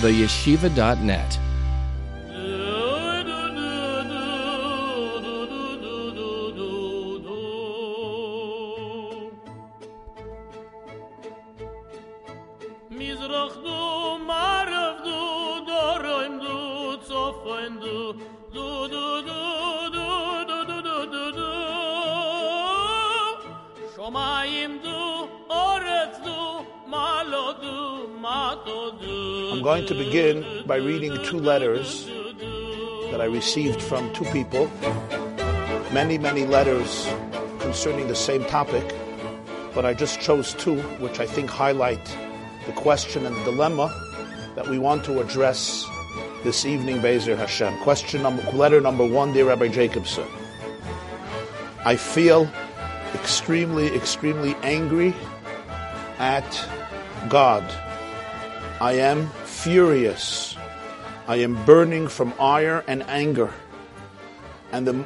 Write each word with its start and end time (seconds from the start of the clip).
theyeshiva.net. 0.00 1.45
by 30.66 30.76
reading 30.76 31.16
two 31.22 31.38
letters 31.38 32.06
that 33.12 33.20
I 33.20 33.26
received 33.26 33.80
from 33.80 34.12
two 34.12 34.24
people. 34.26 34.68
Many, 35.92 36.18
many 36.18 36.44
letters 36.44 37.08
concerning 37.60 38.08
the 38.08 38.16
same 38.16 38.44
topic, 38.46 38.94
but 39.74 39.84
I 39.84 39.94
just 39.94 40.20
chose 40.20 40.54
two 40.54 40.80
which 40.98 41.20
I 41.20 41.26
think 41.26 41.50
highlight 41.50 42.04
the 42.66 42.72
question 42.72 43.24
and 43.26 43.36
the 43.36 43.44
dilemma 43.44 43.94
that 44.56 44.68
we 44.68 44.78
want 44.78 45.04
to 45.04 45.20
address 45.20 45.86
this 46.42 46.64
evening, 46.64 46.98
Bezer 46.98 47.36
Hashem. 47.36 47.78
Question 47.82 48.22
number, 48.22 48.42
letter 48.50 48.80
number 48.80 49.06
one, 49.06 49.32
dear 49.32 49.46
Rabbi 49.46 49.68
Jacobson. 49.68 50.26
I 51.84 51.94
feel 51.94 52.50
extremely, 53.14 53.86
extremely 53.94 54.56
angry 54.62 55.14
at 56.18 56.68
God. 57.28 57.62
I 58.80 58.94
am 58.94 59.28
furious. 59.44 60.55
I 61.28 61.36
am 61.36 61.64
burning 61.64 62.06
from 62.06 62.32
ire 62.38 62.84
and 62.86 63.02
anger. 63.04 63.52
And 64.70 64.86
the 64.86 65.04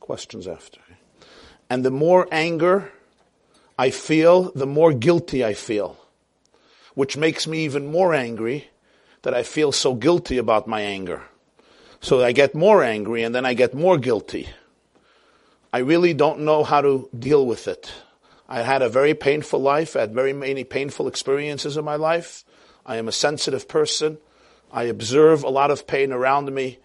questions 0.00 0.48
after. 0.48 0.80
And 1.70 1.84
the 1.84 1.90
more 1.90 2.26
anger 2.32 2.90
I 3.78 3.90
feel, 3.90 4.50
the 4.52 4.66
more 4.66 4.92
guilty 4.92 5.44
I 5.44 5.54
feel, 5.54 5.96
which 6.94 7.16
makes 7.16 7.46
me 7.46 7.64
even 7.64 7.90
more 7.90 8.12
angry 8.12 8.68
that 9.22 9.34
I 9.34 9.44
feel 9.44 9.72
so 9.72 9.94
guilty 9.94 10.38
about 10.38 10.66
my 10.66 10.80
anger. 10.80 11.22
So 12.00 12.22
I 12.22 12.32
get 12.32 12.54
more 12.54 12.82
angry 12.82 13.22
and 13.22 13.34
then 13.34 13.46
I 13.46 13.54
get 13.54 13.72
more 13.72 13.98
guilty. 13.98 14.48
I 15.72 15.78
really 15.78 16.12
don't 16.12 16.40
know 16.40 16.64
how 16.64 16.82
to 16.82 17.08
deal 17.16 17.46
with 17.46 17.66
it. 17.66 17.92
I 18.48 18.62
had 18.62 18.82
a 18.82 18.88
very 18.88 19.14
painful 19.14 19.60
life. 19.60 19.96
I 19.96 20.00
had 20.00 20.12
very 20.12 20.32
many 20.32 20.64
painful 20.64 21.08
experiences 21.08 21.76
in 21.76 21.84
my 21.84 21.96
life. 21.96 22.44
I 22.86 22.96
am 22.96 23.08
a 23.08 23.12
sensitive 23.12 23.68
person. 23.68 24.18
I 24.72 24.84
observe 24.84 25.44
a 25.44 25.48
lot 25.48 25.70
of 25.70 25.86
pain 25.86 26.12
around 26.12 26.52
me 26.52 26.78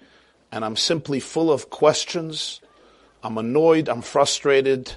and 0.52 0.66
I'm 0.66 0.76
simply 0.76 1.20
full 1.20 1.52
of 1.52 1.70
questions. 1.70 2.62
I'm 3.24 3.38
annoyed, 3.38 3.90
I'm 3.90 4.02
frustrated, 4.02 4.94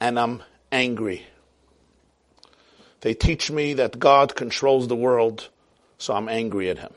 and 0.00 0.18
I'm 0.18 0.42
angry. 0.70 1.26
They 3.00 3.14
teach 3.14 3.50
me 3.50 3.74
that 3.74 3.98
God 3.98 4.36
controls 4.36 4.88
the 4.88 4.96
world, 4.96 5.48
so 5.98 6.14
I'm 6.14 6.28
angry 6.28 6.70
at 6.70 6.78
him. 6.78 6.92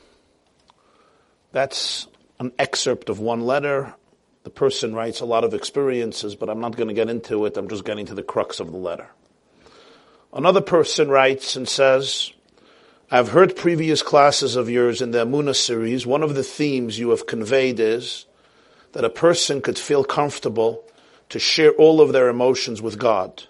That's 1.52 2.08
an 2.40 2.52
excerpt 2.60 3.10
of 3.10 3.20
one 3.20 3.42
letter. 3.42 3.96
The 4.44 4.50
person 4.52 4.94
writes 4.94 5.22
a 5.22 5.26
lot 5.26 5.44
of 5.44 5.54
experiences, 5.54 6.36
but 6.36 6.50
I'm 6.50 6.60
not 6.60 6.76
going 6.76 6.90
to 6.90 6.94
get 6.94 7.10
into 7.10 7.46
it. 7.46 7.58
I'm 7.58 7.70
just 7.70 7.86
getting 7.86 8.06
to 8.08 8.14
the 8.14 8.22
crux 8.22 8.60
of 8.60 8.72
the 8.72 8.78
letter. 8.78 9.10
Another 10.32 10.62
person 10.62 11.10
writes 11.10 11.56
and 11.56 11.68
says, 11.68 12.34
I've 13.12 13.30
heard 13.30 13.56
previous 13.56 14.02
classes 14.02 14.56
of 14.56 14.68
yours 14.68 15.00
in 15.00 15.12
the 15.12 15.24
Emunah 15.24 15.56
series. 15.56 16.08
One 16.08 16.24
of 16.24 16.34
the 16.34 16.42
themes 16.42 16.98
you 16.98 17.12
have 17.12 17.28
conveyed 17.28 17.80
is 17.80 18.26
that 18.94 19.06
a 19.06 19.12
person 19.12 19.62
could 19.62 19.78
feel 19.78 20.04
comfortable 20.04 20.84
to 21.30 21.38
share 21.38 21.72
all 21.74 22.02
of 22.02 22.14
their 22.14 22.30
emotions 22.30 22.82
with 22.82 22.98
God. 22.98 23.44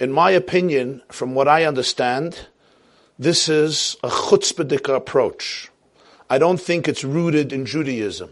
In 0.00 0.10
my 0.10 0.32
opinion, 0.32 1.00
from 1.12 1.32
what 1.32 1.46
I 1.46 1.64
understand, 1.64 2.48
this 3.16 3.48
is 3.48 3.96
a 4.02 4.08
chutzpahdik 4.08 4.92
approach. 4.92 5.70
I 6.28 6.38
don't 6.38 6.60
think 6.60 6.88
it's 6.88 7.04
rooted 7.04 7.52
in 7.52 7.66
Judaism. 7.66 8.30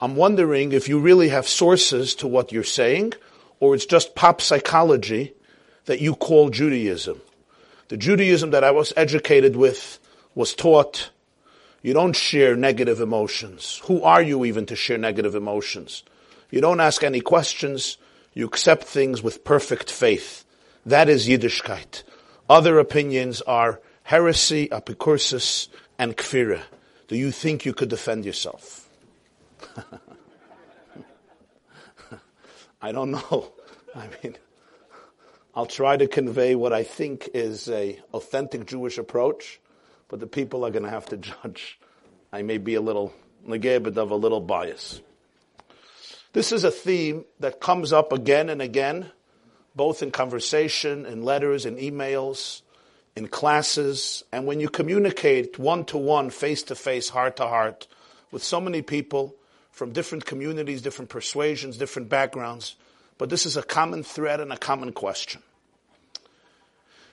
I'm 0.00 0.14
wondering 0.14 0.70
if 0.70 0.88
you 0.88 1.00
really 1.00 1.30
have 1.30 1.48
sources 1.48 2.14
to 2.16 2.28
what 2.28 2.52
you're 2.52 2.62
saying, 2.62 3.14
or 3.58 3.74
it's 3.74 3.86
just 3.86 4.14
pop 4.14 4.40
psychology 4.40 5.34
that 5.86 6.00
you 6.00 6.14
call 6.14 6.50
Judaism. 6.50 7.20
The 7.90 7.96
Judaism 7.96 8.50
that 8.52 8.62
I 8.62 8.70
was 8.70 8.92
educated 8.96 9.56
with 9.56 9.98
was 10.36 10.54
taught 10.54 11.10
you 11.82 11.92
don't 11.92 12.14
share 12.14 12.54
negative 12.54 13.00
emotions. 13.00 13.82
Who 13.86 14.04
are 14.04 14.22
you 14.22 14.44
even 14.44 14.64
to 14.66 14.76
share 14.76 14.96
negative 14.96 15.34
emotions? 15.34 16.04
You 16.52 16.60
don't 16.60 16.78
ask 16.78 17.02
any 17.02 17.20
questions. 17.20 17.98
You 18.32 18.46
accept 18.46 18.84
things 18.84 19.24
with 19.24 19.42
perfect 19.42 19.90
faith. 19.90 20.44
That 20.86 21.08
is 21.08 21.26
Yiddishkeit. 21.26 22.04
Other 22.48 22.78
opinions 22.78 23.40
are 23.42 23.80
heresy, 24.04 24.68
apicursus, 24.68 25.66
and 25.98 26.16
kfira. 26.16 26.60
Do 27.08 27.16
you 27.16 27.32
think 27.32 27.66
you 27.66 27.74
could 27.74 27.88
defend 27.88 28.24
yourself? 28.24 28.88
I 32.80 32.92
don't 32.92 33.10
know. 33.10 33.50
I 33.96 34.06
mean, 34.22 34.36
I'll 35.54 35.66
try 35.66 35.96
to 35.96 36.06
convey 36.06 36.54
what 36.54 36.72
I 36.72 36.84
think 36.84 37.28
is 37.34 37.68
a 37.68 37.98
authentic 38.14 38.66
Jewish 38.66 38.98
approach, 38.98 39.60
but 40.08 40.20
the 40.20 40.26
people 40.26 40.64
are 40.64 40.70
going 40.70 40.84
to 40.84 40.90
have 40.90 41.06
to 41.06 41.16
judge. 41.44 41.78
I 42.32 42.42
may 42.42 42.58
be 42.58 42.74
a 42.74 42.80
little 42.80 43.12
negabed 43.46 43.96
of 43.96 44.10
a 44.10 44.16
little 44.16 44.40
bias. 44.40 45.00
This 46.32 46.52
is 46.52 46.62
a 46.62 46.70
theme 46.70 47.24
that 47.40 47.60
comes 47.60 47.92
up 47.92 48.12
again 48.12 48.48
and 48.48 48.62
again, 48.62 49.10
both 49.74 50.02
in 50.02 50.12
conversation, 50.12 51.04
in 51.04 51.24
letters, 51.24 51.66
in 51.66 51.76
emails, 51.76 52.62
in 53.16 53.26
classes, 53.26 54.22
and 54.30 54.46
when 54.46 54.60
you 54.60 54.68
communicate 54.68 55.58
one 55.58 55.84
to 55.86 55.98
one, 55.98 56.30
face 56.30 56.62
to 56.64 56.76
face, 56.76 57.08
heart 57.08 57.36
to 57.36 57.48
heart, 57.48 57.88
with 58.30 58.44
so 58.44 58.60
many 58.60 58.82
people 58.82 59.34
from 59.72 59.92
different 59.92 60.24
communities, 60.24 60.82
different 60.82 61.08
persuasions, 61.08 61.76
different 61.76 62.08
backgrounds, 62.08 62.76
but 63.20 63.28
this 63.28 63.44
is 63.44 63.54
a 63.54 63.62
common 63.62 64.02
thread 64.02 64.40
and 64.40 64.50
a 64.50 64.56
common 64.56 64.92
question. 64.92 65.42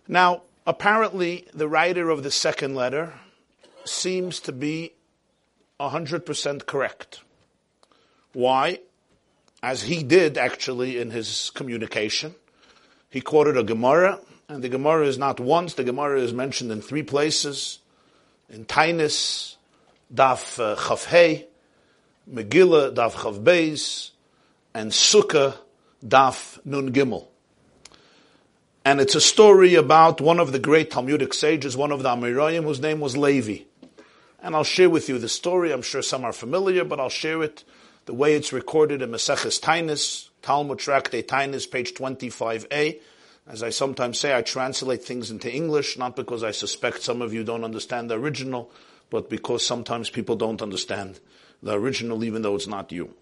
Now, 0.08 0.44
apparently, 0.66 1.46
the 1.54 1.68
writer 1.68 2.10
of 2.10 2.24
the 2.24 2.32
second 2.32 2.76
letter 2.76 3.12
seems 3.84 4.40
to 4.40 4.54
be 4.54 4.94
100% 5.82 6.66
correct. 6.66 7.20
Why? 8.32 8.80
As 9.62 9.82
he 9.82 10.02
did 10.02 10.38
actually 10.38 10.98
in 10.98 11.12
his 11.12 11.50
communication. 11.50 12.36
He 13.10 13.20
quoted 13.20 13.58
a 13.58 13.64
Gemara, 13.64 14.20
and 14.48 14.64
the 14.64 14.70
Gemara 14.70 15.08
is 15.08 15.18
not 15.18 15.42
once, 15.42 15.74
the 15.74 15.84
Gemara 15.84 16.22
is 16.22 16.32
mentioned 16.32 16.72
in 16.72 16.82
three 16.82 17.04
places 17.04 17.80
in 18.50 18.64
Tainis, 18.64 19.58
Daf 20.14 20.58
uh, 20.58 20.78
Chavhei, 20.78 21.48
Megillah, 22.32 22.96
Daf 22.96 23.12
Chav 23.12 23.44
Beis, 23.44 24.12
and 24.74 24.92
Sukkah, 24.92 25.58
Daf 26.06 26.64
Nun 26.66 26.94
Gimel. 26.94 27.28
And 28.86 29.02
it's 29.02 29.16
a 29.16 29.22
story 29.22 29.76
about 29.76 30.22
one 30.22 30.40
of 30.40 30.52
the 30.52 30.60
great 30.60 30.92
Talmudic 30.92 31.34
sages, 31.34 31.76
one 31.76 31.92
of 31.92 32.04
the 32.04 32.10
Amoraim, 32.10 32.64
whose 32.64 32.80
name 32.80 33.00
was 33.00 33.18
Levi. 33.18 33.64
And 34.42 34.56
I'll 34.56 34.64
share 34.64 34.90
with 34.90 35.10
you 35.10 35.18
the 35.18 35.28
story. 35.28 35.74
I'm 35.74 35.82
sure 35.82 36.02
some 36.02 36.24
are 36.24 36.32
familiar, 36.32 36.86
but 36.86 37.00
I'll 37.00 37.10
share 37.10 37.44
it 37.44 37.64
the 38.06 38.14
way 38.14 38.36
it's 38.36 38.54
recorded 38.54 39.02
in 39.02 39.10
Maseches 39.12 39.60
Tainis, 39.60 40.30
Talmud 40.42 40.80
Tractate 40.80 41.28
Tainis, 41.28 41.70
page 41.70 41.94
25a. 41.96 43.02
As 43.48 43.64
I 43.64 43.72
sometimes 43.72 44.20
say, 44.20 44.38
I 44.38 44.42
translate 44.42 45.04
things 45.04 45.32
into 45.32 45.54
English, 45.54 45.98
not 45.98 46.16
because 46.16 46.44
I 46.44 46.52
suspect 46.52 47.02
some 47.02 47.22
of 47.22 47.34
you 47.34 47.44
don't 47.44 47.66
understand 47.66 48.10
the 48.10 48.16
original, 48.16 48.72
but 49.10 49.30
because 49.30 49.66
sometimes 49.66 50.10
people 50.10 50.36
don't 50.36 50.62
understand 50.62 51.20
the 51.62 51.74
original, 51.74 52.24
even 52.24 52.42
though 52.42 52.56
it's 52.56 52.68
not 52.68 52.92
you. 52.92 53.14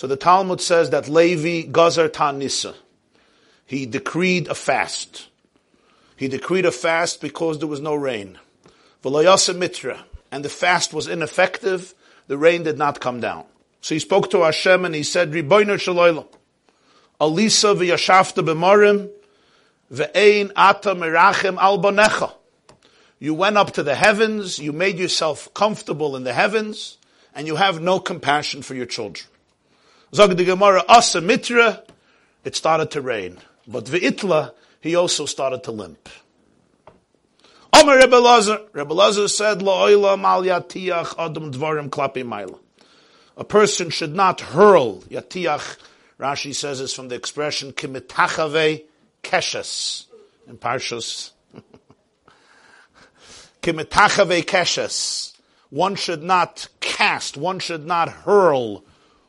So 0.00 0.06
the 0.06 0.16
Talmud 0.16 0.62
says 0.62 0.88
that 0.90 1.10
Levi 1.10 1.70
Gazar 1.70 2.08
Tanissa, 2.08 2.74
he 3.66 3.84
decreed 3.84 4.48
a 4.48 4.54
fast. 4.54 5.28
He 6.16 6.26
decreed 6.26 6.64
a 6.64 6.72
fast 6.72 7.20
because 7.20 7.58
there 7.58 7.68
was 7.68 7.82
no 7.82 7.94
rain. 7.94 8.38
V'layasa 9.04 9.54
mitra, 9.54 10.06
and 10.32 10.42
the 10.42 10.48
fast 10.48 10.94
was 10.94 11.06
ineffective, 11.06 11.92
the 12.28 12.38
rain 12.38 12.62
did 12.62 12.78
not 12.78 12.98
come 12.98 13.20
down. 13.20 13.44
So 13.82 13.94
he 13.94 13.98
spoke 13.98 14.30
to 14.30 14.42
Hashem 14.42 14.86
and 14.86 14.94
he 14.94 15.02
said, 15.02 15.32
Riboiner 15.32 15.76
Shaloylam, 15.76 16.26
Alisa 17.20 17.76
v'yashafta 17.76 18.42
b'marim, 18.42 19.10
ve'ein 19.92 20.50
ata 20.56 20.94
merachem 20.94 21.58
al 21.58 21.78
bonecha. 21.78 22.32
You 23.18 23.34
went 23.34 23.58
up 23.58 23.72
to 23.72 23.82
the 23.82 23.96
heavens, 23.96 24.58
you 24.58 24.72
made 24.72 24.98
yourself 24.98 25.52
comfortable 25.52 26.16
in 26.16 26.24
the 26.24 26.32
heavens, 26.32 26.96
and 27.34 27.46
you 27.46 27.56
have 27.56 27.82
no 27.82 28.00
compassion 28.00 28.62
for 28.62 28.74
your 28.74 28.86
children. 28.86 29.26
Zog 30.12 30.36
the 30.36 30.44
Gemara, 30.44 30.82
Asa 30.88 31.20
Mitra, 31.20 31.84
it 32.44 32.56
started 32.56 32.90
to 32.92 33.00
rain. 33.00 33.38
But 33.68 33.84
Ve'itla, 33.84 34.52
he 34.80 34.96
also 34.96 35.24
started 35.24 35.62
to 35.64 35.70
limp. 35.70 36.08
Omer 37.72 37.96
Rebbe 37.96 38.16
Lazar, 38.16 38.58
Rebbe 38.72 38.92
Lazar 38.92 39.28
said, 39.28 39.60
La'olam 39.60 40.24
al 40.24 40.42
yatiach 40.42 41.14
adam 41.16 41.52
dvarim 41.52 41.90
klapi 41.90 42.24
maila. 42.24 42.58
A 43.36 43.44
person 43.44 43.90
should 43.90 44.14
not 44.14 44.40
hurl, 44.40 45.02
yatiach, 45.02 45.76
Rashi 46.18 46.54
says 46.54 46.80
is 46.80 46.92
from 46.92 47.08
the 47.08 47.14
expression, 47.14 47.72
kimitachave 47.72 48.84
keshes, 49.22 50.06
in 50.48 50.58
Parshas. 50.58 51.30
kimitachave 53.62 54.44
keshes. 54.44 55.36
One 55.70 55.94
should 55.94 56.24
not 56.24 56.66
cast, 56.80 57.36
one 57.36 57.60
should 57.60 57.86
not 57.86 58.08
hurl 58.08 58.84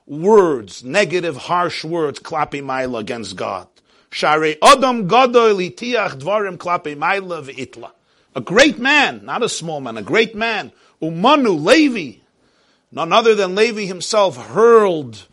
words, 0.06 0.84
negative, 0.84 1.38
harsh 1.38 1.84
words, 1.84 2.20
klapi 2.20 2.62
maila 2.62 3.00
against 3.00 3.36
God. 3.36 3.68
Shari 4.12 4.58
adam 4.62 5.08
gadol 5.08 5.56
itiach 5.56 6.20
dvarim 6.20 6.58
klapi 6.58 6.96
maila. 6.96 7.92
A 8.36 8.42
great 8.42 8.80
man, 8.80 9.26
not 9.26 9.44
a 9.44 9.50
small 9.50 9.82
man, 9.82 9.98
a 9.98 10.02
great 10.02 10.36
man. 10.36 10.72
Umanu, 11.02 11.64
Levi, 11.64 12.20
none 12.92 13.12
other 13.12 13.36
than 13.36 13.56
Levi 13.56 13.86
himself 13.86 14.38
hurled, 14.38 15.28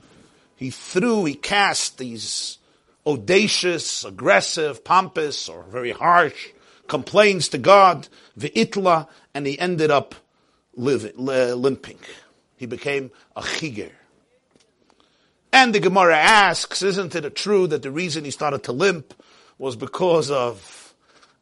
he 0.56 0.70
threw, 0.70 1.24
he 1.24 1.34
cast 1.34 1.98
these 1.98 2.58
audacious, 3.06 4.04
aggressive, 4.04 4.84
pompous, 4.84 5.48
or 5.48 5.62
very 5.64 5.92
harsh 5.92 6.48
complaints 6.88 7.48
to 7.48 7.58
God, 7.58 8.08
V'itla, 8.38 9.06
and 9.34 9.46
he 9.46 9.58
ended 9.58 9.90
up 9.90 10.14
living, 10.74 11.12
limping. 11.16 11.98
He 12.56 12.66
became 12.66 13.10
a 13.36 13.42
chiger. 13.42 13.92
And 15.52 15.74
the 15.74 15.80
Gemara 15.80 16.16
asks, 16.16 16.82
isn't 16.82 17.14
it 17.14 17.34
true 17.34 17.66
that 17.68 17.82
the 17.82 17.90
reason 17.90 18.24
he 18.24 18.30
started 18.30 18.64
to 18.64 18.72
limp 18.72 19.14
was 19.58 19.76
because 19.76 20.30
of 20.30 20.94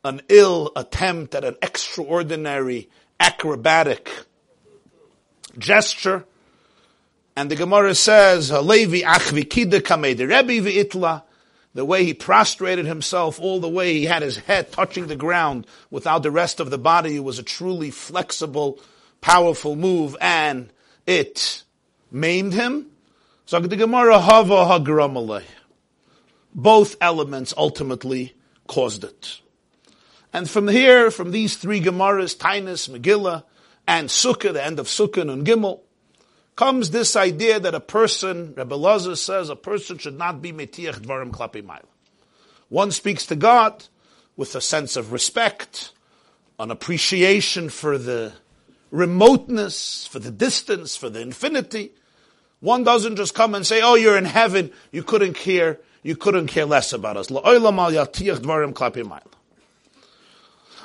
an 0.04 0.22
ill 0.28 0.70
attempt 0.76 1.34
at 1.34 1.44
an 1.44 1.56
extraordinary 1.60 2.88
acrobatic 3.18 4.10
gesture. 5.58 6.24
And 7.34 7.50
the 7.50 7.56
Gemara 7.56 7.94
says, 7.94 8.50
kamei 8.50 10.16
the 11.74 11.84
way 11.84 12.04
he 12.04 12.14
prostrated 12.14 12.86
himself, 12.86 13.38
all 13.38 13.60
the 13.60 13.68
way 13.68 13.92
he 13.92 14.06
had 14.06 14.22
his 14.22 14.38
head 14.38 14.72
touching 14.72 15.08
the 15.08 15.16
ground 15.16 15.66
without 15.90 16.22
the 16.22 16.30
rest 16.30 16.58
of 16.58 16.70
the 16.70 16.78
body, 16.78 17.16
it 17.16 17.24
was 17.24 17.38
a 17.38 17.42
truly 17.42 17.90
flexible, 17.90 18.80
powerful 19.20 19.76
move, 19.76 20.16
and 20.20 20.72
it 21.04 21.64
maimed 22.10 22.54
him. 22.54 22.86
So 23.46 23.60
the 23.60 23.76
Gemara 23.76 24.18
hava 24.18 24.64
hagramalei. 24.64 25.44
Both 26.52 26.96
elements 27.00 27.54
ultimately 27.56 28.34
caused 28.66 29.04
it. 29.04 29.40
And 30.32 30.50
from 30.50 30.68
here, 30.68 31.10
from 31.10 31.30
these 31.30 31.56
three 31.56 31.80
Gemaras, 31.80 32.36
Tainus, 32.36 32.90
Megillah, 32.90 33.44
and 33.86 34.08
Sukkah, 34.08 34.52
the 34.52 34.64
end 34.64 34.80
of 34.80 34.86
Sukkah 34.86 35.30
and 35.30 35.46
Gimel, 35.46 35.80
comes 36.56 36.90
this 36.90 37.14
idea 37.14 37.60
that 37.60 37.74
a 37.74 37.80
person, 37.80 38.52
Rebbe 38.56 38.74
Lazar 38.74 39.14
says, 39.14 39.48
a 39.48 39.56
person 39.56 39.98
should 39.98 40.18
not 40.18 40.42
be 40.42 40.52
metiach 40.52 41.00
dvarim 41.00 41.30
Klapimail. 41.30 41.84
One 42.68 42.90
speaks 42.90 43.26
to 43.26 43.36
God 43.36 43.86
with 44.36 44.56
a 44.56 44.60
sense 44.60 44.96
of 44.96 45.12
respect, 45.12 45.92
an 46.58 46.72
appreciation 46.72 47.68
for 47.68 47.96
the 47.96 48.32
remoteness, 48.90 50.06
for 50.06 50.18
the 50.18 50.32
distance, 50.32 50.96
for 50.96 51.08
the 51.08 51.20
infinity. 51.20 51.92
One 52.66 52.82
doesn't 52.82 53.14
just 53.14 53.32
come 53.32 53.54
and 53.54 53.64
say, 53.64 53.80
oh, 53.80 53.94
you're 53.94 54.18
in 54.18 54.24
heaven, 54.24 54.72
you 54.90 55.04
couldn't 55.04 55.34
care, 55.34 55.78
you 56.02 56.16
couldn't 56.16 56.48
care 56.48 56.64
less 56.64 56.92
about 56.92 57.16
us. 57.16 57.30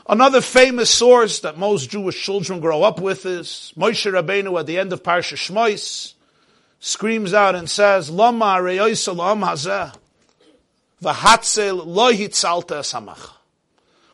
Another 0.08 0.42
famous 0.42 0.92
source 0.92 1.40
that 1.40 1.58
most 1.58 1.90
Jewish 1.90 2.24
children 2.24 2.60
grow 2.60 2.84
up 2.84 3.02
with 3.02 3.26
is 3.26 3.74
Moshe 3.76 4.12
Rabbeinu 4.14 4.60
at 4.60 4.68
the 4.68 4.78
end 4.78 4.94
of 4.94 5.02
Parsha 5.02 5.36
Shmois 5.36 6.14
screams 6.80 7.34
out 7.34 7.56
and 7.56 7.68
says, 7.68 8.12
Lama 8.12 8.60
reyoisa 8.62 9.16
lam 9.16 9.42
hazeh 9.42 9.92
v'hatzel 11.02 11.84
lo 11.84 12.14
hitzalta. 12.14 13.32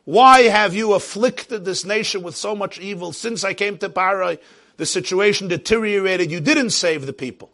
Why 0.06 0.44
have 0.44 0.74
you 0.74 0.94
afflicted 0.94 1.66
this 1.66 1.84
nation 1.84 2.24
with 2.24 2.38
so 2.38 2.56
much 2.56 2.80
evil? 2.80 3.12
Since 3.12 3.44
I 3.44 3.54
came 3.54 3.78
to 3.80 3.90
Parai, 3.90 4.40
the 4.78 4.86
situation 4.86 5.50
deteriorated. 5.50 6.32
You 6.32 6.40
didn't 6.40 6.70
save 6.70 7.06
the 7.06 7.12
people. 7.12 7.52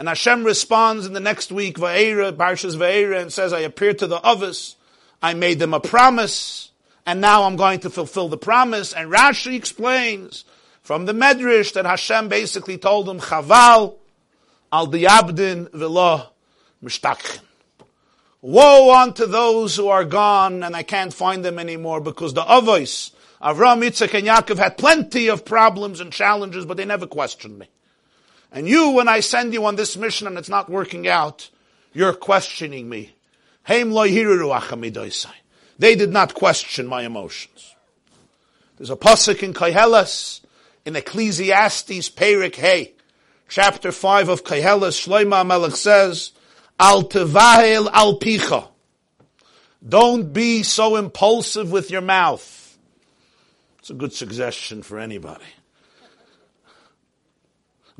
And 0.00 0.08
Hashem 0.08 0.44
responds 0.44 1.04
in 1.04 1.12
the 1.12 1.20
next 1.20 1.52
week, 1.52 1.76
Va'era, 1.76 2.32
Parshas 2.32 2.74
Va'era, 2.74 3.20
and 3.20 3.30
says, 3.30 3.52
I 3.52 3.60
appeared 3.60 3.98
to 3.98 4.06
the 4.06 4.16
others. 4.16 4.76
I 5.20 5.34
made 5.34 5.58
them 5.58 5.74
a 5.74 5.78
promise 5.78 6.70
and 7.04 7.20
now 7.20 7.42
I'm 7.42 7.56
going 7.56 7.80
to 7.80 7.90
fulfill 7.90 8.28
the 8.28 8.38
promise. 8.38 8.94
And 8.94 9.12
Rashi 9.12 9.54
explains 9.54 10.46
from 10.80 11.04
the 11.04 11.12
Medrash 11.12 11.74
that 11.74 11.84
Hashem 11.84 12.28
basically 12.28 12.78
told 12.78 13.10
him, 13.10 13.20
Chaval 13.20 13.96
al 14.72 14.86
diabdin 14.86 15.68
v'lo 15.68 16.28
mishtachin. 16.82 17.40
Woe 18.40 18.94
unto 18.94 19.26
those 19.26 19.76
who 19.76 19.88
are 19.88 20.06
gone 20.06 20.62
and 20.62 20.74
I 20.74 20.82
can't 20.82 21.12
find 21.12 21.44
them 21.44 21.58
anymore 21.58 22.00
because 22.00 22.32
the 22.32 22.42
Avos, 22.42 23.10
Avram, 23.42 23.86
Yitzchak, 23.86 24.14
and 24.14 24.26
Yaakov 24.26 24.56
had 24.56 24.78
plenty 24.78 25.28
of 25.28 25.44
problems 25.44 26.00
and 26.00 26.10
challenges, 26.10 26.64
but 26.64 26.78
they 26.78 26.86
never 26.86 27.06
questioned 27.06 27.58
me. 27.58 27.68
And 28.52 28.68
you, 28.68 28.90
when 28.90 29.08
I 29.08 29.20
send 29.20 29.52
you 29.52 29.64
on 29.66 29.76
this 29.76 29.96
mission 29.96 30.26
and 30.26 30.36
it's 30.36 30.48
not 30.48 30.68
working 30.68 31.06
out, 31.06 31.50
you're 31.92 32.12
questioning 32.12 32.88
me. 32.88 33.14
They 35.78 35.94
did 35.94 36.12
not 36.12 36.34
question 36.34 36.86
my 36.86 37.02
emotions. 37.02 37.74
There's 38.76 38.90
a 38.90 38.96
pasuk 38.96 39.42
in 39.42 39.52
Koheles, 39.52 40.40
in 40.84 40.96
Ecclesiastes, 40.96 42.08
Perik 42.10 42.56
Hey, 42.56 42.94
chapter 43.48 43.92
5 43.92 44.28
of 44.30 44.44
Koheles, 44.44 45.06
Shloima 45.06 45.46
Melech 45.46 45.76
says, 45.76 46.32
Al 46.78 47.04
tevahel 47.04 47.90
al 47.92 48.18
picha. 48.18 48.68
Don't 49.86 50.32
be 50.32 50.62
so 50.62 50.96
impulsive 50.96 51.70
with 51.70 51.90
your 51.90 52.00
mouth. 52.00 52.78
It's 53.78 53.90
a 53.90 53.94
good 53.94 54.12
suggestion 54.12 54.82
for 54.82 54.98
anybody. 54.98 55.44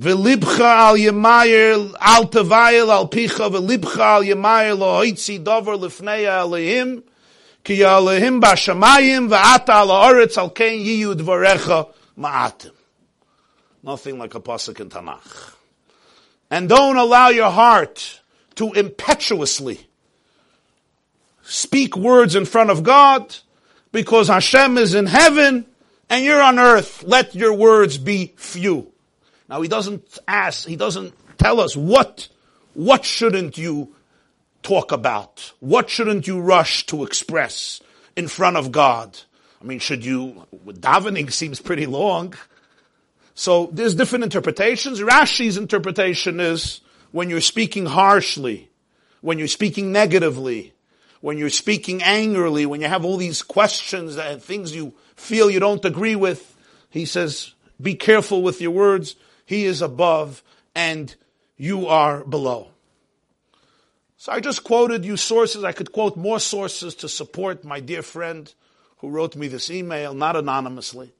V'libcha 0.00 0.88
al 0.88 0.96
yemayir 0.96 1.94
al 2.00 2.30
tevayel 2.30 2.88
al 2.88 3.08
picha 3.08 3.50
v'libcha 3.50 4.16
al 4.16 4.22
yemayir 4.22 4.78
lo 4.78 5.00
hoitzi 5.00 5.42
dover 5.42 5.76
lifnei 5.76 6.24
alehim 6.24 7.02
Ki 7.62 7.80
yalehim 7.80 8.40
bashamayim 8.40 9.28
va'ata 9.28 9.74
ala 9.82 10.10
oretz 10.10 10.38
al 10.38 10.50
ken 10.50 10.78
yiyu 10.78 11.14
dvarecha 11.14 11.88
ma'atim. 12.18 12.72
Nothing 13.82 14.18
like 14.18 14.34
a 14.34 14.40
pasuk 14.40 14.80
in 14.80 14.88
Tanakh. 14.88 15.54
And 16.50 16.68
don't 16.68 16.96
allow 16.96 17.28
your 17.28 17.50
heart 17.50 18.20
to 18.56 18.72
impetuously 18.72 19.86
speak 21.42 21.96
words 21.96 22.34
in 22.34 22.44
front 22.44 22.70
of 22.70 22.82
God 22.82 23.36
because 23.92 24.28
Hashem 24.28 24.78
is 24.78 24.94
in 24.94 25.06
heaven 25.06 25.66
and 26.08 26.24
you're 26.24 26.42
on 26.42 26.58
earth. 26.58 27.02
Let 27.04 27.34
your 27.34 27.54
words 27.54 27.98
be 27.98 28.32
few. 28.36 28.92
Now 29.50 29.60
he 29.62 29.68
doesn't 29.68 30.18
ask, 30.28 30.66
he 30.66 30.76
doesn't 30.76 31.12
tell 31.36 31.60
us 31.60 31.76
what, 31.76 32.28
what 32.74 33.04
shouldn't 33.04 33.58
you 33.58 33.96
talk 34.62 34.92
about? 34.92 35.52
What 35.58 35.90
shouldn't 35.90 36.28
you 36.28 36.40
rush 36.40 36.86
to 36.86 37.02
express 37.02 37.80
in 38.14 38.28
front 38.28 38.56
of 38.56 38.70
God? 38.70 39.18
I 39.60 39.64
mean, 39.64 39.80
should 39.80 40.04
you, 40.04 40.46
davening 40.64 41.32
seems 41.32 41.60
pretty 41.60 41.86
long. 41.86 42.34
So 43.34 43.70
there's 43.72 43.96
different 43.96 44.24
interpretations. 44.24 45.00
Rashi's 45.00 45.56
interpretation 45.56 46.38
is 46.38 46.80
when 47.10 47.28
you're 47.28 47.40
speaking 47.40 47.86
harshly, 47.86 48.70
when 49.20 49.38
you're 49.38 49.48
speaking 49.48 49.90
negatively, 49.90 50.74
when 51.20 51.38
you're 51.38 51.50
speaking 51.50 52.02
angrily, 52.04 52.66
when 52.66 52.80
you 52.80 52.86
have 52.86 53.04
all 53.04 53.16
these 53.16 53.42
questions 53.42 54.16
and 54.16 54.40
things 54.40 54.74
you 54.74 54.94
feel 55.16 55.50
you 55.50 55.58
don't 55.58 55.84
agree 55.84 56.16
with, 56.16 56.56
he 56.88 57.04
says, 57.04 57.52
be 57.80 57.96
careful 57.96 58.42
with 58.42 58.60
your 58.60 58.70
words. 58.70 59.16
He 59.50 59.64
is 59.64 59.82
above 59.82 60.44
and 60.76 61.12
you 61.56 61.88
are 61.88 62.22
below. 62.22 62.68
So 64.16 64.30
I 64.30 64.38
just 64.38 64.62
quoted 64.62 65.04
you 65.04 65.16
sources. 65.16 65.64
I 65.64 65.72
could 65.72 65.90
quote 65.90 66.16
more 66.16 66.38
sources 66.38 66.94
to 67.02 67.08
support 67.08 67.64
my 67.64 67.80
dear 67.80 68.02
friend 68.02 68.54
who 68.98 69.08
wrote 69.08 69.34
me 69.34 69.48
this 69.48 69.68
email, 69.68 70.14
not 70.14 70.36
anonymously. 70.36 71.12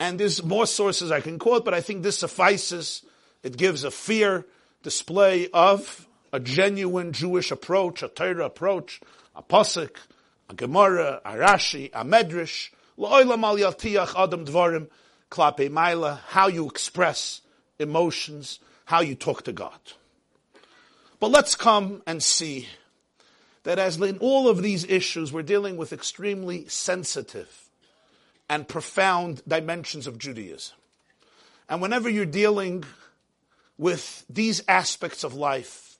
And 0.00 0.18
there's 0.18 0.42
more 0.42 0.66
sources 0.66 1.12
I 1.12 1.20
can 1.20 1.38
quote, 1.38 1.66
but 1.66 1.74
I 1.74 1.82
think 1.82 2.02
this 2.02 2.16
suffices. 2.16 3.02
It 3.42 3.58
gives 3.58 3.84
a 3.84 3.90
fair 3.90 4.46
display 4.82 5.50
of 5.52 6.08
a 6.32 6.40
genuine 6.40 7.12
Jewish 7.12 7.50
approach, 7.50 8.02
a 8.02 8.08
Torah 8.08 8.46
approach, 8.46 9.02
a 9.34 9.42
Pasuk, 9.42 9.96
a 10.48 10.54
Gemara, 10.54 11.20
a 11.26 11.32
Rashi, 11.32 11.90
a 11.92 12.06
Medrash, 12.06 12.70
la'olam 12.98 13.42
al 13.42 13.58
adam 13.58 14.46
dvarim, 14.46 14.88
klape 15.30 15.70
maila, 15.70 16.20
how 16.28 16.46
you 16.48 16.66
express 16.68 17.40
emotions, 17.78 18.58
how 18.84 19.00
you 19.00 19.14
talk 19.14 19.42
to 19.44 19.52
God. 19.52 19.78
But 21.18 21.30
let's 21.30 21.54
come 21.54 22.02
and 22.06 22.22
see 22.22 22.68
that 23.64 23.78
as 23.78 24.00
in 24.00 24.18
all 24.18 24.48
of 24.48 24.62
these 24.62 24.84
issues, 24.84 25.32
we're 25.32 25.42
dealing 25.42 25.76
with 25.76 25.92
extremely 25.92 26.68
sensitive 26.68 27.68
and 28.48 28.68
profound 28.68 29.42
dimensions 29.46 30.06
of 30.06 30.18
Judaism. 30.18 30.76
And 31.68 31.82
whenever 31.82 32.08
you're 32.08 32.26
dealing 32.26 32.84
with 33.76 34.24
these 34.30 34.62
aspects 34.68 35.24
of 35.24 35.34
life 35.34 35.98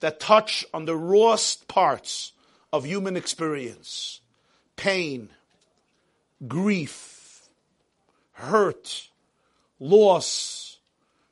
that 0.00 0.20
touch 0.20 0.64
on 0.74 0.84
the 0.84 0.96
rawest 0.96 1.68
parts 1.68 2.32
of 2.72 2.84
human 2.84 3.16
experience, 3.16 4.20
pain, 4.74 5.30
grief, 6.48 7.15
hurt, 8.36 9.08
loss, 9.80 10.78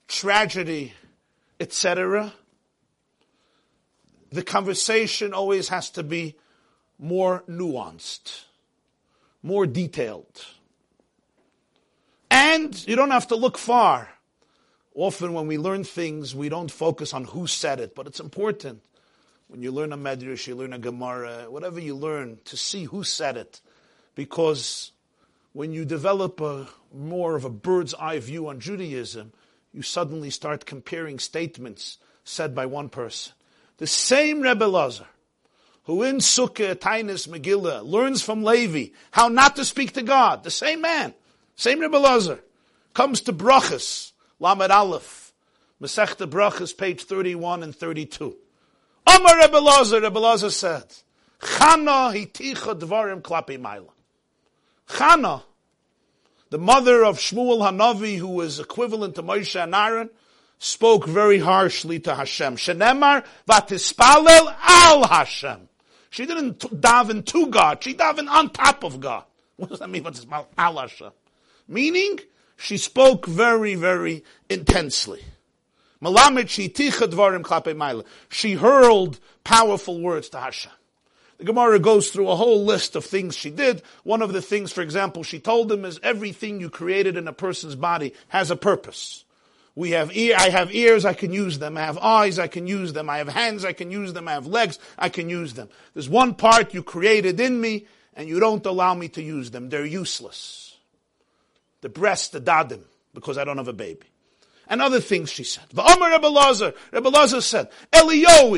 tragedy, 0.09 0.95
etc., 1.61 2.33
the 4.33 4.43
conversation 4.43 5.33
always 5.33 5.69
has 5.69 5.91
to 5.91 6.03
be 6.03 6.35
more 6.99 7.45
nuanced, 7.49 8.45
more 9.43 9.67
detailed. 9.67 10.45
And 12.31 12.87
you 12.89 12.97
don't 12.97 13.13
have 13.13 13.29
to 13.29 13.37
look 13.37 13.59
far. 13.59 14.09
Often 14.95 15.35
when 15.35 15.47
we 15.47 15.59
learn 15.59 15.85
things, 15.85 16.35
we 16.35 16.49
don't 16.49 16.71
focus 16.71 17.15
on 17.15 17.25
who 17.25 17.47
said 17.47 17.81
it, 17.81 17.95
but 17.95 18.07
it's 18.07 18.19
important. 18.19 18.83
When 19.49 19.63
you 19.63 19.71
learn 19.71 19.93
a 19.93 19.99
Medrash, 19.99 20.47
you 20.47 20.57
learn 20.57 20.73
a 20.73 20.79
Gemara, 20.79 21.47
whatever 21.49 21.79
you 21.79 21.95
learn, 21.95 22.39
to 22.47 22.57
see 22.57 22.85
who 22.85 23.05
said 23.05 23.37
it. 23.37 23.61
Because 24.15 24.91
when 25.55 25.73
you 25.73 25.85
develop 25.85 26.41
a 26.41 26.67
more 26.93 27.37
of 27.37 27.45
a 27.45 27.51
bird's 27.51 27.95
eye 27.95 28.19
view 28.19 28.49
on 28.49 28.59
Judaism, 28.59 29.33
you 29.73 29.83
suddenly 29.83 30.29
start 30.29 30.67
comparing 30.67 31.19
statements 31.19 31.99
said 32.25 32.55
by 32.55 32.67
one 32.67 32.89
person. 32.89 33.33
The 33.79 33.87
same 33.87 34.41
Rebbe 34.41 34.65
Lazar, 34.65 35.07
who 35.85 36.03
in 36.03 36.17
Sukkah, 36.17 36.75
Tainis, 36.75 37.29
Megillah, 37.29 37.85
learns 37.85 38.21
from 38.21 38.43
Levi 38.43 38.95
how 39.13 39.29
not 39.29 39.55
to 39.57 39.65
speak 39.65 39.93
to 39.93 40.03
God, 40.03 40.43
the 40.43 40.51
same 40.51 40.81
man, 40.81 41.15
same 41.55 41.79
Rebbe 41.79 41.97
Lazar, 41.97 42.41
comes 42.93 43.21
to 43.23 43.33
Brachas, 43.33 44.13
Lamed 44.41 44.73
Aleph, 44.73 45.33
Masechta 45.81 46.29
Brachas, 46.29 46.77
page 46.77 47.05
31 47.05 47.63
and 47.63 47.75
32. 47.75 48.37
Amar 49.07 49.39
Rebbe 49.39 49.59
Lazar, 49.59 50.01
Rebbe 50.01 50.19
Lazar 50.19 50.51
said, 50.51 50.85
Chana 51.41 52.13
hiticha 52.13 52.77
dvarim 52.77 53.23
klapi 53.23 53.57
maila. 53.61 53.94
Chana, 54.89 55.43
the 56.51 56.59
mother 56.59 57.05
of 57.05 57.19
Shmuel 57.19 57.61
Hanavi, 57.61 58.19
who 58.19 58.29
was 58.29 58.61
equivalent 58.61 59.15
to 59.17 59.23
Moshe 59.23 59.61
and 59.61 59.75
Aaron, 59.75 60.11
spoke 60.59 61.07
very 61.07 61.39
harshly 61.39 62.01
to 62.01 62.15
Hashem. 62.15 62.57
Shenemar 62.57 63.25
vatispalel 63.49 64.55
al 64.63 65.07
Hashem. 65.07 65.69
She 66.11 66.27
didn't 66.27 66.61
daven 66.61 67.25
to 67.27 67.47
God. 67.49 67.83
She 67.83 67.95
davened 67.95 68.29
on 68.29 68.51
top 68.51 68.85
of 68.85 69.01
God. 69.01 69.25
What 69.57 69.71
does 69.71 69.79
that 69.79 69.91
mean? 69.91 70.05
Vatispalel 70.05 70.47
al 70.59 70.79
Hashem. 70.79 71.11
Meaning, 71.69 72.19
she 72.57 72.77
spoke 72.77 73.27
very, 73.27 73.75
very 73.75 74.25
intensely. 74.49 75.23
She 78.31 78.53
hurled 78.55 79.21
powerful 79.45 80.01
words 80.01 80.29
to 80.31 80.41
Hashem. 80.41 80.73
Gemara 81.45 81.79
goes 81.79 82.11
through 82.11 82.29
a 82.29 82.37
whole 82.37 82.65
list 82.65 82.97
of 82.97 83.05
things 83.05 83.37
she 83.37 83.51
did. 83.51 83.83
One 84.03 84.23
of 84.23 84.33
the 84.33 84.43
things, 84.43 84.73
for 84.73 84.83
example, 84.83 85.23
she 85.23 85.39
told 85.39 85.71
him 85.71 85.85
is 85.85 86.01
everything 86.03 86.61
you 86.61 86.71
created 86.71 87.17
in 87.17 87.29
a 87.29 87.33
person's 87.33 87.77
body 87.77 88.15
has 88.29 88.51
a 88.51 88.57
purpose. 88.57 89.25
We 89.77 89.91
have 89.91 90.17
ear, 90.17 90.37
I 90.39 90.51
have 90.51 90.73
ears, 90.73 91.05
I 91.05 91.15
can 91.15 91.33
use 91.33 91.59
them. 91.59 91.77
I 91.77 91.83
have 91.83 91.99
eyes, 91.99 92.39
I 92.39 92.47
can 92.47 92.67
use 92.67 92.93
them. 92.93 93.11
I 93.11 93.19
have 93.19 93.29
hands, 93.29 93.65
I 93.65 93.73
can 93.73 93.91
use 93.91 94.13
them. 94.13 94.29
I 94.29 94.33
have 94.33 94.47
legs, 94.47 94.79
I 94.97 95.09
can 95.09 95.29
use 95.29 95.55
them. 95.55 95.69
There's 95.95 96.09
one 96.09 96.35
part 96.35 96.75
you 96.75 96.83
created 96.83 97.41
in 97.41 97.61
me 97.61 97.87
and 98.15 98.29
you 98.29 98.39
don't 98.39 98.65
allow 98.67 98.95
me 98.95 99.09
to 99.09 99.23
use 99.23 99.51
them. 99.51 99.69
They're 99.69 99.85
useless. 99.85 100.77
The 101.81 101.89
breast, 101.89 102.33
the 102.33 102.41
dadim, 102.41 102.83
because 103.13 103.37
I 103.37 103.45
don't 103.45 103.59
have 103.59 103.69
a 103.69 103.73
baby. 103.73 104.07
And 104.69 104.81
other 104.81 105.01
things 105.01 105.31
she 105.31 105.45
said. 105.45 105.65
V'omer 105.75 106.13
Rebbe 106.13 106.29
Lazar, 106.29 106.73
Rebbe 106.93 107.09
Lazar 107.09 107.41
said, 107.41 107.69
Eliyahu 107.93 108.53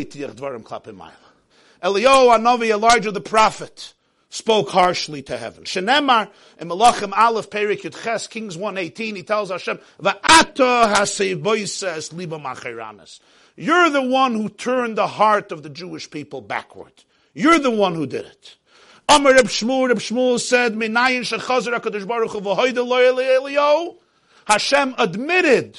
Eliyahu 1.83 2.39
Anavi, 2.39 2.71
Elijah 2.71 3.13
the 3.13 3.21
prophet, 3.21 3.95
spoke 4.31 4.71
harshly 4.71 5.23
to 5.23 5.37
heaven. 5.37 5.65
Shenemar, 5.65 6.31
in 6.59 6.69
Malachim 6.69 7.13
Aleph 7.17 7.51
Perik 7.51 8.03
Ches, 8.03 8.27
Kings 8.27 8.57
118, 8.57 9.17
he 9.17 9.23
tells 9.23 9.51
Hashem, 9.51 9.79
Va'ata 10.01 10.95
haseiboises 10.95 12.13
liba 12.13 12.39
machiranis. 12.39 13.21
You're 13.57 13.91
the 13.91 14.03
one 14.03 14.35
who 14.35 14.49
turned 14.49 14.99
the 14.99 15.07
heart 15.07 15.53
of 15.53 15.63
the 15.63 15.71
Jewish 15.71 16.11
people 16.11 16.41
backward. 16.43 16.93
You're 17.33 17.59
the 17.59 17.71
one 17.71 17.95
who 17.95 18.07
did 18.07 18.27
it. 18.27 18.57
Amar 19.09 19.35
Reb 19.35 19.47
Shmuel, 19.47 19.89
Reb 19.89 19.99
Shmuel 19.99 20.41
said, 20.41 20.75
Minayin 20.75 21.21
shechazer 21.21 21.79
HaKadosh 21.79 22.07
Baruch 22.07 22.33
Hu 22.33 22.41
v'hoida 22.41 22.87
lo 22.87 22.99
Eliyahu. 22.99 23.97
Hashem 24.47 24.95
admitted, 24.99 25.79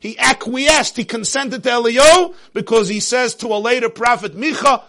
he 0.00 0.18
acquiesced, 0.18 0.96
he 0.96 1.04
consented 1.04 1.62
to 1.62 1.68
Eliyahu 1.68 2.34
because 2.52 2.88
he 2.88 3.00
says 3.00 3.34
to 3.36 3.48
a 3.48 3.58
later 3.58 3.88
prophet, 3.88 4.34
Micha, 4.34 4.82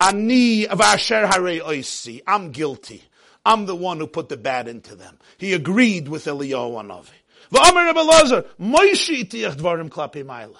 Ani 0.00 0.66
avasher 0.66 1.28
hare 1.28 1.60
oisi. 1.60 2.22
I'm 2.26 2.50
guilty. 2.50 3.04
I'm 3.44 3.66
the 3.66 3.76
one 3.76 3.98
who 3.98 4.06
put 4.06 4.28
the 4.28 4.36
bad 4.36 4.68
into 4.68 4.94
them. 4.94 5.18
He 5.38 5.52
agreed 5.52 6.08
with 6.08 6.24
Eliyahu 6.24 6.82
Anavi. 6.82 7.08
V'amer 7.52 7.86
Rebbe 7.86 8.00
Lazar, 8.00 8.44
Moshe 8.60 9.24
itiach 9.24 9.56
dvarim 9.56 9.88
klapi 9.88 10.24
maila. 10.24 10.56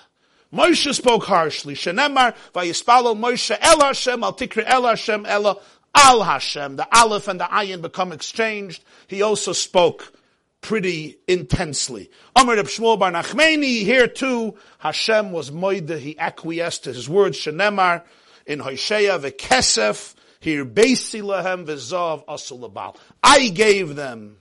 Moshe 0.52 0.94
spoke 0.94 1.24
harshly. 1.24 1.74
Shenemar 1.74 2.34
vayispalo 2.54 3.16
Moshe 3.16 3.56
el 3.60 3.80
Hashem 3.80 4.24
al 4.24 4.34
tikre 4.34 4.64
el 4.66 4.84
Hashem 4.84 5.24
ela 5.26 5.56
al 5.94 6.22
Hashem. 6.22 6.76
The 6.76 6.88
aleph 6.92 7.28
and 7.28 7.40
the 7.40 7.44
ayin 7.44 7.82
become 7.82 8.12
exchanged. 8.12 8.82
He 9.06 9.22
also 9.22 9.52
spoke 9.52 10.12
pretty 10.60 11.18
intensely. 11.26 12.10
Amr 12.36 12.56
Reb 12.56 12.66
Shmuel 12.66 12.98
Bar 12.98 13.12
Nachmeni, 13.12 13.82
here 13.82 14.06
too, 14.06 14.56
Hashem 14.78 15.32
was 15.32 15.50
moide, 15.50 15.98
he 15.98 16.18
acquiesced 16.18 16.84
to 16.84 16.92
his 16.92 17.08
words, 17.08 17.38
Shenemar, 17.38 18.02
in 18.50 18.58
Hosea 18.58 19.16
v'kesef 19.16 20.16
here 20.40 20.64
basi 20.64 21.22
lahem 21.22 21.66
v'zav 21.66 22.24
asulabal. 22.26 22.96
I 23.22 23.48
gave 23.48 23.94
them 23.94 24.38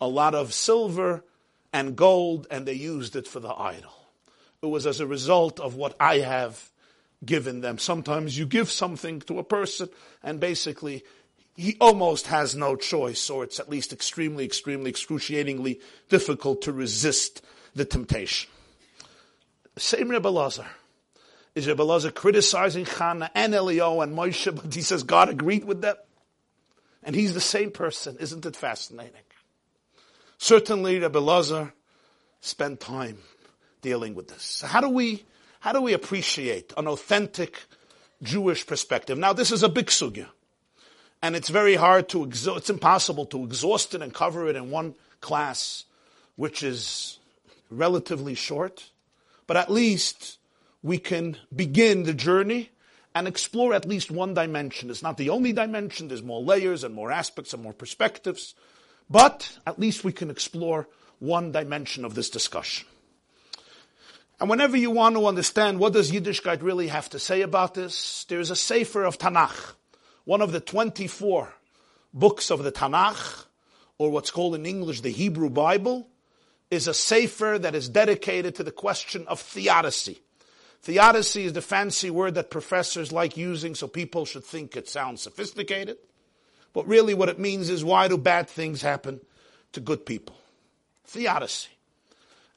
a 0.00 0.08
lot 0.08 0.34
of 0.34 0.52
silver 0.52 1.24
and 1.72 1.94
gold, 1.94 2.48
and 2.50 2.66
they 2.66 2.72
used 2.72 3.14
it 3.14 3.28
for 3.28 3.38
the 3.38 3.54
idol. 3.54 3.92
It 4.62 4.66
was 4.66 4.84
as 4.84 4.98
a 4.98 5.06
result 5.06 5.60
of 5.60 5.76
what 5.76 5.94
I 6.00 6.18
have 6.18 6.70
given 7.24 7.60
them. 7.60 7.78
Sometimes 7.78 8.36
you 8.36 8.46
give 8.46 8.68
something 8.68 9.20
to 9.22 9.38
a 9.38 9.44
person, 9.44 9.88
and 10.24 10.40
basically 10.40 11.04
he 11.56 11.76
almost 11.80 12.26
has 12.26 12.56
no 12.56 12.74
choice, 12.74 13.30
or 13.30 13.44
it's 13.44 13.60
at 13.60 13.70
least 13.70 13.92
extremely, 13.92 14.44
extremely, 14.44 14.90
excruciatingly 14.90 15.80
difficult 16.08 16.62
to 16.62 16.72
resist 16.72 17.42
the 17.76 17.84
temptation. 17.84 18.50
Same 19.78 20.08
Rebbe 20.08 20.28
Lazar. 20.28 20.66
Is 21.54 21.66
Rebbe 21.66 21.82
Lazar 21.82 22.10
criticizing 22.10 22.86
Chana 22.86 23.28
and 23.34 23.52
Eliyahu 23.52 24.02
and 24.02 24.16
Moshe, 24.16 24.54
but 24.54 24.74
he 24.74 24.80
says 24.80 25.02
God 25.02 25.28
agreed 25.28 25.64
with 25.64 25.82
them? 25.82 25.96
And 27.02 27.14
he's 27.14 27.34
the 27.34 27.40
same 27.40 27.70
person. 27.70 28.16
Isn't 28.20 28.46
it 28.46 28.56
fascinating? 28.56 29.20
Certainly 30.38 31.00
Rebbe 31.00 31.18
Lazar 31.18 31.74
spent 32.40 32.80
time 32.80 33.18
dealing 33.82 34.14
with 34.14 34.28
this. 34.28 34.62
How 34.62 34.80
do 34.80 34.88
we, 34.88 35.24
how 35.60 35.72
do 35.72 35.82
we 35.82 35.92
appreciate 35.92 36.72
an 36.76 36.88
authentic 36.88 37.62
Jewish 38.22 38.66
perspective? 38.66 39.18
Now 39.18 39.32
this 39.32 39.52
is 39.52 39.62
a 39.62 39.68
big 39.68 39.86
sugya. 39.86 40.28
And 41.20 41.36
it's 41.36 41.50
very 41.50 41.76
hard 41.76 42.08
to, 42.10 42.24
exhaust, 42.24 42.58
it's 42.58 42.70
impossible 42.70 43.26
to 43.26 43.44
exhaust 43.44 43.94
it 43.94 44.02
and 44.02 44.12
cover 44.12 44.48
it 44.48 44.56
in 44.56 44.70
one 44.70 44.94
class, 45.20 45.84
which 46.34 46.62
is 46.62 47.18
relatively 47.70 48.34
short. 48.34 48.90
But 49.46 49.56
at 49.56 49.70
least 49.70 50.38
we 50.82 50.98
can 50.98 51.36
begin 51.54 52.02
the 52.02 52.14
journey 52.14 52.70
and 53.14 53.28
explore 53.28 53.74
at 53.74 53.86
least 53.86 54.10
one 54.10 54.34
dimension. 54.34 54.90
It's 54.90 55.02
not 55.02 55.16
the 55.16 55.30
only 55.30 55.52
dimension, 55.52 56.08
there's 56.08 56.22
more 56.22 56.42
layers 56.42 56.82
and 56.84 56.94
more 56.94 57.12
aspects 57.12 57.52
and 57.52 57.62
more 57.62 57.72
perspectives, 57.72 58.54
but 59.08 59.58
at 59.66 59.78
least 59.78 60.04
we 60.04 60.12
can 60.12 60.30
explore 60.30 60.88
one 61.18 61.52
dimension 61.52 62.04
of 62.04 62.14
this 62.14 62.30
discussion. 62.30 62.86
And 64.40 64.50
whenever 64.50 64.76
you 64.76 64.90
want 64.90 65.14
to 65.14 65.26
understand 65.26 65.78
what 65.78 65.92
does 65.92 66.10
Yiddishkeit 66.10 66.62
really 66.62 66.88
have 66.88 67.08
to 67.10 67.18
say 67.20 67.42
about 67.42 67.74
this, 67.74 68.24
there's 68.24 68.50
a 68.50 68.56
Sefer 68.56 69.04
of 69.04 69.18
Tanakh, 69.18 69.74
one 70.24 70.40
of 70.40 70.50
the 70.50 70.58
24 70.58 71.52
books 72.12 72.50
of 72.50 72.64
the 72.64 72.72
Tanakh, 72.72 73.46
or 73.98 74.10
what's 74.10 74.32
called 74.32 74.56
in 74.56 74.66
English 74.66 75.02
the 75.02 75.12
Hebrew 75.12 75.48
Bible, 75.48 76.08
is 76.72 76.88
a 76.88 76.94
Sefer 76.94 77.58
that 77.60 77.76
is 77.76 77.88
dedicated 77.88 78.56
to 78.56 78.64
the 78.64 78.72
question 78.72 79.26
of 79.28 79.38
theodicy. 79.38 80.18
Theodicy 80.82 81.44
is 81.44 81.52
the 81.52 81.62
fancy 81.62 82.10
word 82.10 82.34
that 82.34 82.50
professors 82.50 83.12
like 83.12 83.36
using 83.36 83.74
so 83.74 83.86
people 83.86 84.24
should 84.24 84.44
think 84.44 84.76
it 84.76 84.88
sounds 84.88 85.22
sophisticated. 85.22 85.96
But 86.72 86.88
really 86.88 87.14
what 87.14 87.28
it 87.28 87.38
means 87.38 87.70
is 87.70 87.84
why 87.84 88.08
do 88.08 88.18
bad 88.18 88.48
things 88.48 88.82
happen 88.82 89.20
to 89.72 89.80
good 89.80 90.04
people? 90.04 90.36
Theodicy. 91.04 91.68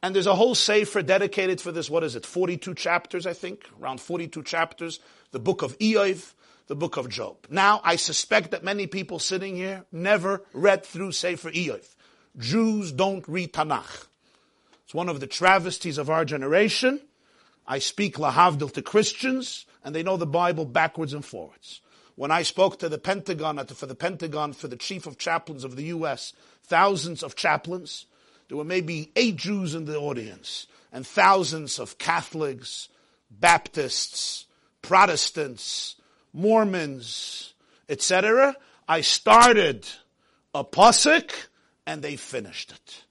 And 0.02 0.16
there's 0.16 0.28
a 0.28 0.36
whole 0.36 0.56
sefer 0.56 1.02
dedicated 1.02 1.62
for 1.62 1.72
this, 1.72 1.90
what 1.90 2.04
is 2.04 2.16
it, 2.16 2.26
42 2.26 2.74
chapters, 2.76 3.26
I 3.26 3.34
think, 3.34 3.68
around 3.82 4.02
42 4.02 4.44
chapters, 4.44 5.00
the 5.32 5.40
book 5.40 5.62
of 5.62 5.78
Eov, 5.80 6.34
the 6.68 6.76
book 6.76 6.98
of 6.98 7.10
Job. 7.10 7.38
Now, 7.50 7.82
I 7.84 7.96
suspect 7.96 8.52
that 8.52 8.64
many 8.64 8.88
people 8.88 9.20
sitting 9.20 9.56
here 9.56 9.86
never 9.92 10.44
read 10.54 10.86
through 10.86 11.12
Sefer 11.12 11.52
Eov. 11.52 11.96
Jews 12.38 12.92
don't 12.92 13.28
read 13.28 13.54
Tanakh. 13.54 14.08
It's 14.84 14.94
one 14.94 15.10
of 15.10 15.20
the 15.20 15.28
travesties 15.28 15.98
of 15.98 16.10
our 16.10 16.26
generation. 16.26 17.02
I 17.68 17.80
speak 17.80 18.18
lahavdil 18.18 18.74
to 18.74 18.82
Christians, 18.82 19.66
and 19.84 19.96
they 19.96 20.04
know 20.04 20.18
the 20.18 20.26
Bible 20.26 20.66
backwards 20.66 21.14
and 21.14 21.26
forwards. 21.26 21.82
When 22.16 22.32
I 22.32 22.44
spoke 22.44 22.80
to 22.80 22.90
the 22.90 22.98
Pentagon, 22.98 23.66
for 23.68 23.86
the 23.86 23.96
Pentagon, 23.96 24.54
for 24.54 24.68
the 24.68 24.78
chief 24.78 25.06
of 25.06 25.18
chaplains 25.18 25.64
of 25.64 25.76
the 25.76 25.86
U.S., 25.86 26.34
thousands 26.64 27.24
of 27.24 27.36
chaplains, 27.36 28.06
there 28.48 28.58
were 28.58 28.64
maybe 28.64 29.12
eight 29.16 29.36
Jews 29.36 29.76
in 29.76 29.86
the 29.86 29.98
audience, 29.98 30.68
and 30.94 31.06
thousands 31.06 31.80
of 31.80 31.98
Catholics, 31.98 32.90
Baptists, 33.30 34.46
Protestants, 34.82 35.96
Mormons, 36.32 37.54
etc. 37.90 38.56
I 38.88 39.02
started 39.02 39.88
a 40.54 40.64
pasuk, 40.64 41.32
and 41.86 42.02
they 42.02 42.16
finished 42.16 42.72
it. 42.72 43.04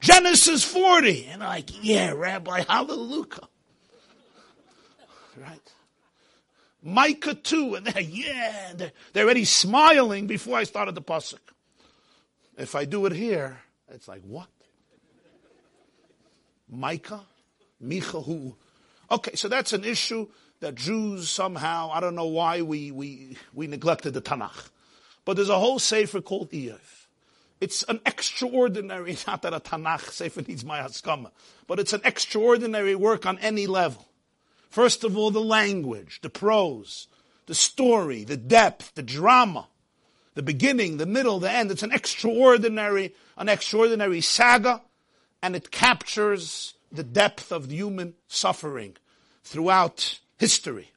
Genesis 0.00 0.64
40. 0.64 1.26
And 1.26 1.42
I'm 1.42 1.48
like, 1.48 1.84
yeah, 1.84 2.12
Rabbi, 2.12 2.64
hallelujah. 2.66 3.48
Right? 5.40 5.72
Micah 6.82 7.34
2. 7.34 7.76
And 7.76 7.86
they're, 7.86 8.02
yeah, 8.08 8.72
they're, 8.74 8.92
they're 9.12 9.24
already 9.24 9.44
smiling 9.44 10.26
before 10.26 10.58
I 10.58 10.64
started 10.64 10.94
the 10.94 11.02
pasuk. 11.02 11.38
If 12.58 12.74
I 12.74 12.84
do 12.84 13.06
it 13.06 13.12
here, 13.12 13.58
it's 13.88 14.06
like, 14.06 14.22
what? 14.22 14.48
Micah? 16.68 17.22
Micha 17.82 18.24
who? 18.24 18.54
Okay, 19.10 19.34
so 19.34 19.48
that's 19.48 19.72
an 19.72 19.84
issue 19.84 20.28
that 20.60 20.74
Jews 20.74 21.30
somehow, 21.30 21.90
I 21.90 22.00
don't 22.00 22.14
know 22.14 22.26
why 22.26 22.62
we, 22.62 22.90
we, 22.90 23.36
we 23.54 23.66
neglected 23.66 24.12
the 24.12 24.20
Tanakh. 24.20 24.68
But 25.24 25.36
there's 25.36 25.48
a 25.48 25.58
whole 25.58 25.78
sefer 25.78 26.20
called 26.20 26.50
Iyov. 26.50 27.06
It's 27.60 27.82
an 27.84 28.00
extraordinary, 28.06 29.16
not 29.26 29.42
that 29.42 29.54
a 29.54 29.60
Tanakh 29.60 30.10
Sefer 30.10 30.42
needs 30.42 30.64
my 30.64 30.80
haskama, 30.80 31.30
but 31.66 31.78
it's 31.78 31.92
an 31.92 32.00
extraordinary 32.04 32.94
work 32.94 33.26
on 33.26 33.38
any 33.38 33.66
level. 33.66 34.06
First 34.70 35.04
of 35.04 35.16
all, 35.16 35.30
the 35.30 35.40
language, 35.40 36.20
the 36.22 36.30
prose, 36.30 37.08
the 37.46 37.54
story, 37.54 38.24
the 38.24 38.36
depth, 38.36 38.94
the 38.94 39.02
drama, 39.02 39.66
the 40.34 40.42
beginning, 40.42 40.96
the 40.96 41.06
middle, 41.06 41.40
the 41.40 41.50
end. 41.50 41.70
It's 41.70 41.82
an 41.82 41.92
extraordinary, 41.92 43.14
an 43.36 43.48
extraordinary 43.48 44.20
saga, 44.20 44.82
and 45.42 45.56
it 45.56 45.72
captures 45.72 46.74
the 46.92 47.02
depth 47.02 47.50
of 47.50 47.70
human 47.70 48.14
suffering 48.28 48.96
throughout 49.42 50.20
history. 50.38 50.92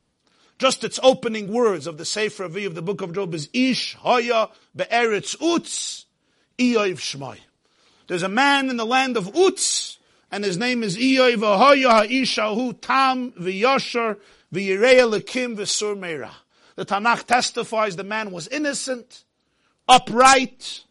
Just 0.59 0.83
its 0.83 0.99
opening 1.01 1.51
words 1.51 1.87
of 1.87 1.97
the 1.97 2.05
Sefer 2.05 2.45
Avi 2.45 2.65
of 2.65 2.75
the 2.75 2.81
book 2.81 3.01
of 3.01 3.13
Job 3.13 3.33
is 3.33 3.49
Ish 3.53 3.95
Hoya 3.95 4.49
Be'eretz 4.75 5.35
Utz 5.37 6.05
Iyov 6.59 6.99
Shmai. 6.99 7.39
There's 8.07 8.23
a 8.23 8.29
man 8.29 8.69
in 8.69 8.77
the 8.77 8.85
land 8.85 9.17
of 9.17 9.25
Utz, 9.33 9.97
and 10.33 10.43
his 10.43 10.57
name 10.57 10.81
is 10.81 10.97
Iyov 10.97 11.35
Ahoya 11.35 12.07
Ha'ishahu 12.07 12.81
Tam 12.81 13.33
V'Yosher 13.33 14.17
V'Yirei 14.51 15.07
Lekim 15.07 15.55
V'Sur 15.55 15.95
Meira. 15.95 16.31
The 16.75 16.87
Tanakh 16.87 17.25
testifies 17.25 17.97
the 17.97 18.03
man 18.03 18.31
was 18.31 18.47
innocent, 18.47 19.25
upright, 19.87 20.85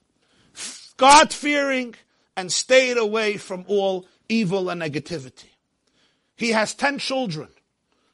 God-fearing, 0.97 1.97
and 2.37 2.53
stayed 2.53 2.97
away 2.97 3.37
from 3.37 3.65
all 3.67 4.07
evil 4.29 4.71
and 4.71 4.81
negativity. 4.81 5.51
He 6.37 6.51
has 6.53 6.73
ten 6.73 6.99
children, 6.99 7.49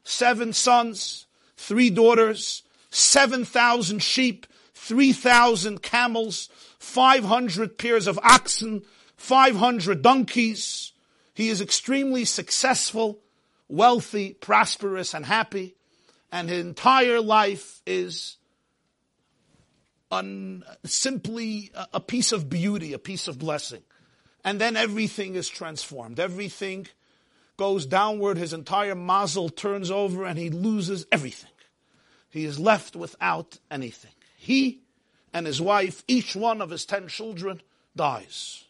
seven 0.03 0.51
sons, 0.51 1.27
three 1.55 1.91
daughters, 1.91 2.63
7,000 2.89 4.01
sheep, 4.01 4.47
3,000 4.73 5.83
camels, 5.83 6.49
500 6.79 7.77
pairs 7.77 8.07
of 8.07 8.17
oxen, 8.23 8.81
500 9.15 10.01
donkeys. 10.01 10.88
He 11.39 11.47
is 11.47 11.61
extremely 11.61 12.25
successful, 12.25 13.21
wealthy, 13.69 14.33
prosperous, 14.33 15.13
and 15.13 15.25
happy. 15.25 15.77
And 16.33 16.49
his 16.49 16.65
entire 16.65 17.21
life 17.21 17.81
is 17.85 18.35
un, 20.11 20.65
simply 20.83 21.71
a 21.93 22.01
piece 22.01 22.33
of 22.33 22.49
beauty, 22.49 22.91
a 22.91 22.99
piece 22.99 23.29
of 23.29 23.39
blessing. 23.39 23.83
And 24.43 24.59
then 24.59 24.75
everything 24.75 25.35
is 25.35 25.47
transformed. 25.47 26.19
Everything 26.19 26.87
goes 27.55 27.85
downward. 27.85 28.37
His 28.37 28.51
entire 28.51 28.93
mazel 28.93 29.47
turns 29.47 29.89
over 29.89 30.25
and 30.25 30.37
he 30.37 30.49
loses 30.49 31.05
everything. 31.09 31.51
He 32.29 32.43
is 32.43 32.59
left 32.59 32.97
without 32.97 33.59
anything. 33.71 34.11
He 34.35 34.81
and 35.33 35.47
his 35.47 35.61
wife, 35.61 36.03
each 36.05 36.35
one 36.35 36.61
of 36.61 36.69
his 36.69 36.83
ten 36.83 37.07
children, 37.07 37.61
dies. 37.95 38.65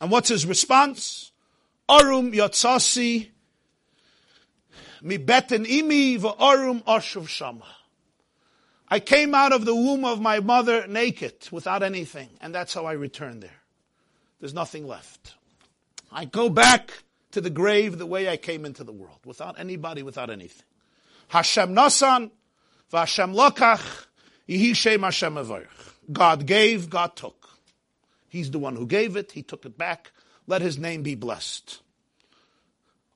And 0.00 0.12
what's 0.12 0.28
his 0.28 0.46
response? 0.46 1.32
Arum 1.88 2.32
yatsasi 2.32 3.28
mi 5.02 5.18
beten 5.18 5.64
imi 5.64 6.22
arum 6.38 6.80
ashuv 6.80 7.28
shama. 7.28 7.66
I 8.88 9.00
came 9.00 9.34
out 9.34 9.52
of 9.52 9.64
the 9.64 9.74
womb 9.74 10.04
of 10.04 10.20
my 10.20 10.40
mother 10.40 10.86
naked, 10.86 11.48
without 11.50 11.82
anything, 11.82 12.28
and 12.40 12.54
that's 12.54 12.72
how 12.72 12.86
I 12.86 12.92
returned 12.92 13.42
there. 13.42 13.62
There's 14.38 14.54
nothing 14.54 14.86
left. 14.86 15.34
I 16.12 16.24
go 16.24 16.48
back 16.48 17.02
to 17.32 17.40
the 17.40 17.50
grave 17.50 17.98
the 17.98 18.06
way 18.06 18.28
I 18.28 18.36
came 18.36 18.64
into 18.64 18.84
the 18.84 18.92
world, 18.92 19.18
without 19.24 19.58
anybody, 19.58 20.02
without 20.02 20.30
anything. 20.30 20.64
Hashem 21.28 21.74
nasan, 21.74 22.30
v'Hashem 22.92 23.34
lokach, 23.34 24.06
yihi 24.48 24.76
shem 24.76 25.02
Hashem. 25.02 25.66
God 26.12 26.46
gave, 26.46 26.88
God 26.88 27.16
took. 27.16 27.58
He's 28.28 28.52
the 28.52 28.60
one 28.60 28.76
who 28.76 28.86
gave 28.86 29.16
it, 29.16 29.32
He 29.32 29.42
took 29.42 29.66
it 29.66 29.76
back. 29.76 30.12
Let 30.46 30.62
His 30.62 30.78
name 30.78 31.02
be 31.02 31.14
blessed. 31.14 31.80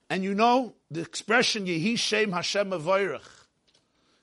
And 0.09 0.25
you 0.25 0.35
know, 0.35 0.75
the 0.90 1.01
expression 1.01 1.66
Yehi 1.66 1.97
Shem 1.97 2.33
Hashem 2.33 2.71
Avorach, 2.71 3.47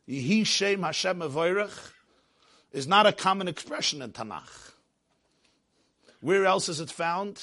Yehi 0.07 0.45
Shem 0.45 0.83
Hashem 0.83 1.19
Avorach, 1.19 1.91
is 2.73 2.87
not 2.87 3.07
a 3.07 3.13
common 3.13 3.47
expression 3.47 4.01
in 4.01 4.11
Tanakh. 4.11 4.71
Where 6.19 6.45
else 6.45 6.67
is 6.67 6.81
it 6.81 6.91
found? 6.91 7.41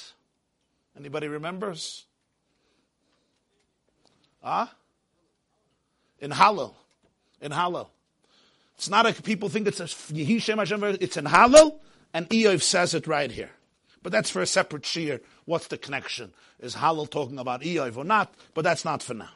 Anybody 0.96 1.26
remembers? 1.26 2.04
Ah? 4.42 4.74
In 6.20 6.30
Hallel. 6.30 6.74
In 7.40 7.50
Hallel. 7.50 7.88
It's 8.76 8.90
not 8.90 9.06
a, 9.06 9.22
people 9.22 9.48
think 9.48 9.66
it's 9.66 9.80
a 9.80 9.84
Yehi 9.84 10.40
Shem 10.42 10.58
Hashem, 10.58 10.84
it's 11.00 11.16
in 11.16 11.24
Hallel, 11.24 11.78
and 12.12 12.28
Eov 12.28 12.60
says 12.60 12.92
it 12.92 13.06
right 13.06 13.30
here. 13.30 13.50
But 14.04 14.12
that's 14.12 14.30
for 14.30 14.42
a 14.42 14.46
separate 14.46 14.84
shear. 14.84 15.22
What's 15.46 15.66
the 15.68 15.78
connection? 15.78 16.34
Is 16.60 16.76
Hallel 16.76 17.10
talking 17.10 17.38
about 17.38 17.62
Eov 17.62 17.96
or 17.96 18.04
not? 18.04 18.32
But 18.52 18.62
that's 18.62 18.84
not 18.84 19.02
for 19.02 19.14
now. 19.14 19.30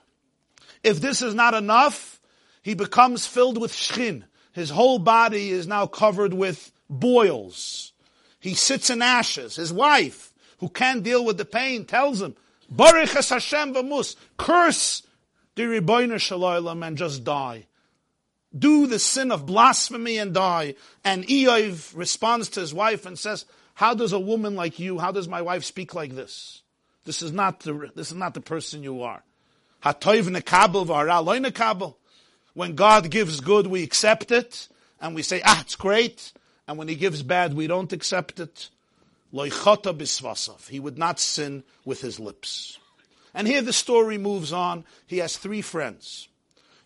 If 0.84 1.00
this 1.00 1.22
is 1.22 1.34
not 1.34 1.54
enough, 1.54 2.20
he 2.62 2.74
becomes 2.74 3.26
filled 3.26 3.58
with 3.58 3.72
shchin. 3.72 4.24
His 4.52 4.68
whole 4.68 4.98
body 4.98 5.50
is 5.50 5.66
now 5.66 5.86
covered 5.86 6.34
with 6.34 6.70
boils. 6.90 7.94
He 8.40 8.52
sits 8.52 8.90
in 8.90 9.00
ashes. 9.00 9.56
His 9.56 9.72
wife, 9.72 10.34
who 10.58 10.68
can't 10.68 11.02
deal 11.02 11.24
with 11.24 11.38
the 11.38 11.46
pain, 11.46 11.86
tells 11.86 12.20
him, 12.20 12.36
Baruch 12.70 13.08
Hashem 13.08 13.72
v'mus, 13.72 14.16
curse 14.36 15.02
the 15.54 15.62
Rebbeinu 15.62 16.20
Shalom 16.20 16.82
and 16.82 16.98
just 16.98 17.24
die 17.24 17.68
do 18.56 18.86
the 18.86 18.98
sin 18.98 19.30
of 19.30 19.46
blasphemy 19.46 20.18
and 20.18 20.32
die. 20.32 20.74
And 21.04 21.26
Eov 21.26 21.96
responds 21.96 22.48
to 22.50 22.60
his 22.60 22.72
wife 22.72 23.06
and 23.06 23.18
says, 23.18 23.44
how 23.78 23.94
does 23.94 24.12
a 24.12 24.18
woman 24.18 24.56
like 24.56 24.80
you, 24.80 24.98
how 24.98 25.12
does 25.12 25.28
my 25.28 25.40
wife 25.40 25.62
speak 25.62 25.94
like 25.94 26.16
this? 26.16 26.62
This 27.04 27.22
is 27.22 27.30
not 27.30 27.60
the, 27.60 27.92
this 27.94 28.10
is 28.10 28.16
not 28.16 28.34
the 28.34 28.40
person 28.40 28.82
you 28.82 29.04
are. 29.04 29.22
When 32.54 32.74
God 32.74 33.08
gives 33.08 33.40
good, 33.40 33.68
we 33.68 33.84
accept 33.84 34.32
it, 34.32 34.66
and 35.00 35.14
we 35.14 35.22
say, 35.22 35.42
ah, 35.44 35.60
it's 35.60 35.76
great. 35.76 36.32
And 36.66 36.76
when 36.76 36.88
he 36.88 36.96
gives 36.96 37.22
bad, 37.22 37.54
we 37.54 37.68
don't 37.68 37.92
accept 37.92 38.40
it. 38.40 38.68
He 39.32 40.80
would 40.80 40.98
not 40.98 41.20
sin 41.20 41.62
with 41.84 42.00
his 42.00 42.18
lips. 42.18 42.80
And 43.32 43.46
here 43.46 43.62
the 43.62 43.72
story 43.72 44.18
moves 44.18 44.52
on. 44.52 44.84
He 45.06 45.18
has 45.18 45.36
three 45.36 45.62
friends. 45.62 46.26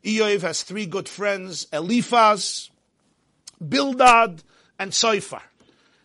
Eov 0.04 0.42
has 0.42 0.62
three 0.62 0.84
good 0.84 1.08
friends, 1.08 1.68
Eliphaz, 1.72 2.68
Bildad, 3.66 4.42
and 4.78 4.92
Soifar. 4.92 5.40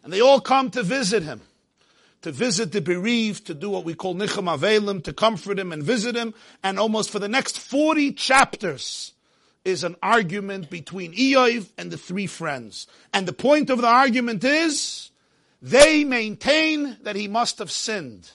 And 0.08 0.14
they 0.14 0.22
all 0.22 0.40
come 0.40 0.72
to 0.72 0.84
visit 0.84 1.24
him, 1.24 1.42
to 2.22 2.32
visit 2.32 2.72
the 2.72 2.80
bereaved, 2.80 3.48
to 3.48 3.54
do 3.54 3.70
what 3.70 3.84
we 3.84 3.94
call 3.94 4.16
Nicham 4.16 4.46
Avelim, 4.46 5.04
to 5.04 5.12
comfort 5.12 5.60
him 5.60 5.74
and 5.74 5.84
visit 5.84 6.16
him. 6.16 6.34
And 6.64 6.80
almost 6.80 7.10
for 7.10 7.20
the 7.20 7.28
next 7.28 7.60
40 7.60 8.14
chapters 8.14 9.12
is 9.66 9.84
an 9.84 9.98
argument 10.02 10.70
between 10.70 11.12
Eov 11.14 11.70
and 11.78 11.92
the 11.92 11.98
three 11.98 12.26
friends. 12.26 12.88
And 13.14 13.28
the 13.28 13.34
point 13.34 13.70
of 13.70 13.82
the 13.82 13.88
argument 13.88 14.46
is, 14.46 15.12
they 15.62 16.06
maintain 16.06 16.96
that 17.02 17.18
he 17.18 17.28
must 17.28 17.60
have 17.60 17.70
sinned 17.70 18.32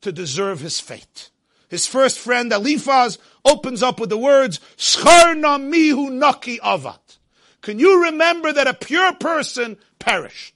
to 0.00 0.10
deserve 0.10 0.58
his 0.58 0.80
fate. 0.80 1.30
His 1.68 1.86
first 1.86 2.18
friend, 2.18 2.52
Eliphaz, 2.52 3.18
opens 3.44 3.80
up 3.80 4.00
with 4.00 4.10
the 4.10 4.18
words, 4.18 4.58
Scharna 4.76 5.62
mihu 5.62 6.10
naki 6.10 6.58
avat. 6.58 7.18
Can 7.60 7.78
you 7.78 8.06
remember 8.06 8.52
that 8.52 8.66
a 8.66 8.74
pure 8.74 9.12
person 9.12 9.76
perished? 10.00 10.55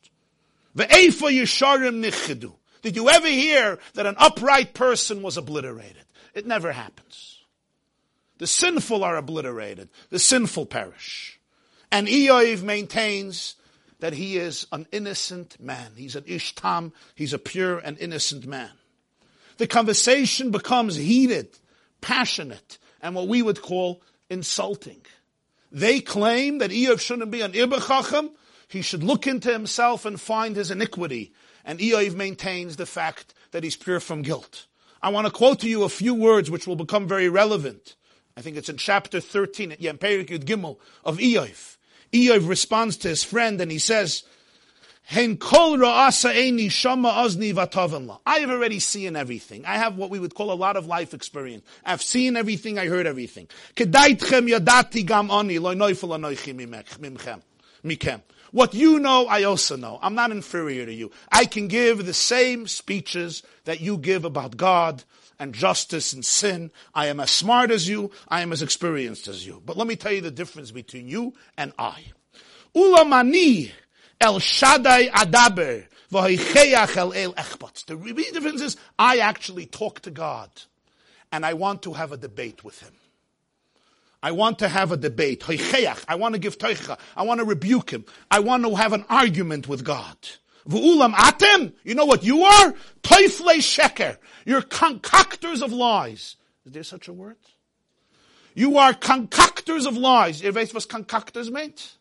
Yisharim. 0.76 2.52
Did 2.83 2.96
you 2.96 3.09
ever 3.09 3.28
hear 3.28 3.78
that 3.94 4.06
an 4.06 4.16
upright 4.18 4.74
person 4.74 5.22
was 5.22 5.37
obliterated? 5.37 6.04
It 6.35 6.46
never 6.46 6.72
happens. 6.72 7.42
The 8.38 8.46
sinful 8.46 9.04
are 9.04 9.16
obliterated. 9.16 9.90
The 10.09 10.18
sinful 10.18 10.66
perish. 10.66 11.38
And 11.92 12.06
Eoiv 12.06 12.62
maintains 12.62 13.56
that 13.98 14.14
he 14.14 14.38
is 14.38 14.66
an 14.72 14.87
innocent 14.92 15.61
man. 15.61 15.92
He's 15.96 16.16
an 16.16 16.24
ishtam. 16.24 16.92
He's 17.14 17.35
a 17.35 17.38
pure 17.38 17.78
and 17.78 17.98
innocent 17.98 18.46
man. 18.46 18.70
The 19.59 19.66
conversation 19.66 20.50
becomes 20.50 20.96
heated, 20.96 21.59
passionate, 22.00 22.78
and 23.02 23.14
what 23.14 23.28
we 23.28 23.42
would 23.42 23.61
call 23.61 24.00
insulting. 24.30 25.02
They 25.70 26.00
claim 26.00 26.59
that 26.59 26.70
Eoiv 26.70 27.00
shouldn't 27.00 27.30
be 27.30 27.42
an 27.42 27.52
Irbachacham. 27.52 28.30
He 28.70 28.83
should 28.83 29.02
look 29.02 29.26
into 29.26 29.52
himself 29.52 30.04
and 30.04 30.20
find 30.20 30.54
his 30.54 30.70
iniquity. 30.70 31.33
And 31.64 31.80
Eoiv 31.80 32.14
maintains 32.14 32.76
the 32.76 32.87
fact 32.87 33.35
that 33.50 33.64
he's 33.64 33.74
pure 33.74 33.98
from 33.98 34.22
guilt. 34.22 34.66
I 35.02 35.09
want 35.09 35.26
to 35.26 35.33
quote 35.33 35.59
to 35.61 35.68
you 35.68 35.83
a 35.83 35.88
few 35.88 36.14
words 36.14 36.52
which 36.52 36.68
will 36.68 36.76
become 36.76 37.09
very 37.09 37.28
relevant. 37.28 37.96
I 38.37 38.42
think 38.42 38.56
it's 38.56 38.68
in 38.68 38.76
chapter 38.76 39.18
13 39.18 39.72
at 39.72 39.80
Yemperik 39.80 40.28
Yud 40.28 40.44
Gimel 40.44 40.78
of 41.04 41.18
Eoiv. 41.18 41.78
Eoiv 42.12 42.48
responds 42.48 42.96
to 42.98 43.09
his 43.09 43.24
friend 43.24 43.61
and 43.61 43.72
he 43.72 43.80
says, 43.80 44.22
I 45.12 45.22
have 48.38 48.50
already 48.50 48.78
seen 48.78 49.16
everything. 49.16 49.64
I 49.64 49.78
have 49.78 49.96
what 49.96 50.11
we 50.11 50.20
would 50.20 50.37
call 50.37 50.52
a 50.52 50.54
lot 50.54 50.76
of 50.76 50.87
life 50.87 51.12
experience. 51.12 51.64
I've 51.85 52.02
seen 52.02 52.37
everything, 52.37 52.78
I 52.78 52.87
heard 52.87 53.09
everything. 53.09 53.48
What 58.52 58.74
you 58.74 58.98
know, 58.98 59.26
I 59.26 59.44
also 59.44 59.76
know. 59.76 59.98
I'm 60.02 60.14
not 60.14 60.32
inferior 60.32 60.86
to 60.86 60.92
you. 60.92 61.10
I 61.30 61.44
can 61.44 61.68
give 61.68 62.04
the 62.04 62.14
same 62.14 62.66
speeches 62.66 63.42
that 63.64 63.80
you 63.80 63.96
give 63.96 64.24
about 64.24 64.56
God 64.56 65.04
and 65.38 65.54
justice 65.54 66.12
and 66.12 66.24
sin. 66.24 66.70
I 66.94 67.06
am 67.06 67.20
as 67.20 67.30
smart 67.30 67.70
as 67.70 67.88
you. 67.88 68.10
I 68.28 68.42
am 68.42 68.52
as 68.52 68.62
experienced 68.62 69.28
as 69.28 69.46
you. 69.46 69.62
But 69.64 69.76
let 69.76 69.86
me 69.86 69.96
tell 69.96 70.12
you 70.12 70.20
the 70.20 70.30
difference 70.30 70.70
between 70.70 71.08
you 71.08 71.34
and 71.56 71.72
I. 71.78 72.04
Ulamani 72.74 73.70
el 74.20 74.38
Shaddai 74.38 75.08
adaber 75.08 75.86
The 76.10 78.30
difference 78.32 78.60
is 78.60 78.76
I 78.98 79.18
actually 79.18 79.66
talk 79.66 80.00
to 80.00 80.10
God 80.10 80.50
and 81.32 81.46
I 81.46 81.54
want 81.54 81.82
to 81.82 81.92
have 81.92 82.12
a 82.12 82.16
debate 82.16 82.64
with 82.64 82.82
Him. 82.82 82.92
I 84.22 84.33
want 84.33 84.59
to 84.59 84.68
have 84.68 84.92
a 84.92 84.96
debate. 84.96 85.44
I 85.48 86.14
want 86.14 86.35
to 86.35 86.38
give 86.38 86.59
teicha. 86.59 86.98
I 87.16 87.22
want 87.22 87.40
to 87.40 87.44
rebuke 87.44 87.90
him. 87.90 88.04
I 88.30 88.40
want 88.40 88.64
to 88.64 88.74
have 88.74 88.92
an 88.92 89.04
argument 89.09 89.66
with 89.66 89.85
God. 89.85 90.16
V'ulam 90.68 91.14
atem, 91.14 91.72
you 91.85 91.94
know 91.94 92.04
what 92.04 92.22
you 92.22 92.42
are? 92.42 92.74
Teufle 93.02 93.56
sheker. 93.56 94.18
You're 94.44 94.62
concoctors 94.62 95.62
of 95.62 95.72
lies. 95.72 96.37
Is 96.66 96.72
there 96.72 96.83
such 96.83 97.09
a 97.09 97.12
word? 97.12 97.37
You 98.54 98.76
are 98.78 98.92
concoctors 98.92 99.87
of 99.87 99.96
lies. 99.96 100.42
Ihr 100.42 100.52
weißt, 100.52 100.74
was 100.74 100.87
concoctors 100.87 101.50
meant? 101.50 101.96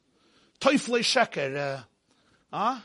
Teufle 0.59 0.99
sheker. 0.99 1.85
Uh, 2.51 2.79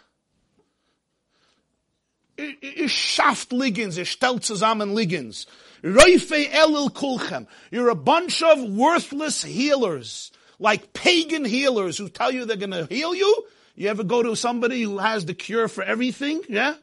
Ihr 2.36 2.88
schafft 2.88 3.52
Liggins, 3.52 3.96
ihr 3.96 4.06
stellt 4.06 4.44
zusammen 4.44 4.92
Liggins. 4.92 5.46
Roife 5.84 6.50
elil 6.50 6.90
kulchem. 6.90 7.46
You're 7.70 7.90
a 7.90 7.94
bunch 7.94 8.42
of 8.42 8.58
worthless 8.62 9.44
healers, 9.44 10.32
like 10.58 10.94
pagan 10.94 11.44
healers 11.44 11.98
who 11.98 12.08
tell 12.08 12.32
you 12.32 12.46
they're 12.46 12.56
gonna 12.56 12.86
heal 12.86 13.14
you. 13.14 13.44
You 13.74 13.90
ever 13.90 14.02
go 14.02 14.22
to 14.22 14.34
somebody 14.34 14.80
who 14.82 14.96
has 14.98 15.26
the 15.26 15.34
cure 15.34 15.68
for 15.68 15.84
everything? 15.84 16.40
Yeah? 16.48 16.76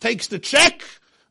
Takes 0.00 0.26
the 0.26 0.38
check, 0.38 0.82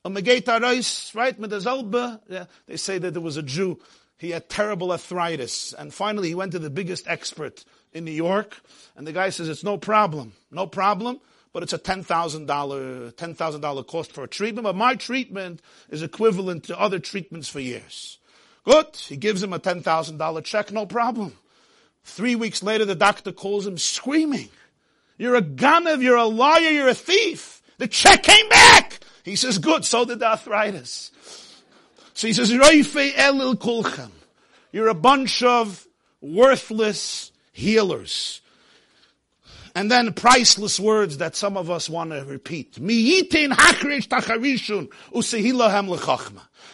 right? 0.03 1.36
Yeah. 1.38 2.45
They 2.65 2.77
say 2.77 2.97
that 2.97 3.12
there 3.13 3.21
was 3.21 3.38
a 3.38 3.43
Jew. 3.43 3.79
He 4.17 4.31
had 4.31 4.49
terrible 4.49 4.91
arthritis. 4.91 5.73
And 5.73 5.93
finally 5.93 6.29
he 6.29 6.36
went 6.36 6.53
to 6.53 6.60
the 6.60 6.69
biggest 6.69 7.07
expert 7.07 7.65
in 7.91 8.05
New 8.05 8.12
York. 8.12 8.60
And 8.95 9.05
the 9.05 9.12
guy 9.12 9.29
says, 9.29 9.49
it's 9.49 9.63
no 9.63 9.77
problem. 9.77 10.34
No 10.49 10.65
problem 10.65 11.19
but 11.53 11.63
it's 11.63 11.73
a 11.73 11.79
$10,000, 11.79 12.45
$10,000 12.45 13.87
cost 13.87 14.11
for 14.11 14.23
a 14.23 14.27
treatment, 14.27 14.63
but 14.63 14.75
my 14.75 14.95
treatment 14.95 15.61
is 15.89 16.01
equivalent 16.01 16.63
to 16.65 16.79
other 16.79 16.99
treatments 16.99 17.49
for 17.49 17.59
years. 17.59 18.19
Good. 18.63 18.95
He 18.95 19.17
gives 19.17 19.41
him 19.41 19.53
a 19.53 19.59
$10,000 19.59 20.43
check, 20.43 20.71
no 20.71 20.85
problem. 20.85 21.35
Three 22.03 22.35
weeks 22.35 22.63
later, 22.63 22.85
the 22.85 22.95
doctor 22.95 23.31
calls 23.31 23.67
him 23.67 23.77
screaming. 23.77 24.49
You're 25.17 25.35
a 25.35 25.41
ganav, 25.41 26.01
you're 26.01 26.15
a 26.15 26.25
liar, 26.25 26.69
you're 26.69 26.87
a 26.87 26.95
thief. 26.95 27.61
The 27.77 27.87
check 27.87 28.23
came 28.23 28.49
back. 28.49 28.99
He 29.23 29.35
says, 29.35 29.57
good, 29.57 29.85
so 29.85 30.05
did 30.05 30.19
the 30.19 30.29
arthritis. 30.31 31.11
So 32.13 32.27
he 32.27 32.33
says, 32.33 32.51
elil 32.51 33.55
kulchem. 33.55 34.11
You're 34.71 34.87
a 34.87 34.93
bunch 34.93 35.43
of 35.43 35.85
worthless 36.21 37.31
healers. 37.51 38.40
And 39.73 39.89
then 39.89 40.12
priceless 40.13 40.79
words 40.79 41.17
that 41.19 41.36
some 41.36 41.55
of 41.55 41.69
us 41.69 41.89
want 41.89 42.12
to 42.12 42.25
repeat. 42.25 42.77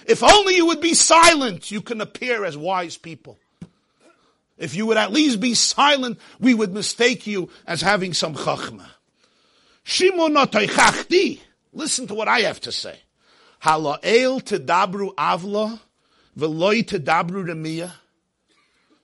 If 0.07 0.23
only 0.23 0.55
you 0.55 0.65
would 0.65 0.81
be 0.81 0.93
silent, 0.93 1.69
you 1.71 1.81
can 1.81 2.01
appear 2.01 2.43
as 2.43 2.57
wise 2.57 2.97
people. 2.97 3.37
If 4.57 4.73
you 4.73 4.87
would 4.87 4.97
at 4.97 5.11
least 5.11 5.39
be 5.39 5.53
silent, 5.53 6.19
we 6.39 6.55
would 6.55 6.73
mistake 6.73 7.27
you 7.27 7.49
as 7.67 7.81
having 7.81 8.13
some 8.13 8.33
chachma. 8.33 8.87
Listen 11.73 12.07
to 12.07 12.15
what 12.15 12.27
I 12.27 12.39
have 12.39 12.61
to 12.61 12.71
say. 12.71 12.97
Hala'el 13.61 14.41
tedabru 14.41 15.13
avla, 15.15 15.79
veloy 16.37 16.83
tedabru 16.83 17.45
remiyah. 17.45 17.91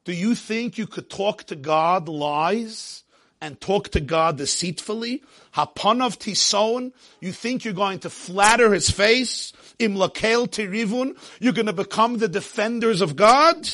Do 0.06 0.14
you 0.14 0.34
think 0.36 0.78
you 0.78 0.88
could 0.88 1.10
talk 1.10 1.44
to 1.46 1.56
God 1.56 2.10
lies? 2.10 3.03
And 3.44 3.60
talk 3.60 3.90
to 3.90 4.00
God 4.00 4.38
deceitfully? 4.38 5.22
Hapanov 5.54 6.18
tison, 6.18 6.94
you 7.20 7.34
think 7.34 7.66
you're 7.66 7.74
going 7.74 8.00
to 8.00 8.10
flatter 8.10 8.74
his 8.74 8.90
face? 8.90 9.52
Imlakel 9.80 10.48
tirivun, 10.48 11.18
you're 11.42 11.52
going 11.52 11.66
to 11.66 11.74
become 11.74 12.18
the 12.18 12.30
defenders 12.30 13.02
of 13.02 13.18
God? 13.18 13.70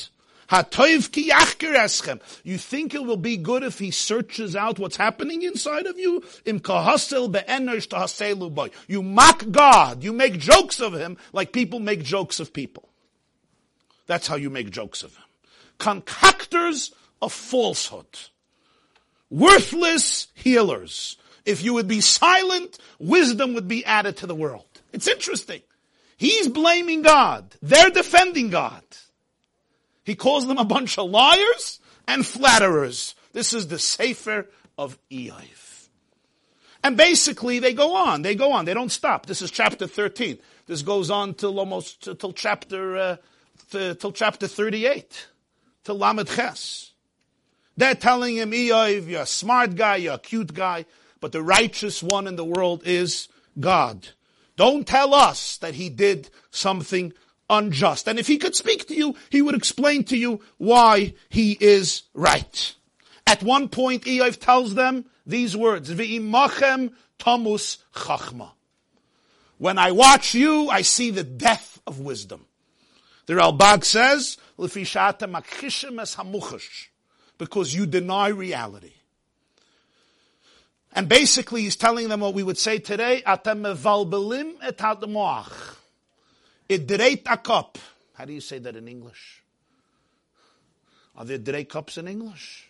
Ki 0.50 1.32
You 2.44 2.58
think 2.58 2.96
it 2.96 3.06
will 3.06 3.18
be 3.18 3.38
good 3.38 3.62
if 3.62 3.78
he 3.78 3.92
searches 3.92 4.56
out 4.56 4.80
what's 4.80 4.98
happening 4.98 5.44
inside 5.44 5.86
of 5.86 6.00
you? 6.00 6.24
Im. 6.46 6.60
You 8.88 9.04
mock 9.04 9.46
God. 9.52 10.04
You 10.04 10.14
make 10.14 10.40
jokes 10.40 10.80
of 10.80 10.94
him 10.96 11.18
like 11.32 11.54
people 11.54 11.80
make 11.80 12.02
jokes 12.02 12.40
of 12.40 12.52
people. 12.52 12.90
That's 14.08 14.26
how 14.26 14.38
you 14.38 14.50
make 14.50 14.72
jokes 14.72 15.04
of 15.04 15.16
him. 15.16 15.26
Concoctors 15.78 16.92
of 17.22 17.32
falsehood 17.32 18.18
worthless 19.30 20.28
healers. 20.34 21.18
If 21.46 21.64
you 21.64 21.74
would 21.74 21.88
be 21.88 22.02
silent, 22.02 22.78
wisdom 23.00 23.54
would 23.54 23.68
be 23.68 23.86
added 23.86 24.18
to 24.18 24.28
the 24.28 24.36
world. 24.36 24.66
It's 24.92 25.08
interesting. 25.08 25.62
He's 26.18 26.48
blaming 26.48 27.02
God. 27.02 27.56
They're 27.62 27.90
defending 27.90 28.50
God. 28.50 28.84
He 30.04 30.16
calls 30.16 30.48
them 30.48 30.58
a 30.58 30.66
bunch 30.66 30.98
of 30.98 31.10
liars 31.10 31.80
and 32.08 32.26
flatterers. 32.26 33.16
This 33.32 33.54
is 33.54 33.68
the 33.68 33.80
Sefer 33.80 34.48
of 34.78 34.98
Eiv. 35.12 35.88
And 36.84 36.98
basically 36.98 37.60
they 37.60 37.74
go 37.74 37.96
on, 37.96 38.22
they 38.22 38.36
go 38.36 38.52
on, 38.54 38.66
they 38.66 38.74
don't 38.74 38.92
stop. 38.92 39.26
This 39.26 39.42
is 39.42 39.52
chapter 39.52 39.86
13. 39.86 40.40
This 40.66 40.82
goes 40.82 41.12
on 41.12 41.34
till 41.34 41.60
almost, 41.60 42.20
till 42.20 42.34
chapter, 42.34 42.98
uh, 42.98 43.16
till 43.70 44.12
chapter 44.12 44.48
38. 44.48 45.28
Till 45.84 45.98
Lamed 45.98 46.28
Ches. 46.28 46.89
They're 47.80 47.96
telling 47.96 48.36
him, 48.36 48.52
Eoiv, 48.52 49.08
you're 49.08 49.22
a 49.22 49.26
smart 49.26 49.76
guy, 49.76 49.96
you're 49.96 50.16
a 50.16 50.20
cute 50.20 50.54
guy, 50.54 50.86
but 51.22 51.32
the 51.32 51.42
righteous 51.42 52.04
one 52.04 52.28
in 52.28 52.36
the 52.36 52.44
world 52.44 52.86
is 52.86 53.30
God. 53.58 54.10
Don't 54.58 54.86
tell 54.86 55.14
us 55.14 55.56
that 55.60 55.76
he 55.76 55.90
did 55.90 56.30
something 56.52 57.14
unjust. 57.50 58.10
And 58.10 58.20
if 58.20 58.28
he 58.28 58.38
could 58.38 58.54
speak 58.54 58.90
to 58.90 58.96
you, 58.96 59.16
he 59.30 59.42
would 59.42 59.56
explain 59.56 60.04
to 60.06 60.18
you 60.18 60.42
why 60.58 61.14
he 61.30 61.54
is 61.54 62.02
right. 62.14 62.76
At 63.26 63.44
one 63.44 63.70
point, 63.70 64.04
Eoiv 64.04 64.42
tells 64.42 64.76
them 64.76 65.06
these 65.26 65.56
words, 65.56 65.90
V'imachem 65.90 66.92
tomus 67.18 67.78
chachma. 67.96 68.52
When 69.58 69.78
I 69.78 69.94
watch 69.94 70.34
you, 70.34 70.68
I 70.70 70.82
see 70.82 71.12
the 71.12 71.24
death 71.24 71.80
of 71.88 72.02
wisdom. 72.02 72.46
The 73.28 73.36
Ralbag 73.36 73.86
says, 73.86 74.36
Because 77.40 77.74
you 77.74 77.88
deny 77.88 78.28
reality. 78.28 78.94
And 80.94 81.10
basically 81.10 81.64
he's 81.64 81.76
telling 81.76 82.10
them 82.10 82.20
what 82.20 82.36
we 82.36 82.44
would 82.44 82.58
say 82.58 82.78
today, 82.78 83.24
atem 83.26 83.62
mevalbelim 83.62 84.56
et. 84.62 84.78
Idreit 86.70 87.22
a 87.26 87.38
cup. 87.38 87.80
How 88.14 88.26
do 88.26 88.34
you 88.34 88.42
say 88.42 88.60
that 88.60 88.76
in 88.76 88.88
English? 88.88 89.42
Are 91.16 91.26
there 91.26 91.38
drei 91.38 91.64
cups 91.64 91.98
in 91.98 92.08
English? 92.08 92.70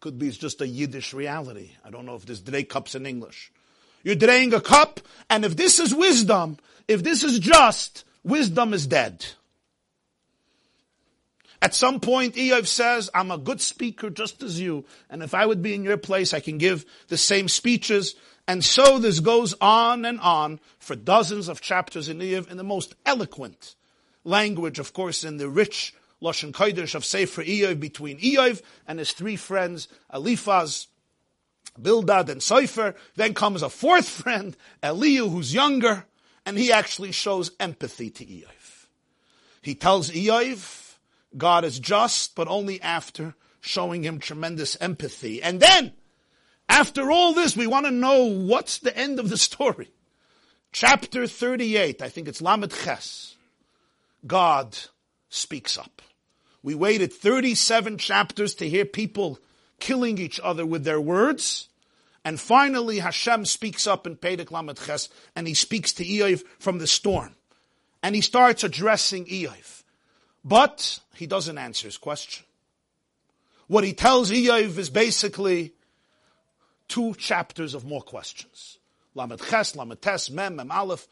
Could 0.00 0.18
be 0.18 0.28
it's 0.28 0.38
just 0.38 0.60
a 0.60 0.66
Yiddish 0.66 1.12
reality. 1.12 1.70
I 1.84 1.90
don't 1.90 2.06
know 2.06 2.14
if 2.14 2.24
there's 2.24 2.40
drei 2.40 2.64
cups 2.64 2.94
in 2.94 3.06
English. 3.06 3.52
You're 4.02 4.14
draining 4.16 4.54
a 4.54 4.60
cup, 4.60 5.00
and 5.30 5.44
if 5.44 5.56
this 5.56 5.78
is 5.78 5.94
wisdom, 5.94 6.58
if 6.88 7.02
this 7.02 7.22
is 7.22 7.38
just, 7.38 8.04
wisdom 8.24 8.74
is 8.74 8.86
dead. 8.86 9.24
At 11.62 11.76
some 11.76 12.00
point, 12.00 12.34
Eov 12.34 12.66
says, 12.66 13.08
I'm 13.14 13.30
a 13.30 13.38
good 13.38 13.60
speaker 13.60 14.10
just 14.10 14.42
as 14.42 14.60
you, 14.60 14.84
and 15.08 15.22
if 15.22 15.32
I 15.32 15.46
would 15.46 15.62
be 15.62 15.74
in 15.74 15.84
your 15.84 15.96
place, 15.96 16.34
I 16.34 16.40
can 16.40 16.58
give 16.58 16.84
the 17.06 17.16
same 17.16 17.46
speeches. 17.48 18.16
And 18.48 18.64
so 18.64 18.98
this 18.98 19.20
goes 19.20 19.54
on 19.60 20.04
and 20.04 20.18
on 20.18 20.58
for 20.80 20.96
dozens 20.96 21.48
of 21.48 21.60
chapters 21.60 22.08
in 22.08 22.18
Eov 22.18 22.50
in 22.50 22.56
the 22.56 22.64
most 22.64 22.96
eloquent 23.06 23.76
language, 24.24 24.80
of 24.80 24.92
course, 24.92 25.22
in 25.22 25.36
the 25.36 25.48
rich 25.48 25.94
Lashon 26.20 26.50
Kodesh 26.50 26.96
of 26.96 27.04
Sefer 27.04 27.44
Eov 27.44 27.78
between 27.78 28.18
Eov 28.18 28.60
and 28.88 28.98
his 28.98 29.12
three 29.12 29.36
friends, 29.36 29.86
Eliphaz, 30.12 30.88
Bildad, 31.80 32.28
and 32.28 32.42
Sefer. 32.42 32.96
Then 33.14 33.34
comes 33.34 33.62
a 33.62 33.70
fourth 33.70 34.08
friend, 34.22 34.56
Eliu, 34.82 35.30
who's 35.30 35.54
younger, 35.54 36.06
and 36.44 36.58
he 36.58 36.72
actually 36.72 37.12
shows 37.12 37.52
empathy 37.60 38.10
to 38.10 38.26
Eov. 38.26 38.86
He 39.62 39.76
tells 39.76 40.10
Eov, 40.10 40.91
God 41.36 41.64
is 41.64 41.78
just, 41.78 42.34
but 42.34 42.48
only 42.48 42.80
after 42.80 43.34
showing 43.60 44.02
him 44.02 44.18
tremendous 44.18 44.76
empathy. 44.80 45.42
And 45.42 45.60
then, 45.60 45.92
after 46.68 47.10
all 47.10 47.32
this, 47.32 47.56
we 47.56 47.66
want 47.66 47.86
to 47.86 47.92
know 47.92 48.24
what's 48.24 48.78
the 48.78 48.96
end 48.96 49.18
of 49.18 49.28
the 49.28 49.36
story. 49.36 49.90
Chapter 50.72 51.26
38, 51.26 52.02
I 52.02 52.08
think 52.08 52.28
it's 52.28 52.42
Lamed 52.42 52.72
Ches. 52.72 53.36
God 54.26 54.78
speaks 55.28 55.76
up. 55.76 56.02
We 56.62 56.74
waited 56.74 57.12
37 57.12 57.98
chapters 57.98 58.54
to 58.56 58.68
hear 58.68 58.84
people 58.84 59.38
killing 59.80 60.18
each 60.18 60.40
other 60.42 60.64
with 60.64 60.84
their 60.84 61.00
words. 61.00 61.68
And 62.24 62.40
finally, 62.40 63.00
Hashem 63.00 63.46
speaks 63.46 63.86
up 63.86 64.06
in 64.06 64.16
Pedek 64.16 64.50
Lamed 64.50 64.78
Ches, 64.86 65.08
and 65.34 65.46
he 65.46 65.54
speaks 65.54 65.92
to 65.94 66.04
Eiv 66.04 66.42
from 66.58 66.78
the 66.78 66.86
storm. 66.86 67.34
And 68.02 68.14
he 68.14 68.20
starts 68.20 68.64
addressing 68.64 69.26
Eiv. 69.26 69.81
But 70.44 71.00
he 71.14 71.26
doesn't 71.26 71.58
answer 71.58 71.86
his 71.86 71.98
question. 71.98 72.44
What 73.68 73.84
he 73.84 73.92
tells 73.92 74.30
Eov 74.30 74.76
is 74.78 74.90
basically 74.90 75.72
two 76.88 77.14
chapters 77.14 77.74
of 77.74 77.84
more 77.84 78.02
questions. 78.02 78.78
Lamed 79.14 79.40
Ches, 79.48 79.76
Lamed 79.76 80.02
Tes, 80.02 80.30
Mem, 80.30 80.56
Mem 80.56 80.70
Aleph, 80.70 81.06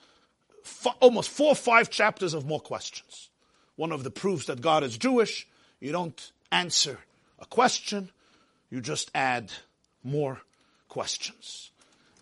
almost 1.00 1.30
four 1.30 1.52
or 1.52 1.54
five 1.54 1.90
chapters 1.90 2.34
of 2.34 2.46
more 2.46 2.60
questions. 2.60 3.30
One 3.76 3.92
of 3.92 4.04
the 4.04 4.10
proofs 4.10 4.46
that 4.46 4.60
God 4.60 4.82
is 4.84 4.98
Jewish, 4.98 5.46
you 5.80 5.92
don't 5.92 6.32
answer 6.52 6.98
a 7.38 7.46
question, 7.46 8.10
you 8.70 8.80
just 8.80 9.10
add 9.14 9.50
more 10.04 10.42
questions. 10.88 11.70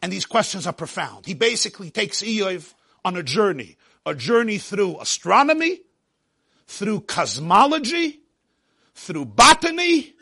And 0.01 0.12
these 0.12 0.27
questions 0.27 0.66
are 0.66 0.73
profound. 0.73 1.27
He 1.27 1.35
basically 1.35 1.90
takes 1.90 2.23
Eov 2.23 2.75
on 3.05 3.16
a 3.16 3.23
journey, 3.23 3.77
a 4.07 4.14
journey 4.14 4.59
through 4.59 5.01
astronomy, 5.01 5.81
through 6.68 7.00
cosmology, 7.00 8.20
through 8.94 9.24
botany, 9.24 10.14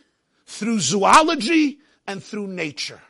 through 0.46 0.80
zoology, 0.80 1.80
and 2.06 2.22
through 2.22 2.46
nature. 2.46 3.00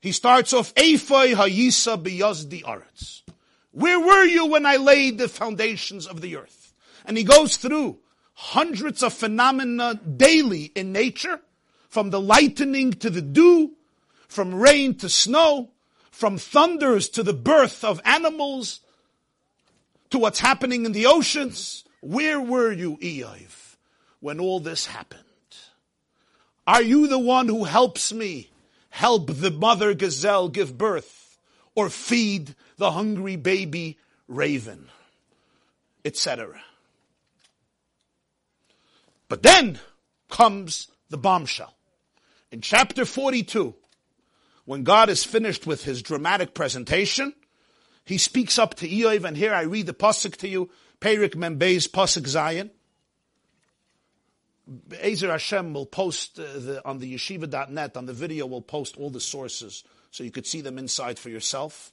He 0.00 0.12
starts 0.12 0.52
off, 0.52 0.74
Eifoi 0.74 1.34
hayisa 1.34 2.00
biyazdi 2.00 2.62
aretz. 2.62 3.22
Where 3.72 3.98
were 3.98 4.24
you 4.24 4.46
when 4.46 4.66
I 4.66 4.76
laid 4.76 5.16
the 5.16 5.28
foundations 5.28 6.06
of 6.06 6.20
the 6.20 6.36
earth? 6.36 6.74
And 7.06 7.16
he 7.16 7.24
goes 7.24 7.56
through 7.56 7.98
hundreds 8.34 9.02
of 9.02 9.14
phenomena 9.14 9.98
daily 10.16 10.70
in 10.74 10.92
nature, 10.92 11.40
from 11.88 12.10
the 12.10 12.20
lightning 12.20 12.92
to 12.92 13.10
the 13.10 13.22
dew, 13.22 13.72
from 14.28 14.54
rain 14.54 14.94
to 14.96 15.08
snow, 15.08 15.70
from 16.10 16.36
thunders 16.36 17.08
to 17.10 17.22
the 17.22 17.32
birth 17.32 17.84
of 17.84 18.00
animals, 18.04 18.80
to 20.10 20.18
what's 20.18 20.40
happening 20.40 20.84
in 20.84 20.92
the 20.92 21.06
oceans, 21.06 21.84
where 22.02 22.40
were 22.40 22.72
you, 22.72 22.96
Eiv, 22.96 23.76
when 24.18 24.40
all 24.40 24.58
this 24.58 24.86
happened? 24.86 25.22
Are 26.66 26.82
you 26.82 27.06
the 27.06 27.18
one 27.18 27.46
who 27.46 27.64
helps 27.64 28.12
me 28.12 28.50
help 28.90 29.28
the 29.28 29.52
mother 29.52 29.94
gazelle 29.94 30.48
give 30.48 30.76
birth 30.76 31.38
or 31.76 31.88
feed 31.88 32.56
the 32.76 32.90
hungry 32.90 33.36
baby 33.36 33.98
raven, 34.26 34.88
etc.? 36.04 36.60
But 39.28 39.44
then 39.44 39.78
comes 40.28 40.88
the 41.08 41.18
bombshell. 41.18 41.72
In 42.50 42.60
chapter 42.60 43.04
42, 43.04 43.76
when 44.64 44.82
God 44.82 45.08
is 45.08 45.24
finished 45.24 45.68
with 45.68 45.84
his 45.84 46.02
dramatic 46.02 46.52
presentation, 46.52 47.32
he 48.04 48.18
speaks 48.18 48.58
up 48.58 48.74
to 48.76 48.88
Eiv, 48.88 49.24
and 49.24 49.36
here 49.36 49.54
I 49.54 49.62
read 49.62 49.86
the 49.86 49.94
pasuk 49.94 50.36
to 50.38 50.48
you 50.48 50.68
Perik 51.02 51.34
Membeis 51.34 51.88
Pasuk 51.88 52.28
Zion. 52.28 52.70
Ezer 55.00 55.30
Hashem 55.30 55.74
will 55.74 55.84
post 55.84 56.38
uh, 56.38 56.44
the, 56.54 56.82
on 56.84 57.00
the 57.00 57.14
yeshiva.net, 57.14 57.96
on 57.96 58.06
the 58.06 58.12
video, 58.12 58.46
will 58.46 58.62
post 58.62 58.96
all 58.96 59.10
the 59.10 59.20
sources 59.20 59.82
so 60.12 60.22
you 60.22 60.30
could 60.30 60.46
see 60.46 60.60
them 60.60 60.78
inside 60.78 61.18
for 61.18 61.28
yourself. 61.28 61.92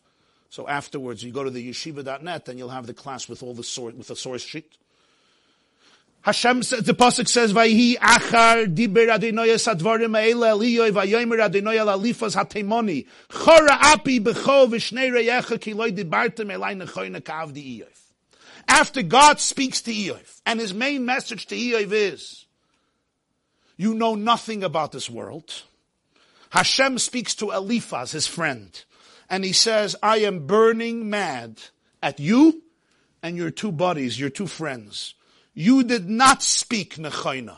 So 0.52 0.68
afterwards, 0.68 1.24
you 1.24 1.32
go 1.32 1.44
to 1.44 1.50
the 1.50 1.72
yeshiva.net 1.72 2.48
and 2.50 2.60
you'll 2.60 2.70
have 2.70 2.86
the 2.86 2.94
class 2.94 3.28
with 3.28 3.42
all 3.42 3.56
the 3.56 3.64
source, 3.64 3.96
with 3.96 4.08
the 4.08 4.16
source 4.16 4.44
sheet. 4.44 4.78
Hashem 6.22 6.62
says, 6.62 6.84
the 6.84 6.94
pasuk 6.94 7.28
says, 7.28 7.52
"Vayhi 7.52 7.96
achar 7.96 8.68
diber 8.76 9.10
Adonai 9.10 9.56
sadvarim 9.56 10.16
eile 10.16 10.52
eliyoy 10.54 10.92
vayomer 10.92 11.40
Adonai 11.40 11.78
lalifas 11.78 12.36
hatemoni 12.36 13.08
chora 13.30 13.82
api 13.82 14.20
becho 14.20 14.68
v'shnei 14.68 15.10
reyecha 15.10 15.60
ki 15.60 15.74
dibartem 15.74 16.52
elay 16.52 16.76
nechoyne 16.76 17.22
kavdi 17.22 17.80
iyoy." 17.80 17.99
After 18.70 19.02
God 19.02 19.40
speaks 19.40 19.82
to 19.82 19.92
Eov, 19.92 20.42
and 20.46 20.60
his 20.60 20.76
main 20.76 21.04
message 21.04 21.48
to 21.48 21.56
Eov 21.56 21.92
is, 21.92 22.46
you 23.76 23.96
know 23.96 24.14
nothing 24.14 24.64
about 24.64 24.92
this 24.92 25.10
world. 25.10 25.64
Hashem 26.52 27.00
speaks 27.00 27.34
to 27.36 27.50
Eliphaz, 27.50 28.12
his 28.12 28.28
friend, 28.28 28.82
and 29.28 29.44
he 29.44 29.54
says, 29.54 29.96
I 30.04 30.18
am 30.18 30.46
burning 30.46 31.10
mad 31.10 31.60
at 32.02 32.20
you 32.20 32.62
and 33.24 33.36
your 33.36 33.50
two 33.50 33.72
buddies, 33.72 34.20
your 34.20 34.30
two 34.30 34.48
friends. 34.48 35.16
You 35.56 35.84
did 35.84 36.08
not 36.08 36.44
speak 36.44 36.96
Nechaina. 36.96 37.58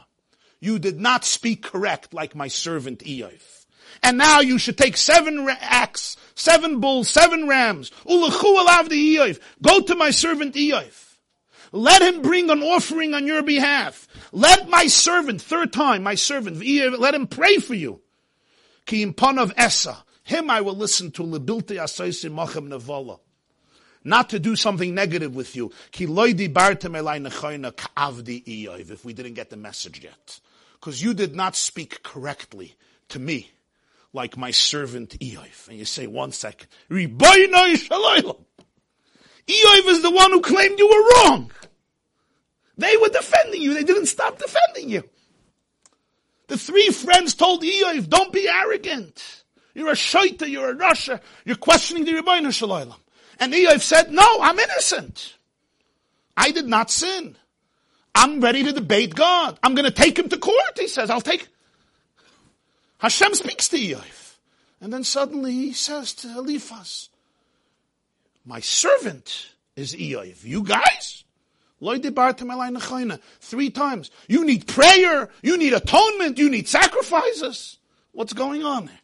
You 0.61 0.79
did 0.79 0.99
not 0.99 1.25
speak 1.25 1.61
correct 1.61 2.13
like 2.13 2.35
my 2.35 2.47
servant 2.47 2.99
Eov. 2.99 3.60
And 4.03 4.17
now 4.17 4.39
you 4.39 4.57
should 4.57 4.77
take 4.77 4.97
seven 4.97 5.47
acts, 5.59 6.17
seven 6.35 6.79
bulls, 6.79 7.09
seven 7.09 7.47
rams. 7.47 7.91
Go 8.05 8.21
to 9.81 9.95
my 9.95 10.09
servant 10.11 10.55
Eoif. 10.55 11.17
Let 11.71 12.01
him 12.01 12.21
bring 12.21 12.49
an 12.49 12.61
offering 12.61 13.13
on 13.13 13.27
your 13.27 13.43
behalf. 13.43 14.07
Let 14.31 14.67
my 14.69 14.87
servant, 14.87 15.41
third 15.41 15.71
time, 15.71 16.03
my 16.03 16.15
servant, 16.15 16.57
let 16.99 17.15
him 17.15 17.27
pray 17.27 17.57
for 17.57 17.75
you. 17.75 18.01
Ki 18.85 19.13
of 19.19 19.53
Esa. 19.55 20.03
Him 20.23 20.49
I 20.49 20.61
will 20.61 20.75
listen 20.75 21.11
to. 21.11 21.23
Lebilte 21.23 21.77
asoisi 21.77 22.29
machem 22.29 22.67
nevola. 22.67 23.19
Not 24.03 24.29
to 24.29 24.39
do 24.39 24.55
something 24.55 24.95
negative 24.95 25.35
with 25.35 25.55
you. 25.55 25.71
Ki 25.91 26.07
loidi 26.07 26.51
bartem 26.51 26.93
elai 26.93 27.25
nechoina 27.25 27.75
ka'avdi 27.75 28.43
If 28.89 29.05
we 29.05 29.13
didn't 29.13 29.35
get 29.35 29.49
the 29.49 29.57
message 29.57 30.03
yet. 30.03 30.39
Because 30.73 31.01
you 31.01 31.13
did 31.13 31.35
not 31.35 31.55
speak 31.55 32.01
correctly 32.03 32.75
to 33.09 33.19
me 33.19 33.51
like 34.13 34.37
my 34.37 34.51
servant 34.51 35.17
Eoif. 35.19 35.67
And 35.67 35.77
you 35.77 35.85
say, 35.85 36.07
one 36.07 36.31
second. 36.31 36.67
Eoif 39.47 39.87
is 39.87 40.01
the 40.01 40.11
one 40.11 40.31
who 40.31 40.41
claimed 40.41 40.79
you 40.79 40.87
were 40.87 41.29
wrong. 41.29 41.51
They 42.77 42.97
were 42.97 43.09
defending 43.09 43.61
you. 43.61 43.73
They 43.73 43.83
didn't 43.83 44.07
stop 44.07 44.37
defending 44.37 44.89
you. 44.89 45.03
The 46.47 46.57
three 46.57 46.89
friends 46.89 47.33
told 47.33 47.63
Eoif, 47.63 48.09
don't 48.09 48.33
be 48.33 48.49
arrogant. 48.49 49.43
You're 49.73 49.89
a 49.89 49.93
shaita, 49.93 50.49
you're 50.49 50.71
a 50.71 50.75
Russia, 50.75 51.21
you're 51.45 51.55
questioning 51.55 52.03
the 52.03 52.11
Riboinoi 52.11 52.47
Shalaylam. 52.47 52.97
And 53.39 53.53
Eoif 53.53 53.79
said, 53.79 54.11
no, 54.11 54.25
I'm 54.41 54.59
innocent. 54.59 55.37
I 56.35 56.51
did 56.51 56.67
not 56.67 56.91
sin. 56.91 57.37
I'm 58.13 58.41
ready 58.41 58.63
to 58.63 58.73
debate 58.73 59.15
God. 59.15 59.57
I'm 59.63 59.73
going 59.75 59.85
to 59.85 59.91
take 59.91 60.19
him 60.19 60.27
to 60.29 60.37
court, 60.37 60.77
he 60.77 60.87
says. 60.87 61.09
I'll 61.09 61.21
take, 61.21 61.47
Hashem 63.01 63.33
speaks 63.33 63.67
to 63.69 63.77
Eof. 63.77 64.35
And 64.79 64.93
then 64.93 65.03
suddenly 65.03 65.51
he 65.51 65.73
says 65.73 66.13
to 66.15 66.27
Eliphaz, 66.37 67.09
my 68.45 68.59
servant 68.59 69.49
is 69.75 69.95
Eof. 69.95 70.43
You 70.43 70.63
guys? 70.63 71.23
Three 73.39 73.69
times. 73.71 74.11
You 74.27 74.45
need 74.45 74.67
prayer. 74.67 75.29
You 75.41 75.57
need 75.57 75.73
atonement. 75.73 76.37
You 76.37 76.49
need 76.49 76.67
sacrifices. 76.67 77.77
What's 78.11 78.33
going 78.33 78.63
on 78.63 78.85
there? 78.85 78.99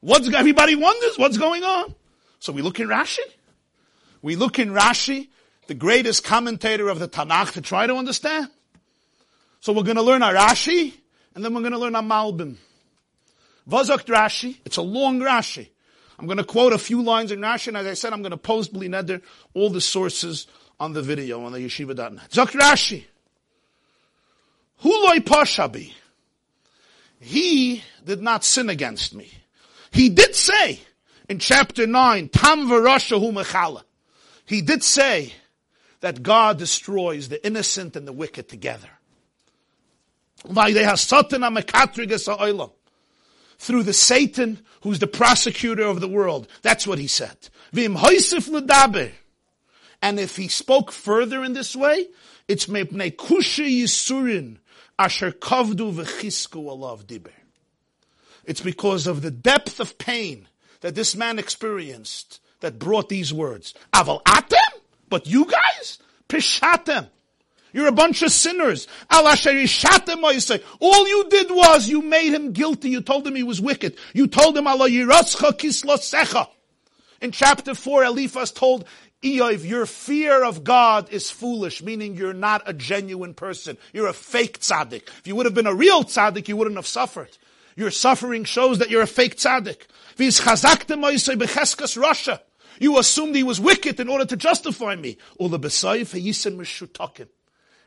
What's, 0.00 0.32
everybody 0.32 0.74
wonders 0.74 1.18
what's 1.18 1.38
going 1.38 1.62
on. 1.62 1.94
So 2.40 2.52
we 2.52 2.62
look 2.62 2.80
in 2.80 2.88
Rashi. 2.88 3.18
We 4.22 4.34
look 4.34 4.58
in 4.58 4.70
Rashi, 4.70 5.28
the 5.66 5.74
greatest 5.74 6.24
commentator 6.24 6.88
of 6.88 6.98
the 6.98 7.08
Tanakh, 7.08 7.52
to 7.52 7.60
try 7.60 7.86
to 7.86 7.94
understand. 7.94 8.48
So 9.60 9.72
we're 9.72 9.84
going 9.84 9.96
to 9.96 10.02
learn 10.02 10.22
our 10.22 10.34
Rashi, 10.34 10.94
and 11.34 11.44
then 11.44 11.54
we're 11.54 11.60
going 11.60 11.72
to 11.72 11.78
learn 11.78 11.94
a 11.94 12.02
Malbim. 12.02 12.56
Vazak 13.68 14.04
Rashi, 14.06 14.58
it's 14.64 14.76
a 14.76 14.82
long 14.82 15.20
Rashi. 15.20 15.68
I'm 16.18 16.26
going 16.26 16.38
to 16.38 16.44
quote 16.44 16.72
a 16.72 16.78
few 16.78 17.02
lines 17.02 17.32
in 17.32 17.40
Rashi, 17.40 17.68
and 17.68 17.76
as 17.76 17.86
I 17.86 17.94
said, 17.94 18.12
I'm 18.12 18.20
going 18.20 18.30
to 18.32 18.36
post 18.36 18.72
Bli 18.72 18.88
Neder, 18.88 19.22
all 19.54 19.70
the 19.70 19.80
sources 19.80 20.46
on 20.78 20.92
the 20.92 21.02
video 21.02 21.44
on 21.44 21.52
the 21.52 21.58
yeshiva.net. 21.58 22.30
Zok 22.30 22.50
Rashi. 22.52 23.04
Huloi 24.82 25.18
pashabi. 25.20 25.92
He 27.20 27.82
did 28.04 28.22
not 28.22 28.44
sin 28.44 28.70
against 28.70 29.14
me. 29.14 29.30
He 29.90 30.08
did 30.08 30.34
say 30.34 30.80
in 31.28 31.38
chapter 31.38 31.86
9, 31.86 32.28
Tam 32.30 32.68
v'rasha 32.68 33.32
mechala. 33.32 33.82
He 34.46 34.62
did 34.62 34.82
say 34.82 35.34
that 36.00 36.22
God 36.22 36.58
destroys 36.58 37.28
the 37.28 37.44
innocent 37.46 37.94
and 37.94 38.08
the 38.08 38.12
wicked 38.12 38.48
together. 38.48 38.88
Through 43.58 43.82
the 43.82 43.92
Satan 43.92 44.58
who's 44.82 44.98
the 44.98 45.06
prosecutor 45.06 45.84
of 45.84 46.00
the 46.00 46.08
world. 46.08 46.48
That's 46.62 46.86
what 46.86 46.98
he 46.98 47.06
said. 47.06 47.36
And 50.02 50.18
if 50.18 50.36
he 50.36 50.48
spoke 50.48 50.90
further 50.92 51.44
in 51.44 51.52
this 51.52 51.76
way, 51.76 52.08
it's 52.48 52.66
kusha 52.66 53.66
yisurin 53.68 54.56
asher 54.98 55.32
kavdu 55.32 55.92
diber. 57.06 57.32
It's 58.44 58.60
because 58.60 59.06
of 59.06 59.22
the 59.22 59.30
depth 59.30 59.78
of 59.80 59.98
pain 59.98 60.48
that 60.80 60.94
this 60.94 61.14
man 61.14 61.38
experienced 61.38 62.40
that 62.60 62.78
brought 62.78 63.08
these 63.08 63.32
words. 63.32 63.74
Aval 63.92 64.22
atem? 64.24 64.58
But 65.08 65.26
you 65.26 65.44
guys? 65.44 65.98
Pishatem. 66.28 67.08
You're 67.72 67.88
a 67.88 67.92
bunch 67.92 68.22
of 68.22 68.32
sinners. 68.32 68.86
All 69.10 71.08
you 71.08 71.28
did 71.28 71.50
was 71.50 71.88
you 71.88 72.02
made 72.02 72.32
him 72.34 72.52
guilty. 72.52 72.90
You 72.90 73.00
told 73.00 73.26
him 73.26 73.34
he 73.34 73.42
was 73.42 73.60
wicked. 73.60 73.96
You 74.12 74.26
told 74.26 74.56
him 74.56 74.66
Allah 74.66 74.88
In 77.20 77.32
chapter 77.32 77.74
4, 77.74 78.04
Eliphaz 78.04 78.50
told 78.50 78.86
Eov, 79.22 79.68
your 79.68 79.84
fear 79.84 80.42
of 80.42 80.64
God 80.64 81.10
is 81.10 81.30
foolish, 81.30 81.82
meaning 81.82 82.14
you're 82.14 82.32
not 82.32 82.62
a 82.64 82.72
genuine 82.72 83.34
person. 83.34 83.76
You're 83.92 84.08
a 84.08 84.14
fake 84.14 84.60
tzaddik. 84.60 85.08
If 85.18 85.26
you 85.26 85.36
would 85.36 85.44
have 85.44 85.54
been 85.54 85.66
a 85.66 85.74
real 85.74 86.04
tzaddik, 86.04 86.48
you 86.48 86.56
wouldn't 86.56 86.76
have 86.76 86.86
suffered. 86.86 87.36
Your 87.76 87.90
suffering 87.90 88.44
shows 88.44 88.78
that 88.78 88.88
you're 88.88 89.02
a 89.02 89.06
fake 89.06 89.36
tzaddik. 89.36 89.82
rasha. 91.96 92.40
You 92.78 92.98
assumed 92.98 93.36
he 93.36 93.42
was 93.42 93.60
wicked 93.60 94.00
in 94.00 94.08
order 94.08 94.24
to 94.24 94.36
justify 94.36 94.96
me. 94.96 95.18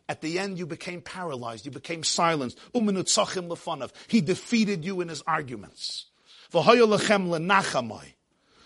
At 0.10 0.22
the 0.22 0.38
end, 0.38 0.58
you 0.58 0.66
became 0.66 1.02
paralyzed. 1.02 1.66
You 1.66 1.72
became 1.72 2.04
silenced. 2.04 2.58
Umm 2.76 3.04
he 4.08 4.22
defeated 4.22 4.84
you 4.84 5.02
in 5.02 5.08
his 5.08 5.22
arguments. 5.26 6.08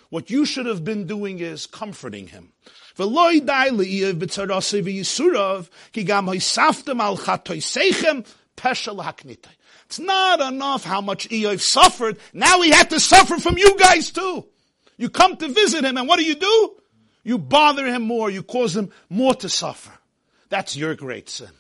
What 0.09 0.29
you 0.29 0.45
should 0.45 0.65
have 0.65 0.83
been 0.83 1.05
doing 1.05 1.39
is 1.39 1.65
comforting 1.67 2.27
him. 2.27 2.53
It's 9.85 9.99
not 9.99 10.41
enough 10.41 10.83
how 10.83 11.01
much 11.01 11.29
Eov 11.29 11.61
suffered. 11.61 12.17
Now 12.33 12.61
he 12.61 12.71
had 12.71 12.89
to 12.89 12.99
suffer 12.99 13.37
from 13.37 13.57
you 13.57 13.77
guys 13.77 14.11
too. 14.11 14.45
You 14.97 15.09
come 15.09 15.37
to 15.37 15.47
visit 15.47 15.85
him 15.85 15.97
and 15.97 16.07
what 16.07 16.19
do 16.19 16.25
you 16.25 16.35
do? 16.35 16.75
You 17.23 17.37
bother 17.37 17.85
him 17.85 18.01
more. 18.01 18.29
You 18.29 18.43
cause 18.43 18.75
him 18.75 18.91
more 19.09 19.35
to 19.35 19.47
suffer. 19.49 19.96
That's 20.49 20.75
your 20.75 20.95
great 20.95 21.29
sin. 21.29 21.51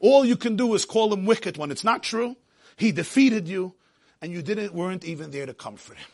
All 0.00 0.24
you 0.24 0.36
can 0.36 0.56
do 0.56 0.74
is 0.74 0.84
call 0.84 1.12
him 1.12 1.26
wicked 1.26 1.56
when 1.56 1.70
it's 1.70 1.84
not 1.84 2.02
true. 2.02 2.36
He 2.76 2.92
defeated 2.92 3.46
you 3.46 3.74
and 4.22 4.32
you 4.32 4.42
didn't, 4.42 4.74
weren't 4.74 5.04
even 5.04 5.30
there 5.30 5.46
to 5.46 5.54
comfort 5.54 5.98
him. 5.98 6.08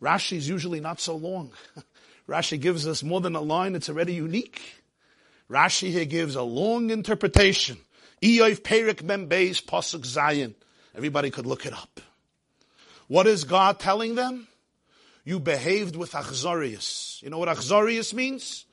Rashi 0.00 0.36
is 0.36 0.48
usually 0.48 0.80
not 0.80 1.00
so 1.00 1.16
long. 1.16 1.52
Rashi 2.28 2.60
gives 2.60 2.86
us 2.86 3.02
more 3.02 3.20
than 3.20 3.36
a 3.36 3.40
line, 3.40 3.74
it's 3.74 3.88
already 3.88 4.14
unique. 4.14 4.60
Rashi 5.50 5.90
here 5.90 6.04
gives 6.04 6.34
a 6.34 6.42
long 6.42 6.90
interpretation. 6.90 7.78
Eoif 8.22 8.60
Perik 8.60 9.02
Membeis 9.02 9.64
Pasuk 9.64 10.00
Zayin. 10.00 10.54
Everybody 10.94 11.30
could 11.30 11.46
look 11.46 11.66
it 11.66 11.72
up. 11.72 12.00
What 13.06 13.26
is 13.26 13.44
God 13.44 13.78
telling 13.78 14.16
them? 14.16 14.48
You 15.24 15.38
behaved 15.40 15.96
with 15.96 16.12
achzorius. 16.12 17.22
You 17.22 17.30
know 17.30 17.38
what 17.38 17.48
achzorius 17.48 18.12
means? 18.12 18.65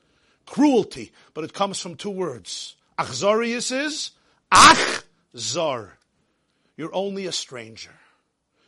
Cruelty. 0.46 1.12
But 1.32 1.44
it 1.44 1.52
comes 1.52 1.80
from 1.80 1.96
two 1.96 2.10
words. 2.10 2.76
Achzorius 2.98 3.72
is 3.72 4.10
achzor. 4.52 5.90
You're 6.76 6.94
only 6.94 7.26
a 7.26 7.32
stranger. 7.32 7.94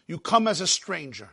You 0.06 0.18
come 0.18 0.46
as 0.46 0.60
a 0.60 0.66
stranger 0.66 1.30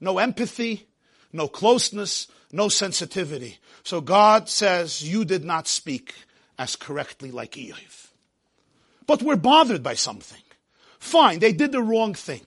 no 0.00 0.18
empathy, 0.18 0.86
no 1.32 1.48
closeness, 1.48 2.28
no 2.52 2.68
sensitivity. 2.68 3.58
So 3.82 4.00
God 4.00 4.48
says, 4.48 5.02
you 5.02 5.24
did 5.24 5.44
not 5.44 5.68
speak 5.68 6.14
as 6.58 6.76
correctly 6.76 7.30
like 7.30 7.52
Eov. 7.52 8.08
But 9.06 9.22
we're 9.22 9.36
bothered 9.36 9.82
by 9.82 9.94
something. 9.94 10.42
Fine, 10.98 11.38
they 11.38 11.52
did 11.52 11.72
the 11.72 11.82
wrong 11.82 12.14
thing. 12.14 12.42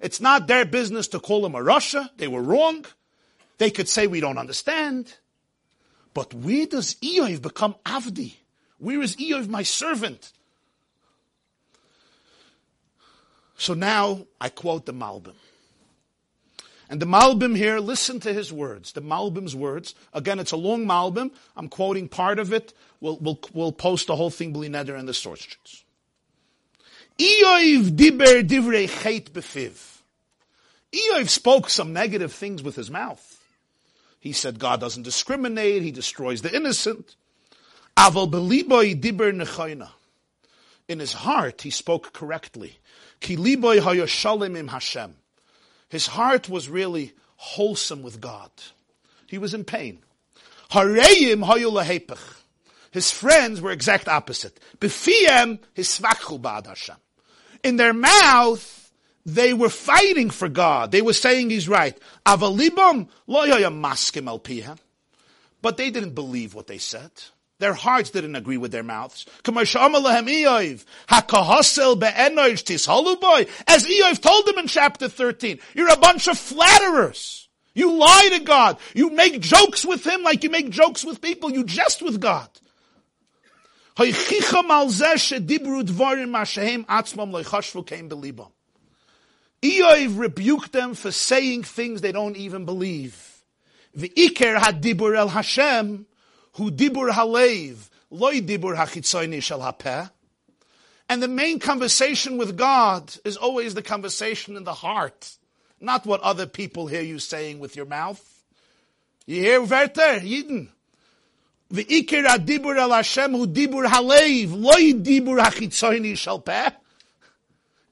It's 0.00 0.20
not 0.20 0.46
their 0.46 0.64
business 0.64 1.08
to 1.08 1.20
call 1.20 1.42
them 1.42 1.54
a 1.54 1.58
rasha. 1.58 2.08
They 2.16 2.28
were 2.28 2.42
wrong. 2.42 2.84
They 3.58 3.70
could 3.70 3.88
say 3.88 4.06
we 4.06 4.20
don't 4.20 4.38
understand. 4.38 5.14
But 6.14 6.34
where 6.34 6.66
does 6.66 6.94
Eov 6.96 7.42
become 7.42 7.74
Avdi? 7.86 8.34
Where 8.78 9.00
is 9.00 9.16
Eov 9.16 9.48
my 9.48 9.62
servant? 9.62 10.32
So 13.56 13.74
now 13.74 14.26
I 14.40 14.48
quote 14.48 14.86
the 14.86 14.92
Malbim. 14.92 15.34
And 16.90 17.00
the 17.00 17.06
Malbim 17.06 17.56
here, 17.56 17.78
listen 17.78 18.20
to 18.20 18.34
his 18.34 18.52
words, 18.52 18.92
the 18.92 19.00
Malbim's 19.00 19.56
words. 19.56 19.94
Again, 20.12 20.38
it's 20.38 20.52
a 20.52 20.56
long 20.56 20.84
Malbim. 20.84 21.30
I'm 21.56 21.68
quoting 21.68 22.08
part 22.08 22.38
of 22.38 22.52
it. 22.52 22.74
We'll, 23.00 23.16
we'll, 23.18 23.40
we'll 23.54 23.72
post 23.72 24.08
the 24.08 24.16
whole 24.16 24.28
thing, 24.28 24.52
Bli 24.52 24.68
Neder, 24.68 24.98
in 24.98 25.06
the 25.06 25.14
source 25.14 25.40
sheets. 25.40 25.84
Eoiv 27.18 27.96
diber 27.96 28.46
divrei 28.46 28.88
chet 28.88 29.32
befiv. 29.32 30.00
Eoiv 30.92 31.28
spoke 31.28 31.70
some 31.70 31.92
negative 31.92 32.32
things 32.32 32.62
with 32.62 32.76
his 32.76 32.90
mouth. 32.90 33.31
He 34.22 34.32
said 34.32 34.60
God 34.60 34.78
doesn't 34.78 35.02
discriminate, 35.02 35.82
he 35.82 35.90
destroys 35.90 36.42
the 36.42 36.54
innocent. 36.54 37.16
In 40.88 41.00
his 41.00 41.12
heart, 41.12 41.62
he 41.62 41.70
spoke 41.70 42.12
correctly. 42.12 42.78
His 45.88 46.06
heart 46.06 46.48
was 46.48 46.68
really 46.68 47.12
wholesome 47.36 48.02
with 48.04 48.20
God. 48.20 48.50
He 49.26 49.38
was 49.38 49.54
in 49.54 49.64
pain. 49.64 49.98
His 52.92 53.10
friends 53.10 53.60
were 53.60 53.72
exact 53.72 54.06
opposite. 54.06 54.60
In 57.64 57.76
their 57.76 57.92
mouth, 57.92 58.81
they 59.24 59.52
were 59.52 59.68
fighting 59.68 60.30
for 60.30 60.48
God. 60.48 60.90
They 60.90 61.02
were 61.02 61.12
saying 61.12 61.50
he's 61.50 61.68
right. 61.68 61.96
But 65.60 65.76
they 65.76 65.90
didn't 65.90 66.14
believe 66.14 66.54
what 66.54 66.66
they 66.66 66.78
said. 66.78 67.10
Their 67.60 67.74
hearts 67.74 68.10
didn't 68.10 68.34
agree 68.34 68.56
with 68.56 68.72
their 68.72 68.82
mouths. 68.82 69.24
As 73.68 73.84
Eoiv 73.86 74.20
told 74.20 74.46
them 74.46 74.58
in 74.58 74.66
chapter 74.66 75.08
13, 75.08 75.60
you're 75.74 75.92
a 75.92 75.96
bunch 75.96 76.26
of 76.26 76.36
flatterers. 76.36 77.48
You 77.74 77.92
lie 77.92 78.30
to 78.32 78.40
God. 78.40 78.78
You 78.94 79.10
make 79.10 79.40
jokes 79.40 79.84
with 79.84 80.04
Him 80.04 80.24
like 80.24 80.42
you 80.42 80.50
make 80.50 80.70
jokes 80.70 81.04
with 81.04 81.20
people. 81.20 81.52
You 81.52 81.62
jest 81.62 82.02
with 82.02 82.20
God. 82.20 82.48
Eoiv 89.62 90.18
rebuked 90.18 90.72
them 90.72 90.94
for 90.94 91.12
saying 91.12 91.62
things 91.62 92.00
they 92.00 92.12
don't 92.12 92.36
even 92.36 92.64
believe. 92.64 93.44
the 93.94 94.08
V'iker 94.08 94.56
hadibur 94.56 95.16
el 95.16 95.28
Hashem 95.28 96.06
Hu 96.54 96.70
dibur 96.70 97.10
halev, 97.10 97.88
loy 98.10 98.40
dibur 98.40 98.76
hachitzoni 98.76 99.42
shel. 99.42 100.10
And 101.08 101.22
the 101.22 101.28
main 101.28 101.58
conversation 101.58 102.36
with 102.36 102.56
God 102.56 103.14
is 103.24 103.36
always 103.36 103.74
the 103.74 103.82
conversation 103.82 104.56
in 104.56 104.64
the 104.64 104.74
heart, 104.74 105.36
not 105.80 106.04
what 106.04 106.20
other 106.20 106.46
people 106.46 106.86
hear 106.86 107.00
you 107.00 107.18
saying 107.18 107.58
with 107.58 107.74
your 107.74 107.86
mouth. 107.86 108.22
You 109.26 109.40
hear 109.40 109.62
Werter, 109.62 110.20
Yidden? 110.20 110.68
V'ikir 111.72 112.26
adibur 112.26 112.76
al 112.76 112.90
Hashem 112.90 113.32
hu 113.32 113.46
dibur 113.46 113.86
halev, 113.86 114.52
loy 114.52 114.92
dibur 114.92 115.42
hachitzoni 115.42 116.16
shel. 116.16 116.44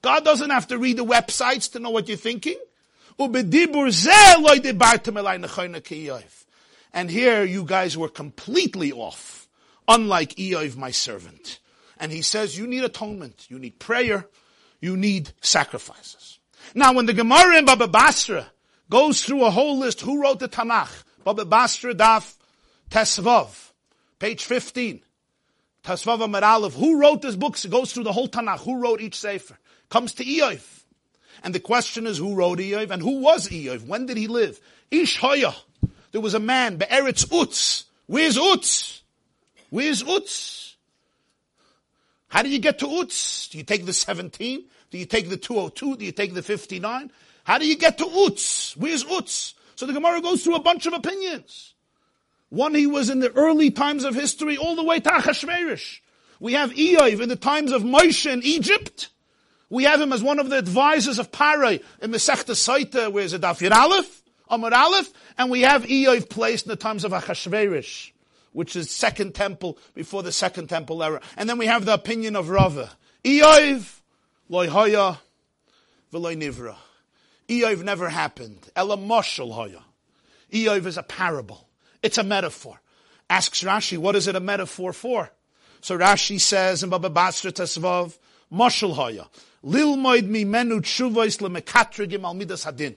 God 0.03 0.25
doesn't 0.25 0.51
have 0.51 0.69
to 0.69 0.79
read 0.79 0.97
the 0.97 1.05
websites 1.05 1.73
to 1.73 1.79
know 1.79 1.91
what 1.91 2.09
you're 2.09 2.17
thinking. 2.17 2.57
And 6.93 7.11
here 7.11 7.45
you 7.45 7.65
guys 7.65 7.97
were 7.99 8.09
completely 8.09 8.93
off, 8.93 9.49
unlike 9.87 10.35
Eov, 10.37 10.77
my 10.77 10.91
servant. 10.91 11.59
And 11.99 12.11
he 12.11 12.23
says, 12.23 12.57
you 12.57 12.67
need 12.67 12.83
atonement, 12.83 13.47
you 13.51 13.59
need 13.59 13.79
prayer, 13.79 14.27
you 14.81 14.97
need 14.97 15.33
sacrifices. 15.43 16.39
Now 16.75 16.95
when 16.95 17.07
the 17.07 17.13
Gemara 17.13 17.59
in 17.59 17.67
Baba 17.67 17.89
Basra 17.89 18.51
goes 18.91 19.25
through 19.25 19.45
a 19.45 19.51
whole 19.51 19.79
list. 19.79 20.03
Who 20.03 20.21
wrote 20.21 20.41
the 20.41 20.49
Tanakh? 20.49 21.05
Baba 21.25 21.47
Basra 21.47 21.95
Daf 21.95 22.35
Tesvav, 22.91 23.71
page 24.19 24.45
15. 24.45 25.01
Tesvav 25.85 26.23
Amar 26.23 26.71
Who 26.71 27.01
wrote 27.01 27.23
this 27.23 27.37
book? 27.37 27.65
It 27.65 27.71
goes 27.71 27.93
through 27.93 28.05
the 28.05 28.13
whole 28.13 28.29
Tanakh. 28.29 28.61
Who 28.65 28.83
wrote 28.83 29.01
each 29.01 29.19
Sefer? 29.19 29.57
Comes 29.91 30.15
to 30.15 30.25
Eoif. 30.25 30.85
And 31.43 31.55
the 31.55 31.61
question 31.61 32.07
is, 32.07 32.17
who 32.17 32.35
wrote 32.35 32.59
Eoif 32.59 32.91
and 32.91 33.03
who 33.03 33.21
was 33.21 33.49
Eoif? 33.49 33.87
When 33.87 34.07
did 34.07 34.17
he 34.17 34.29
live? 34.29 34.61
Ish 34.91 35.19
Hoya. 35.19 35.55
There 36.13 36.21
was 36.21 36.35
a 36.35 36.41
man, 36.41 36.77
Be'eretz 36.77 37.27
Utz. 37.27 37.85
Where's 38.07 38.37
Utz? 38.37 39.01
Where's 39.71 40.03
Utz? 40.03 40.75
How 42.29 42.43
do 42.43 42.49
you 42.49 42.59
get 42.59 42.79
to 42.79 42.87
Utz? 42.87 43.51
Do 43.51 43.59
you 43.59 43.65
take 43.65 43.85
the 43.85 43.93
17? 43.93 44.65
Do 44.91 44.99
you 44.99 45.07
take 45.07 45.29
the 45.29 45.37
202? 45.37 45.97
Do 45.97 46.05
you 46.05 46.13
take 46.13 46.35
the 46.35 46.43
59? 46.43 47.11
How 47.45 47.59
do 47.59 47.67
you 47.67 47.77
get 47.77 47.99
to 47.99 48.05
Utz? 48.05 48.77
Where's 48.77 49.05
Utz? 49.05 49.55
So 49.77 49.87
the 49.87 49.93
Gemara 49.93 50.21
goes 50.21 50.45
through 50.45 50.57
a 50.57 50.63
bunch 50.63 50.87
of 50.87 50.93
opinions. 50.93 51.75
One, 52.51 52.75
he 52.75 52.87
was 52.87 53.11
in 53.11 53.21
the 53.21 53.33
early 53.33 53.71
times 53.71 54.05
of 54.05 54.15
history, 54.15 54.57
all 54.57 54.77
the 54.77 54.85
way 54.85 55.01
to 55.01 55.09
Achashverosh. 55.09 56.01
We 56.41 56.55
have 56.55 56.73
Eiv 56.73 57.21
in 57.21 57.29
the 57.29 57.37
times 57.37 57.73
of 57.73 57.83
Moshe 57.83 58.31
in 58.31 58.43
Egypt. 58.43 59.09
We 59.71 59.85
have 59.85 60.01
him 60.01 60.13
as 60.13 60.23
one 60.23 60.41
of 60.41 60.51
the 60.51 60.59
advisors 60.59 61.21
of 61.21 61.31
Paray 61.31 61.83
in 62.03 62.11
Masechta 62.11 62.55
Saita, 62.55 63.11
where 63.11 63.23
is 63.23 63.33
it 63.33 63.41
Dafir 63.41 63.71
Aleph, 63.71 64.23
Amar 64.49 64.75
Aleph, 64.75 65.13
and 65.39 65.49
we 65.49 65.61
have 65.61 65.85
Eiv 65.85 66.29
placed 66.29 66.67
in 66.67 66.71
the 66.71 66.77
times 66.77 67.05
of 67.05 67.13
Achashverosh, 67.13 68.11
which 68.53 68.75
is 68.75 68.91
second 68.91 69.33
temple 69.33 69.79
before 69.95 70.25
the 70.25 70.33
second 70.33 70.69
temple 70.69 71.05
era. 71.05 71.21
And 71.37 71.49
then 71.49 71.57
we 71.57 71.67
have 71.67 71.85
the 71.85 71.95
opinion 71.95 72.35
of 72.35 72.51
Rava. 72.51 72.91
Eiv, 73.25 74.01
loy 74.49 74.69
hoya, 74.69 75.21
v'loy 76.13 76.37
nivra. 76.37 76.75
Eiv 77.49 77.85
never 77.85 78.09
happened. 78.09 78.69
Ela 78.75 78.97
moshel 78.97 79.53
hoya. 79.53 79.85
Eiv 80.53 80.85
is 80.87 80.99
a 80.99 81.05
parable. 81.05 81.69
It's 82.03 82.19
a 82.19 82.25
metaphor. 82.25 82.81
Asks 83.29 83.63
Rashi, 83.63 83.99
what 83.99 84.17
is 84.17 84.27
it 84.27 84.35
a 84.35 84.41
metaphor 84.41 84.93
for? 84.93 85.31
So 85.81 85.97
Rashi 85.97 86.41
says 86.41 86.83
in 86.83 86.91
Baba 86.91 87.09
Basra 87.09 87.53
Tesvav, 87.53 88.19
moshel 88.53 88.95
hoya. 88.95 89.29
Lil 89.63 89.97
moid 89.97 90.27
mi 90.27 90.45
menu 90.45 90.81
tshuvois 90.81 91.41
le 91.41 91.51
mekatrigim 91.51 92.25
al 92.25 92.35
midas 92.35 92.65
hadin. 92.65 92.97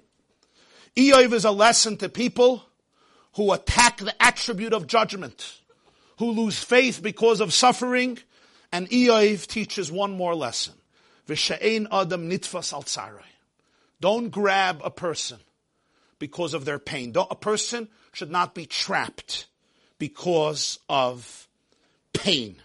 Eiv 0.95 1.33
is 1.33 1.45
a 1.45 1.51
lesson 1.51 1.97
to 1.97 2.07
people 2.07 2.63
who 3.33 3.51
attack 3.51 3.97
the 3.97 4.21
attribute 4.21 4.73
of 4.73 4.87
judgment, 4.87 5.59
who 6.19 6.31
lose 6.31 6.63
faith 6.63 7.01
because 7.01 7.41
of 7.41 7.51
suffering, 7.51 8.19
and 8.71 8.89
Eiv 8.89 9.47
teaches 9.47 9.91
one 9.91 10.11
more 10.11 10.35
lesson. 10.35 10.75
V'she'ein 11.27 11.87
adam 11.91 12.29
nitfas 12.29 12.71
al. 12.73 13.19
Don't 13.99 14.29
grab 14.29 14.81
a 14.83 14.91
person 14.91 15.39
because 16.19 16.53
of 16.53 16.65
their 16.65 16.79
pain. 16.79 17.11
Don't, 17.11 17.31
a 17.31 17.35
person 17.35 17.89
should 18.11 18.31
not 18.31 18.53
be 18.53 18.65
trapped 18.65 19.47
because 19.97 20.79
of 20.87 21.47
pain. 22.13 22.57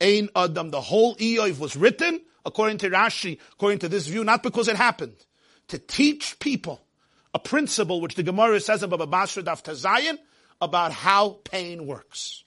Ein 0.00 0.28
adam, 0.34 0.70
the 0.70 0.80
whole 0.80 1.14
Eiv 1.16 1.58
was 1.58 1.76
written, 1.76 2.20
according 2.44 2.78
to 2.78 2.90
Rashi, 2.90 3.38
according 3.52 3.80
to 3.80 3.88
this 3.88 4.06
view, 4.06 4.24
not 4.24 4.42
because 4.42 4.68
it 4.68 4.76
happened, 4.76 5.16
to 5.68 5.78
teach 5.78 6.38
people 6.38 6.80
a 7.32 7.38
principle 7.38 8.00
which 8.00 8.14
the 8.14 8.22
Gemara 8.22 8.60
says 8.60 8.82
about 8.82 9.10
Basra 9.10 9.42
Daf 9.42 9.62
Tazayin 9.64 10.18
about 10.60 10.92
how 10.92 11.40
pain 11.44 11.86
works. 11.86 12.44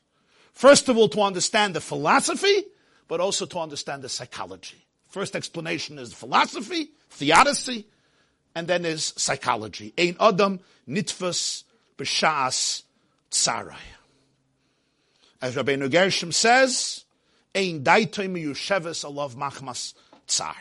First 0.53 0.89
of 0.89 0.97
all, 0.97 1.09
to 1.09 1.21
understand 1.21 1.75
the 1.75 1.81
philosophy, 1.81 2.63
but 3.07 3.19
also 3.19 3.45
to 3.45 3.59
understand 3.59 4.01
the 4.01 4.09
psychology. 4.09 4.85
First 5.09 5.35
explanation 5.35 5.99
is 5.99 6.13
philosophy, 6.13 6.91
theodicy, 7.09 7.85
and 8.55 8.67
then 8.67 8.85
is 8.85 9.13
psychology. 9.17 9.93
Ein 9.97 10.15
Adam 10.19 10.59
nitfas 10.87 11.63
b'shas 11.97 12.83
tsarai. 13.29 13.75
As 15.41 15.55
Rabbi 15.55 15.75
Gershom 15.75 16.31
says, 16.31 17.03
Ein 17.57 17.83
daitoy 17.83 18.27
miyusheves 18.29 19.03
alav 19.03 19.35
machmas 19.35 19.95
tsar. 20.27 20.55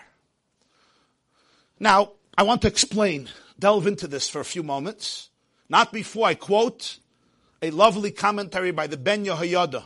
Now, 1.79 2.13
I 2.39 2.43
want 2.43 2.63
to 2.63 2.69
explain 2.69 3.29
delve 3.59 3.87
into 3.87 4.09
this 4.09 4.31
for 4.31 4.41
a 4.41 4.47
few 4.47 4.63
moments. 4.63 5.29
Not 5.69 5.93
before 5.93 6.27
I 6.27 6.35
quote 6.35 6.99
a 7.61 7.71
lovely 7.71 8.13
commentary 8.13 8.71
by 8.71 8.87
the 8.87 8.97
Ben 8.97 9.27
Yehoyada, 9.27 9.85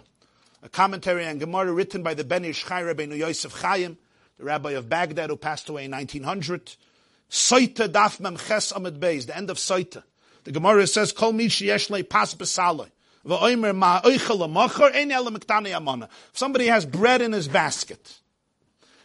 a 0.62 0.68
commentary 0.68 1.26
on 1.26 1.38
Gemara 1.38 1.72
written 1.72 2.04
by 2.04 2.14
the 2.14 2.22
Ben 2.22 2.44
Ish 2.44 2.64
Chai 2.64 2.82
Rabbeinu 2.82 3.18
Yosef 3.18 3.60
Chaim, 3.60 3.98
the 4.38 4.44
rabbi 4.44 4.72
of 4.72 4.88
Baghdad 4.88 5.30
who 5.30 5.36
passed 5.36 5.68
away 5.68 5.86
in 5.86 5.90
1900. 5.90 6.76
Soita 7.28 7.88
daf 7.88 8.20
mem 8.20 8.36
ches 8.36 8.70
amid 8.70 9.00
beis, 9.00 9.26
the 9.26 9.36
end 9.36 9.50
of 9.50 9.56
Soita. 9.56 10.04
The 10.44 10.52
Gemara 10.52 10.86
says, 10.86 11.10
Kol 11.10 11.32
mi 11.32 11.48
sheyesh 11.48 11.90
le 11.90 12.04
pas 12.04 12.34
besaloi. 12.36 12.90
If 13.22 14.38
somebody 16.32 16.66
has 16.66 16.86
bread 16.86 17.20
in 17.22 17.32
his 17.32 17.48
basket, 17.48 18.18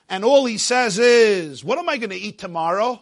and 0.08 0.24
all 0.24 0.46
he 0.46 0.58
says 0.58 0.98
is, 1.00 1.64
what 1.64 1.80
am 1.80 1.90
I 1.90 1.98
going 1.98 2.12
to 2.12 2.16
eat 2.16 2.38
tomorrow? 2.40 3.02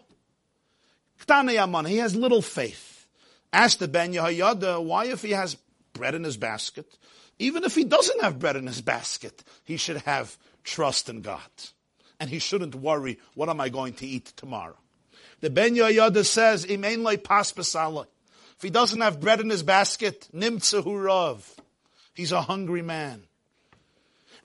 He 1.28 1.98
has 1.98 2.16
little 2.16 2.42
faith. 2.42 3.08
Ask 3.52 3.78
the 3.78 3.88
Ben 3.88 4.14
Yehoyada, 4.14 4.84
why 4.84 5.06
if 5.06 5.22
he 5.22 5.32
has 5.32 5.56
bread 5.94 6.16
in 6.16 6.24
his 6.24 6.38
basket, 6.38 6.98
even 7.38 7.64
if 7.64 7.76
he 7.76 7.84
doesn't 7.84 8.22
have 8.22 8.40
bread 8.40 8.56
in 8.56 8.66
his 8.66 8.82
basket, 8.82 9.44
he 9.64 9.78
should 9.78 9.98
have 9.98 10.38
trust 10.64 11.10
in 11.10 11.22
God. 11.22 11.40
And 12.20 12.30
he 12.30 12.40
shouldn't 12.40 12.74
worry, 12.74 13.20
what 13.36 13.50
am 13.50 13.62
I 13.62 13.70
going 13.70 13.94
to 13.96 14.08
eat 14.08 14.34
tomorrow? 14.36 14.78
The 15.42 15.50
Ben 15.50 15.76
Yehoyada 15.76 16.26
says, 16.26 16.66
Imein 16.66 17.24
pas 17.24 17.52
He 18.64 18.70
doesn't 18.70 19.02
have 19.02 19.20
bread 19.22 19.42
in 19.42 19.50
his 19.50 19.64
basket, 19.64 20.28
nimtzahu 20.34 21.06
rav. 21.06 21.56
He's 22.14 22.32
a 22.32 22.42
hungry 22.42 22.82
man. 22.82 23.24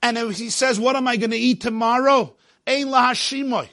And 0.02 0.18
if 0.18 0.38
he 0.38 0.50
says, 0.50 0.78
what 0.78 0.96
am 0.96 1.08
I 1.08 1.16
going 1.16 1.30
to 1.30 1.36
eat 1.36 1.60
tomorrow? 1.60 2.34
Ein 2.66 2.86
lahashimoy. 2.86 3.68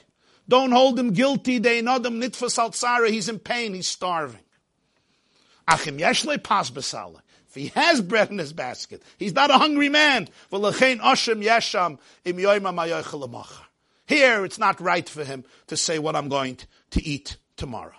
Don't 0.48 0.72
hold 0.72 0.98
him 0.98 1.12
guilty. 1.12 1.58
Them 1.58 1.84
nitfas 1.84 2.58
altzara. 2.58 3.10
He's 3.10 3.28
in 3.28 3.38
pain. 3.38 3.74
He's 3.74 3.88
starving. 3.88 4.40
Achim 5.68 5.98
yeshle 5.98 6.42
pas 6.42 6.70
besala. 6.70 7.20
If 7.48 7.54
he 7.54 7.68
has 7.68 8.00
bread 8.00 8.30
in 8.30 8.38
his 8.38 8.52
basket, 8.52 9.02
he's 9.18 9.34
not 9.34 9.50
a 9.50 9.58
hungry 9.58 9.88
man. 9.88 10.28
yesham 10.52 11.98
im 12.24 12.38
Here, 14.06 14.44
it's 14.44 14.58
not 14.58 14.80
right 14.80 15.08
for 15.08 15.24
him 15.24 15.44
to 15.66 15.76
say 15.76 15.98
what 15.98 16.14
I'm 16.14 16.28
going 16.28 16.58
to 16.90 17.04
eat 17.04 17.36
tomorrow. 17.56 17.94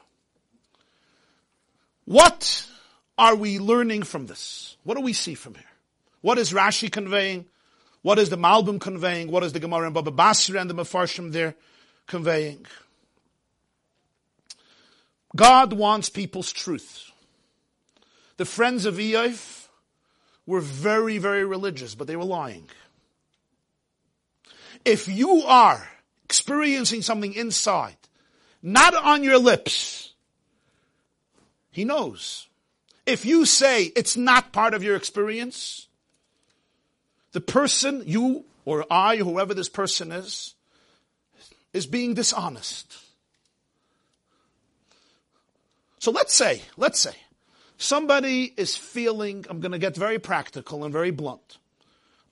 What 2.08 2.66
are 3.18 3.36
we 3.36 3.60
learning 3.60 4.04
from 4.04 4.28
this? 4.28 4.78
What 4.84 4.96
do 4.96 5.02
we 5.02 5.14
see 5.14 5.36
from 5.36 5.56
here? 5.56 5.64
What 6.22 6.38
is 6.38 6.54
Rashi 6.54 6.92
conveying? 6.92 7.46
What 8.02 8.18
is 8.18 8.30
the 8.30 8.38
Malbim 8.38 8.80
conveying? 8.80 9.30
What 9.30 9.44
is 9.44 9.52
the 9.52 9.60
Gemara 9.60 9.86
and 9.86 9.94
Baba 9.94 10.12
Basra 10.12 10.62
and 10.62 10.70
the 10.70 10.74
Mefarshim 10.74 11.32
there 11.32 11.56
conveying. 12.08 12.66
God 15.36 15.74
wants 15.74 16.10
people's 16.10 16.52
truth. 16.52 17.12
The 18.38 18.46
friends 18.46 18.86
of 18.86 18.96
Eiv 18.96 19.68
were 20.46 20.62
very, 20.62 21.18
very 21.18 21.46
religious, 21.46 21.94
but 21.94 22.08
they 22.08 22.16
were 22.16 22.24
lying. 22.24 22.70
If 24.86 25.08
you 25.08 25.44
are 25.44 25.90
experiencing 26.24 27.02
something 27.02 27.34
inside, 27.34 27.98
not 28.64 28.96
on 28.96 29.24
your 29.24 29.38
lips, 29.38 30.07
he 31.78 31.86
knows. 31.86 32.48
If 33.06 33.24
you 33.24 33.46
say 33.46 33.84
it's 33.96 34.18
not 34.18 34.52
part 34.52 34.74
of 34.74 34.82
your 34.82 34.96
experience, 34.96 35.88
the 37.34 37.40
person, 37.40 38.02
you 38.04 38.46
or 38.66 38.84
I, 38.90 39.18
whoever 39.18 39.54
this 39.54 39.70
person 39.70 40.12
is, 40.12 40.56
is 41.74 41.86
being 41.86 42.16
dishonest. 42.16 42.98
So 46.00 46.10
let's 46.10 46.34
say, 46.34 46.64
let's 46.78 47.00
say, 47.00 47.14
somebody 47.78 48.56
is 48.58 48.76
feeling, 48.76 49.46
I'm 49.48 49.60
going 49.60 49.72
to 49.72 49.78
get 49.78 49.96
very 49.96 50.18
practical 50.18 50.84
and 50.84 50.92
very 50.92 51.12
blunt. 51.12 51.60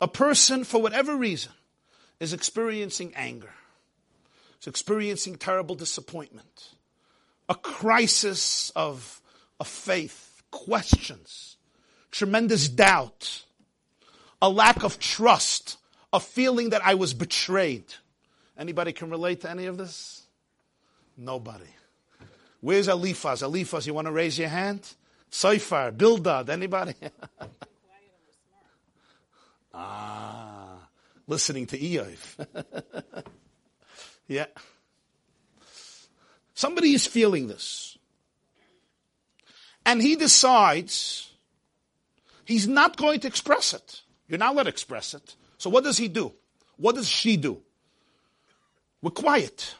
A 0.02 0.08
person, 0.08 0.64
for 0.64 0.82
whatever 0.82 1.16
reason, 1.16 1.52
is 2.20 2.34
experiencing 2.34 3.14
anger, 3.16 3.54
is 4.60 4.66
experiencing 4.66 5.36
terrible 5.36 5.76
disappointment, 5.76 6.70
a 7.48 7.54
crisis 7.54 8.72
of, 8.76 9.22
of 9.60 9.68
faith, 9.68 10.44
questions, 10.52 11.58
tremendous 12.12 12.70
doubt, 12.70 13.44
a 14.42 14.50
lack 14.50 14.84
of 14.84 15.00
trust, 15.00 15.78
a 16.12 16.20
feeling 16.20 16.70
that 16.70 16.86
I 16.86 16.96
was 16.96 17.14
betrayed. 17.14 17.86
Anybody 18.58 18.94
can 18.94 19.10
relate 19.10 19.42
to 19.42 19.50
any 19.50 19.66
of 19.66 19.78
this? 19.78 20.24
Nobody. 21.18 21.66
Where's 22.62 22.88
Eliphaz? 22.88 23.44
Eliphaz, 23.44 23.86
you 23.86 23.94
want 23.94 24.08
to 24.08 24.12
raise 24.12 24.40
your 24.40 24.50
hand? 24.50 24.88
Seifar, 25.32 25.96
Bildad, 25.96 26.50
anybody? 26.50 26.94
ah, 29.74 30.88
listening 31.28 31.68
to 31.68 31.78
Eiv. 31.78 32.48
yeah. 34.28 34.46
Somebody 36.54 36.94
is 36.94 37.06
feeling 37.06 37.48
this. 37.48 37.95
And 39.86 40.02
he 40.02 40.16
decides 40.16 41.30
he's 42.46 42.68
not 42.68 42.98
going 42.98 43.20
to 43.22 43.28
express 43.28 43.74
it. 43.74 44.02
You're 44.28 44.40
not 44.40 44.54
allowed 44.54 44.64
to 44.64 44.70
express 44.70 45.14
it. 45.14 45.36
So 45.58 45.70
what 45.70 45.84
does 45.84 45.98
he 45.98 46.08
do? 46.08 46.32
What 46.78 46.96
does 46.96 47.08
she 47.08 47.38
do? 47.38 47.62
We're 49.02 49.12
quiet. 49.12 49.76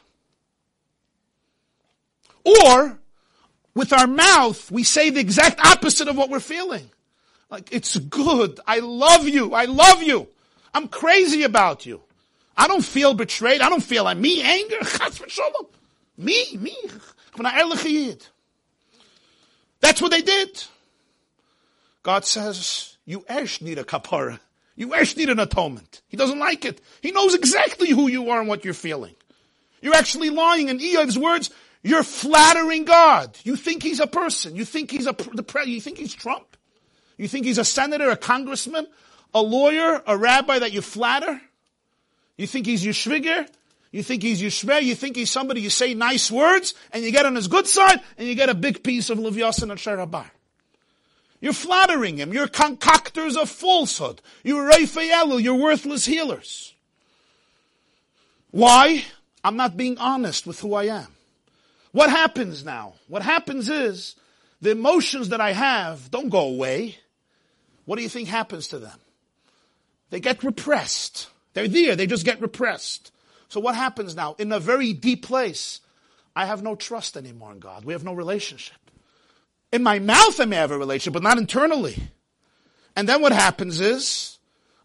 Or, 2.44 2.98
with 3.74 3.92
our 3.92 4.06
mouth, 4.06 4.70
we 4.70 4.84
say 4.84 5.10
the 5.10 5.20
exact 5.20 5.60
opposite 5.60 6.08
of 6.08 6.16
what 6.16 6.30
we're 6.30 6.40
feeling. 6.40 6.88
Like, 7.50 7.72
it's 7.72 7.98
good. 7.98 8.60
I 8.66 8.78
love 8.78 9.28
you. 9.28 9.52
I 9.52 9.64
love 9.64 10.02
you. 10.02 10.28
I'm 10.72 10.88
crazy 10.88 11.42
about 11.42 11.86
you. 11.86 12.00
I 12.56 12.68
don't 12.68 12.84
feel 12.84 13.14
betrayed. 13.14 13.60
I 13.60 13.68
don't 13.68 13.82
feel 13.82 14.04
like 14.04 14.16
me 14.16 14.42
anger. 14.42 14.78
Me, 16.18 16.56
me. 16.56 16.74
That's 19.86 20.02
what 20.02 20.10
they 20.10 20.22
did. 20.22 20.64
God 22.02 22.24
says, 22.24 22.96
you 23.04 23.24
esh 23.28 23.60
need 23.60 23.78
a 23.78 23.84
kapara. 23.84 24.40
You 24.74 24.92
esh 24.96 25.16
need 25.16 25.30
an 25.30 25.38
atonement. 25.38 26.02
He 26.08 26.16
doesn't 26.16 26.40
like 26.40 26.64
it. 26.64 26.80
He 27.00 27.12
knows 27.12 27.36
exactly 27.36 27.90
who 27.90 28.08
you 28.08 28.30
are 28.30 28.40
and 28.40 28.48
what 28.48 28.64
you're 28.64 28.74
feeling. 28.74 29.14
You're 29.80 29.94
actually 29.94 30.30
lying. 30.30 30.70
In 30.70 30.80
Eiv's 30.80 31.16
words, 31.16 31.50
you're 31.84 32.02
flattering 32.02 32.84
God. 32.84 33.38
You 33.44 33.54
think 33.54 33.84
he's 33.84 34.00
a 34.00 34.08
person. 34.08 34.56
You 34.56 34.64
think 34.64 34.90
he's 34.90 35.06
a, 35.06 35.12
the 35.12 35.44
pre, 35.44 35.66
you 35.66 35.80
think 35.80 35.98
he's 35.98 36.12
Trump. 36.12 36.56
You 37.16 37.28
think 37.28 37.46
he's 37.46 37.58
a 37.58 37.64
senator, 37.64 38.10
a 38.10 38.16
congressman, 38.16 38.88
a 39.32 39.40
lawyer, 39.40 40.02
a 40.04 40.18
rabbi 40.18 40.58
that 40.58 40.72
you 40.72 40.82
flatter. 40.82 41.40
You 42.36 42.48
think 42.48 42.66
he's 42.66 42.84
your 42.84 42.92
shviger. 42.92 43.48
You 43.96 44.02
think 44.02 44.22
he's 44.22 44.42
your 44.42 44.50
shver. 44.50 44.82
You 44.82 44.94
think 44.94 45.16
he's 45.16 45.30
somebody 45.30 45.62
you 45.62 45.70
say 45.70 45.94
nice 45.94 46.30
words 46.30 46.74
and 46.92 47.02
you 47.02 47.10
get 47.10 47.24
on 47.24 47.34
his 47.34 47.48
good 47.48 47.66
side 47.66 47.98
and 48.18 48.28
you 48.28 48.34
get 48.34 48.50
a 48.50 48.54
big 48.54 48.82
piece 48.82 49.08
of 49.08 49.16
Levyasin 49.16 49.70
and 49.70 49.80
Sherabar. 49.80 50.26
You're 51.40 51.54
flattering 51.54 52.18
him. 52.18 52.30
You're 52.30 52.46
concoctors 52.46 53.40
of 53.40 53.48
falsehood. 53.48 54.20
You're 54.44 54.66
Raphael. 54.66 55.40
You're 55.40 55.54
worthless 55.54 56.04
healers. 56.04 56.74
Why? 58.50 59.02
I'm 59.42 59.56
not 59.56 59.78
being 59.78 59.96
honest 59.96 60.46
with 60.46 60.60
who 60.60 60.74
I 60.74 60.88
am. 60.88 61.08
What 61.92 62.10
happens 62.10 62.66
now? 62.66 62.96
What 63.08 63.22
happens 63.22 63.70
is 63.70 64.14
the 64.60 64.72
emotions 64.72 65.30
that 65.30 65.40
I 65.40 65.52
have 65.52 66.10
don't 66.10 66.28
go 66.28 66.40
away. 66.40 66.98
What 67.86 67.96
do 67.96 68.02
you 68.02 68.10
think 68.10 68.28
happens 68.28 68.68
to 68.68 68.78
them? 68.78 68.98
They 70.10 70.20
get 70.20 70.44
repressed. 70.44 71.30
They're 71.54 71.66
there, 71.66 71.96
they 71.96 72.06
just 72.06 72.26
get 72.26 72.42
repressed. 72.42 73.10
So 73.48 73.60
what 73.60 73.74
happens 73.74 74.16
now? 74.16 74.34
In 74.38 74.52
a 74.52 74.60
very 74.60 74.92
deep 74.92 75.24
place, 75.24 75.80
I 76.34 76.46
have 76.46 76.62
no 76.62 76.74
trust 76.74 77.16
anymore 77.16 77.52
in 77.52 77.60
God. 77.60 77.84
We 77.84 77.92
have 77.92 78.04
no 78.04 78.12
relationship. 78.12 78.76
In 79.72 79.82
my 79.82 79.98
mouth, 79.98 80.40
I 80.40 80.44
may 80.44 80.56
have 80.56 80.70
a 80.70 80.78
relationship, 80.78 81.14
but 81.14 81.22
not 81.22 81.38
internally. 81.38 81.96
And 82.94 83.08
then 83.08 83.20
what 83.20 83.32
happens 83.32 83.80
is, 83.80 84.38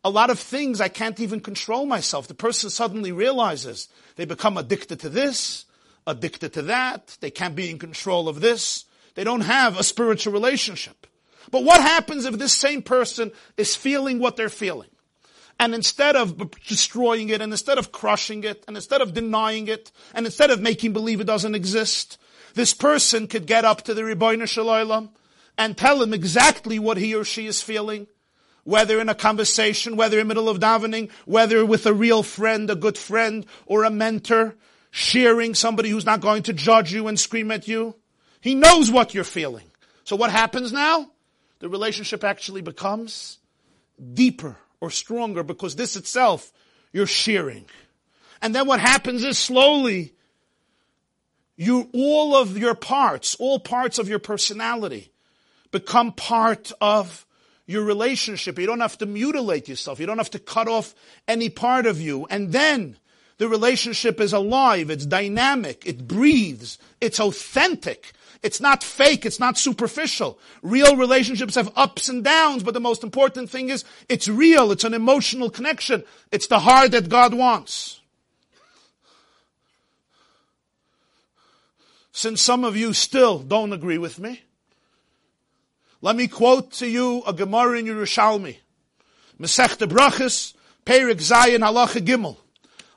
a 0.04 0.10
lot 0.10 0.30
of 0.30 0.40
things 0.40 0.82
I 0.82 0.88
can't 0.88 1.20
even 1.20 1.40
control 1.40 1.86
myself. 1.86 2.28
The 2.28 2.34
person 2.34 2.70
suddenly 2.70 3.12
realizes 3.12 3.88
they 4.16 4.26
become 4.26 4.58
addicted 4.58 5.00
to 5.02 5.10
this, 5.10 5.66
addicted 6.08 6.54
to 6.54 6.64
that. 6.64 7.18
They 7.22 7.32
can't 7.32 7.56
be 7.56 7.70
in 7.70 7.78
control 7.78 8.28
of 8.28 8.42
this. 8.42 8.86
They 9.16 9.24
don't 9.24 9.42
have 9.42 9.80
a 9.80 9.84
spiritual 9.84 10.34
relationship. 10.34 11.06
But 11.52 11.64
what 11.64 11.82
happens 11.82 12.26
if 12.26 12.38
this 12.38 12.54
same 12.54 12.82
person 12.82 13.32
is 13.58 13.76
feeling 13.76 14.20
what 14.20 14.38
they're 14.38 14.50
feeling? 14.50 14.90
And 15.62 15.76
instead 15.76 16.16
of 16.16 16.50
destroying 16.68 17.30
it, 17.30 17.40
and 17.40 17.54
instead 17.54 17.78
of 17.78 17.92
crushing 17.92 18.44
it, 18.44 18.64
and 18.68 18.76
instead 18.76 19.00
of 19.00 19.14
denying 19.14 19.68
it, 19.68 19.92
and 20.12 20.26
instead 20.26 20.50
of 20.50 20.60
making 20.60 20.92
believe 20.92 21.22
it 21.22 21.28
doesn't 21.28 21.54
exist, 21.54 22.18
this 22.56 22.74
person 22.74 23.28
could 23.28 23.46
get 23.46 23.64
up 23.64 23.84
to 23.84 23.94
the 23.94 24.02
Shel 24.48 24.66
Olam 24.66 25.10
and 25.60 25.78
tell 25.78 26.02
him 26.02 26.16
exactly 26.16 26.80
what 26.80 26.98
he 26.98 27.14
or 27.14 27.24
she 27.24 27.46
is 27.46 27.62
feeling, 27.62 28.08
whether 28.64 29.00
in 29.00 29.08
a 29.08 29.14
conversation, 29.14 29.96
whether 29.96 30.20
in 30.20 30.28
the 30.28 30.34
middle 30.34 30.50
of 30.50 30.60
davening, 30.60 31.12
whether 31.26 31.64
with 31.64 31.86
a 31.86 31.94
real 31.94 32.24
friend, 32.24 32.68
a 32.72 32.76
good 32.76 32.98
friend, 32.98 33.46
or 33.68 33.84
a 33.84 33.92
mentor, 33.92 34.56
sharing 34.90 35.54
somebody 35.54 35.92
who's 35.92 36.08
not 36.08 36.22
going 36.22 36.42
to 36.42 36.54
judge 36.54 36.92
you 36.92 37.08
and 37.08 37.20
scream 37.20 37.52
at 37.52 37.68
you. 37.68 37.94
He 38.42 38.56
knows 38.56 38.90
what 38.90 39.14
you're 39.14 39.24
feeling. 39.24 39.70
So 40.06 40.16
what 40.16 40.32
happens 40.32 40.74
now? 40.74 41.12
The 41.60 41.70
relationship 41.70 42.24
actually 42.24 42.62
becomes 42.64 43.38
deeper 44.16 44.58
or 44.82 44.90
stronger 44.90 45.44
because 45.44 45.76
this 45.76 45.96
itself 45.96 46.52
you're 46.92 47.08
shearing. 47.08 47.66
And 48.42 48.54
then 48.54 48.68
what 48.68 48.80
happens 48.80 49.24
is 49.24 49.38
slowly 49.38 50.14
you, 51.56 51.90
all 51.94 52.36
of 52.36 52.58
your 52.58 52.74
parts, 52.74 53.36
all 53.36 53.60
parts 53.60 54.00
of 54.00 54.10
your 54.10 54.20
personality 54.20 55.12
become 55.72 56.12
part 56.12 56.72
of 56.82 57.26
your 57.68 57.84
relationship. 57.84 58.58
You 58.58 58.66
don't 58.66 58.80
have 58.82 58.98
to 58.98 59.06
mutilate 59.06 59.70
yourself. 59.70 60.00
You 60.00 60.08
don't 60.08 60.18
have 60.18 60.32
to 60.32 60.40
cut 60.40 60.68
off 60.68 60.96
any 61.28 61.50
part 61.50 61.86
of 61.86 62.02
you. 62.02 62.26
And 62.30 62.52
then 62.52 62.98
the 63.38 63.48
relationship 63.48 64.20
is 64.20 64.34
alive. 64.34 64.90
It's 64.90 65.06
dynamic. 65.06 65.86
It 65.86 66.08
breathes. 66.08 66.80
It's 67.00 67.20
authentic. 67.20 68.12
It's 68.44 68.60
not 68.60 68.84
fake. 68.84 69.26
It's 69.26 69.40
not 69.40 69.58
superficial. 69.58 70.40
Real 70.64 70.96
relationships 70.96 71.56
have 71.56 71.72
ups 71.76 72.10
and 72.10 72.24
downs, 72.24 72.64
but 72.64 72.74
the 72.74 72.80
most 72.80 73.04
important 73.04 73.50
thing 73.50 73.70
is 73.70 73.86
it's 74.10 74.28
real. 74.28 74.72
It's 74.72 74.84
an 74.84 74.96
emotional 74.96 75.50
connection. 75.50 76.04
It's 76.32 76.48
the 76.48 76.60
heart 76.60 76.92
that 76.92 77.10
God 77.10 77.34
wants. 77.34 78.02
Since 82.12 82.42
some 82.42 82.66
of 82.66 82.76
you 82.76 82.94
still 82.94 83.40
don't 83.40 83.74
agree 83.74 83.98
with 83.98 84.20
me, 84.20 84.42
let 86.02 86.16
me 86.16 86.28
quote 86.28 86.72
to 86.74 86.88
you 86.88 87.24
a 87.28 87.34
Gemara 87.34 87.80
in 87.80 87.86
Yerushalmi. 87.86 88.58
Masechta 89.40 89.88
Brachas, 89.88 90.54
Perik 90.86 91.18
Zayin 91.18 91.60
Halacha 91.60 92.04
Gimel. 92.04 92.38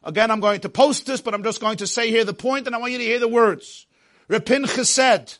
Again, 0.02 0.30
I'm 0.30 0.40
going 0.40 0.60
to 0.60 0.68
post 0.68 1.06
this, 1.06 1.20
but 1.20 1.32
I'm 1.32 1.42
just 1.42 1.60
going 1.60 1.78
to 1.78 1.86
say 1.86 2.10
here 2.10 2.24
the 2.24 2.34
point 2.34 2.66
and 2.66 2.74
I 2.74 2.78
want 2.78 2.92
you 2.92 2.98
to 2.98 3.04
hear 3.04 3.18
the 3.18 3.28
words. 3.28 3.83
Rapincha 4.28 4.84
said, 4.84 5.34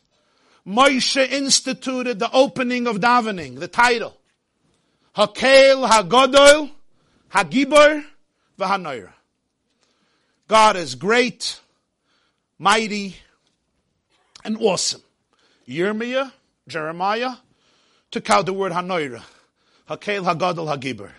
Moshe 0.67 1.31
instituted 1.31 2.19
the 2.19 2.31
opening 2.33 2.87
of 2.87 2.97
davening, 2.97 3.59
the 3.59 3.69
title. 3.69 4.17
Hakel 5.17 5.89
Hagodol 5.89 6.71
Hagibor 7.33 8.05
V'Hanoira. 8.59 9.13
God 10.49 10.77
is 10.77 10.95
great, 10.95 11.61
mighty, 12.59 13.17
and 14.45 14.57
awesome. 14.59 15.03
Yirmiyah, 15.69 16.33
Jeremiah, 16.69 17.37
took 18.11 18.29
out 18.31 18.47
the 18.47 18.53
word 18.53 18.73
Hanoira. 18.73 19.23
Hakel 19.89 20.25
Hagodol 20.25 20.75
Hagibor. 20.75 21.11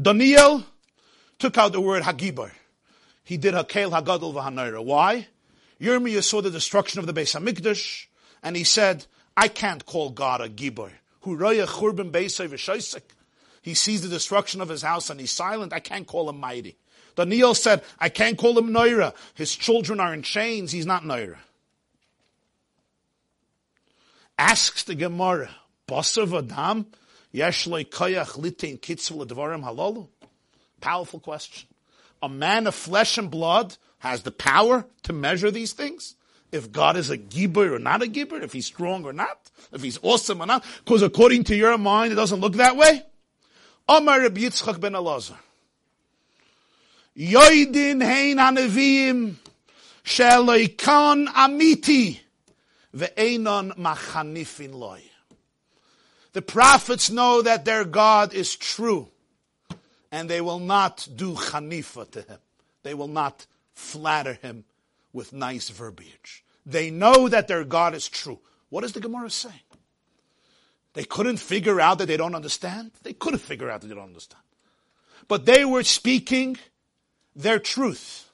Daniel 0.00 0.64
took 1.38 1.56
out 1.58 1.72
the 1.72 1.80
word 1.80 2.02
Hagibor. 2.02 2.50
He 3.22 3.36
did 3.36 3.54
Hakel 3.54 3.90
Hagadol 3.90 4.34
V'Hanoira. 4.34 4.84
Why? 4.84 5.28
Yirmiyah 5.80 6.22
saw 6.22 6.40
the 6.40 6.50
destruction 6.50 7.00
of 7.00 7.06
the 7.06 7.12
Beis 7.12 7.38
Hamikdash, 7.38 8.06
and 8.42 8.56
he 8.56 8.64
said, 8.64 9.06
I 9.36 9.48
can't 9.48 9.84
call 9.84 10.10
God 10.10 10.40
a 10.40 10.48
Gibor. 10.48 10.90
He 13.62 13.74
sees 13.74 14.02
the 14.02 14.08
destruction 14.08 14.60
of 14.60 14.68
his 14.68 14.82
house 14.82 15.08
and 15.08 15.18
he's 15.18 15.32
silent. 15.32 15.72
I 15.72 15.80
can't 15.80 16.06
call 16.06 16.28
him 16.28 16.38
mighty. 16.38 16.76
Daniel 17.16 17.54
said, 17.54 17.82
I 17.98 18.10
can't 18.10 18.36
call 18.36 18.58
him 18.58 18.68
Noira. 18.68 19.14
His 19.34 19.56
children 19.56 20.00
are 20.00 20.12
in 20.12 20.22
chains. 20.22 20.70
He's 20.72 20.84
not 20.84 21.02
Noira. 21.02 21.38
Asks 24.36 24.82
the 24.82 24.94
Gemara, 24.94 25.48
Basav 25.88 26.36
Adam, 26.36 26.86
Yeshloi 27.32 27.88
Koyach 27.88 28.38
Litin 28.38 28.78
Kitzvul 28.78 29.26
Dvarim 29.26 29.64
Halalu? 29.64 30.08
Powerful 30.80 31.20
question. 31.20 31.68
A 32.24 32.28
man 32.30 32.66
of 32.66 32.74
flesh 32.74 33.18
and 33.18 33.30
blood 33.30 33.76
has 33.98 34.22
the 34.22 34.30
power 34.30 34.86
to 35.02 35.12
measure 35.12 35.50
these 35.50 35.74
things? 35.74 36.14
If 36.50 36.72
God 36.72 36.96
is 36.96 37.10
a 37.10 37.18
gibor 37.18 37.72
or 37.72 37.78
not 37.78 38.02
a 38.02 38.06
gibor, 38.06 38.42
if 38.42 38.54
he's 38.54 38.64
strong 38.64 39.04
or 39.04 39.12
not, 39.12 39.50
if 39.74 39.82
he's 39.82 39.98
awesome 40.00 40.40
or 40.40 40.46
not, 40.46 40.64
because 40.82 41.02
according 41.02 41.44
to 41.44 41.54
your 41.54 41.76
mind, 41.76 42.14
it 42.14 42.16
doesn't 42.16 42.40
look 42.40 42.54
that 42.54 42.78
way. 42.78 43.02
Omar 43.86 44.22
Rabbi 44.22 44.40
Yitzchak 44.40 44.80
ben 44.80 44.94
Elazar. 44.94 45.36
Yoidin 47.14 48.02
hein 48.02 48.38
hanevim 48.38 49.34
sheloikan 50.02 51.26
amiti 51.26 52.20
ve'enon 52.96 53.76
machanifin 53.76 54.72
loy. 54.72 55.02
The 56.32 56.40
prophets 56.40 57.10
know 57.10 57.42
that 57.42 57.66
their 57.66 57.84
God 57.84 58.32
is 58.32 58.56
true 58.56 59.10
and 60.14 60.30
they 60.30 60.40
will 60.40 60.60
not 60.60 61.08
do 61.16 61.34
chanifa 61.34 62.08
to 62.12 62.22
him. 62.22 62.38
They 62.84 62.94
will 62.94 63.08
not 63.08 63.46
flatter 63.72 64.34
him 64.34 64.64
with 65.12 65.32
nice 65.32 65.70
verbiage. 65.70 66.44
They 66.64 66.88
know 66.92 67.28
that 67.28 67.48
their 67.48 67.64
God 67.64 67.96
is 67.96 68.08
true. 68.08 68.38
What 68.68 68.84
is 68.84 68.92
the 68.92 69.00
Gemara 69.00 69.28
saying? 69.28 69.68
They 70.92 71.02
couldn't 71.02 71.38
figure 71.38 71.80
out 71.80 71.98
that 71.98 72.06
they 72.06 72.16
don't 72.16 72.36
understand? 72.36 72.92
They 73.02 73.12
couldn't 73.12 73.40
figure 73.40 73.68
out 73.68 73.80
that 73.80 73.88
they 73.88 73.94
don't 73.96 74.04
understand. 74.04 74.44
But 75.26 75.46
they 75.46 75.64
were 75.64 75.82
speaking 75.82 76.58
their 77.34 77.58
truth. 77.58 78.30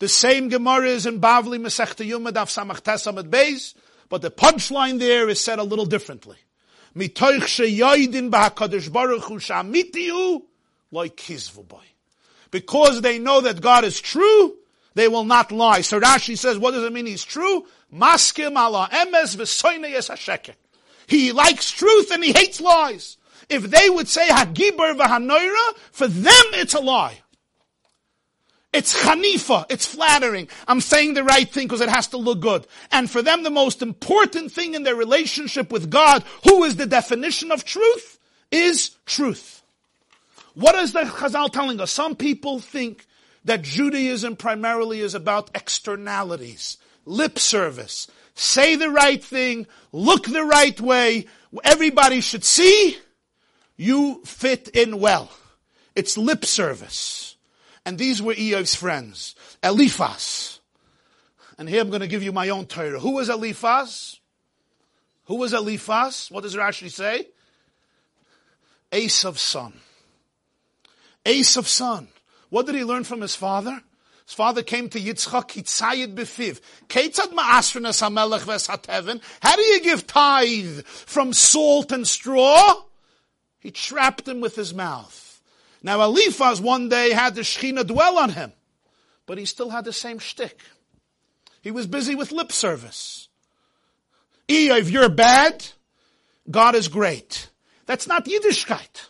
The 0.00 0.08
same 0.08 0.48
Gemara 0.48 0.88
is 0.88 1.06
in 1.06 1.20
Bavli 1.20 1.60
Masechta 1.60 2.04
Yuma 2.04 2.32
Daf 2.32 2.50
Samach 2.50 3.28
Beis, 3.30 3.74
But 4.08 4.20
the 4.20 4.32
punchline 4.32 4.98
there 4.98 5.28
is 5.28 5.40
said 5.40 5.60
a 5.60 5.62
little 5.62 5.86
differently. 5.86 6.38
Mitoich 6.96 7.46
sheyoidin 7.54 8.30
b'hakadosh 8.30 8.92
baruch 8.92 9.22
hu 9.22 9.38
shamitiyu. 9.38 10.42
Because 12.50 13.00
they 13.00 13.18
know 13.18 13.40
that 13.40 13.60
God 13.60 13.84
is 13.84 14.00
true, 14.00 14.54
they 14.94 15.08
will 15.08 15.24
not 15.24 15.50
lie. 15.50 15.80
So 15.80 16.00
Rashi 16.00 16.38
says, 16.38 16.58
what 16.58 16.70
does 16.70 16.84
it 16.84 16.92
mean 16.92 17.06
he's 17.06 17.24
true? 17.24 17.66
He 21.06 21.32
likes 21.32 21.70
truth 21.70 22.10
and 22.10 22.24
he 22.24 22.32
hates 22.32 22.60
lies. 22.60 23.16
If 23.48 23.64
they 23.64 23.90
would 23.90 24.08
say 24.08 24.28
Hagibar 24.28 24.96
v'hanoira, 24.96 25.76
for 25.92 26.06
them 26.06 26.44
it's 26.52 26.74
a 26.74 26.80
lie. 26.80 27.20
It's 28.72 29.00
chanifa. 29.04 29.66
It's 29.70 29.86
flattering. 29.86 30.48
I'm 30.66 30.80
saying 30.80 31.14
the 31.14 31.22
right 31.22 31.48
thing 31.48 31.68
because 31.68 31.80
it 31.80 31.88
has 31.88 32.08
to 32.08 32.16
look 32.16 32.40
good. 32.40 32.66
And 32.90 33.08
for 33.08 33.22
them, 33.22 33.44
the 33.44 33.50
most 33.50 33.82
important 33.82 34.50
thing 34.50 34.74
in 34.74 34.82
their 34.82 34.96
relationship 34.96 35.70
with 35.70 35.90
God, 35.90 36.24
who 36.42 36.64
is 36.64 36.74
the 36.74 36.86
definition 36.86 37.52
of 37.52 37.64
truth, 37.64 38.18
is 38.50 38.90
truth. 39.06 39.62
What 40.54 40.74
is 40.76 40.92
the 40.92 41.00
Chazal 41.00 41.52
telling 41.52 41.80
us? 41.80 41.90
Some 41.90 42.16
people 42.16 42.60
think 42.60 43.06
that 43.44 43.62
Judaism 43.62 44.36
primarily 44.36 45.00
is 45.00 45.14
about 45.14 45.50
externalities, 45.54 46.78
lip 47.04 47.38
service. 47.38 48.08
Say 48.34 48.76
the 48.76 48.90
right 48.90 49.22
thing, 49.22 49.66
look 49.92 50.26
the 50.26 50.44
right 50.44 50.80
way, 50.80 51.26
everybody 51.62 52.20
should 52.20 52.44
see, 52.44 52.96
you 53.76 54.22
fit 54.24 54.68
in 54.68 55.00
well. 55.00 55.30
It's 55.94 56.16
lip 56.16 56.44
service. 56.44 57.36
And 57.84 57.98
these 57.98 58.22
were 58.22 58.34
Eov's 58.34 58.74
friends. 58.74 59.34
Eliphaz. 59.62 60.60
And 61.58 61.68
here 61.68 61.80
I'm 61.80 61.90
going 61.90 62.00
to 62.00 62.08
give 62.08 62.22
you 62.22 62.32
my 62.32 62.48
own 62.48 62.66
Torah. 62.66 62.98
Who 62.98 63.12
was 63.12 63.28
Eliphaz? 63.28 64.18
Who 65.26 65.36
was 65.36 65.52
Eliphaz? 65.52 66.28
What 66.30 66.42
does 66.42 66.56
Rashi 66.56 66.90
say? 66.90 67.28
Esav's 68.90 69.40
son. 69.40 69.72
Esav's 71.24 71.70
son. 71.70 72.08
What 72.50 72.66
did 72.66 72.74
he 72.74 72.84
learn 72.84 73.04
from 73.04 73.20
his 73.20 73.34
father? 73.34 73.82
His 74.26 74.34
father 74.34 74.62
came 74.62 74.88
to 74.88 75.00
Yitzchak, 75.00 75.50
Yitzayid 75.50 76.14
befiv. 76.14 76.60
How 79.42 79.56
do 79.56 79.62
you 79.62 79.80
give 79.82 80.06
tithe 80.06 80.84
from 80.86 81.32
salt 81.32 81.92
and 81.92 82.06
straw? 82.06 82.82
He 83.58 83.70
trapped 83.70 84.26
him 84.28 84.40
with 84.40 84.56
his 84.56 84.72
mouth. 84.72 85.42
Now 85.82 86.02
Eliphaz 86.02 86.60
one 86.60 86.88
day 86.88 87.10
had 87.10 87.34
the 87.34 87.42
Shechina 87.42 87.86
dwell 87.86 88.18
on 88.18 88.30
him, 88.30 88.52
but 89.26 89.36
he 89.36 89.44
still 89.44 89.70
had 89.70 89.84
the 89.84 89.92
same 89.92 90.18
shtick. 90.18 90.60
He 91.60 91.70
was 91.70 91.86
busy 91.86 92.14
with 92.14 92.32
lip 92.32 92.52
service. 92.52 93.28
If 94.48 94.90
you're 94.90 95.08
bad, 95.08 95.66
God 96.50 96.74
is 96.74 96.88
great. 96.88 97.48
That's 97.86 98.06
not 98.06 98.26
Yiddishkeit. 98.26 99.08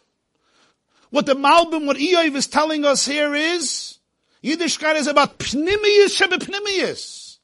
What 1.15 1.27
the 1.27 1.37
Malbim, 1.37 1.87
what 1.87 1.97
Eiv 1.97 2.35
is 2.35 2.49
telling 2.49 2.85
us 2.85 3.07
here 3.07 3.37
is, 3.37 3.99
Yiddishkeit 4.43 4.97
is 4.97 5.07
about 5.07 5.39
pnimiyus 5.39 6.11
shebepnimiyus. 6.21 7.39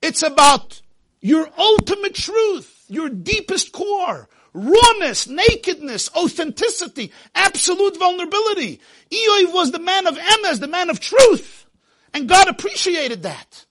It's 0.00 0.22
about 0.22 0.80
your 1.20 1.48
ultimate 1.58 2.14
truth, 2.14 2.84
your 2.86 3.08
deepest 3.08 3.72
core, 3.72 4.28
rawness, 4.54 5.26
nakedness, 5.26 6.10
authenticity, 6.14 7.10
absolute 7.34 7.98
vulnerability. 7.98 8.78
Eoy 9.10 9.52
was 9.52 9.72
the 9.72 9.80
man 9.80 10.06
of 10.06 10.16
emes, 10.16 10.60
the 10.60 10.68
man 10.68 10.88
of 10.88 11.00
truth. 11.00 11.66
And 12.14 12.28
God 12.28 12.46
appreciated 12.46 13.24
that. 13.24 13.66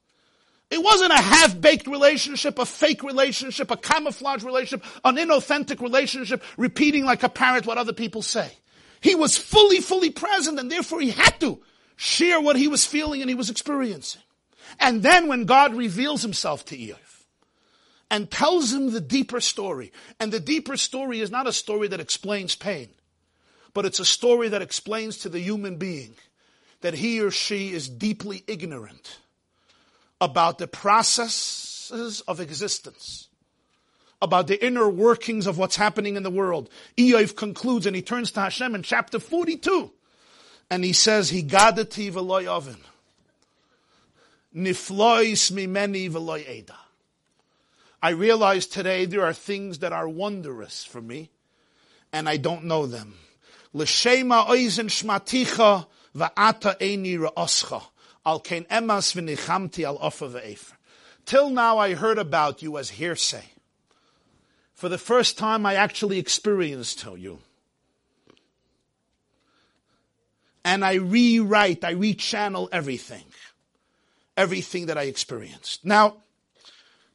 It 0.70 0.84
wasn't 0.84 1.14
a 1.14 1.22
half-baked 1.22 1.88
relationship, 1.88 2.60
a 2.60 2.66
fake 2.66 3.02
relationship, 3.02 3.72
a 3.72 3.78
camouflage 3.78 4.44
relationship, 4.44 4.86
an 5.06 5.16
inauthentic 5.16 5.80
relationship, 5.80 6.44
repeating 6.58 7.06
like 7.06 7.24
a 7.24 7.30
parrot 7.30 7.66
what 7.66 7.78
other 7.78 7.94
people 7.94 8.22
say. 8.22 8.52
He 9.02 9.16
was 9.16 9.38
fully, 9.38 9.82
fully 9.82 10.12
present 10.12 10.60
and 10.60 10.72
therefore 10.72 11.02
he 11.02 11.12
had 11.12 11.40
to 11.42 11.62
share 11.96 12.40
what 12.40 12.56
he 12.56 12.68
was 12.68 12.86
feeling 12.86 13.22
and 13.22 13.30
he 13.30 13.36
was 13.36 13.50
experiencing. 13.50 14.22
And 14.80 15.04
then 15.04 15.28
when 15.28 15.46
God 15.46 15.76
reveals 15.76 16.22
himself 16.22 16.64
to 16.66 16.78
Eoy, 16.78 16.96
and 18.12 18.30
tells 18.30 18.74
him 18.74 18.92
the 18.92 19.02
deeper 19.02 19.40
story. 19.40 19.94
And 20.20 20.32
the 20.32 20.40
deeper 20.42 20.76
story 20.76 21.22
is 21.22 21.32
not 21.32 21.48
a 21.48 21.54
story 21.54 21.88
that 21.88 22.02
explains 22.02 22.56
pain, 22.56 22.90
but 23.74 23.86
it's 23.86 24.02
a 24.02 24.06
story 24.06 24.50
that 24.50 24.62
explains 24.62 25.20
to 25.20 25.30
the 25.30 25.40
human 25.40 25.78
being 25.78 26.16
that 26.82 26.94
he 26.94 27.22
or 27.22 27.32
she 27.32 27.72
is 27.72 27.88
deeply 27.88 28.44
ignorant 28.48 29.20
about 30.20 30.58
the 30.58 30.68
processes 30.68 32.22
of 32.28 32.42
existence, 32.42 33.30
about 34.22 34.48
the 34.48 34.64
inner 34.64 34.88
workings 34.90 35.48
of 35.48 35.58
what's 35.58 35.76
happening 35.76 36.16
in 36.16 36.24
the 36.24 36.30
world. 36.30 36.70
Eof 36.98 37.36
concludes 37.36 37.86
and 37.86 37.96
he 37.96 38.02
turns 38.02 38.32
to 38.32 38.42
Hashem 38.42 38.76
in 38.76 38.84
chapter 38.84 39.20
42 39.20 39.92
and 40.72 40.86
he 40.86 40.94
says, 40.94 41.32
Higadati 41.32 42.10
v'loy 42.12 42.48
oven. 42.48 42.78
Niflois 44.56 45.52
mimeni 45.52 46.10
v'loy 46.10 46.48
eda. 46.48 46.78
I 48.02 48.12
realize 48.12 48.68
today 48.68 49.06
there 49.06 49.26
are 49.26 49.34
things 49.34 49.80
that 49.80 49.92
are 49.92 50.08
wondrous 50.08 50.86
for 50.86 51.02
me, 51.02 51.30
and 52.12 52.28
I 52.28 52.38
don't 52.38 52.64
know 52.64 52.88
them. 52.88 53.16
L'shema 53.74 54.46
oizen 54.48 54.88
shmaticha 54.88 55.88
va'ata 56.16 56.80
eini 56.80 57.20
ra'oscha. 57.20 57.84
Al 58.26 58.40
kein 58.40 58.66
emas 58.70 59.14
v'nichamti 59.14 59.84
al 59.84 59.98
ofa. 60.00 60.58
Till 61.26 61.50
now 61.50 61.78
I 61.78 61.96
heard 61.96 62.18
about 62.18 62.62
you 62.62 62.78
as 62.78 62.92
hearsay. 62.92 63.44
For 64.82 64.90
the 64.90 64.98
first 64.98 65.38
time 65.38 65.64
I 65.64 65.76
actually 65.76 66.18
experienced 66.18 67.06
you. 67.16 67.38
And 70.66 70.84
I 70.84 70.96
rewrite, 70.96 71.84
I 71.84 71.94
rechannel 71.94 72.68
everything. 72.72 73.26
Everything 74.36 74.88
that 74.88 74.98
I 74.98 75.04
experienced. 75.04 75.86
Now, 75.86 76.16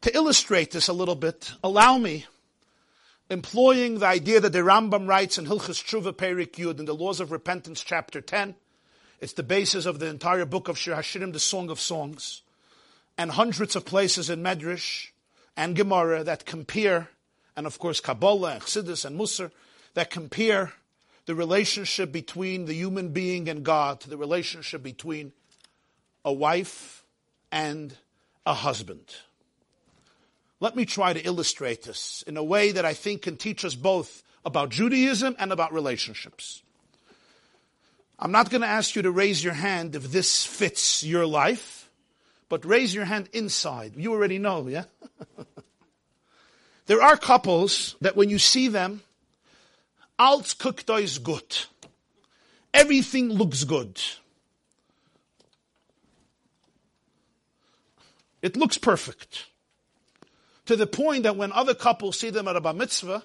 to 0.02 0.14
illustrate 0.14 0.70
this 0.70 0.86
a 0.86 0.92
little 0.92 1.16
bit, 1.16 1.50
allow 1.64 1.98
me, 1.98 2.26
employing 3.30 3.98
the 3.98 4.06
idea 4.06 4.38
that 4.38 4.52
the 4.52 4.60
Rambam 4.60 5.08
writes 5.08 5.36
in 5.36 5.46
Hilchas 5.46 5.82
Tshuva 5.82 6.12
Perik 6.12 6.52
Yud 6.52 6.78
in 6.78 6.84
the 6.84 6.94
Laws 6.94 7.18
of 7.18 7.32
Repentance, 7.32 7.82
chapter 7.82 8.20
10. 8.20 8.54
It's 9.20 9.32
the 9.32 9.42
basis 9.42 9.86
of 9.86 9.98
the 9.98 10.06
entire 10.06 10.44
book 10.44 10.68
of 10.68 10.78
Shir 10.78 10.94
Hashirim, 10.94 11.32
the 11.32 11.40
Song 11.40 11.68
of 11.70 11.80
Songs, 11.80 12.42
and 13.18 13.32
hundreds 13.32 13.74
of 13.74 13.84
places 13.84 14.30
in 14.30 14.40
Medrash 14.40 15.08
and 15.56 15.74
Gemara 15.74 16.22
that 16.22 16.44
compare, 16.44 17.08
and 17.56 17.66
of 17.66 17.78
course 17.78 18.00
Kabbalah 18.00 18.58
Chassidus 18.60 19.04
and 19.04 19.18
Musar, 19.18 19.50
that 19.94 20.10
compare 20.10 20.72
the 21.24 21.34
relationship 21.34 22.12
between 22.12 22.66
the 22.66 22.74
human 22.74 23.08
being 23.08 23.48
and 23.48 23.64
God 23.64 24.00
to 24.00 24.10
the 24.10 24.16
relationship 24.16 24.82
between 24.82 25.32
a 26.24 26.32
wife 26.32 27.04
and 27.50 27.96
a 28.44 28.54
husband. 28.54 29.14
Let 30.60 30.76
me 30.76 30.84
try 30.86 31.12
to 31.12 31.20
illustrate 31.20 31.82
this 31.82 32.22
in 32.26 32.36
a 32.36 32.44
way 32.44 32.72
that 32.72 32.84
I 32.84 32.94
think 32.94 33.22
can 33.22 33.36
teach 33.36 33.64
us 33.64 33.74
both 33.74 34.22
about 34.44 34.70
Judaism 34.70 35.36
and 35.38 35.52
about 35.52 35.72
relationships. 35.72 36.62
I'm 38.18 38.32
not 38.32 38.48
going 38.48 38.62
to 38.62 38.66
ask 38.66 38.96
you 38.96 39.02
to 39.02 39.10
raise 39.10 39.44
your 39.44 39.52
hand 39.52 39.94
if 39.94 40.10
this 40.10 40.46
fits 40.46 41.04
your 41.04 41.26
life, 41.26 41.90
but 42.48 42.64
raise 42.64 42.94
your 42.94 43.04
hand 43.04 43.28
inside. 43.32 43.94
You 43.96 44.12
already 44.12 44.38
know, 44.38 44.68
yeah? 44.68 44.84
there 46.86 47.02
are 47.02 47.16
couples 47.16 47.96
that 48.00 48.16
when 48.16 48.30
you 48.30 48.38
see 48.38 48.68
them, 48.68 49.02
alt 50.18 50.54
cooked 50.58 50.88
is 50.90 51.18
good. 51.18 51.56
Everything 52.72 53.28
looks 53.30 53.64
good. 53.64 54.00
It 58.42 58.56
looks 58.56 58.78
perfect 58.78 59.46
to 60.66 60.76
the 60.76 60.86
point 60.86 61.24
that 61.24 61.36
when 61.36 61.52
other 61.52 61.74
couples 61.74 62.18
see 62.18 62.30
them 62.30 62.46
at 62.46 62.56
a 62.56 62.60
bar 62.60 62.74
mitzvah 62.74 63.24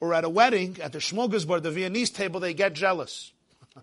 or 0.00 0.14
at 0.14 0.24
a 0.24 0.28
wedding, 0.28 0.78
at 0.82 0.92
the 0.92 0.98
smorgasbord, 0.98 1.62
the 1.62 1.70
Viennese 1.70 2.10
table, 2.10 2.40
they 2.40 2.54
get 2.54 2.72
jealous. 2.72 3.32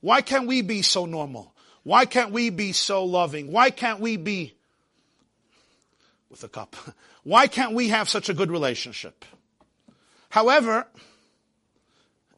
Why 0.00 0.22
can't 0.22 0.46
we 0.46 0.62
be 0.62 0.82
so 0.82 1.04
normal? 1.06 1.54
Why 1.82 2.04
can't 2.04 2.30
we 2.30 2.50
be 2.50 2.72
so 2.72 3.04
loving? 3.04 3.50
Why 3.52 3.70
can't 3.70 4.00
we 4.00 4.16
be 4.16 4.54
with 6.30 6.44
a 6.44 6.48
cup? 6.48 6.76
Why 7.22 7.46
can't 7.46 7.74
we 7.74 7.88
have 7.88 8.08
such 8.08 8.28
a 8.28 8.34
good 8.34 8.50
relationship? 8.50 9.24
However, 10.30 10.86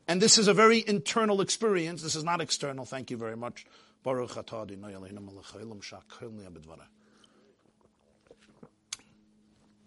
and 0.08 0.20
this 0.20 0.38
is 0.38 0.48
a 0.48 0.54
very 0.54 0.82
internal 0.86 1.40
experience, 1.40 2.02
this 2.02 2.16
is 2.16 2.24
not 2.24 2.40
external, 2.40 2.84
thank 2.84 3.10
you 3.10 3.16
very 3.16 3.36
much. 3.36 3.64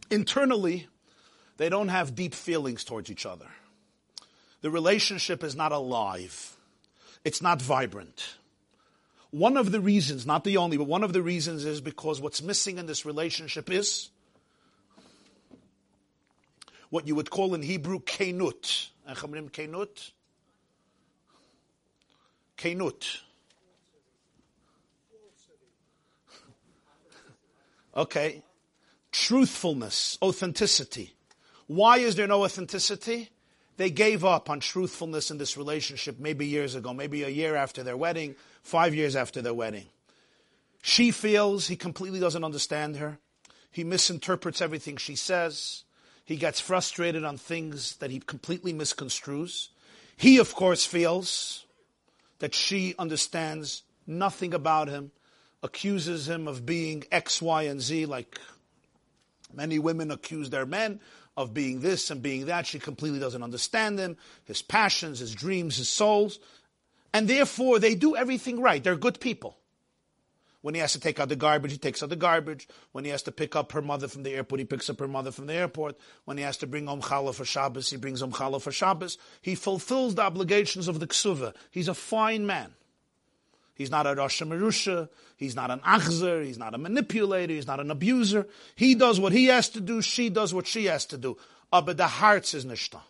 Internally, 0.10 0.88
they 1.58 1.70
don't 1.70 1.89
have 1.89 2.16
deep 2.16 2.34
feelings 2.34 2.84
towards 2.84 3.12
each 3.12 3.26
other. 3.26 3.48
The 4.62 4.72
relationship 4.72 5.43
is 5.43 5.56
not 5.56 5.72
alive. 5.72 6.56
It's 7.24 7.41
not 7.41 7.62
vibrant. 7.62 8.36
One 9.32 9.58
of 9.58 9.72
the 9.72 9.82
reasons, 9.82 10.26
not 10.26 10.43
the 10.43 10.58
only, 10.58 10.78
but 10.78 10.88
one 10.88 11.04
of 11.04 11.12
the 11.12 11.22
reasons 11.22 11.66
is 11.66 11.82
because 11.82 12.22
what's 12.22 12.41
missing 12.41 12.78
in 12.78 12.86
this 12.86 13.06
relationship 13.06 13.70
is 13.70 14.10
what 16.96 17.06
you 17.10 17.14
would 17.14 17.30
call 17.30 17.54
in 17.54 17.62
Hebrew 17.62 18.00
kenut. 18.00 18.88
Kenut? 19.06 20.12
Kenut. 22.58 23.18
Okay. 27.98 28.43
Truthfulness, 29.12 30.18
authenticity. 30.22 31.16
Why 31.68 32.00
is 32.00 32.16
there 32.16 32.28
no 32.28 32.43
authenticity? 32.43 33.30
They 33.78 33.89
gave 33.89 34.26
up 34.26 34.50
on 34.50 34.60
truthfulness 34.60 35.32
in 35.32 35.38
this 35.38 35.56
relationship 35.56 36.20
maybe 36.20 36.46
years 36.46 36.76
ago, 36.76 36.93
maybe 36.93 37.24
a 37.24 37.30
year 37.30 37.56
after 37.56 37.84
their 37.84 37.96
wedding, 37.96 38.36
five 38.64 38.93
years 38.93 39.16
after 39.16 39.41
their 39.41 39.54
wedding. 39.54 39.86
She 40.82 41.12
feels 41.12 41.68
he 41.68 41.78
completely 41.78 42.20
doesn't 42.20 42.43
understand 42.43 42.98
her. 42.98 43.18
He 43.72 43.86
misinterprets 43.86 44.62
everything 44.62 44.98
she 44.98 45.16
says. 45.16 45.85
He 46.26 46.36
gets 46.36 46.59
frustrated 46.59 47.23
on 47.23 47.38
things 47.38 47.97
that 47.97 48.09
he 48.09 48.19
completely 48.19 48.73
misconstrues. 48.73 49.69
He, 50.17 50.39
of 50.39 50.55
course, 50.55 50.86
feels 50.86 51.65
that 52.39 52.55
she 52.55 52.95
understands 52.97 53.84
nothing 54.07 54.53
about 54.53 54.88
him, 54.88 55.11
accuses 55.61 56.28
him 56.28 56.47
of 56.47 56.65
being 56.65 57.05
X, 57.11 57.41
Y, 57.41 57.63
and 57.63 57.80
Z, 57.80 58.07
like 58.07 58.39
many 59.53 59.78
women 59.78 60.11
accuse 60.11 60.49
their 60.49 60.65
men 60.65 60.99
of 61.38 61.53
being 61.53 61.82
this 61.82 62.09
and 62.09 62.21
being 62.21 62.47
that. 62.47 62.65
She 62.65 62.80
completely 62.80 63.19
doesn't 63.19 63.43
understand 63.43 63.99
him, 63.99 64.17
his 64.45 64.61
passions, 64.61 65.19
his 65.19 65.36
dreams, 65.36 65.78
his 65.78 65.89
souls. 65.89 66.39
And 67.13 67.28
therefore, 67.28 67.80
they 67.80 67.95
do 67.95 68.15
everything 68.15 68.61
right. 68.61 68.84
They're 68.84 68.95
good 68.95 69.19
people. 69.19 69.57
When 70.66 70.74
he 70.74 70.82
has 70.82 70.93
to 70.93 70.99
take 70.99 71.20
out 71.20 71.30
the 71.30 71.36
garbage, 71.36 71.74
he 71.74 71.78
takes 71.78 72.01
out 72.01 72.09
the 72.09 72.16
garbage. 72.16 72.68
When 72.91 73.05
he 73.05 73.11
has 73.11 73.22
to 73.22 73.32
pick 73.32 73.55
up 73.55 73.72
her 73.74 73.84
mother 73.84 74.07
from 74.07 74.24
the 74.24 74.32
airport, 74.32 74.57
he 74.57 74.66
picks 74.66 74.89
up 74.89 74.99
her 74.99 75.07
mother 75.07 75.30
from 75.30 75.45
the 75.45 75.53
airport. 75.53 75.95
When 76.24 76.38
he 76.38 76.43
has 76.43 76.57
to 76.57 76.66
bring 76.66 76.88
home 76.88 77.03
challah 77.03 77.36
for 77.36 77.45
Shabbos, 77.45 77.91
he 77.91 77.97
brings 77.97 78.22
home 78.22 78.32
challah 78.32 78.59
for 78.59 78.72
Shabbos. 78.72 79.20
He 79.43 79.53
fulfills 79.53 80.16
the 80.16 80.24
obligations 80.24 80.88
of 80.88 80.99
the 80.99 81.05
ksuva. 81.05 81.53
He's 81.70 81.88
a 81.88 81.93
fine 81.93 82.47
man. 82.47 82.74
He's 83.76 83.91
not 83.91 84.07
a 84.07 84.16
Rasha 84.16 84.47
Merusha. 84.47 85.07
He's 85.38 85.55
not 85.55 85.70
an 85.70 85.82
achzer. 85.82 86.43
He's 86.43 86.57
not 86.57 86.74
a 86.74 86.80
manipulator. 86.80 87.53
He's 87.53 87.68
not 87.68 87.80
an 87.80 87.91
abuser. 87.91 88.47
He 88.74 88.95
does 88.95 89.20
what 89.20 89.34
he 89.34 89.45
has 89.45 89.70
to 89.70 89.80
do. 89.80 90.01
She 90.01 90.32
does 90.32 90.51
what 90.51 90.66
she 90.66 90.86
has 90.86 91.05
to 91.05 91.18
do. 91.20 91.38
Uh, 91.72 91.84
but 91.84 91.97
the 91.97 92.07
heart 92.07 92.51
is 92.55 92.66
nishta. 92.66 93.01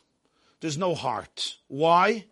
There's 0.60 0.78
no 0.78 0.94
heart. 0.94 1.56
Why? 1.70 2.26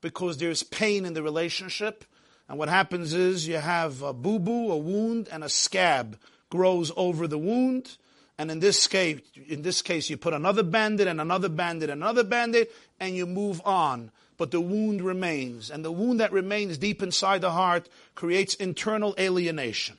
Because 0.00 0.38
there's 0.38 0.62
pain 0.62 1.04
in 1.04 1.14
the 1.14 1.24
relationship 1.24 2.04
and 2.50 2.58
what 2.58 2.68
happens 2.68 3.14
is 3.14 3.46
you 3.46 3.58
have 3.58 4.02
a 4.02 4.12
boo-boo, 4.12 4.72
a 4.72 4.76
wound, 4.76 5.28
and 5.30 5.44
a 5.44 5.48
scab 5.48 6.18
grows 6.50 6.90
over 6.96 7.28
the 7.28 7.38
wound. 7.38 7.96
And 8.38 8.50
in 8.50 8.58
this 8.58 8.88
case, 8.88 9.20
in 9.46 9.62
this 9.62 9.82
case, 9.82 10.10
you 10.10 10.16
put 10.16 10.34
another 10.34 10.64
bandit 10.64 11.06
and 11.06 11.20
another 11.20 11.48
bandit 11.48 11.90
and 11.90 12.02
another 12.02 12.24
bandit, 12.24 12.74
and 12.98 13.14
you 13.14 13.24
move 13.24 13.62
on. 13.64 14.10
But 14.36 14.50
the 14.50 14.60
wound 14.60 15.00
remains. 15.00 15.70
And 15.70 15.84
the 15.84 15.92
wound 15.92 16.18
that 16.18 16.32
remains 16.32 16.76
deep 16.76 17.04
inside 17.04 17.42
the 17.42 17.52
heart 17.52 17.88
creates 18.16 18.54
internal 18.54 19.14
alienation. 19.16 19.96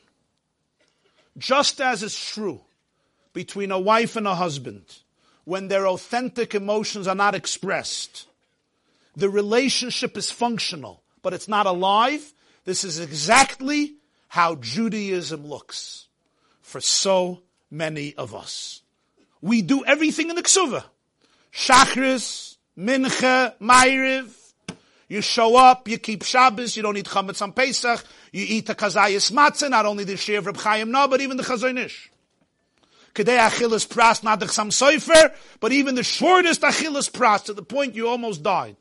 Just 1.37 1.79
as 1.79 2.03
it's 2.03 2.33
true 2.33 2.59
between 3.31 3.71
a 3.71 3.79
wife 3.79 4.17
and 4.17 4.27
a 4.27 4.35
husband, 4.35 4.83
when 5.45 5.69
their 5.69 5.87
authentic 5.87 6.53
emotions 6.53 7.07
are 7.07 7.15
not 7.15 7.33
expressed, 7.33 8.27
the 9.15 9.29
relationship 9.29 10.17
is 10.17 10.31
functional, 10.31 11.01
but 11.21 11.33
it's 11.33 11.47
not 11.47 11.65
alive, 11.65 12.33
this 12.65 12.83
is 12.83 12.99
exactly 12.99 13.95
how 14.27 14.55
Judaism 14.55 15.45
looks 15.45 16.07
for 16.61 16.79
so 16.79 17.41
many 17.69 18.13
of 18.15 18.33
us. 18.33 18.81
We 19.41 19.61
do 19.61 19.83
everything 19.83 20.29
in 20.29 20.35
the 20.35 20.43
ksuva. 20.43 20.83
Shachris, 21.51 22.57
Mincha, 22.77 23.55
Ma'ariv. 23.59 24.37
You 25.07 25.21
show 25.21 25.57
up, 25.57 25.89
you 25.89 25.97
keep 25.97 26.23
Shabbos, 26.23 26.77
you 26.77 26.83
don't 26.83 26.95
eat 26.95 27.05
chametz 27.05 27.41
on 27.41 27.51
Pesach, 27.51 28.05
you 28.31 28.45
eat 28.47 28.69
a 28.69 28.73
kazayas 28.73 29.29
matzah, 29.29 29.69
not 29.69 29.85
only 29.85 30.05
the 30.05 30.15
Shir 30.15 30.37
of 30.37 30.45
Reb 30.45 30.55
Chaim 30.55 30.89
no, 30.89 31.09
but 31.09 31.19
even 31.19 31.35
the 31.35 31.43
Chazon 31.43 31.77
Ish. 31.77 32.09
Kedei 33.13 33.37
achilas 33.37 33.85
pras, 33.85 34.23
not 34.23 34.39
the 34.39 34.45
Chasam 34.45 34.69
Sofer, 34.69 35.33
but 35.59 35.73
even 35.73 35.95
the 35.95 36.03
shortest 36.03 36.61
achilas 36.61 37.11
pras, 37.11 37.43
to 37.43 37.53
the 37.53 37.61
point 37.61 37.93
you 37.93 38.07
almost 38.07 38.41
died. 38.41 38.77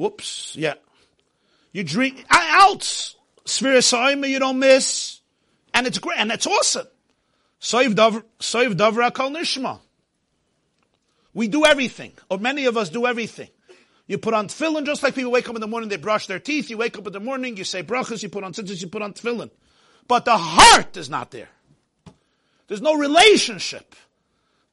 Whoops, 0.00 0.56
yeah. 0.56 0.76
You 1.72 1.84
drink, 1.84 2.24
out! 2.30 3.14
Sphere 3.44 3.80
you 3.80 4.38
don't 4.38 4.58
miss. 4.58 5.20
And 5.74 5.86
it's 5.86 5.98
great, 5.98 6.18
and 6.18 6.32
it's 6.32 6.46
awesome. 6.46 6.86
Soiv 7.60 7.94
Davra 7.94 9.12
Kol 9.12 9.30
Nishma. 9.32 9.78
We 11.34 11.48
do 11.48 11.66
everything, 11.66 12.14
or 12.30 12.38
many 12.38 12.64
of 12.64 12.78
us 12.78 12.88
do 12.88 13.04
everything. 13.04 13.50
You 14.06 14.16
put 14.16 14.32
on 14.32 14.48
tefillin 14.48 14.86
just 14.86 15.02
like 15.02 15.14
people 15.14 15.32
wake 15.32 15.50
up 15.50 15.54
in 15.54 15.60
the 15.60 15.66
morning, 15.66 15.90
they 15.90 15.98
brush 15.98 16.26
their 16.26 16.38
teeth. 16.38 16.70
You 16.70 16.78
wake 16.78 16.96
up 16.96 17.06
in 17.06 17.12
the 17.12 17.20
morning, 17.20 17.58
you 17.58 17.64
say 17.64 17.82
brachas, 17.82 18.22
you 18.22 18.30
put 18.30 18.42
on 18.42 18.54
tzitzis, 18.54 18.80
you 18.80 18.88
put 18.88 19.02
on 19.02 19.12
tefillin. 19.12 19.50
But 20.08 20.24
the 20.24 20.38
heart 20.38 20.96
is 20.96 21.10
not 21.10 21.30
there. 21.30 21.50
There's 22.68 22.80
no 22.80 22.94
relationship. 22.94 23.94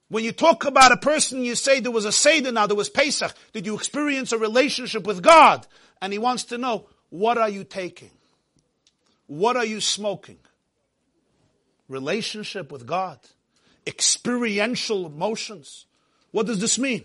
When 0.10 0.24
you 0.24 0.32
talk 0.32 0.66
about 0.66 0.94
a 0.94 0.98
person, 0.98 1.44
you 1.44 1.56
say 1.56 1.80
there 1.80 1.92
was 1.92 2.06
a 2.06 2.12
Seder 2.12 2.52
now, 2.52 2.68
there 2.68 2.76
was 2.76 2.90
Pesach. 2.90 3.34
Did 3.52 3.66
you 3.66 3.76
experience 3.76 4.32
a 4.32 4.38
relationship 4.38 5.06
with 5.06 5.22
God? 5.22 5.68
And 6.02 6.14
he 6.14 6.20
wants 6.20 6.46
to 6.46 6.58
know, 6.58 6.88
what 7.10 7.38
are 7.38 7.50
you 7.50 7.64
taking? 7.64 8.12
What 9.28 9.58
are 9.58 9.66
you 9.66 9.82
smoking? 9.82 10.40
Relationship 11.90 12.72
with 12.72 12.86
God. 12.86 13.20
Experiential 13.86 15.06
emotions. 15.06 15.86
What 16.32 16.46
does 16.46 16.60
this 16.60 16.80
mean? 16.80 17.04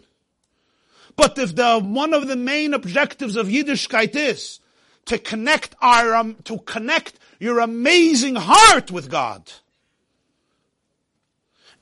But 1.17 1.39
if 1.39 1.55
the, 1.55 1.81
one 1.81 2.15
of 2.15 2.29
the 2.29 2.37
main 2.37 2.75
objectives 2.75 3.37
of 3.37 3.49
Yiddishkeit 3.49 4.15
is 4.15 4.61
to 5.07 5.19
connect 5.19 5.75
our, 5.81 6.15
um, 6.15 6.37
to 6.45 6.59
connect 6.59 7.19
your 7.39 7.59
amazing 7.59 8.37
heart 8.37 8.91
with 8.91 9.11
God, 9.11 9.51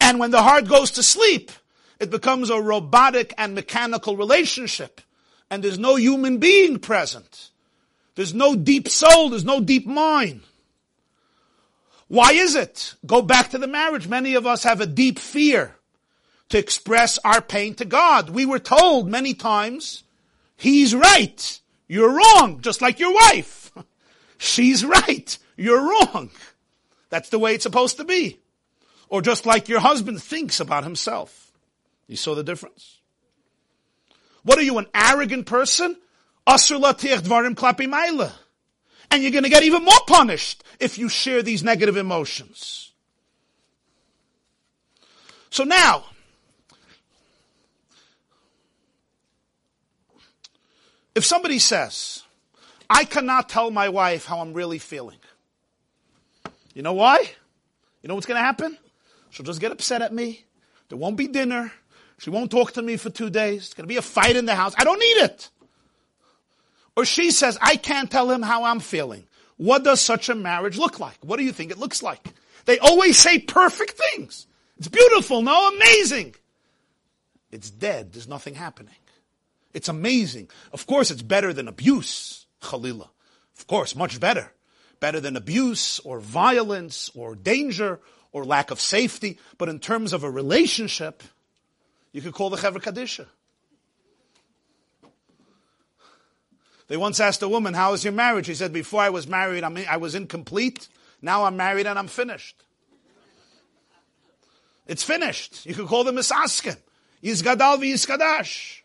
and 0.01 0.19
when 0.19 0.31
the 0.31 0.43
heart 0.43 0.67
goes 0.67 0.93
to 0.93 1.03
sleep, 1.03 1.51
it 1.99 2.11
becomes 2.11 2.51
a 2.51 2.61
robotic 2.61 3.35
and 3.37 3.55
mechanical 3.55 4.17
relationship. 4.17 5.01
And 5.51 5.63
there's 5.63 5.79
no 5.79 5.97
human 5.97 6.39
being 6.39 6.79
present. 6.79 7.51
There's 8.15 8.35
no 8.35 8.57
deep 8.57 8.89
soul. 8.89 9.31
There's 9.31 9.45
no 9.45 9.61
deep 9.61 9.87
mind. 9.87 10.41
Why 12.09 12.33
is 12.33 12.55
it? 12.57 12.95
Go 13.07 13.23
back 13.23 13.51
to 13.51 13.59
the 13.59 13.67
marriage. 13.67 14.09
Many 14.09 14.35
of 14.35 14.47
us 14.47 14.65
have 14.65 14.81
a 14.81 14.87
deep 14.87 15.19
fear 15.19 15.77
to 16.49 16.59
express 16.59 17.19
our 17.25 17.41
pain 17.41 17.75
to 17.75 17.85
God. 17.85 18.31
We 18.31 18.47
were 18.47 18.59
told 18.59 19.09
many 19.09 19.35
times, 19.35 20.03
He's 20.57 20.95
right. 20.95 21.61
You're 21.89 22.13
wrong. 22.13 22.61
Just 22.61 22.83
like 22.83 22.99
your 22.99 23.15
wife. 23.15 23.73
She's 24.39 24.85
right. 24.85 25.39
You're 25.57 25.81
wrong. 25.81 26.31
That's 27.11 27.29
the 27.29 27.39
way 27.39 27.55
it's 27.55 27.63
supposed 27.63 27.97
to 27.99 28.05
be. 28.05 28.39
Or 29.11 29.21
just 29.21 29.45
like 29.45 29.69
your 29.69 29.81
husband 29.81 30.23
thinks 30.23 30.61
about 30.61 30.85
himself. 30.85 31.53
You 32.07 32.17
saw 32.17 32.35
the 32.35 32.45
difference? 32.45 32.99
What 34.43 34.59
are 34.59 34.63
you, 34.63 34.79
an 34.79 34.87
arrogant 34.95 35.47
person? 35.47 35.97
And 39.11 39.23
you're 39.23 39.33
going 39.33 39.45
to 39.45 39.51
get 39.51 39.65
even 39.65 39.85
more 39.85 40.01
punished 40.07 40.65
if 40.79 40.97
you 40.97 41.09
share 41.09 41.43
these 41.43 41.63
negative 41.63 41.97
emotions. 41.97 42.93
So 45.51 45.65
now, 45.65 46.05
if 51.15 51.25
somebody 51.25 51.59
says, 51.59 52.23
I 52.89 53.05
cannot 53.05 53.49
tell 53.49 53.71
my 53.71 53.89
wife 53.89 54.25
how 54.25 54.41
I'm 54.41 54.53
really 54.53 54.79
feeling. 54.79 55.19
You 56.73 56.83
know 56.83 56.95
why? 56.95 57.19
You 58.03 58.09
know 58.09 58.15
what's 58.15 58.27
going 58.27 58.39
to 58.41 58.45
happen? 58.45 58.79
She'll 59.31 59.47
just 59.47 59.61
get 59.61 59.73
upset 59.73 60.03
at 60.03 60.13
me. 60.13 60.45
There 60.89 60.99
won't 60.99 61.17
be 61.17 61.29
dinner. 61.29 61.73
She 62.19 62.31
won't 62.31 62.51
talk 62.51 62.73
to 62.73 62.83
me 62.83 62.97
for 62.97 63.11
two 63.11 63.31
days. 63.31 63.67
It's 63.67 63.75
going 63.75 63.85
to 63.85 63.89
be 63.89 63.97
a 63.97 64.03
fight 64.03 64.37
in 64.37 64.45
the 64.45 64.55
house. 64.55 64.75
I 64.77 64.85
don't 64.85 64.99
need 64.99 65.25
it. 65.25 65.51
Or 66.97 67.05
she 67.05 67.31
says, 67.31 67.57
I 67.63 67.77
can't 67.77 68.11
tell 68.11 68.31
him 68.31 68.43
how 68.43 68.65
I'm 68.65 68.81
feeling. 68.81 69.27
What 69.57 69.85
does 69.85 70.01
such 70.01 70.29
a 70.29 70.35
marriage 70.35 70.77
look 70.77 71.01
like? 71.01 71.19
What 71.23 71.39
do 71.39 71.45
you 71.45 71.53
think 71.53 71.71
it 71.71 71.79
looks 71.79 72.03
like? 72.03 72.21
They 72.67 72.79
always 72.79 73.19
say 73.19 73.39
perfect 73.39 73.93
things. 73.93 74.47
It's 74.79 74.89
beautiful, 74.89 75.43
no? 75.43 75.69
Amazing. 75.77 76.35
It's 77.51 77.71
dead. 77.71 78.13
There's 78.13 78.29
nothing 78.29 78.55
happening. 78.55 78.95
It's 79.73 79.89
amazing. 79.89 80.49
Of 80.73 80.87
course, 80.87 81.11
it's 81.11 81.23
better 81.23 81.53
than 81.53 81.69
abuse, 81.69 82.47
Khalila. 82.63 83.09
Of 83.59 83.67
course, 83.67 83.95
much 83.95 84.19
better. 84.19 84.53
Better 84.99 85.21
than 85.21 85.37
abuse 85.37 86.01
or 86.01 86.21
violence 86.21 87.11
or 87.15 87.35
danger 87.35 88.01
or 88.33 88.45
lack 88.45 88.71
of 88.71 88.81
safety, 88.81 89.39
but 89.59 89.69
in 89.69 89.79
terms 89.79 90.13
of 90.13 90.25
a 90.25 90.31
relationship, 90.31 91.23
you 92.13 92.23
could 92.23 92.33
call 92.33 92.51
the 92.51 92.57
Chevra 92.57 92.81
Kadisha. 92.81 93.27
They 96.89 96.97
once 96.97 97.21
asked 97.21 97.43
a 97.43 97.49
woman, 97.49 97.75
how 97.75 97.93
is 97.93 98.03
your 98.03 98.13
marriage? 98.13 98.47
She 98.47 98.55
said, 98.55 98.73
before 98.73 99.01
I 99.01 99.11
was 99.11 99.29
married, 99.29 99.63
I 99.63 99.97
was 99.97 100.15
incomplete. 100.17 100.89
Now 101.23 101.45
I'm 101.45 101.57
married 101.57 101.87
and 101.87 101.99
I'm 101.99 102.09
finished. 102.09 102.57
It's 104.89 105.05
finished. 105.05 105.67
You 105.67 105.75
could 105.75 105.87
call 105.87 106.03
them 106.03 106.17
misaskin. 106.17 106.77
Yizgadal 107.23 107.79
v'yizkadash. 107.79 108.81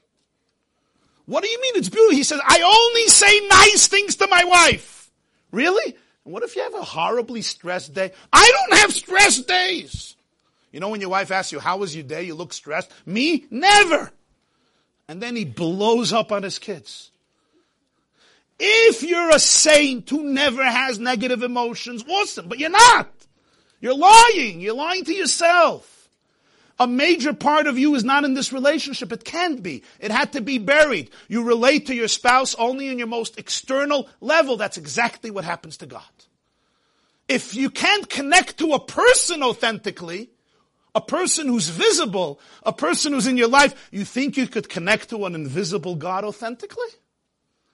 What 1.26 1.44
do 1.44 1.50
you 1.50 1.60
mean 1.60 1.74
it's 1.78 1.90
beautiful? 1.90 2.16
He 2.16 2.22
says, 2.22 2.40
I 2.46 2.62
only 2.62 3.08
say 3.08 3.48
nice 3.48 3.88
things 3.88 4.18
to 4.18 4.28
my 4.28 4.44
wife. 4.44 5.10
Really? 5.52 5.96
And 6.26 6.34
what 6.34 6.44
if 6.44 6.56
you 6.56 6.64
have 6.64 6.74
a 6.74 6.84
horribly 6.84 7.42
stressed 7.42 7.94
day? 7.94 8.12
I 8.34 8.52
don't 8.52 8.80
have 8.80 8.92
stressed 8.92 9.48
days. 9.48 10.16
You 10.72 10.80
know 10.80 10.90
when 10.90 11.00
your 11.00 11.12
wife 11.12 11.32
asks 11.32 11.52
you, 11.52 11.60
how 11.60 11.78
was 11.78 11.96
your 11.96 12.04
day? 12.04 12.24
You 12.24 12.36
look 12.36 12.52
stressed. 12.52 12.92
Me? 13.06 13.46
Never. 13.50 14.12
And 15.08 15.22
then 15.22 15.36
he 15.36 15.46
blows 15.46 16.12
up 16.12 16.32
on 16.32 16.44
his 16.44 16.60
kids. 16.60 17.12
If 18.60 19.04
you're 19.04 19.30
a 19.30 19.40
saint 19.40 20.10
who 20.10 20.24
never 20.24 20.64
has 20.64 20.98
negative 20.98 21.44
emotions, 21.44 22.04
awesome, 22.10 22.48
but 22.48 22.58
you're 22.60 22.70
not. 22.70 23.10
You're 23.80 23.98
lying. 23.98 24.62
You're 24.62 24.76
lying 24.76 25.06
to 25.06 25.14
yourself. 25.14 25.95
A 26.78 26.88
major 26.88 27.34
part 27.34 27.68
of 27.68 27.80
you 27.80 27.96
is 27.96 28.04
not 28.04 28.26
in 28.26 28.34
this 28.34 28.52
relationship. 28.52 29.12
It 29.12 29.24
can't 29.24 29.64
be. 29.64 29.84
It 30.00 30.12
had 30.12 30.34
to 30.34 30.42
be 30.42 30.58
buried. 30.58 31.10
You 31.30 31.44
relate 31.44 31.88
to 31.88 31.96
your 31.96 32.10
spouse 32.10 32.54
only 32.56 32.90
in 32.90 32.98
your 32.98 33.08
most 33.08 33.40
external 33.40 34.10
level. 34.20 34.58
That's 34.58 34.78
exactly 34.78 35.32
what 35.32 35.46
happens 35.46 35.78
to 35.78 35.86
God. 35.86 36.04
If 37.30 37.56
you 37.56 37.70
can't 37.70 38.10
connect 38.10 38.58
to 38.58 38.74
a 38.74 38.80
person 38.80 39.42
authentically, 39.42 40.30
a 40.94 41.02
person 41.02 41.48
who's 41.48 41.70
visible, 41.70 42.40
a 42.64 42.74
person 42.74 43.14
who's 43.14 43.28
in 43.28 43.38
your 43.38 43.48
life, 43.48 43.90
you 43.92 44.04
think 44.04 44.36
you 44.36 44.48
could 44.48 44.70
connect 44.70 45.10
to 45.10 45.26
an 45.26 45.34
invisible 45.34 45.96
God 45.96 46.24
authentically? 46.24 46.88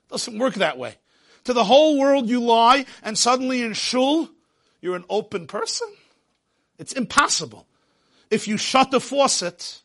Doesn't 0.09 0.37
work 0.37 0.55
that 0.55 0.77
way. 0.77 0.95
To 1.45 1.53
the 1.53 1.63
whole 1.63 1.99
world 1.99 2.29
you 2.29 2.39
lie, 2.39 2.85
and 3.01 3.17
suddenly 3.17 3.63
in 3.63 3.73
shul, 3.73 4.29
you're 4.79 4.95
an 4.95 5.05
open 5.09 5.47
person. 5.47 5.87
It's 6.77 6.93
impossible. 6.93 7.67
If 8.31 8.47
you 8.47 8.57
shut 8.57 8.89
the 8.89 9.01
faucet, 9.01 9.81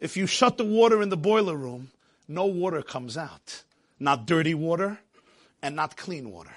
if 0.00 0.16
you 0.16 0.26
shut 0.26 0.56
the 0.56 0.64
water 0.64 1.02
in 1.02 1.10
the 1.10 1.16
boiler 1.16 1.56
room, 1.56 1.90
no 2.28 2.46
water 2.46 2.80
comes 2.80 3.16
out. 3.18 3.64
Not 3.98 4.26
dirty 4.26 4.54
water 4.54 5.00
and 5.62 5.76
not 5.76 5.96
clean 5.96 6.30
water. 6.30 6.54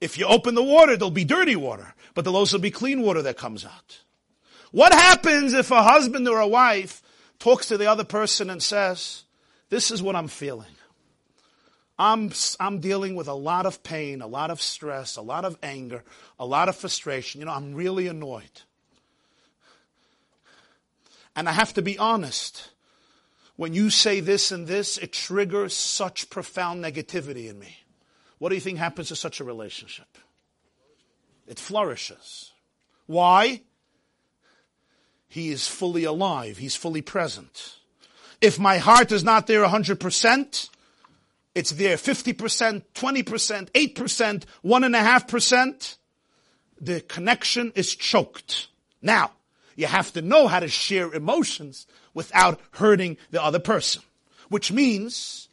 If 0.00 0.16
you 0.18 0.26
open 0.26 0.54
the 0.54 0.62
water, 0.62 0.96
there'll 0.96 1.10
be 1.10 1.24
dirty 1.24 1.56
water, 1.56 1.94
but 2.14 2.24
there'll 2.24 2.36
also 2.36 2.58
be 2.58 2.70
clean 2.70 3.02
water 3.02 3.22
that 3.22 3.36
comes 3.36 3.64
out. 3.64 4.00
What 4.70 4.92
happens 4.92 5.52
if 5.52 5.70
a 5.70 5.82
husband 5.82 6.28
or 6.28 6.38
a 6.38 6.48
wife 6.48 7.02
talks 7.38 7.66
to 7.68 7.78
the 7.78 7.90
other 7.90 8.04
person 8.04 8.50
and 8.50 8.62
says, 8.62 9.24
this 9.70 9.90
is 9.90 10.02
what 10.02 10.16
I'm 10.16 10.28
feeling. 10.28 10.66
I'm, 11.98 12.30
I'm 12.60 12.80
dealing 12.80 13.14
with 13.14 13.26
a 13.26 13.34
lot 13.34 13.66
of 13.66 13.82
pain, 13.82 14.20
a 14.20 14.26
lot 14.26 14.50
of 14.50 14.60
stress, 14.60 15.16
a 15.16 15.22
lot 15.22 15.44
of 15.44 15.56
anger, 15.62 16.04
a 16.38 16.44
lot 16.44 16.68
of 16.68 16.76
frustration. 16.76 17.40
You 17.40 17.46
know, 17.46 17.52
I'm 17.52 17.74
really 17.74 18.06
annoyed. 18.06 18.62
And 21.36 21.48
I 21.48 21.52
have 21.52 21.74
to 21.74 21.82
be 21.82 21.98
honest. 21.98 22.70
When 23.56 23.74
you 23.74 23.90
say 23.90 24.20
this 24.20 24.50
and 24.50 24.66
this, 24.66 24.98
it 24.98 25.12
triggers 25.12 25.74
such 25.74 26.30
profound 26.30 26.82
negativity 26.82 27.48
in 27.48 27.58
me. 27.58 27.76
What 28.38 28.48
do 28.48 28.54
you 28.54 28.60
think 28.60 28.78
happens 28.78 29.08
to 29.08 29.16
such 29.16 29.40
a 29.40 29.44
relationship? 29.44 30.18
It 31.46 31.58
flourishes. 31.58 32.52
Why? 33.06 33.62
He 35.28 35.50
is 35.50 35.68
fully 35.68 36.04
alive. 36.04 36.58
He's 36.58 36.76
fully 36.76 37.02
present. 37.02 37.76
If 38.40 38.58
my 38.58 38.78
heart 38.78 39.12
is 39.12 39.24
not 39.24 39.46
there 39.46 39.64
100%, 39.64 40.70
it's 41.54 41.70
there 41.70 41.96
50%, 41.96 42.82
20%, 42.94 43.70
8%, 43.70 44.44
1.5%, 44.64 45.96
the 46.78 47.00
connection 47.00 47.72
is 47.74 47.94
choked. 47.94 48.68
Now, 49.00 49.32
you 49.76 49.86
have 49.86 50.12
to 50.14 50.22
know 50.22 50.48
how 50.48 50.60
to 50.60 50.68
share 50.68 51.12
emotions 51.12 51.86
without 52.14 52.60
hurting 52.72 53.16
the 53.30 53.42
other 53.42 53.60
person. 53.60 54.02
Which 54.48 54.72
means, 54.72 55.48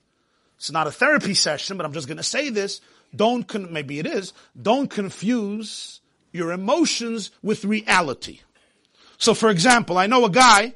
it's 0.57 0.71
not 0.71 0.88
a 0.88 0.91
therapy 0.91 1.34
session, 1.34 1.78
but 1.78 1.86
I'm 1.86 1.93
just 1.93 2.07
gonna 2.07 2.24
say 2.24 2.49
this, 2.49 2.82
don't, 3.15 3.47
con- 3.47 3.71
maybe 3.71 3.99
it 3.99 4.07
is, 4.07 4.34
don't 4.59 4.89
confuse 4.89 5.99
your 6.32 6.51
emotions 6.51 7.32
with 7.43 7.65
reality. 7.65 8.39
So 9.17 9.34
for 9.34 9.49
example, 9.49 9.97
I 9.97 10.07
know 10.07 10.26
a 10.26 10.30
guy, 10.30 10.74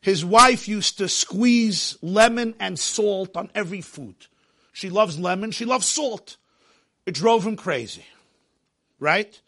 his 0.00 0.24
wife 0.24 0.68
used 0.68 0.98
to 0.98 1.08
squeeze 1.08 1.96
lemon 2.02 2.54
and 2.58 2.78
salt 2.78 3.36
on 3.36 3.50
every 3.54 3.80
food. 3.80 4.14
She 4.72 4.90
loves 4.90 5.18
lemon, 5.18 5.50
she 5.50 5.64
loves 5.64 5.86
salt. 5.86 6.36
It 7.04 7.14
drove 7.14 7.46
him 7.46 7.56
crazy. 7.56 8.04
Right? 8.98 9.40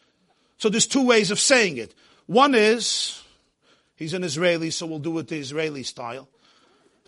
So 0.58 0.68
there's 0.68 0.86
two 0.86 1.06
ways 1.06 1.30
of 1.30 1.38
saying 1.38 1.76
it. 1.76 1.94
One 2.26 2.54
is, 2.54 3.22
He's 3.99 4.13
an 4.13 4.23
Israeli, 4.23 4.71
so 4.71 4.85
we'll 4.85 4.99
do 4.99 5.19
it 5.19 5.27
the 5.27 5.39
Israeli 5.39 5.83
style. 5.83 6.25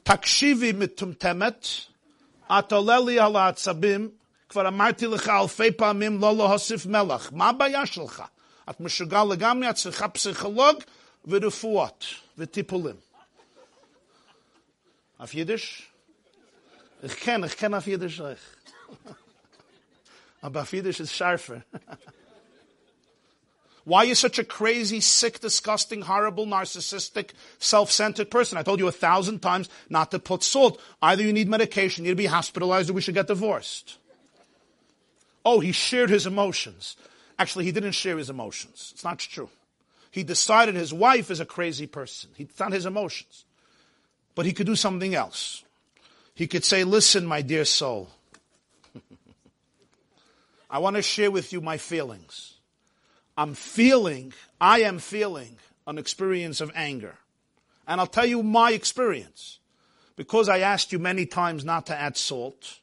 תקשיבי 0.03 0.72
מטומטמת, 0.72 1.68
את 2.51 2.72
עולה 2.72 2.99
לי 2.99 3.20
על 3.20 3.36
העצבים, 3.36 4.09
כבר 4.49 4.68
אמרתי 4.68 5.07
לך 5.07 5.30
אלפי 5.30 5.72
פעמים 5.72 6.22
לא 6.22 6.38
להוסיף 6.38 6.86
מלח. 6.86 7.32
מה 7.32 7.49
הבעיה 7.49 7.86
שלך? 7.86 8.24
את 8.70 8.80
משוגע 8.80 9.24
לגמרי, 9.24 9.70
את 9.70 9.76
צריכה 9.76 10.07
פסיכולוג 10.07 10.78
ורפואות 11.26 12.05
וטיפולים. 12.38 12.95
auf 15.22 15.34
Jiddisch? 15.34 15.84
Ich 17.03 17.16
kenne, 17.18 17.45
ich 17.45 17.55
kenne 17.55 17.78
auf 17.78 17.86
Jiddisch 17.86 18.20
euch. 18.22 18.39
Aber 20.41 20.64
auf 20.64 20.74
Jiddisch 20.74 20.99
ist 20.99 21.16
scharfer. 21.16 21.62
Why 23.87 24.01
are 24.01 24.07
you 24.07 24.16
such 24.16 24.41
a 24.41 24.45
crazy, 24.45 24.99
sick, 24.99 25.39
disgusting, 25.39 26.03
horrible, 26.03 26.45
narcissistic, 26.45 27.30
self-centered 27.61 28.32
person? 28.32 28.59
I 28.59 28.64
told 28.64 28.80
you 28.80 28.89
a 28.89 28.93
thousand 28.93 29.43
times 29.43 29.68
not 29.89 30.11
to 30.11 30.18
put 30.18 30.43
salt. 30.43 30.80
Either 31.01 31.22
you 31.22 31.32
need 31.32 31.49
medication, 31.49 32.05
you 32.05 32.11
need 32.11 32.16
to 32.16 32.22
be 32.24 32.26
hospitalized, 32.26 32.91
or 32.91 32.95
we 32.95 33.01
should 33.01 33.14
get 33.14 33.28
divorced. 33.28 33.99
Oh, 35.45 35.61
he 35.61 35.70
shared 35.70 36.11
his 36.11 36.26
emotions. 36.26 36.97
Actually, 37.39 37.64
he 37.64 37.70
didn't 37.70 37.93
share 37.93 38.18
his 38.18 38.28
emotions. 38.28 38.91
It's 38.93 39.05
not 39.05 39.20
true. 39.20 39.51
He 40.11 40.24
decided 40.24 40.74
his 40.74 40.93
wife 40.93 41.30
is 41.30 41.39
a 41.39 41.47
crazy 41.47 41.87
person. 41.87 42.30
It's 42.39 42.59
not 42.59 42.72
his 42.72 42.87
emotions. 42.87 43.45
But 44.34 44.47
he 44.47 44.53
could 44.53 44.66
do 44.66 44.74
something 44.74 45.14
else. 45.14 45.62
He 46.34 46.49
could 46.49 46.64
say, 46.64 46.82
listen, 46.82 47.24
my 47.24 47.41
dear 47.41 47.64
soul, 47.64 48.11
I 50.70 50.80
want 50.80 50.97
to 50.97 51.03
share 51.03 51.30
with 51.30 51.53
you 51.53 51.61
my 51.61 51.76
feelings. 51.76 52.55
I'm 53.37 53.55
feeling, 53.55 54.32
I 54.61 54.80
am 54.80 54.99
feeling 54.99 55.59
an 55.87 55.99
experience 55.99 56.61
of 56.61 56.72
anger. 56.74 57.18
And 57.87 58.01
I'll 58.01 58.07
tell 58.07 58.26
you 58.26 58.43
my 58.43 58.72
experience. 58.72 59.59
Because 60.16 60.49
I 60.49 60.61
asked 60.61 60.93
you 60.93 60.99
many 60.99 61.26
times 61.26 61.64
not 61.64 61.87
to 61.87 61.97
add 61.97 62.16
salt, 62.16 62.80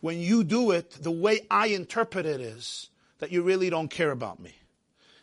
when 0.00 0.18
you 0.18 0.44
do 0.44 0.70
it, 0.70 0.90
the 0.90 1.10
way 1.10 1.40
I 1.50 1.68
interpret 1.68 2.26
it 2.26 2.40
is 2.40 2.88
that 3.18 3.32
you 3.32 3.42
really 3.42 3.70
don't 3.70 3.88
care 3.88 4.10
about 4.10 4.40
me. 4.40 4.54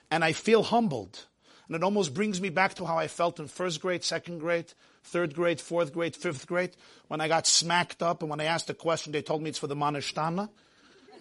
And 0.10 0.24
I 0.24 0.34
feel 0.34 0.64
humbled. 0.64 1.26
And 1.68 1.76
it 1.76 1.84
almost 1.84 2.14
brings 2.14 2.42
me 2.42 2.50
back 2.50 2.76
to 2.76 2.86
how 2.86 2.98
I 2.98 3.08
felt 3.08 3.40
in 3.40 3.48
first 3.48 3.82
grade, 3.82 4.04
second 4.04 4.40
grade, 4.40 4.74
third 5.04 5.34
grade, 5.34 5.60
fourth 5.60 5.94
grade, 5.94 6.16
fifth 6.16 6.48
grade, 6.48 6.72
when 7.08 7.22
I 7.22 7.28
got 7.28 7.48
smacked 7.48 8.04
up 8.04 8.22
and 8.22 8.30
when 8.30 8.42
I 8.42 8.46
asked 8.46 8.70
a 8.70 8.74
question, 8.74 9.12
they 9.12 9.22
told 9.22 9.42
me 9.42 9.50
it's 9.50 9.60
for 9.60 9.68
the 9.68 9.76
Manishtana. 9.76 10.50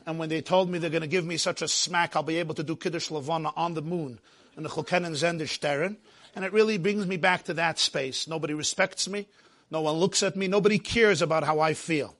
And 0.07 0.18
when 0.18 0.28
they 0.28 0.40
told 0.40 0.70
me 0.70 0.78
they're 0.78 0.90
going 0.90 1.03
to 1.03 1.07
give 1.07 1.26
me 1.26 1.36
such 1.36 1.62
a 1.62 1.68
smack, 1.68 2.16
I'll 2.16 2.22
be 2.22 2.38
able 2.38 2.55
to 2.55 2.62
do 2.62 2.76
Kiddush 2.76 3.11
Levana 3.11 3.53
on 3.57 3.74
the 3.74 3.82
moon 3.82 4.18
in 4.57 4.62
the 4.62 4.68
Chulkenen 4.68 5.12
Zender 5.12 5.48
Stern. 5.48 5.96
And 6.34 6.44
it 6.44 6.53
really 6.53 6.78
brings 6.78 7.07
me 7.07 7.16
back 7.16 7.44
to 7.44 7.55
that 7.55 7.78
space. 7.78 8.26
Nobody 8.26 8.55
respects 8.55 9.09
me. 9.09 9.26
No 9.70 9.82
one 9.82 9.96
looks 9.96 10.22
at 10.22 10.36
me. 10.36 10.48
Nobody 10.48 10.78
cares 10.78 11.22
about 11.22 11.44
how 11.44 11.61
I 11.61 11.74
feel. 11.74 12.16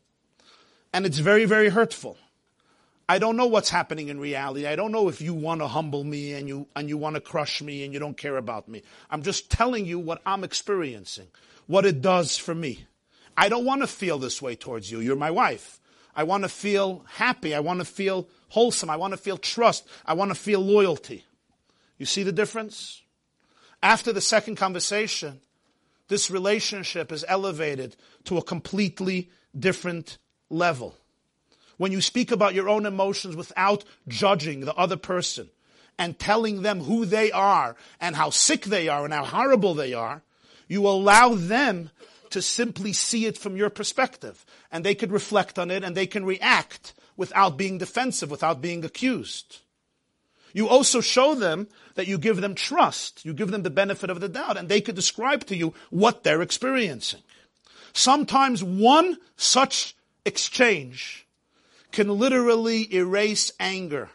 And 0.93 1.07
it's 1.07 1.19
very, 1.19 1.45
very 1.45 1.69
hurtful. 1.69 2.17
I 3.09 3.19
don't 3.19 3.37
know 3.37 3.47
what's 3.47 3.71
happening 3.71 4.09
in 4.09 4.21
reality. 4.21 4.69
I 4.69 4.77
don't 4.77 4.93
know 4.93 5.09
if 5.09 5.21
you 5.21 5.35
want 5.35 5.61
to 5.63 5.67
humble 5.67 6.05
me 6.05 6.33
and 6.35 6.47
you, 6.47 6.69
and 6.77 6.89
you 6.89 6.97
want 6.97 7.17
to 7.17 7.21
crush 7.21 7.61
me 7.61 7.85
and 7.85 7.93
you 7.93 7.99
don't 7.99 8.17
care 8.17 8.37
about 8.37 8.69
me. 8.69 8.83
I'm 9.11 9.23
just 9.23 9.51
telling 9.51 9.85
you 9.85 9.99
what 9.99 10.23
I'm 10.25 10.45
experiencing, 10.45 11.27
what 11.67 11.85
it 11.85 12.03
does 12.03 12.37
for 12.37 12.55
me. 12.55 12.87
I 13.37 13.49
don't 13.49 13.65
want 13.65 13.81
to 13.81 13.89
feel 13.89 14.19
this 14.19 14.41
way 14.41 14.55
towards 14.55 14.93
you. 14.93 15.01
You're 15.01 15.17
my 15.17 15.33
wife. 15.33 15.80
I 16.21 16.23
want 16.23 16.43
to 16.43 16.51
feel 16.51 17.03
happy. 17.09 17.55
I 17.55 17.61
want 17.61 17.79
to 17.79 17.87
feel 17.87 18.29
wholesome. 18.51 18.91
I 18.91 18.97
want 18.97 19.15
to 19.15 19.17
feel 19.17 19.39
trust. 19.39 19.89
I 20.05 20.13
want 20.13 20.31
to 20.31 20.35
feel 20.35 20.61
loyalty. 20.61 21.25
You 21.97 22.05
see 22.05 22.25
the 22.25 22.31
difference? 22.31 23.01
After 23.83 24.13
the 24.13 24.21
second 24.21 24.57
conversation, 24.57 25.41
this 26.09 26.31
relationship 26.31 27.11
is 27.11 27.25
elevated 27.27 27.97
to 28.25 28.37
a 28.37 28.43
completely 28.43 29.31
different 29.59 30.19
level. 30.51 30.95
When 31.79 31.91
you 31.91 32.03
speak 32.03 32.31
about 32.31 32.53
your 32.53 32.69
own 32.69 32.85
emotions 32.85 33.35
without 33.35 33.85
judging 34.07 34.61
the 34.61 34.75
other 34.75 34.99
person 34.99 35.49
and 35.99 36.19
telling 36.19 36.61
them 36.61 36.81
who 36.81 37.07
they 37.07 37.33
are 37.33 37.77
and 37.99 38.15
how 38.15 38.29
sick 38.29 38.65
they 38.65 38.89
are 38.89 39.07
and 39.07 39.15
how 39.15 39.25
horrible 39.25 39.73
they 39.73 39.95
are, 39.95 40.21
you 40.69 40.87
allow 40.87 41.33
them 41.33 41.89
to 42.31 42.43
simply 42.43 42.93
see 42.93 43.27
it 43.27 43.39
from 43.39 43.57
your 43.57 43.71
perspective. 43.71 44.45
And 44.71 44.85
they 44.85 44.95
could 44.95 45.13
reflect 45.13 45.59
on 45.59 45.71
it 45.71 45.85
and 45.85 45.97
they 45.97 46.07
can 46.07 46.25
react 46.25 46.95
without 47.17 47.57
being 47.57 47.79
defensive, 47.79 48.31
without 48.31 48.61
being 48.61 48.85
accused. 48.85 49.59
You 50.53 50.69
also 50.69 51.01
show 51.01 51.35
them 51.35 51.69
that 51.95 52.07
you 52.07 52.19
give 52.19 52.41
them 52.41 52.55
trust. 52.55 53.25
You 53.25 53.33
give 53.35 53.51
them 53.51 53.63
the 53.63 53.71
benefit 53.71 54.11
of 54.11 54.21
the 54.21 54.29
doubt 54.29 54.57
and 54.57 54.69
they 54.69 54.81
could 54.81 54.97
describe 54.97 55.45
to 55.47 55.57
you 55.57 55.75
what 55.91 56.23
they're 56.23 56.43
experiencing. 56.43 57.23
Sometimes 57.93 58.63
one 58.63 59.19
such 59.37 59.97
exchange 60.25 61.27
can 61.93 62.09
literally 62.09 62.93
erase 62.95 63.53
anger 63.59 64.11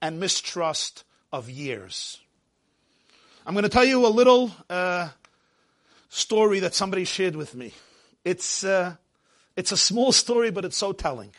and 0.00 0.20
mistrust 0.20 1.04
of 1.32 1.48
years. 1.48 2.18
I'm 3.46 3.54
going 3.54 3.64
to 3.64 3.68
tell 3.68 3.84
you 3.84 4.06
a 4.06 4.08
little 4.08 4.52
uh, 4.68 5.08
story 6.12 6.60
that 6.60 6.74
somebody 6.74 7.04
shared 7.04 7.34
with 7.34 7.54
me. 7.54 7.72
It's 8.24 8.62
uh, 8.62 8.96
it's 9.56 9.72
a 9.72 9.76
small 9.76 10.12
story, 10.24 10.50
but 10.50 10.64
it's 10.64 10.76
so 10.76 10.92
telling. 10.92 11.32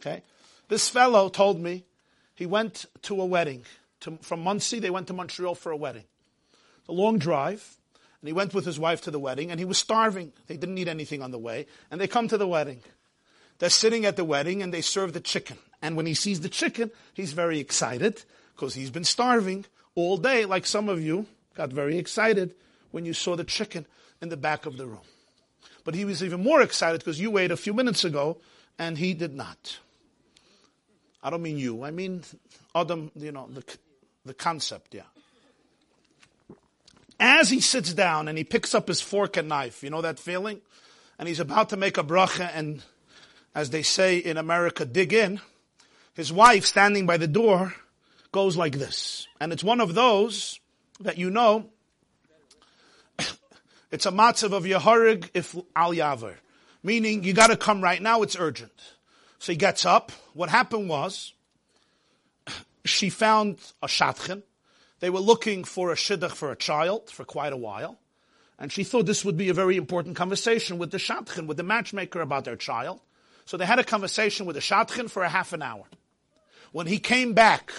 Okay, 0.00 0.22
this 0.68 0.88
fellow 0.88 1.28
told 1.28 1.60
me 1.60 1.84
he 2.34 2.46
went 2.46 2.86
to 3.02 3.20
a 3.20 3.26
wedding 3.26 3.64
to, 4.00 4.18
from 4.22 4.40
Monsey. 4.40 4.78
They 4.78 4.90
went 4.90 5.08
to 5.08 5.12
Montreal 5.12 5.54
for 5.54 5.72
a 5.72 5.76
wedding. 5.76 6.04
It's 6.78 6.88
a 6.88 6.92
long 6.92 7.18
drive, 7.18 7.76
and 8.20 8.28
he 8.28 8.32
went 8.32 8.54
with 8.54 8.64
his 8.64 8.78
wife 8.78 9.02
to 9.02 9.10
the 9.10 9.18
wedding, 9.18 9.50
and 9.50 9.60
he 9.60 9.66
was 9.66 9.78
starving. 9.78 10.32
They 10.46 10.56
didn't 10.56 10.78
eat 10.78 10.88
anything 10.88 11.22
on 11.22 11.30
the 11.30 11.38
way, 11.38 11.66
and 11.90 12.00
they 12.00 12.08
come 12.08 12.28
to 12.28 12.38
the 12.38 12.48
wedding. 12.48 12.80
They're 13.58 13.70
sitting 13.70 14.06
at 14.06 14.16
the 14.16 14.24
wedding, 14.24 14.62
and 14.62 14.72
they 14.72 14.80
serve 14.80 15.12
the 15.12 15.20
chicken. 15.20 15.58
And 15.82 15.96
when 15.96 16.06
he 16.06 16.14
sees 16.14 16.40
the 16.40 16.48
chicken, 16.48 16.90
he's 17.12 17.32
very 17.32 17.58
excited 17.58 18.22
because 18.54 18.74
he's 18.74 18.90
been 18.90 19.04
starving 19.04 19.66
all 19.94 20.16
day, 20.16 20.44
like 20.44 20.64
some 20.64 20.88
of 20.88 21.02
you 21.02 21.26
got 21.54 21.70
very 21.70 21.98
excited 21.98 22.54
when 22.92 23.04
you 23.04 23.12
saw 23.12 23.36
the 23.36 23.44
chicken 23.44 23.86
in 24.22 24.28
the 24.28 24.36
back 24.36 24.64
of 24.64 24.78
the 24.78 24.86
room. 24.86 25.00
But 25.84 25.94
he 25.94 26.04
was 26.04 26.22
even 26.22 26.42
more 26.42 26.62
excited 26.62 27.00
because 27.00 27.20
you 27.20 27.36
ate 27.36 27.50
a 27.50 27.56
few 27.56 27.74
minutes 27.74 28.04
ago 28.04 28.38
and 28.78 28.96
he 28.96 29.12
did 29.12 29.34
not. 29.34 29.78
I 31.22 31.28
don't 31.28 31.42
mean 31.42 31.58
you. 31.58 31.84
I 31.84 31.90
mean 31.90 32.22
Adam, 32.74 33.10
you 33.16 33.32
know, 33.32 33.48
the, 33.50 33.64
the 34.24 34.34
concept, 34.34 34.94
yeah. 34.94 35.02
As 37.18 37.50
he 37.50 37.60
sits 37.60 37.92
down 37.92 38.28
and 38.28 38.38
he 38.38 38.44
picks 38.44 38.74
up 38.74 38.88
his 38.88 39.00
fork 39.00 39.36
and 39.36 39.48
knife, 39.48 39.82
you 39.82 39.90
know 39.90 40.00
that 40.00 40.18
feeling? 40.18 40.60
And 41.18 41.28
he's 41.28 41.40
about 41.40 41.68
to 41.68 41.76
make 41.76 41.98
a 41.98 42.02
bracha 42.02 42.50
and, 42.54 42.82
as 43.54 43.70
they 43.70 43.82
say 43.82 44.18
in 44.18 44.36
America, 44.36 44.84
dig 44.84 45.12
in. 45.12 45.40
His 46.14 46.32
wife 46.32 46.64
standing 46.64 47.06
by 47.06 47.16
the 47.16 47.28
door 47.28 47.74
goes 48.32 48.56
like 48.56 48.78
this. 48.78 49.26
And 49.40 49.52
it's 49.52 49.62
one 49.64 49.80
of 49.80 49.94
those 49.94 50.58
that 51.00 51.18
you 51.18 51.30
know, 51.30 51.70
it's 53.92 54.06
a 54.06 54.10
matzav 54.10 54.52
of 54.52 54.64
Yehorig 54.64 55.28
if 55.34 55.54
al 55.76 55.92
yaver. 55.92 56.34
Meaning, 56.82 57.22
you 57.22 57.34
gotta 57.34 57.58
come 57.58 57.82
right 57.82 58.00
now, 58.00 58.22
it's 58.22 58.36
urgent. 58.36 58.72
So 59.38 59.52
he 59.52 59.56
gets 59.56 59.84
up. 59.84 60.10
What 60.32 60.48
happened 60.48 60.88
was, 60.88 61.34
she 62.86 63.10
found 63.10 63.58
a 63.82 63.86
shatchen. 63.86 64.42
They 65.00 65.10
were 65.10 65.20
looking 65.20 65.62
for 65.64 65.92
a 65.92 65.94
shidduch 65.94 66.32
for 66.32 66.50
a 66.50 66.56
child 66.56 67.10
for 67.10 67.24
quite 67.24 67.52
a 67.52 67.56
while. 67.56 67.98
And 68.58 68.72
she 68.72 68.82
thought 68.82 69.06
this 69.06 69.24
would 69.24 69.36
be 69.36 69.50
a 69.50 69.54
very 69.54 69.76
important 69.76 70.16
conversation 70.16 70.78
with 70.78 70.90
the 70.90 70.98
shatchen, 70.98 71.46
with 71.46 71.58
the 71.58 71.62
matchmaker 71.62 72.20
about 72.20 72.44
their 72.44 72.56
child. 72.56 73.00
So 73.44 73.56
they 73.56 73.66
had 73.66 73.78
a 73.78 73.84
conversation 73.84 74.46
with 74.46 74.54
the 74.54 74.62
shatchen 74.62 75.10
for 75.10 75.22
a 75.22 75.28
half 75.28 75.52
an 75.52 75.60
hour. 75.60 75.84
When 76.70 76.86
he 76.86 76.98
came 76.98 77.34
back 77.34 77.72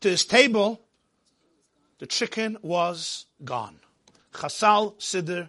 to 0.00 0.08
his 0.08 0.24
table, 0.24 0.80
the 1.98 2.06
chicken 2.06 2.58
was 2.60 3.26
gone. 3.42 3.80
Chasal 4.32 4.94
Siddur 4.98 5.48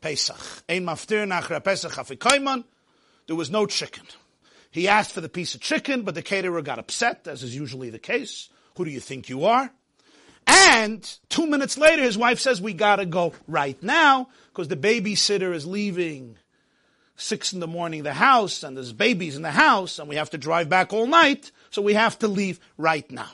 Pesach. 0.00 0.64
Ein 0.68 0.84
maftir 0.84 1.26
nachra 1.26 1.62
Pesach 1.62 1.92
afikoyman. 1.92 2.64
There 3.26 3.36
was 3.36 3.50
no 3.50 3.66
chicken. 3.66 4.04
He 4.70 4.88
asked 4.88 5.12
for 5.12 5.20
the 5.20 5.28
piece 5.28 5.54
of 5.54 5.60
chicken, 5.60 6.02
but 6.02 6.14
the 6.14 6.22
caterer 6.22 6.62
got 6.62 6.78
upset, 6.78 7.26
as 7.26 7.42
is 7.42 7.56
usually 7.56 7.90
the 7.90 7.98
case. 7.98 8.48
Who 8.76 8.84
do 8.84 8.90
you 8.90 9.00
think 9.00 9.28
you 9.28 9.46
are? 9.46 9.70
And 10.46 11.02
two 11.28 11.46
minutes 11.46 11.76
later, 11.76 12.02
his 12.02 12.18
wife 12.18 12.38
says, 12.38 12.60
we 12.60 12.72
gotta 12.72 13.06
go 13.06 13.32
right 13.48 13.82
now, 13.82 14.28
because 14.52 14.68
the 14.68 14.76
babysitter 14.76 15.52
is 15.52 15.66
leaving 15.66 16.36
six 17.16 17.52
in 17.52 17.60
the 17.60 17.66
morning 17.66 18.02
the 18.02 18.12
house, 18.12 18.62
and 18.62 18.76
there's 18.76 18.92
babies 18.92 19.34
in 19.34 19.42
the 19.42 19.50
house, 19.50 19.98
and 19.98 20.08
we 20.08 20.16
have 20.16 20.30
to 20.30 20.38
drive 20.38 20.68
back 20.68 20.92
all 20.92 21.06
night, 21.06 21.50
so 21.70 21.82
we 21.82 21.94
have 21.94 22.18
to 22.18 22.28
leave 22.28 22.60
right 22.76 23.10
now. 23.10 23.30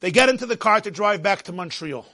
They 0.00 0.10
get 0.10 0.28
into 0.28 0.46
the 0.46 0.56
car 0.56 0.80
to 0.80 0.90
drive 0.90 1.22
back 1.22 1.42
to 1.42 1.52
Montreal. 1.52 2.06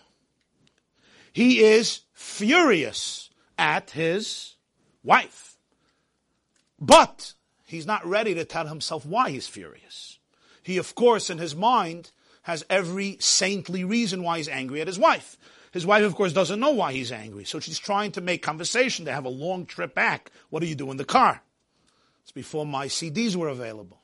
He 1.32 1.60
is 1.60 2.00
furious 2.12 3.30
at 3.58 3.90
his 3.90 4.56
wife. 5.02 5.56
But 6.78 7.34
he's 7.64 7.86
not 7.86 8.06
ready 8.06 8.34
to 8.34 8.44
tell 8.44 8.66
himself 8.66 9.04
why 9.04 9.30
he's 9.30 9.46
furious. 9.46 10.18
He, 10.62 10.76
of 10.76 10.94
course, 10.94 11.30
in 11.30 11.38
his 11.38 11.54
mind, 11.54 12.10
has 12.42 12.64
every 12.70 13.16
saintly 13.20 13.84
reason 13.84 14.22
why 14.22 14.38
he's 14.38 14.48
angry 14.48 14.80
at 14.80 14.86
his 14.86 14.98
wife. 14.98 15.36
His 15.72 15.86
wife, 15.86 16.04
of 16.04 16.16
course, 16.16 16.32
doesn't 16.32 16.58
know 16.58 16.70
why 16.70 16.92
he's 16.92 17.12
angry, 17.12 17.44
so 17.44 17.60
she's 17.60 17.78
trying 17.78 18.12
to 18.12 18.20
make 18.20 18.42
conversation. 18.42 19.04
They 19.04 19.12
have 19.12 19.24
a 19.24 19.28
long 19.28 19.66
trip 19.66 19.94
back. 19.94 20.32
What 20.48 20.60
do 20.60 20.66
you 20.66 20.74
do 20.74 20.90
in 20.90 20.96
the 20.96 21.04
car? 21.04 21.42
It's 22.22 22.32
before 22.32 22.66
my 22.66 22.86
CDs 22.86 23.36
were 23.36 23.48
available 23.48 24.00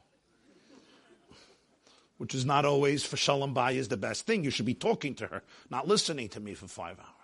which 2.19 2.35
is 2.35 2.45
not 2.45 2.65
always 2.65 3.05
for 3.05 3.17
Shalom 3.17 3.55
Bayis 3.55 3.89
the 3.89 3.97
best 3.97 4.27
thing. 4.27 4.45
You 4.45 4.51
should 4.51 4.67
be 4.67 4.75
talking 4.75 5.15
to 5.17 5.27
her, 5.27 5.43
not 5.71 5.87
listening 5.87 6.29
to 6.31 6.41
me 6.41 6.55
for 6.55 6.67
five 6.67 6.99
hours. 6.99 7.16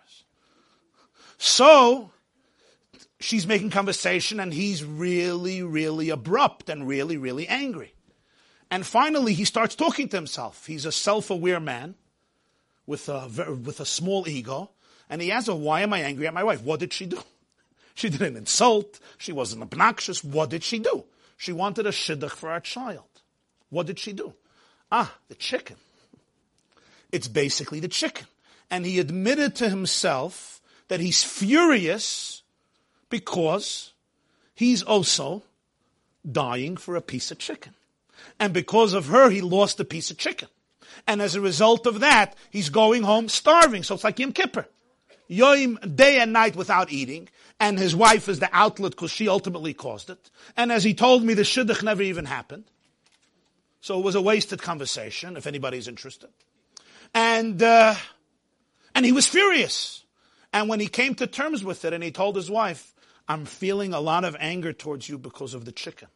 So, 1.45 2.12
she's 3.18 3.49
making 3.49 3.70
conversation 3.70 4.38
and 4.38 4.55
he's 4.55 4.84
really, 4.84 5.61
really 5.61 6.09
abrupt 6.09 6.68
and 6.68 6.86
really, 6.86 7.16
really 7.16 7.49
angry. 7.49 7.95
And 8.70 8.86
finally, 8.86 9.34
he 9.34 9.45
starts 9.45 9.74
talking 9.74 10.09
to 10.11 10.16
himself. 10.16 10.66
He's 10.66 10.86
a 10.86 10.93
self-aware 10.93 11.59
man 11.59 11.97
with 12.86 13.09
a, 13.09 13.26
with 13.61 13.80
a 13.80 13.84
small 13.84 14.28
ego. 14.28 14.70
And 15.11 15.20
he 15.20 15.32
asks, 15.32 15.49
why 15.49 15.80
am 15.80 15.93
I 15.93 16.03
angry 16.03 16.28
at 16.28 16.32
my 16.32 16.45
wife? 16.45 16.62
What 16.62 16.78
did 16.78 16.93
she 16.93 17.07
do? 17.07 17.18
She 17.95 18.09
didn't 18.09 18.36
insult. 18.36 19.01
She 19.18 19.32
wasn't 19.32 19.62
obnoxious. 19.62 20.22
What 20.22 20.49
did 20.49 20.62
she 20.62 20.78
do? 20.78 21.05
She 21.36 21.53
wanted 21.53 21.86
a 21.86 21.90
shidduch 21.90 22.30
for 22.30 22.51
our 22.51 22.61
child. 22.61 23.20
What 23.68 23.86
did 23.86 23.99
she 23.99 24.12
do? 24.12 24.32
Ah, 24.93 25.12
the 25.28 25.34
chicken. 25.34 25.76
It's 27.11 27.28
basically 27.28 27.80
the 27.80 27.88
chicken. 27.88 28.28
And 28.70 28.86
he 28.86 29.01
admitted 29.01 29.57
to 29.57 29.68
himself 29.68 30.51
that 30.93 31.01
he's 31.01 31.24
furious 31.24 32.43
because 33.09 33.95
he's 34.55 34.82
also 34.82 35.43
dying 36.30 36.76
for 36.76 36.97
a 36.97 37.01
piece 37.01 37.30
of 37.30 37.38
chicken. 37.38 37.72
And 38.38 38.53
because 38.53 38.93
of 38.93 39.07
her, 39.07 39.30
he 39.30 39.40
lost 39.40 39.80
a 39.80 39.86
piece 39.86 40.11
of 40.11 40.18
chicken. 40.18 40.49
And 41.07 41.22
as 41.22 41.34
a 41.34 41.40
result 41.40 41.86
of 41.86 42.01
that, 42.01 42.36
he's 42.51 42.68
going 42.68 43.05
home 43.05 43.30
starving. 43.30 43.84
So 43.84 43.95
it's 43.95 44.05
like 44.05 44.18
Yom 44.18 44.32
Kippur. 44.32 44.66
Yom, 45.28 45.78
day 45.95 46.20
and 46.20 46.34
night 46.34 46.57
without 46.57 46.93
eating. 46.93 47.30
And 47.59 47.78
his 47.78 47.97
wife 47.97 48.28
is 48.28 48.40
the 48.40 48.51
outlet 48.53 48.90
because 48.90 49.11
she 49.11 49.30
ultimately 49.30 49.72
caused 49.72 50.11
it. 50.11 50.30
And 50.59 50.70
as 50.70 50.84
he 50.84 50.93
told 50.93 51.24
me, 51.24 51.32
the 51.32 51.40
shidduch 51.40 51.82
never 51.82 52.03
even 52.03 52.26
happened. 52.26 52.64
So 53.80 53.99
it 53.99 54.05
was 54.05 54.14
a 54.14 54.20
wasted 54.20 54.61
conversation, 54.61 55.38
if 55.38 55.47
anybody's 55.47 55.88
interested. 55.88 56.28
And, 57.14 57.62
uh, 57.62 57.95
and 58.95 59.07
he 59.07 59.12
was 59.12 59.26
furious. 59.26 60.01
And 60.53 60.68
when 60.68 60.80
he 60.80 60.86
came 60.86 61.14
to 61.16 61.26
terms 61.26 61.64
with 61.64 61.84
it 61.84 61.92
and 61.92 62.05
he 62.05 62.11
told 62.11 62.36
his 62.36 62.50
wife, 62.50 62.94
I'm 63.28 63.46
feeling 63.46 63.94
a 63.94 64.00
lot 64.00 64.24
of 64.24 64.36
anger 64.38 64.72
towards 64.72 65.09
you 65.09 65.16
because 65.16 65.55
of 65.55 65.64
the 65.64 65.72
chicken. 65.72 66.09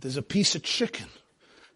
There's 0.00 0.16
a 0.16 0.22
piece 0.22 0.54
of 0.54 0.62
chicken 0.62 1.06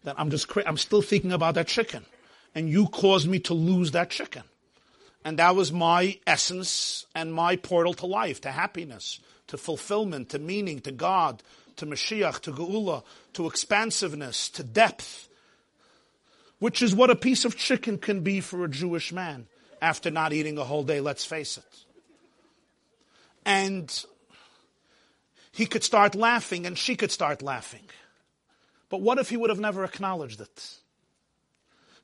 that 0.03 0.15
I'm 0.17 0.29
just, 0.29 0.51
I'm 0.65 0.77
still 0.77 1.01
thinking 1.01 1.31
about 1.31 1.55
that 1.55 1.67
chicken. 1.67 2.05
And 2.53 2.69
you 2.69 2.87
caused 2.87 3.27
me 3.27 3.39
to 3.41 3.53
lose 3.53 3.91
that 3.91 4.09
chicken. 4.09 4.43
And 5.23 5.39
that 5.39 5.55
was 5.55 5.71
my 5.71 6.19
essence 6.27 7.05
and 7.15 7.33
my 7.33 7.55
portal 7.55 7.93
to 7.95 8.05
life, 8.05 8.41
to 8.41 8.51
happiness, 8.51 9.19
to 9.47 9.57
fulfillment, 9.57 10.29
to 10.29 10.39
meaning, 10.39 10.79
to 10.81 10.91
God, 10.91 11.43
to 11.77 11.85
Mashiach, 11.85 12.41
to 12.41 12.51
Geula, 12.51 13.03
to 13.33 13.47
expansiveness, 13.47 14.49
to 14.49 14.63
depth, 14.63 15.27
which 16.59 16.81
is 16.81 16.95
what 16.95 17.09
a 17.09 17.15
piece 17.15 17.45
of 17.45 17.57
chicken 17.57 17.97
can 17.97 18.21
be 18.21 18.39
for 18.39 18.63
a 18.63 18.69
Jewish 18.69 19.11
man 19.11 19.47
after 19.81 20.11
not 20.11 20.33
eating 20.33 20.57
a 20.57 20.63
whole 20.63 20.83
day, 20.83 20.99
let's 20.99 21.25
face 21.25 21.57
it. 21.57 21.77
And 23.45 24.05
he 25.51 25.65
could 25.65 25.83
start 25.83 26.15
laughing 26.15 26.65
and 26.65 26.77
she 26.77 26.95
could 26.95 27.11
start 27.11 27.41
laughing. 27.41 27.87
But 28.89 29.01
what 29.01 29.19
if 29.19 29.29
he 29.29 29.37
would 29.37 29.49
have 29.49 29.59
never 29.59 29.83
acknowledged 29.83 30.41
it? 30.41 30.75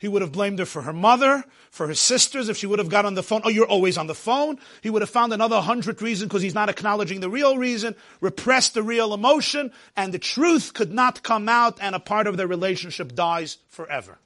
He 0.01 0.07
would 0.07 0.24
have 0.24 0.32
blamed 0.32 0.57
her 0.57 0.65
for 0.65 0.82
her 0.82 0.93
mother, 0.93 1.43
for 1.69 1.86
her 1.86 1.93
sisters, 1.93 2.49
if 2.49 2.57
she 2.57 2.65
would 2.65 2.80
have 2.80 2.89
got 2.89 3.05
on 3.05 3.13
the 3.13 3.22
phone. 3.22 3.41
Oh, 3.43 3.49
you're 3.49 3.67
always 3.67 3.99
on 3.99 4.07
the 4.07 4.15
phone. 4.15 4.57
He 4.82 4.89
would 4.89 5.03
have 5.03 5.11
found 5.11 5.32
another 5.32 5.61
hundred 5.61 6.01
reasons 6.01 6.28
because 6.28 6.41
he's 6.41 6.55
not 6.55 6.69
acknowledging 6.69 7.19
the 7.19 7.30
real 7.30 7.55
reason, 7.55 7.95
repressed 8.19 8.74
the 8.74 8.82
real 8.82 9.13
emotion, 9.13 9.72
and 9.95 10.11
the 10.11 10.17
truth 10.17 10.74
could 10.74 10.91
not 10.91 11.22
come 11.22 11.47
out 11.47 11.78
and 11.80 11.93
a 11.93 11.99
part 11.99 12.26
of 12.26 12.36
their 12.36 12.47
relationship 12.47 13.13
dies 13.13 13.59
forever. 13.69 14.17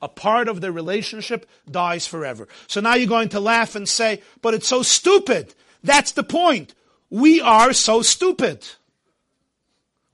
A 0.00 0.08
part 0.08 0.48
of 0.48 0.60
the 0.60 0.70
relationship 0.70 1.48
dies 1.70 2.06
forever. 2.06 2.46
So 2.66 2.80
now 2.80 2.94
you're 2.94 3.08
going 3.08 3.30
to 3.30 3.40
laugh 3.40 3.74
and 3.74 3.88
say, 3.88 4.22
but 4.42 4.54
it's 4.54 4.68
so 4.68 4.82
stupid. 4.82 5.54
That's 5.82 6.12
the 6.12 6.22
point. 6.22 6.74
We 7.10 7.40
are 7.40 7.72
so 7.72 8.02
stupid. 8.02 8.66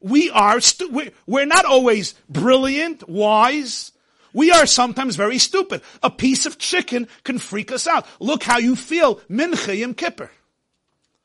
We 0.01 0.31
are, 0.31 0.61
stu- 0.61 0.91
we're, 0.91 1.13
we're 1.27 1.47
not 1.47 1.65
always 1.65 2.15
brilliant, 2.29 3.09
wise. 3.09 3.93
We 4.33 4.51
are 4.51 4.67
sometimes 4.67 5.17
very 5.17 5.39
stupid. 5.39 5.83
A 6.03 6.11
piece 6.11 6.45
of 6.45 6.59
chicken 6.59 7.09
can 7.23 7.39
freak 7.39 7.73
us 7.73 7.87
out. 7.87 8.07
Look 8.21 8.43
how 8.43 8.59
you 8.59 8.77
feel, 8.77 9.17
Mincha 9.31 9.79
Yom 9.79 9.95
Kippur. 9.95 10.31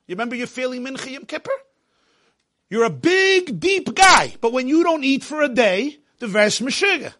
You 0.08 0.16
remember 0.16 0.36
you're 0.36 0.48
feeling 0.48 0.84
Mincha 0.84 1.12
Yom 1.12 1.26
Kippur? 1.26 1.52
You're 2.70 2.86
a 2.86 2.90
big, 2.90 3.60
deep 3.60 3.94
guy, 3.96 4.36
but 4.42 4.54
when 4.54 4.68
you 4.68 4.84
don't 4.84 5.04
eat 5.04 5.24
for 5.24 5.42
a 5.42 5.50
day, 5.50 5.98
the 6.20 6.28
verse 6.28 6.60
Meshuggah. 6.60 7.14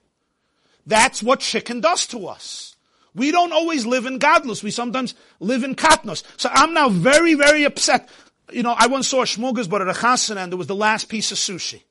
That's 0.90 1.22
what 1.22 1.40
chicken 1.40 1.82
does 1.82 2.08
to 2.08 2.28
us. 2.28 2.76
We 3.14 3.32
don't 3.32 3.54
always 3.54 3.86
live 3.86 4.08
in 4.08 4.18
gadlus. 4.18 4.64
We 4.64 4.72
sometimes 4.72 5.14
live 5.40 5.64
in 5.64 5.76
katnos. 5.76 6.24
So 6.38 6.50
I'm 6.52 6.74
now 6.74 6.90
very, 6.90 7.36
very 7.36 7.64
upset. 7.64 8.10
You 8.52 8.64
know, 8.64 8.74
I 8.76 8.88
once 8.88 9.08
saw 9.08 9.24
a 9.24 9.68
but 9.68 9.82
at 9.82 9.88
a 9.88 9.94
chassan 9.94 10.38
and 10.38 10.52
there 10.52 10.58
was 10.58 10.66
the 10.66 10.76
last 10.76 11.08
piece 11.08 11.32
of 11.32 11.38
sushi. 11.38 11.84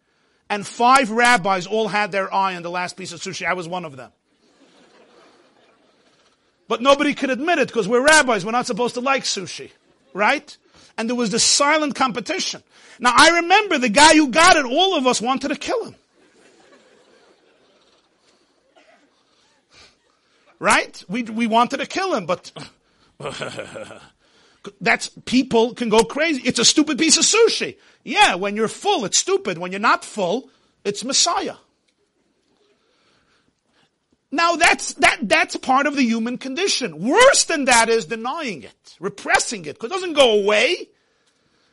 And 0.51 0.66
five 0.66 1.11
rabbis 1.11 1.66
all 1.66 1.86
had 1.86 2.11
their 2.11 2.32
eye 2.34 2.57
on 2.57 2.62
the 2.62 2.70
last 2.70 2.96
piece 2.96 3.12
of 3.12 3.20
sushi. 3.20 3.46
I 3.46 3.53
was 3.53 3.68
one 3.68 3.84
of 3.84 3.96
them. 3.96 4.11
But 6.66 6.82
nobody 6.82 7.14
could 7.14 7.30
admit 7.30 7.59
it 7.59 7.68
because 7.68 7.86
we're 7.86 8.05
rabbis. 8.05 8.44
We're 8.44 8.51
not 8.51 8.66
supposed 8.66 8.94
to 8.94 9.01
like 9.01 9.22
sushi. 9.22 9.70
Right? 10.12 10.57
And 10.96 11.09
there 11.09 11.16
was 11.16 11.30
this 11.30 11.44
silent 11.44 11.94
competition. 11.94 12.64
Now 12.99 13.12
I 13.14 13.40
remember 13.42 13.78
the 13.78 13.90
guy 13.90 14.16
who 14.16 14.28
got 14.28 14.57
it, 14.57 14.64
all 14.64 14.96
of 14.96 15.07
us 15.07 15.20
wanted 15.20 15.49
to 15.49 15.57
kill 15.57 15.84
him. 15.84 15.94
Right? 20.59 21.04
We, 21.09 21.22
we 21.22 21.46
wanted 21.46 21.78
to 21.78 21.86
kill 21.86 22.14
him, 22.14 22.26
but 22.26 22.50
that's, 24.80 25.09
people 25.24 25.74
can 25.74 25.88
go 25.88 26.02
crazy. 26.02 26.42
It's 26.44 26.59
a 26.59 26.64
stupid 26.64 26.98
piece 26.98 27.16
of 27.16 27.24
sushi. 27.24 27.76
Yeah, 28.04 28.34
when 28.34 28.56
you're 28.56 28.68
full, 28.68 29.04
it's 29.04 29.18
stupid. 29.18 29.59
When 29.59 29.70
you're 29.70 29.80
not 29.80 30.04
full, 30.04 30.50
it's 30.84 31.04
Messiah. 31.04 31.56
Now 34.30 34.56
that's, 34.56 34.94
that, 34.94 35.18
that's 35.22 35.56
part 35.56 35.86
of 35.86 35.96
the 35.96 36.02
human 36.02 36.38
condition. 36.38 37.06
Worse 37.06 37.44
than 37.44 37.64
that 37.64 37.88
is 37.88 38.04
denying 38.06 38.62
it, 38.62 38.96
repressing 39.00 39.64
it, 39.64 39.74
because 39.74 39.90
it 39.90 39.94
doesn't 39.94 40.12
go 40.14 40.40
away. 40.40 40.88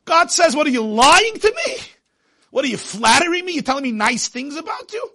God 0.05 0.31
says, 0.31 0.55
what 0.55 0.67
are 0.67 0.71
you 0.71 0.85
lying 0.85 1.33
to 1.33 1.53
me? 1.65 1.77
What 2.51 2.63
are 2.63 2.69
you 2.69 2.77
flattering 2.77 3.45
me? 3.45 3.53
You're 3.53 3.63
telling 3.63 3.83
me 3.83 3.91
nice 3.91 4.29
things 4.29 4.55
about 4.55 4.93
you? 4.93 5.11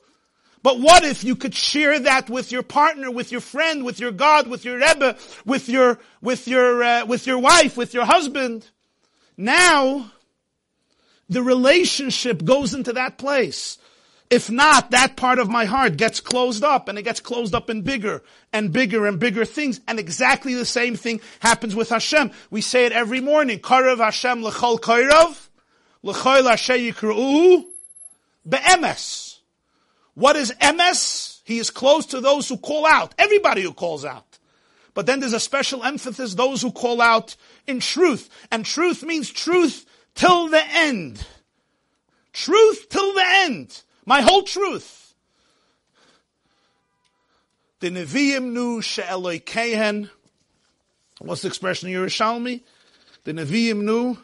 But 0.63 0.79
what 0.79 1.05
if 1.05 1.25
you 1.25 1.37
could 1.37 1.55
share 1.55 1.99
that 2.01 2.29
with 2.29 2.53
your 2.53 2.63
partner, 2.63 3.11
with 3.11 3.33
your 3.33 3.41
friend, 3.41 3.85
with 3.85 3.99
your 3.99 4.13
God, 4.13 4.47
with 4.47 4.65
your 4.65 4.77
Rebbe, 4.77 5.17
with 5.47 5.69
your, 5.69 5.99
with 6.21 6.47
your, 6.47 6.83
uh, 6.83 7.07
with 7.07 7.27
your 7.27 7.39
wife, 7.39 7.77
with 7.77 7.95
your 7.95 8.05
husband? 8.05 8.69
Now, 9.39 10.13
the 11.31 11.43
relationship 11.43 12.45
goes 12.45 12.75
into 12.75 12.93
that 12.93 13.17
place. 13.17 13.79
If 14.29 14.51
not, 14.51 14.91
that 14.91 15.17
part 15.17 15.39
of 15.39 15.49
my 15.49 15.65
heart 15.65 15.97
gets 15.97 16.21
closed 16.21 16.63
up 16.63 16.89
and 16.89 16.99
it 16.99 17.03
gets 17.03 17.21
closed 17.21 17.55
up 17.55 17.71
in 17.71 17.83
bigger 17.83 18.23
and 18.53 18.73
bigger 18.73 19.07
and 19.07 19.19
bigger 19.19 19.45
things. 19.45 19.81
And 19.89 19.99
exactly 19.99 20.55
the 20.55 20.65
same 20.65 20.95
thing 20.95 21.21
happens 21.41 21.75
with 21.75 21.89
Hashem. 21.89 22.31
We 22.51 22.61
say 22.61 22.85
it 22.87 22.93
every 22.93 23.21
morning. 23.21 23.59
Karav 23.59 23.99
Hashem 23.99 24.45
l'chol 24.45 24.79
kairav, 24.79 25.49
l'chol 26.03 26.49
Hashem 26.49 26.79
yikru'u, 26.79 27.65
be'emes. 28.49 29.30
What 30.15 30.37
is 30.37 30.53
emes? 30.61 31.41
He 31.45 31.59
is 31.59 31.71
close 31.71 32.07
to 32.07 32.21
those 32.21 32.49
who 32.49 32.57
call 32.57 32.87
out. 32.87 33.15
Everybody 33.19 33.63
who 33.63 33.73
calls 33.73 34.05
out. 34.05 34.39
But 34.95 35.07
then 35.07 35.21
there's 35.21 35.33
a 35.33 35.41
special 35.41 35.85
emphasis, 35.85 36.35
those 36.35 36.63
who 36.63 36.73
call 36.73 37.01
out 37.01 37.37
in 37.67 37.81
truth. 37.81 38.29
And 38.51 38.65
truth 38.65 39.03
means 39.03 39.31
truth 39.31 39.87
till 40.15 40.49
the 40.49 40.63
end. 40.65 41.25
Truth 42.33 42.89
till 42.89 43.15
the 43.15 43.25
end. 43.25 43.83
My 44.05 44.21
whole 44.21 44.43
truth. 44.43 45.15
The 47.81 47.91
Nevi'im 47.91 48.53
knew 48.53 48.83
she'eloi 48.83 49.39
kehen. 49.39 50.11
What's 51.19 51.43
the 51.43 51.49
expression 51.49 51.89
in 51.89 51.95
Yerushalmi? 51.95 52.63
The 53.25 53.33
Nevi'im 53.33 53.83
knew 53.83 54.19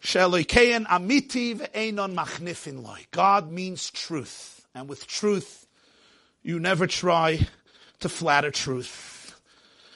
she'eloi 0.00 0.44
kehen 0.44 0.86
amiti 0.86 1.54
ve'enon 1.54 2.14
machnifin 2.14 2.82
loy. 2.82 3.06
God 3.10 3.52
means 3.52 3.90
truth. 3.90 4.61
And 4.74 4.88
with 4.88 5.06
truth, 5.06 5.66
you 6.42 6.58
never 6.58 6.86
try 6.86 7.46
to 8.00 8.08
flatter 8.08 8.50
truth. 8.50 9.40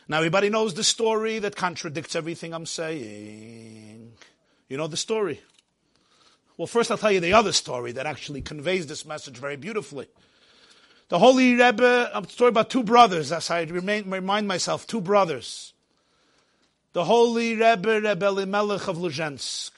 Now 0.08 0.18
everybody 0.18 0.50
knows 0.50 0.74
the 0.74 0.84
story 0.84 1.38
that 1.40 1.56
contradicts 1.56 2.14
everything 2.14 2.54
I'm 2.54 2.66
saying. 2.66 4.12
You 4.68 4.76
know 4.76 4.86
the 4.86 4.96
story. 4.96 5.40
Well, 6.56 6.66
first 6.66 6.90
I'll 6.90 6.98
tell 6.98 7.12
you 7.12 7.20
the 7.20 7.32
other 7.32 7.52
story 7.52 7.92
that 7.92 8.06
actually 8.06 8.42
conveys 8.42 8.86
this 8.86 9.04
message 9.04 9.36
very 9.36 9.56
beautifully. 9.56 10.08
The 11.08 11.18
Holy 11.18 11.54
Rebbe, 11.54 12.10
a 12.12 12.28
story 12.28 12.48
about 12.48 12.70
two 12.70 12.82
brothers, 12.82 13.30
as 13.30 13.50
I 13.50 13.62
remain, 13.62 14.10
remind 14.10 14.48
myself, 14.48 14.86
two 14.86 15.00
brothers. 15.00 15.72
The 16.94 17.04
Holy 17.04 17.54
Rebbe, 17.54 18.00
Rebbe 18.00 18.26
Elimelech 18.26 18.88
of 18.88 18.96
Luzhensk. 18.96 19.70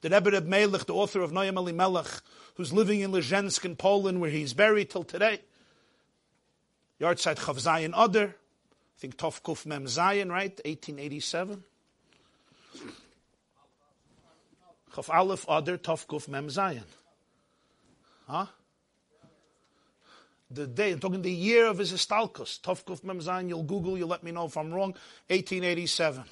The 0.00 0.10
Rebbe 0.10 0.30
Rebbe 0.30 0.46
Melech, 0.46 0.86
the 0.86 0.94
author 0.94 1.20
of 1.20 1.30
Noam 1.30 1.56
Elimelech, 1.56 2.08
who's 2.54 2.72
living 2.72 3.00
in 3.00 3.12
Lezhensk 3.12 3.64
in 3.64 3.76
Poland, 3.76 4.20
where 4.20 4.30
he's 4.30 4.54
buried 4.54 4.90
till 4.90 5.04
today. 5.04 5.40
Yardside 7.00 7.36
Chav 7.36 7.60
Zayin 7.60 7.96
Oder, 7.96 8.28
I 8.28 9.00
think 9.00 9.16
Tov 9.16 9.42
Kuf 9.42 9.66
Mem 9.66 9.84
Zayin, 9.86 10.30
right? 10.30 10.54
1887. 10.64 11.64
Chav 14.92 15.12
Aleph 15.12 15.48
Oder, 15.48 15.76
Tov 15.76 16.06
Kuf 16.06 16.28
Mem 16.28 16.46
Zayin. 16.46 16.84
Huh? 18.28 18.46
The 20.50 20.68
day, 20.68 20.92
I'm 20.92 21.00
talking 21.00 21.22
the 21.22 21.32
year 21.32 21.66
of 21.66 21.78
his 21.78 21.92
Istalkus, 21.92 22.60
Tov 22.60 22.84
Kuf 22.84 23.02
Mem 23.02 23.18
Zayin, 23.18 23.48
you'll 23.48 23.64
Google, 23.64 23.98
you'll 23.98 24.08
let 24.08 24.22
me 24.22 24.30
know 24.30 24.46
if 24.46 24.56
I'm 24.56 24.72
wrong, 24.72 24.92
1887. 25.28 26.22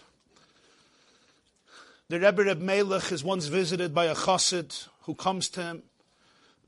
The 2.08 2.20
Rebbe 2.20 2.44
Reb 2.44 2.60
Melech 2.60 3.10
is 3.10 3.24
once 3.24 3.46
visited 3.46 3.92
by 3.92 4.04
a 4.04 4.14
chassid 4.14 4.86
who 5.02 5.14
comes 5.14 5.48
to 5.48 5.62
him 5.62 5.82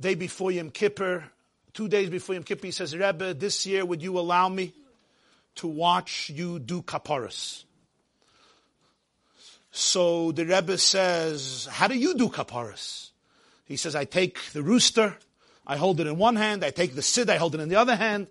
day 0.01 0.15
before 0.15 0.51
Yom 0.51 0.71
Kippur, 0.71 1.25
two 1.73 1.89
days 1.89 2.11
before 2.11 2.35
Yom 2.35 2.45
Kippur, 2.45 2.67
he 2.67 2.73
says, 2.73 2.97
Rebbe, 2.97 3.35
this 3.35 3.67
year 3.67 3.85
would 3.85 4.03
you 4.03 4.19
allow 4.19 4.49
me 4.49 4.73
to 5.57 5.67
watch 5.67 6.31
you 6.31 6.59
do 6.59 6.83
kaparas? 6.83 7.65
So 9.71 10.33
the 10.33 10.47
Rebbe 10.47 10.79
says, 10.79 11.69
how 11.71 11.89
do 11.89 11.97
you 11.97 12.15
do 12.15 12.29
kaparas? 12.29 13.11
He 13.65 13.77
says, 13.77 13.97
I 13.97 14.05
take 14.05 14.39
the 14.53 14.63
rooster, 14.63 15.17
I 15.67 15.77
hold 15.77 16.01
it 16.01 16.07
in 16.07 16.17
one 16.17 16.37
hand, 16.37 16.65
I 16.65 16.71
take 16.71 16.95
the 16.95 17.03
sid, 17.03 17.31
I 17.31 17.37
hold 17.37 17.55
it 17.55 17.61
in 17.61 17.69
the 17.69 17.77
other 17.77 17.97
hand, 17.97 18.29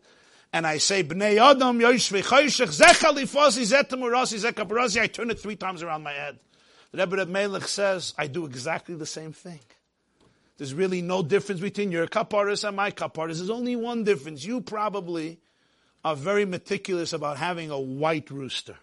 and 0.53 0.67
I 0.67 0.77
say, 0.77 1.03
Bnei 1.03 1.41
Adam, 1.41 1.81
I 5.01 5.07
turn 5.07 5.31
it 5.31 5.39
three 5.39 5.55
times 5.55 5.83
around 5.83 6.03
my 6.03 6.13
head. 6.13 6.39
The 6.91 6.97
Rebbe 6.99 7.15
Reb 7.17 7.27
Melech 7.27 7.67
says, 7.67 8.13
I 8.17 8.27
do 8.27 8.45
exactly 8.45 8.93
the 8.95 9.05
same 9.05 9.33
thing. 9.33 9.59
There's 10.57 10.73
really 10.73 11.01
no 11.01 11.23
difference 11.23 11.61
between 11.61 11.91
your 11.91 12.07
kaparis 12.07 12.67
and 12.67 12.77
my 12.77 12.91
kaparis. 12.91 13.37
There's 13.37 13.49
only 13.49 13.75
one 13.75 14.03
difference. 14.03 14.45
You 14.45 14.61
probably 14.61 15.39
are 16.05 16.15
very 16.15 16.45
meticulous 16.45 17.13
about 17.13 17.37
having 17.37 17.71
a 17.71 17.79
white 17.79 18.29
rooster. 18.29 18.77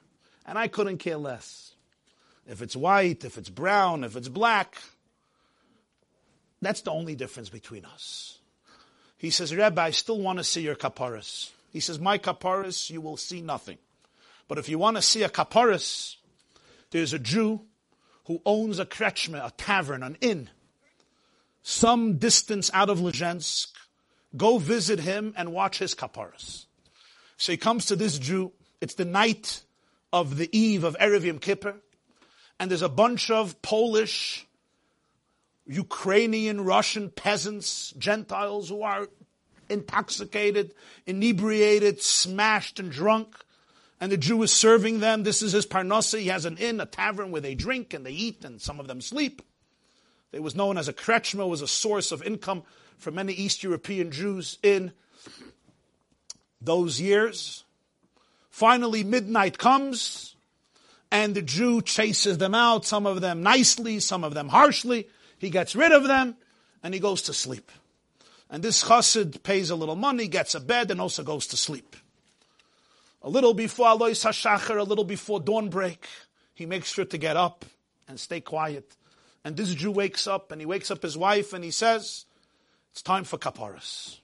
And 0.46 0.58
I 0.58 0.68
couldn't 0.68 0.98
care 0.98 1.16
less. 1.16 1.74
If 2.46 2.62
it's 2.62 2.74
white, 2.74 3.24
if 3.24 3.38
it's 3.38 3.50
brown, 3.50 4.02
if 4.02 4.16
it's 4.16 4.28
black, 4.28 4.76
that's 6.60 6.80
the 6.80 6.90
only 6.90 7.14
difference 7.14 7.48
between 7.48 7.84
us. 7.84 8.38
He 9.16 9.30
says, 9.30 9.54
Rabbi, 9.54 9.84
I 9.84 9.90
still 9.90 10.18
want 10.18 10.38
to 10.38 10.44
see 10.44 10.62
your 10.62 10.74
kaparis. 10.74 11.50
He 11.72 11.80
says, 11.80 12.00
my 12.00 12.18
kaparis, 12.18 12.90
you 12.90 13.00
will 13.00 13.16
see 13.16 13.42
nothing. 13.42 13.78
But 14.48 14.58
if 14.58 14.68
you 14.68 14.78
want 14.78 14.96
to 14.96 15.02
see 15.02 15.22
a 15.22 15.28
kaparis, 15.28 16.16
there's 16.90 17.12
a 17.12 17.18
Jew 17.18 17.60
who 18.24 18.42
owns 18.44 18.80
a 18.80 18.86
krechme, 18.86 19.34
a 19.34 19.52
tavern, 19.52 20.02
an 20.02 20.16
inn 20.20 20.50
some 21.62 22.16
distance 22.16 22.70
out 22.72 22.90
of 22.90 22.98
Lezhensk, 23.00 23.68
go 24.36 24.58
visit 24.58 25.00
him 25.00 25.34
and 25.36 25.52
watch 25.52 25.78
his 25.78 25.94
kaparas. 25.94 26.66
So 27.36 27.52
he 27.52 27.58
comes 27.58 27.86
to 27.86 27.96
this 27.96 28.18
Jew. 28.18 28.52
It's 28.80 28.94
the 28.94 29.04
night 29.04 29.62
of 30.12 30.36
the 30.36 30.48
eve 30.56 30.84
of 30.84 30.96
Erev 30.98 31.24
Yom 31.24 31.38
Kippur, 31.38 31.76
and 32.58 32.70
there's 32.70 32.82
a 32.82 32.88
bunch 32.88 33.30
of 33.30 33.60
Polish, 33.62 34.46
Ukrainian, 35.66 36.62
Russian 36.62 37.10
peasants, 37.10 37.92
Gentiles 37.96 38.68
who 38.68 38.82
are 38.82 39.08
intoxicated, 39.68 40.74
inebriated, 41.06 42.02
smashed, 42.02 42.80
and 42.80 42.90
drunk. 42.90 43.36
And 44.00 44.10
the 44.10 44.16
Jew 44.16 44.42
is 44.42 44.50
serving 44.50 45.00
them. 45.00 45.22
This 45.22 45.42
is 45.42 45.52
his 45.52 45.66
parnasa. 45.66 46.18
He 46.18 46.28
has 46.28 46.44
an 46.44 46.56
inn, 46.56 46.80
a 46.80 46.86
tavern 46.86 47.30
where 47.30 47.40
they 47.40 47.54
drink 47.54 47.94
and 47.94 48.04
they 48.04 48.12
eat, 48.12 48.44
and 48.44 48.60
some 48.60 48.80
of 48.80 48.88
them 48.88 49.00
sleep. 49.00 49.42
It 50.32 50.42
was 50.42 50.54
known 50.54 50.78
as 50.78 50.88
a 50.88 50.92
krechma, 50.92 51.48
was 51.48 51.62
a 51.62 51.68
source 51.68 52.12
of 52.12 52.22
income 52.22 52.62
for 52.98 53.10
many 53.10 53.32
East 53.32 53.62
European 53.62 54.10
Jews 54.10 54.58
in 54.62 54.92
those 56.60 57.00
years. 57.00 57.64
Finally, 58.50 59.04
midnight 59.04 59.58
comes, 59.58 60.36
and 61.10 61.34
the 61.34 61.42
Jew 61.42 61.82
chases 61.82 62.38
them 62.38 62.54
out, 62.54 62.84
some 62.84 63.06
of 63.06 63.20
them 63.20 63.42
nicely, 63.42 63.98
some 64.00 64.22
of 64.22 64.34
them 64.34 64.48
harshly. 64.48 65.08
He 65.38 65.50
gets 65.50 65.74
rid 65.74 65.92
of 65.92 66.06
them, 66.06 66.36
and 66.82 66.94
he 66.94 67.00
goes 67.00 67.22
to 67.22 67.32
sleep. 67.32 67.72
And 68.50 68.62
this 68.62 68.84
chassid 68.84 69.42
pays 69.42 69.70
a 69.70 69.76
little 69.76 69.96
money, 69.96 70.28
gets 70.28 70.54
a 70.54 70.60
bed, 70.60 70.90
and 70.90 71.00
also 71.00 71.22
goes 71.22 71.46
to 71.48 71.56
sleep. 71.56 71.96
A 73.22 73.28
little 73.28 73.54
before 73.54 73.88
Alois 73.88 74.24
HaShachar, 74.24 74.78
a 74.78 74.82
little 74.82 75.04
before 75.04 75.40
dawnbreak, 75.40 76.04
he 76.54 76.66
makes 76.66 76.92
sure 76.92 77.04
to 77.04 77.18
get 77.18 77.36
up 77.36 77.64
and 78.08 78.18
stay 78.18 78.40
quiet. 78.40 78.96
And 79.44 79.56
this 79.56 79.74
Jew 79.74 79.90
wakes 79.90 80.26
up, 80.26 80.52
and 80.52 80.60
he 80.60 80.66
wakes 80.66 80.90
up 80.90 81.02
his 81.02 81.16
wife, 81.16 81.52
and 81.52 81.64
he 81.64 81.70
says, 81.70 82.26
it's 82.92 83.02
time 83.02 83.24
for 83.24 83.38
kaparas. 83.38 84.18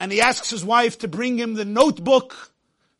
And 0.00 0.10
he 0.10 0.20
asks 0.20 0.50
his 0.50 0.64
wife 0.64 0.98
to 0.98 1.08
bring 1.08 1.38
him 1.38 1.54
the 1.54 1.64
notebook 1.64 2.52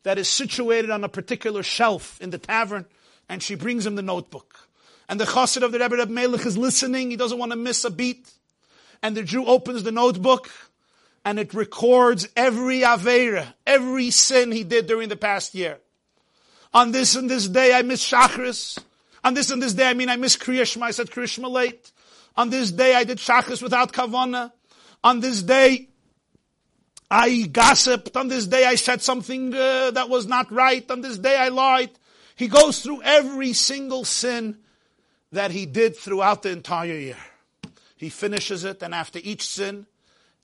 that 0.03 0.17
is 0.17 0.29
situated 0.29 0.89
on 0.89 1.03
a 1.03 1.09
particular 1.09 1.63
shelf 1.63 2.19
in 2.21 2.29
the 2.29 2.37
tavern, 2.37 2.85
and 3.27 3.43
she 3.43 3.55
brings 3.55 3.85
him 3.85 3.95
the 3.95 4.01
notebook. 4.01 4.67
And 5.09 5.19
the 5.19 5.25
chassid 5.25 5.63
of 5.63 5.71
the 5.71 5.79
Rebbe 5.79 5.97
Reb 5.97 6.09
Melech 6.09 6.45
is 6.45 6.57
listening, 6.57 7.11
he 7.11 7.17
doesn't 7.17 7.37
want 7.37 7.51
to 7.51 7.57
miss 7.57 7.83
a 7.83 7.89
beat. 7.89 8.31
And 9.03 9.15
the 9.15 9.23
Jew 9.23 9.45
opens 9.45 9.83
the 9.83 9.91
notebook, 9.91 10.49
and 11.23 11.39
it 11.39 11.53
records 11.53 12.29
every 12.35 12.81
Avera, 12.81 13.53
every 13.65 14.11
sin 14.11 14.51
he 14.51 14.63
did 14.63 14.87
during 14.87 15.09
the 15.09 15.17
past 15.17 15.53
year. 15.53 15.79
On 16.73 16.91
this 16.91 17.15
and 17.15 17.29
this 17.29 17.47
day 17.47 17.73
I 17.73 17.81
miss 17.81 18.05
Shachris. 18.09 18.79
On 19.23 19.33
this 19.33 19.49
and 19.49 19.61
this 19.61 19.73
day, 19.73 19.89
I 19.89 19.93
mean 19.93 20.09
I 20.09 20.15
miss 20.15 20.37
Kriyashma, 20.37 20.83
I 20.83 20.91
said 20.91 21.09
Kriyashma 21.09 21.49
late. 21.49 21.91
On 22.35 22.49
this 22.49 22.71
day 22.71 22.95
I 22.95 23.03
did 23.03 23.17
Shachris 23.17 23.61
without 23.61 23.93
Kavana. 23.93 24.51
On 25.03 25.19
this 25.19 25.41
day, 25.43 25.89
I 27.09 27.43
gossiped. 27.51 28.15
On 28.15 28.27
this 28.27 28.47
day 28.47 28.65
I 28.65 28.75
said 28.75 29.01
something 29.01 29.53
uh, 29.53 29.91
that 29.91 30.09
was 30.09 30.27
not 30.27 30.51
right. 30.51 30.89
On 30.91 31.01
this 31.01 31.17
day 31.17 31.37
I 31.37 31.49
lied. 31.49 31.91
He 32.35 32.47
goes 32.47 32.81
through 32.81 33.01
every 33.01 33.53
single 33.53 34.05
sin 34.05 34.57
that 35.31 35.51
he 35.51 35.65
did 35.65 35.97
throughout 35.97 36.43
the 36.43 36.51
entire 36.51 36.97
year. 36.97 37.17
He 37.95 38.09
finishes 38.09 38.63
it, 38.63 38.83
and 38.83 38.93
after 38.93 39.19
each 39.23 39.43
sin, 39.43 39.87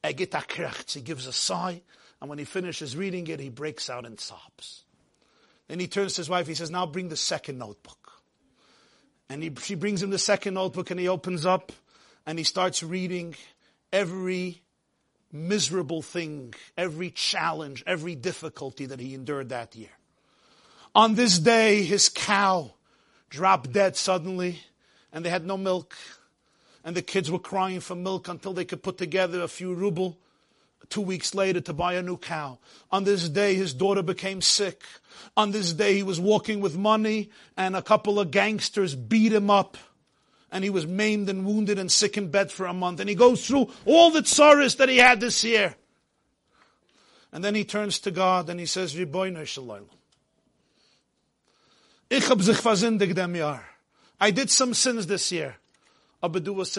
he 0.04 0.14
gives 0.14 1.28
a 1.28 1.34
sigh, 1.34 1.82
and 2.20 2.30
when 2.30 2.40
he 2.40 2.46
finishes 2.46 2.98
reading 2.98 3.28
it, 3.28 3.40
he 3.40 3.50
breaks 3.50 3.90
out 3.90 4.06
in 4.06 4.18
sobs. 4.18 4.84
Then 5.68 5.80
he 5.80 5.88
turns 5.88 6.16
to 6.16 6.22
his 6.22 6.30
wife, 6.30 6.48
he 6.48 6.56
says, 6.56 6.72
now 6.72 6.86
bring 6.86 7.10
the 7.10 7.16
second 7.16 7.60
notebook. 7.60 8.03
And 9.30 9.44
he, 9.44 9.52
she 9.62 9.76
brings 9.76 10.04
him 10.04 10.10
the 10.10 10.20
second 10.20 10.56
notebook 10.56 10.92
and 10.92 11.00
he 11.00 11.08
opens 11.08 11.46
up 11.46 11.72
and 12.26 12.38
he 12.38 12.44
starts 12.44 12.84
reading 12.84 13.36
every 13.92 14.62
miserable 15.32 16.02
thing, 16.02 16.54
every 16.78 17.10
challenge, 17.10 17.84
every 17.88 18.16
difficulty 18.16 18.86
that 18.86 19.00
he 19.00 19.14
endured 19.14 19.50
that 19.50 19.76
year. 19.76 19.90
On 20.96 21.16
this 21.16 21.40
day, 21.40 21.84
his 21.84 22.10
cow 22.10 22.74
dropped 23.30 23.72
dead 23.72 23.96
suddenly 23.96 24.60
and 25.12 25.26
they 25.26 25.30
had 25.30 25.46
no 25.46 25.58
milk 25.58 25.96
and 26.84 26.96
the 26.96 27.02
kids 27.02 27.32
were 27.32 27.40
crying 27.40 27.80
for 27.80 27.96
milk 27.96 28.28
until 28.28 28.54
they 28.54 28.66
could 28.66 28.84
put 28.84 28.98
together 28.98 29.42
a 29.42 29.48
few 29.48 29.74
ruble 29.74 30.18
two 30.90 31.02
weeks 31.02 31.34
later 31.34 31.62
to 31.62 31.74
buy 31.74 31.94
a 31.94 32.02
new 32.02 32.18
cow. 32.18 32.60
On 32.92 33.04
this 33.04 33.30
day, 33.30 33.56
his 33.56 33.74
daughter 33.74 34.02
became 34.02 34.42
sick. 34.42 34.84
On 35.36 35.52
this 35.52 35.74
day, 35.74 35.96
he 35.96 36.04
was 36.04 36.20
walking 36.20 36.62
with 36.62 36.78
money 36.78 37.30
and 37.58 37.76
a 37.76 37.82
couple 37.82 38.20
of 38.20 38.32
gangsters 38.32 38.96
beat 38.96 39.34
him 39.34 39.50
up. 39.50 39.78
And 40.52 40.64
he 40.64 40.70
was 40.70 40.86
maimed 40.86 41.30
and 41.30 41.46
wounded 41.46 41.80
and 41.80 41.92
sick 41.92 42.16
in 42.16 42.30
bed 42.30 42.52
for 42.52 42.68
a 42.68 42.74
month. 42.74 43.00
And 43.00 43.10
he 43.10 43.16
goes 43.16 43.48
through 43.48 43.72
all 43.86 44.12
the 44.12 44.24
sorrows 44.24 44.76
that 44.76 44.88
he 44.88 44.98
had 44.98 45.20
this 45.20 45.44
year. 45.44 45.76
And 47.32 47.44
then 47.44 47.56
he 47.56 47.66
turns 47.66 48.00
to 48.02 48.12
God 48.12 48.50
and 48.50 48.60
he 48.60 48.68
says. 48.68 48.96
I 54.20 54.32
did 54.32 54.50
some 54.52 54.74
sins 54.76 55.08
this 55.08 55.32
year 55.32 55.58
aber 56.24 56.40
du 56.40 56.58
hast. 56.58 56.78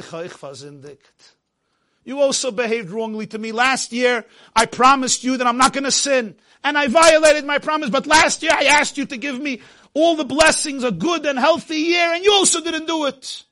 You 2.05 2.21
also 2.21 2.51
behaved 2.51 2.91
wrongly 2.91 3.27
to 3.29 3.39
me. 3.39 3.53
Last 3.53 3.93
year, 3.93 4.25
I 4.55 4.67
promised 4.67 5.25
you 5.25 5.37
that 5.37 5.47
I'm 5.47 5.57
not 5.57 5.73
going 5.73 5.85
to 5.85 5.91
sin. 5.91 6.35
And 6.63 6.79
I 6.79 6.89
violated 6.89 7.45
my 7.45 7.59
promise. 7.59 7.91
But 7.91 8.07
last 8.07 8.43
year, 8.43 8.53
I 8.55 8.65
asked 8.65 8.99
you 8.99 9.07
to 9.07 9.17
give 9.17 9.41
me 9.41 9.61
all 9.95 10.17
the 10.17 10.25
blessings, 10.25 10.83
a 10.83 10.91
good 10.91 11.25
and 11.25 11.39
healthy 11.39 11.77
year, 11.77 12.13
and 12.13 12.25
you 12.25 12.33
also 12.33 12.61
didn't 12.61 12.87
do 12.87 13.07
it. 13.07 13.45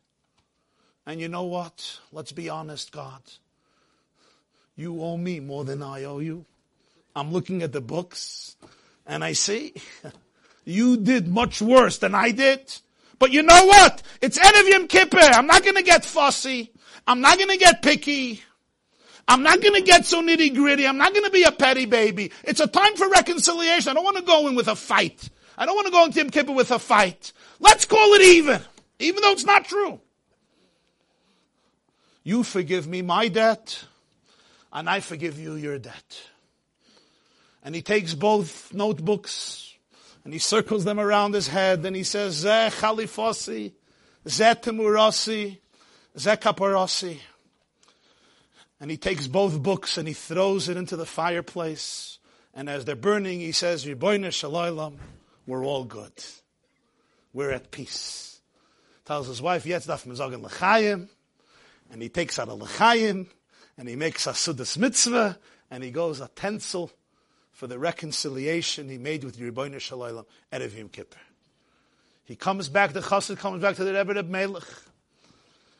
And 1.07 1.21
you 1.21 1.29
know 1.29 1.45
what? 1.45 2.01
Let's 2.11 2.33
be 2.33 2.49
honest, 2.49 2.93
God. 2.93 3.23
You 4.77 5.03
owe 5.03 5.17
me 5.17 5.41
more 5.41 5.65
than 5.65 5.83
I 5.83 6.05
owe 6.05 6.19
you. 6.19 6.45
I'm 7.15 7.33
looking 7.33 7.63
at 7.63 7.73
the 7.73 7.81
books, 7.81 8.57
and 9.07 9.23
I 9.23 9.33
see 9.33 9.75
you 10.65 10.97
did 10.97 11.29
much 11.29 11.63
worse 11.63 11.99
than 11.99 12.15
I 12.15 12.31
did. 12.33 12.73
But 13.19 13.31
you 13.31 13.43
know 13.43 13.67
what? 13.67 14.03
It's 14.21 14.39
end 14.39 14.57
of 14.57 14.69
Yom 14.69 14.89
Kippur. 14.89 15.19
I'm 15.19 15.47
not 15.47 15.63
going 15.63 15.77
to 15.77 15.83
get 15.83 16.05
fussy. 16.05 16.73
I'm 17.07 17.21
not 17.21 17.39
going 17.39 17.51
to 17.51 17.57
get 17.57 17.83
picky. 17.83 18.43
I'm 19.29 19.43
not 19.43 19.61
going 19.61 19.75
to 19.75 19.83
get 19.83 20.05
so 20.05 20.23
nitty 20.23 20.55
gritty. 20.55 20.87
I'm 20.87 20.99
not 20.99 21.13
going 21.13 21.25
to 21.25 21.31
be 21.31 21.45
a 21.45 21.53
petty 21.53 21.87
baby. 21.87 22.33
It's 22.45 22.61
a 22.61 22.67
time 22.67 22.97
for 22.97 23.09
reconciliation. 23.09 23.91
I 23.91 23.95
don't 23.95 24.05
want 24.05 24.17
to 24.17 24.23
go 24.23 24.49
in 24.49 24.55
with 24.55 24.69
a 24.69 24.77
fight. 24.77 25.31
I 25.57 25.67
don't 25.67 25.75
want 25.75 25.87
to 25.87 25.93
go 25.93 26.05
into 26.05 26.19
Yom 26.19 26.31
Kippur 26.31 26.53
with 26.53 26.71
a 26.71 26.79
fight. 26.79 27.33
Let's 27.61 27.85
call 27.85 28.15
it 28.15 28.23
even, 28.23 28.61
even 28.99 29.23
though 29.23 29.33
it's 29.33 29.45
not 29.45 29.65
true. 29.65 30.01
You 32.25 32.43
forgive 32.43 32.87
me 32.87 33.03
my 33.03 33.29
debt, 33.29 33.85
and 34.73 34.89
I 34.89 35.01
forgive 35.01 35.39
you 35.39 35.55
your 35.55 35.79
debt. 35.79 36.23
And 37.63 37.75
he 37.75 37.83
takes 37.83 38.15
both 38.15 38.73
notebooks 38.73 39.75
and 40.25 40.33
he 40.33 40.39
circles 40.39 40.85
them 40.85 40.99
around 40.99 41.35
his 41.35 41.49
head 41.49 41.85
and 41.85 41.95
he 41.95 42.03
says, 42.03 42.45
Zeh 42.45 42.71
chalifosi, 42.71 43.73
zeh 44.27 44.63
temurasi, 44.63 45.59
zeh 46.17 46.41
kaparasi. 46.41 47.19
And 48.81 48.91
he 48.91 48.97
takes 48.97 49.29
both 49.29 49.63
books 49.63 49.97
and 49.97 50.09
he 50.09 50.15
throws 50.15 50.69
it 50.69 50.77
into 50.77 50.97
the 50.97 51.07
fireplace. 51.07 52.19
And 52.53 52.69
as 52.69 52.85
they're 52.85 52.97
burning, 52.97 53.41
he 53.41 53.53
says, 53.53 53.87
we're 53.87 55.65
all 55.65 55.85
good. 55.85 56.13
We're 57.33 57.53
at 57.53 57.71
peace. 57.71 58.41
Tells 59.05 59.29
his 59.29 59.41
wife, 59.41 59.65
Yetz 59.65 59.87
daf 59.87 60.05
mezogen 60.07 60.43
l'chayim. 60.43 61.09
And 61.91 62.03
he 62.03 62.09
takes 62.09 62.39
out 62.39 62.49
a 62.49 62.55
l'chayim 62.55 63.29
and 63.79 63.89
he 63.89 63.97
makes 63.97 64.27
a 64.27 64.31
sudas 64.31 64.77
mitzvah 64.77 65.39
and 65.71 65.83
he 65.83 65.91
goes 65.91 66.21
a 66.21 66.29
tencel 66.29 66.91
for 67.53 67.67
the 67.67 67.79
reconciliation 67.79 68.89
he 68.89 68.99
made 68.99 69.25
with 69.25 69.39
Yerboina 69.39 69.77
Shalaylam 69.77 70.25
at 70.51 70.61
Yom 70.73 70.89
Kippur. 70.89 71.19
He 72.25 72.37
comes 72.37 72.69
back, 72.69 72.93
the 72.93 73.01
chassid 73.01 73.39
comes 73.39 73.63
back 73.63 73.77
to 73.77 73.85
the 73.85 73.93
Rebbe 73.93 74.15
Reb 74.15 74.29
Melech, 74.29 74.65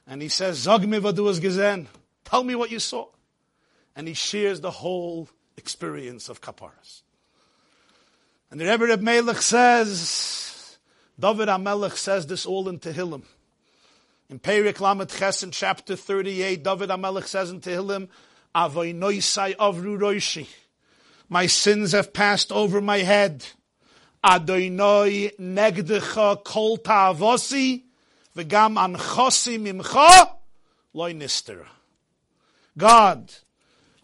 and 0.07 0.21
he 0.21 0.29
says, 0.29 0.59
Zog 0.59 0.87
mi 0.87 0.99
was 0.99 1.41
gezen. 1.41 1.87
Tell 2.25 2.45
me 2.45 2.55
what 2.55 2.71
you 2.71 2.79
saw. 2.79 3.07
And 3.95 4.09
he 4.09 4.15
shares 4.15 4.61
the 4.61 4.71
whole 4.71 5.29
experience 5.57 6.29
of 6.29 6.41
Kaparas. 6.41 7.03
And 8.51 8.61
the 8.61 8.67
Rebbe 8.67 8.87
Reb 8.87 9.01
Melech 9.01 9.43
says, 9.43 10.79
David 11.19 11.49
HaMelech 11.49 11.97
says 11.97 12.27
this 12.27 12.47
all 12.47 12.69
in 12.69 12.79
Tehillim. 12.79 13.23
In 14.29 14.39
Perik 14.39 14.81
Lamed 14.81 15.09
Ches 15.09 15.43
in 15.43 15.51
chapter 15.51 15.95
38, 15.95 16.63
David 16.63 16.91
HaMelech 16.91 17.27
says 17.27 17.51
in 17.51 17.61
Tehillim, 17.61 18.09
Avoy 18.55 18.93
noisai 18.93 19.57
avru 19.57 19.99
roishi. 19.99 20.49
My 21.29 21.47
sins 21.47 21.93
have 21.93 22.13
passed 22.13 22.53
over 22.53 22.81
my 22.81 22.99
head. 22.99 23.47
Adonai 24.23 25.33
negdecha 25.41 26.45
kol 26.45 26.77
ta'avosi 26.77 27.83
v'gam 28.37 28.77
anchosi 28.77 29.59
mimcha 29.59 30.37
loy 30.93 31.13
nistera. 31.13 31.67
God, 32.77 33.33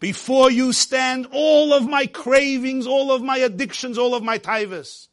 before 0.01 0.51
you 0.51 0.73
stand 0.73 1.29
all 1.33 1.73
of 1.73 1.89
my 1.89 2.07
cravings, 2.07 2.87
all 2.87 3.11
of 3.13 3.23
my 3.23 3.39
addictions, 3.39 3.99
all 3.99 4.15
of 4.15 4.23
my 4.23 4.39
taivas. 4.39 5.09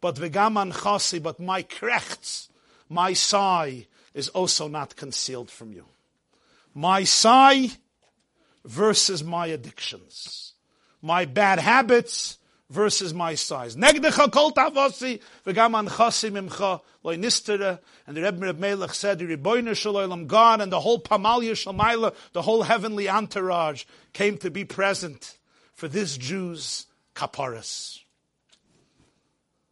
But 0.00 0.16
v'gam 0.16 0.72
anchosi, 0.72 1.22
but 1.22 1.40
my 1.40 1.62
krechts, 1.62 2.48
my 2.88 3.12
sigh 3.12 3.86
is 4.14 4.28
also 4.28 4.68
not 4.68 4.96
concealed 4.96 5.50
from 5.50 5.72
you. 5.72 5.86
My 6.74 7.04
sigh 7.04 7.70
versus 8.64 9.24
my 9.24 9.46
addictions 9.46 10.50
my 11.02 11.24
bad 11.24 11.58
habits 11.58 12.38
versus 12.70 13.12
my 13.12 13.34
size. 13.34 13.76
Negdecha 13.76 14.30
kol 14.32 14.52
v'gam 14.52 15.26
anchasi 15.44 16.30
mimcha 16.30 16.80
loy 17.02 17.16
nistere. 17.16 17.80
And 18.06 18.16
the 18.16 18.22
Rebbe 18.22 18.54
Melech 18.54 18.94
said, 18.94 19.18
Rebbeinu 19.20 19.76
Shalom 19.76 20.26
God 20.26 20.60
and 20.60 20.72
the 20.72 20.80
whole 20.80 21.00
Pamalia 21.00 21.52
Shalmaila, 21.52 22.14
the 22.32 22.42
whole 22.42 22.62
heavenly 22.62 23.08
entourage 23.08 23.84
came 24.12 24.38
to 24.38 24.50
be 24.50 24.64
present 24.64 25.36
for 25.74 25.88
this 25.88 26.16
Jew's 26.16 26.86
kaparas. 27.14 27.98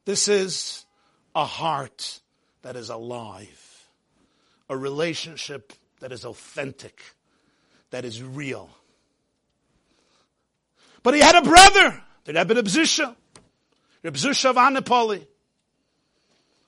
This 0.05 0.27
is 0.27 0.85
a 1.35 1.45
heart 1.45 2.21
that 2.63 2.77
is 2.77 2.89
alive, 2.89 3.89
a 4.69 4.77
relationship 4.77 5.73
that 6.01 6.13
is 6.13 6.25
authentic, 6.25 7.03
that 7.91 8.05
is 8.05 8.23
real. 8.23 8.71
But 11.03 11.15
he 11.15 11.21
had 11.21 11.37
a 11.37 11.43
brother, 11.43 12.03
the 12.29 12.35
Rebbe 12.35 12.57
Reb 12.57 12.67
Zusha, 12.67 13.17
Reb 14.03 14.15
Zusha 14.15 14.51
of 14.51 14.57
Anipoli, 14.57 15.27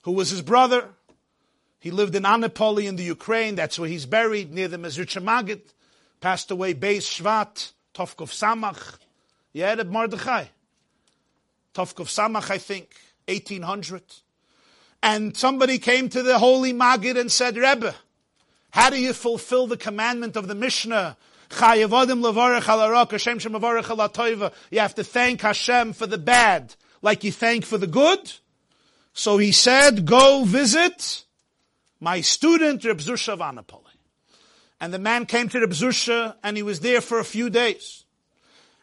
who 0.04 0.12
was 0.12 0.30
his 0.30 0.40
brother. 0.40 0.88
He 1.80 1.90
lived 1.90 2.14
in 2.14 2.22
Anipoli 2.22 2.86
in 2.86 2.96
the 2.96 3.02
Ukraine. 3.02 3.56
That's 3.56 3.78
where 3.78 3.88
he's 3.88 4.06
buried, 4.06 4.54
near 4.54 4.68
the 4.68 4.78
Mezritcha 4.78 5.22
Magid. 5.22 5.60
Passed 6.22 6.50
away 6.50 6.72
Beis 6.72 7.02
Shvat, 7.02 7.72
Tovkov 7.92 8.30
Samach. 8.30 8.96
Yeah, 9.52 9.74
the 9.74 9.84
Mordechai. 9.84 10.46
Tovkov 11.74 12.06
Samach, 12.06 12.50
I 12.50 12.56
think, 12.56 12.94
1800. 13.28 14.02
And 15.02 15.36
somebody 15.36 15.78
came 15.78 16.08
to 16.08 16.22
the 16.22 16.38
holy 16.38 16.72
Magid 16.72 17.20
and 17.20 17.30
said, 17.30 17.58
Rebbe, 17.58 17.94
how 18.70 18.88
do 18.88 18.98
you 18.98 19.12
fulfill 19.12 19.66
the 19.66 19.76
commandment 19.76 20.36
of 20.36 20.48
the 20.48 20.54
Mishnah? 20.54 21.18
You 21.50 21.88
have 24.78 24.94
to 24.94 25.04
thank 25.04 25.40
Hashem 25.40 25.92
for 25.92 26.06
the 26.06 26.18
bad, 26.18 26.74
like 27.02 27.24
you 27.24 27.32
thank 27.32 27.64
for 27.64 27.76
the 27.76 27.86
good. 27.86 28.32
So 29.12 29.36
he 29.38 29.52
said, 29.52 30.06
go 30.06 30.44
visit 30.44 31.24
my 31.98 32.20
student 32.20 32.84
Reb 32.84 32.98
Zusha 32.98 33.32
of 33.32 33.40
Anipoli. 33.40 33.84
And 34.80 34.94
the 34.94 34.98
man 34.98 35.26
came 35.26 35.48
to 35.50 35.60
Reb 35.60 35.70
Zusha 35.70 36.36
and 36.42 36.56
he 36.56 36.62
was 36.62 36.80
there 36.80 37.00
for 37.00 37.18
a 37.18 37.24
few 37.24 37.50
days. 37.50 38.04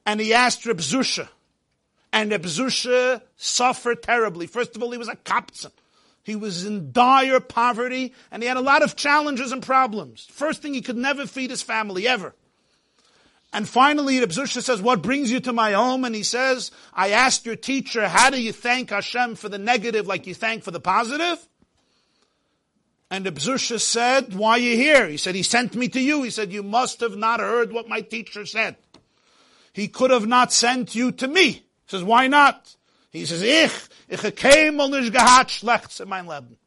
And 0.05 0.19
he 0.19 0.33
asked 0.33 0.65
Reb 0.65 0.77
Zusha, 0.77 1.27
and 2.13 2.31
Reb 2.31 2.43
Zusha 2.43 3.21
suffered 3.35 4.03
terribly. 4.03 4.47
First 4.47 4.75
of 4.75 4.83
all, 4.83 4.91
he 4.91 4.97
was 4.97 5.09
a 5.09 5.15
kaptzan. 5.15 5.71
He 6.23 6.35
was 6.35 6.65
in 6.65 6.91
dire 6.91 7.39
poverty 7.39 8.13
and 8.31 8.43
he 8.43 8.47
had 8.47 8.57
a 8.57 8.61
lot 8.61 8.83
of 8.83 8.95
challenges 8.95 9.51
and 9.51 9.63
problems. 9.63 10.27
First 10.29 10.61
thing, 10.61 10.73
he 10.73 10.81
could 10.81 10.97
never 10.97 11.25
feed 11.25 11.49
his 11.49 11.61
family, 11.61 12.07
ever. 12.07 12.35
And 13.53 13.67
finally, 13.67 14.19
Reb 14.19 14.29
Zusha 14.29 14.61
says, 14.61 14.81
what 14.81 15.01
brings 15.01 15.31
you 15.31 15.39
to 15.41 15.53
my 15.53 15.71
home? 15.71 16.03
And 16.03 16.13
he 16.13 16.23
says, 16.23 16.71
I 16.93 17.11
asked 17.11 17.45
your 17.45 17.55
teacher, 17.55 18.07
how 18.07 18.29
do 18.29 18.41
you 18.41 18.51
thank 18.51 18.89
Hashem 18.89 19.35
for 19.35 19.49
the 19.49 19.57
negative 19.57 20.05
like 20.05 20.27
you 20.27 20.35
thank 20.35 20.63
for 20.63 20.71
the 20.71 20.79
positive? 20.79 21.47
And 23.09 23.25
the 23.25 23.31
Bzusha 23.31 23.79
said, 23.79 24.35
why 24.35 24.51
are 24.51 24.59
you 24.59 24.75
here? 24.75 25.07
He 25.07 25.15
said, 25.15 25.33
he 25.33 25.43
sent 25.43 25.75
me 25.75 25.87
to 25.89 25.99
you. 25.99 26.23
He 26.23 26.29
said, 26.29 26.51
you 26.51 26.61
must 26.61 26.99
have 26.99 27.15
not 27.15 27.39
heard 27.39 27.71
what 27.71 27.87
my 27.87 28.01
teacher 28.01 28.45
said. 28.45 28.75
He 29.71 29.87
could 29.87 30.11
have 30.11 30.27
not 30.27 30.51
sent 30.51 30.93
you 30.93 31.13
to 31.13 31.27
me. 31.27 31.51
He 31.51 31.63
says, 31.85 32.03
why 32.03 32.27
not? 32.27 32.75
He 33.11 33.25
says, 33.25 33.41
ich, 33.41 33.71
ich 34.09 34.35
came 34.35 34.81
on 34.81 34.91
nicht 34.91 35.13
gehad 35.13 35.49
schlecht 35.49 36.01
in 36.01 36.09
mein 36.09 36.27
Leben. 36.27 36.57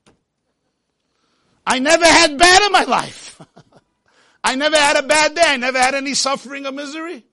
I 1.67 1.79
never 1.79 2.07
had 2.07 2.39
bad 2.39 2.63
in 2.63 2.73
my 2.73 2.85
life. 2.85 3.41
I 4.43 4.55
never 4.55 4.77
had 4.77 4.97
a 4.97 5.03
bad 5.03 5.35
day. 5.35 5.45
I 5.45 5.57
never 5.57 5.79
had 5.79 5.95
any 5.95 6.15
suffering 6.15 6.67
or 6.67 6.73
misery. 6.73 7.25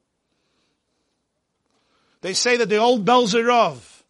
They 2.22 2.34
say 2.34 2.58
that 2.58 2.70
the 2.70 2.78
old 2.78 3.06
Belzerov, 3.06 4.04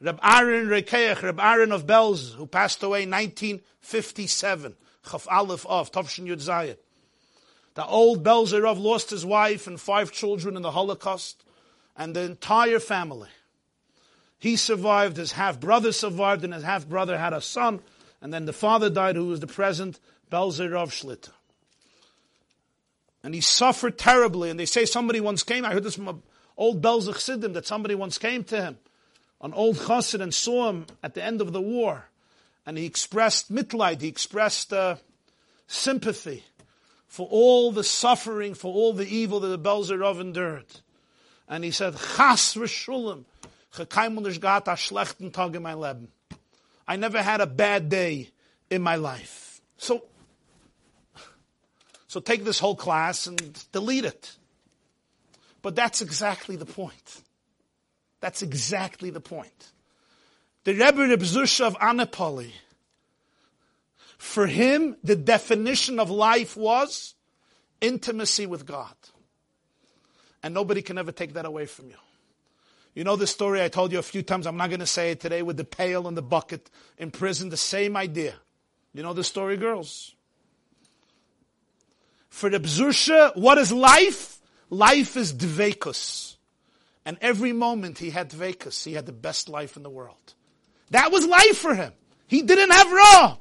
Reb 0.00 0.20
Aaron 0.22 0.68
Rokeach, 0.68 1.22
Reb 1.22 1.40
Aaron 1.40 1.72
of 1.72 1.86
Belz, 1.86 2.34
who 2.34 2.46
passed 2.46 2.82
away 2.82 3.02
in 3.02 3.10
1957, 3.10 4.76
Chaf 5.10 5.26
Aleph 5.30 5.66
of 5.66 5.90
Tovshin 5.90 6.26
Yud 6.26 6.40
Zayed. 6.40 6.76
The 7.74 7.86
old 7.86 8.22
Belzerov 8.22 8.78
lost 8.80 9.10
his 9.10 9.24
wife 9.24 9.66
and 9.66 9.80
five 9.80 10.12
children 10.12 10.56
in 10.56 10.62
the 10.62 10.72
Holocaust, 10.72 11.42
and 11.96 12.14
the 12.14 12.22
entire 12.22 12.78
family. 12.78 13.28
He 14.38 14.54
survived, 14.56 15.16
his 15.16 15.32
half 15.32 15.58
brother 15.58 15.90
survived, 15.90 16.44
and 16.44 16.54
his 16.54 16.62
half 16.62 16.88
brother 16.88 17.18
had 17.18 17.32
a 17.32 17.40
son, 17.40 17.80
and 18.20 18.32
then 18.32 18.44
the 18.44 18.52
father 18.52 18.88
died, 18.90 19.16
who 19.16 19.26
was 19.26 19.40
the 19.40 19.46
present 19.46 19.98
Belzerov 20.30 20.90
Shlita. 20.90 21.30
And 23.28 23.34
he 23.34 23.42
suffered 23.42 23.98
terribly, 23.98 24.48
and 24.48 24.58
they 24.58 24.64
say 24.64 24.86
somebody 24.86 25.20
once 25.20 25.42
came, 25.42 25.66
I 25.66 25.74
heard 25.74 25.82
this 25.82 25.96
from 25.96 26.08
an 26.08 26.22
old 26.56 26.80
Belzer 26.80 27.12
Chassidim, 27.12 27.52
that 27.52 27.66
somebody 27.66 27.94
once 27.94 28.16
came 28.16 28.42
to 28.44 28.58
him 28.58 28.78
an 29.42 29.52
old 29.52 29.76
chassid 29.76 30.22
and 30.22 30.32
saw 30.32 30.70
him 30.70 30.86
at 31.02 31.12
the 31.12 31.22
end 31.22 31.42
of 31.42 31.52
the 31.52 31.60
war, 31.60 32.06
and 32.64 32.78
he 32.78 32.86
expressed 32.86 33.52
mitleid, 33.52 34.00
he 34.00 34.08
expressed 34.08 34.72
uh, 34.72 34.96
sympathy 35.66 36.42
for 37.06 37.28
all 37.30 37.70
the 37.70 37.84
suffering, 37.84 38.54
for 38.54 38.72
all 38.72 38.94
the 38.94 39.06
evil 39.06 39.40
that 39.40 39.48
the 39.48 39.58
Belzerov 39.58 40.22
endured. 40.22 40.64
And 41.46 41.64
he 41.64 41.70
said, 41.70 41.96
Chas 42.16 42.54
v'shulim. 42.54 43.26
I 46.88 46.96
never 46.96 47.22
had 47.22 47.42
a 47.42 47.46
bad 47.46 47.90
day 47.90 48.30
in 48.70 48.80
my 48.80 48.96
life. 48.96 49.60
So, 49.76 50.04
so 52.18 52.22
take 52.22 52.42
this 52.42 52.58
whole 52.58 52.74
class 52.74 53.28
and 53.28 53.38
delete 53.70 54.04
it. 54.04 54.34
But 55.62 55.76
that's 55.76 56.02
exactly 56.02 56.56
the 56.56 56.66
point. 56.66 57.22
That's 58.18 58.42
exactly 58.42 59.10
the 59.10 59.20
point. 59.20 59.70
The 60.64 60.72
Rebbe 60.72 61.06
Reb 61.06 61.20
Zusha 61.20 61.64
of 61.64 61.78
Anipoli, 61.78 62.50
for 64.16 64.48
him, 64.48 64.96
the 65.04 65.14
definition 65.14 66.00
of 66.00 66.10
life 66.10 66.56
was 66.56 67.14
intimacy 67.80 68.46
with 68.46 68.66
God. 68.66 68.96
And 70.42 70.52
nobody 70.52 70.82
can 70.82 70.98
ever 70.98 71.12
take 71.12 71.34
that 71.34 71.46
away 71.46 71.66
from 71.66 71.86
you. 71.86 71.98
You 72.96 73.04
know 73.04 73.14
the 73.14 73.28
story 73.28 73.62
I 73.62 73.68
told 73.68 73.92
you 73.92 74.00
a 74.00 74.02
few 74.02 74.24
times, 74.24 74.44
I'm 74.44 74.56
not 74.56 74.70
going 74.70 74.80
to 74.80 74.86
say 74.86 75.12
it 75.12 75.20
today, 75.20 75.42
with 75.42 75.56
the 75.56 75.62
pail 75.62 76.08
and 76.08 76.16
the 76.16 76.22
bucket 76.22 76.68
in 76.98 77.12
prison, 77.12 77.48
the 77.48 77.56
same 77.56 77.96
idea. 77.96 78.34
You 78.92 79.04
know 79.04 79.12
the 79.12 79.22
story, 79.22 79.56
girls? 79.56 80.16
For 82.38 82.48
the 82.48 82.60
Bzusha, 82.60 83.36
what 83.36 83.58
is 83.58 83.72
life? 83.72 84.40
Life 84.70 85.16
is 85.16 85.34
dvekus. 85.34 86.36
And 87.04 87.18
every 87.20 87.52
moment 87.52 87.98
he 87.98 88.10
had 88.10 88.30
Dvekas, 88.30 88.84
he 88.84 88.92
had 88.92 89.06
the 89.06 89.12
best 89.12 89.48
life 89.48 89.76
in 89.76 89.82
the 89.82 89.90
world. 89.90 90.34
That 90.90 91.10
was 91.10 91.26
life 91.26 91.58
for 91.58 91.74
him. 91.74 91.92
He 92.28 92.42
didn't 92.42 92.70
have 92.70 92.92
raw. 92.92 93.38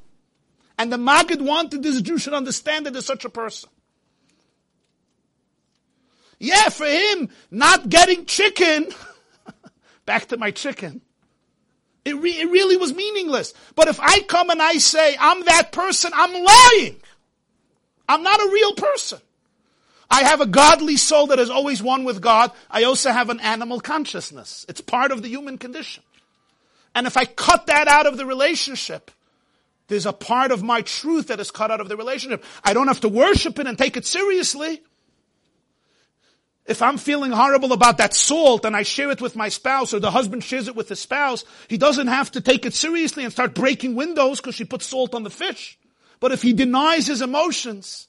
And 0.79 0.91
the 0.91 0.97
Maggid 0.97 1.43
wanted 1.43 1.83
this 1.83 2.01
Jew 2.01 2.17
should 2.17 2.33
understand 2.33 2.87
that 2.87 2.93
there's 2.93 3.05
such 3.05 3.23
a 3.23 3.29
person. 3.29 3.69
Yeah, 6.39 6.69
for 6.69 6.87
him, 6.87 7.29
not 7.51 7.89
getting 7.89 8.25
chicken, 8.25 8.87
back 10.07 10.29
to 10.29 10.37
my 10.37 10.49
chicken, 10.49 11.01
it, 12.03 12.15
re- 12.15 12.39
it 12.39 12.49
really 12.49 12.77
was 12.77 12.95
meaningless. 12.95 13.53
But 13.75 13.89
if 13.89 13.99
I 13.99 14.21
come 14.21 14.49
and 14.49 14.59
I 14.59 14.79
say, 14.79 15.15
I'm 15.19 15.45
that 15.45 15.71
person, 15.71 16.13
I'm 16.15 16.33
lying. 16.33 16.99
I'm 18.07 18.23
not 18.23 18.39
a 18.39 18.51
real 18.51 18.73
person. 18.73 19.19
I 20.09 20.23
have 20.23 20.39
a 20.39 20.45
godly 20.45 20.95
soul 20.97 21.27
that 21.27 21.39
is 21.39 21.49
always 21.49 21.83
one 21.83 22.05
with 22.05 22.21
God. 22.21 22.51
I 22.71 22.83
also 22.83 23.11
have 23.11 23.29
an 23.29 23.41
animal 23.41 23.81
consciousness. 23.81 24.65
It's 24.69 24.81
part 24.81 25.11
of 25.11 25.21
the 25.21 25.27
human 25.27 25.57
condition. 25.57 26.03
And 26.95 27.05
if 27.05 27.17
I 27.17 27.25
cut 27.25 27.67
that 27.67 27.87
out 27.87 28.07
of 28.07 28.17
the 28.17 28.25
relationship, 28.25 29.11
there's 29.87 30.05
a 30.05 30.13
part 30.13 30.51
of 30.51 30.63
my 30.63 30.81
truth 30.81 31.27
that 31.27 31.39
is 31.39 31.51
cut 31.51 31.71
out 31.71 31.81
of 31.81 31.89
the 31.89 31.97
relationship. 31.97 32.43
I 32.63 32.73
don't 32.73 32.87
have 32.87 33.01
to 33.01 33.09
worship 33.09 33.59
it 33.59 33.67
and 33.67 33.77
take 33.77 33.97
it 33.97 34.05
seriously. 34.05 34.81
If 36.65 36.81
I'm 36.81 36.97
feeling 36.97 37.31
horrible 37.31 37.71
about 37.71 37.97
that 37.99 38.13
salt 38.13 38.65
and 38.65 38.75
I 38.75 38.83
share 38.83 39.09
it 39.11 39.21
with 39.21 39.37
my 39.37 39.47
spouse 39.47 39.93
or 39.93 39.99
the 39.99 40.11
husband 40.11 40.43
shares 40.43 40.67
it 40.67 40.75
with 40.75 40.89
his 40.89 40.99
spouse, 40.99 41.45
he 41.69 41.77
doesn't 41.77 42.07
have 42.07 42.31
to 42.31 42.41
take 42.41 42.65
it 42.65 42.73
seriously 42.73 43.23
and 43.23 43.31
start 43.31 43.55
breaking 43.55 43.95
windows 43.95 44.41
because 44.41 44.55
she 44.55 44.65
put 44.65 44.81
salt 44.81 45.15
on 45.15 45.23
the 45.23 45.29
fish. 45.29 45.76
But 46.19 46.31
if 46.31 46.41
he 46.41 46.53
denies 46.53 47.07
his 47.07 47.21
emotions, 47.21 48.07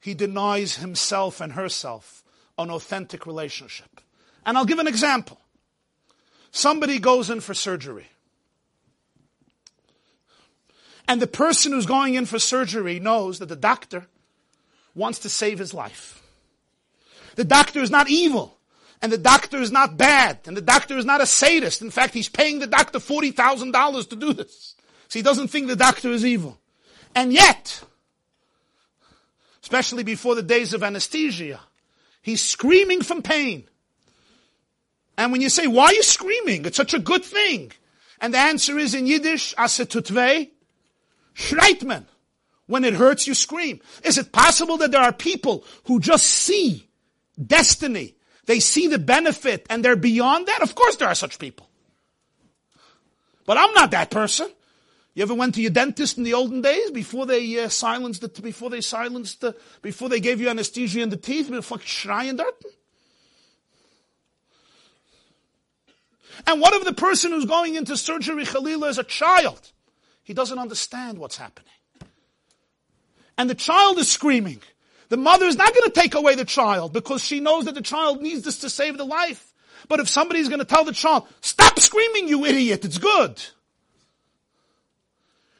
he 0.00 0.14
denies 0.14 0.76
himself 0.76 1.40
and 1.40 1.52
herself 1.52 2.24
an 2.58 2.70
authentic 2.70 3.26
relationship. 3.26 4.00
And 4.44 4.56
I'll 4.56 4.64
give 4.64 4.78
an 4.78 4.86
example. 4.86 5.38
Somebody 6.50 6.98
goes 6.98 7.30
in 7.30 7.40
for 7.40 7.54
surgery. 7.54 8.06
And 11.08 11.20
the 11.20 11.26
person 11.26 11.72
who's 11.72 11.86
going 11.86 12.14
in 12.14 12.26
for 12.26 12.38
surgery 12.38 13.00
knows 13.00 13.38
that 13.38 13.48
the 13.48 13.56
doctor 13.56 14.06
wants 14.94 15.20
to 15.20 15.28
save 15.28 15.58
his 15.58 15.74
life. 15.74 16.22
The 17.36 17.44
doctor 17.44 17.80
is 17.80 17.90
not 17.90 18.10
evil. 18.10 18.58
And 19.00 19.10
the 19.10 19.18
doctor 19.18 19.58
is 19.58 19.72
not 19.72 19.96
bad. 19.96 20.40
And 20.46 20.56
the 20.56 20.62
doctor 20.62 20.96
is 20.96 21.04
not 21.04 21.20
a 21.20 21.26
sadist. 21.26 21.82
In 21.82 21.90
fact, 21.90 22.14
he's 22.14 22.28
paying 22.28 22.60
the 22.60 22.66
doctor 22.66 22.98
$40,000 22.98 24.08
to 24.10 24.16
do 24.16 24.32
this. 24.32 24.76
So 25.08 25.18
he 25.18 25.22
doesn't 25.22 25.48
think 25.48 25.66
the 25.66 25.76
doctor 25.76 26.10
is 26.10 26.24
evil. 26.24 26.58
And 27.14 27.32
yet, 27.32 27.82
especially 29.62 30.02
before 30.02 30.34
the 30.34 30.42
days 30.42 30.74
of 30.74 30.82
anesthesia. 30.82 31.60
He's 32.20 32.42
screaming 32.42 33.02
from 33.02 33.22
pain. 33.22 33.64
And 35.16 35.32
when 35.32 35.40
you 35.40 35.48
say, 35.48 35.66
why 35.66 35.86
are 35.86 35.94
you 35.94 36.02
screaming? 36.02 36.64
It's 36.64 36.76
such 36.76 36.94
a 36.94 36.98
good 36.98 37.24
thing. 37.24 37.72
And 38.20 38.34
the 38.34 38.38
answer 38.38 38.78
is 38.78 38.94
in 38.94 39.06
Yiddish, 39.06 39.54
asetutve, 39.56 40.50
schreitman. 41.34 42.04
When 42.66 42.84
it 42.84 42.94
hurts, 42.94 43.26
you 43.26 43.34
scream. 43.34 43.80
Is 44.04 44.18
it 44.18 44.32
possible 44.32 44.76
that 44.78 44.92
there 44.92 45.00
are 45.02 45.12
people 45.12 45.64
who 45.84 46.00
just 46.00 46.26
see 46.26 46.88
destiny? 47.44 48.14
They 48.46 48.60
see 48.60 48.88
the 48.88 48.98
benefit 48.98 49.66
and 49.68 49.84
they're 49.84 49.96
beyond 49.96 50.46
that? 50.46 50.62
Of 50.62 50.74
course 50.74 50.96
there 50.96 51.08
are 51.08 51.14
such 51.14 51.38
people. 51.38 51.68
But 53.44 53.58
I'm 53.58 53.74
not 53.74 53.90
that 53.90 54.10
person. 54.10 54.50
You 55.14 55.22
ever 55.22 55.34
went 55.34 55.54
to 55.56 55.60
your 55.62 55.70
dentist 55.70 56.16
in 56.16 56.24
the 56.24 56.34
olden 56.34 56.62
days 56.62 56.90
before 56.90 57.26
they 57.26 57.58
uh, 57.62 57.68
silenced 57.68 58.22
the, 58.22 58.28
before 58.40 58.70
they 58.70 58.80
silenced 58.80 59.42
the, 59.42 59.54
before 59.82 60.08
they 60.08 60.20
gave 60.20 60.40
you 60.40 60.48
anesthesia 60.48 61.00
in 61.00 61.10
the 61.10 61.18
teeth? 61.18 61.50
Before 61.50 61.78
schreien 61.78 62.38
dort? 62.38 62.62
And 66.46 66.60
what 66.60 66.72
if 66.74 66.84
the 66.84 66.94
person 66.94 67.32
who's 67.32 67.44
going 67.44 67.74
into 67.74 67.96
surgery, 67.96 68.44
Khalila, 68.44 68.88
is 68.88 68.98
a 68.98 69.04
child? 69.04 69.60
He 70.22 70.32
doesn't 70.32 70.58
understand 70.58 71.18
what's 71.18 71.36
happening. 71.36 71.68
And 73.36 73.50
the 73.50 73.54
child 73.54 73.98
is 73.98 74.10
screaming. 74.10 74.60
The 75.10 75.18
mother 75.18 75.44
is 75.44 75.56
not 75.56 75.74
going 75.74 75.90
to 75.90 76.00
take 76.00 76.14
away 76.14 76.36
the 76.36 76.44
child 76.46 76.94
because 76.94 77.22
she 77.22 77.38
knows 77.38 77.66
that 77.66 77.74
the 77.74 77.82
child 77.82 78.22
needs 78.22 78.42
this 78.42 78.60
to 78.60 78.70
save 78.70 78.96
the 78.96 79.04
life. 79.04 79.52
But 79.88 80.00
if 80.00 80.08
somebody 80.08 80.40
is 80.40 80.48
going 80.48 80.60
to 80.60 80.64
tell 80.64 80.84
the 80.84 80.92
child, 80.92 81.28
stop 81.42 81.78
screaming, 81.78 82.28
you 82.28 82.46
idiot, 82.46 82.84
it's 82.84 82.98
good. 82.98 83.42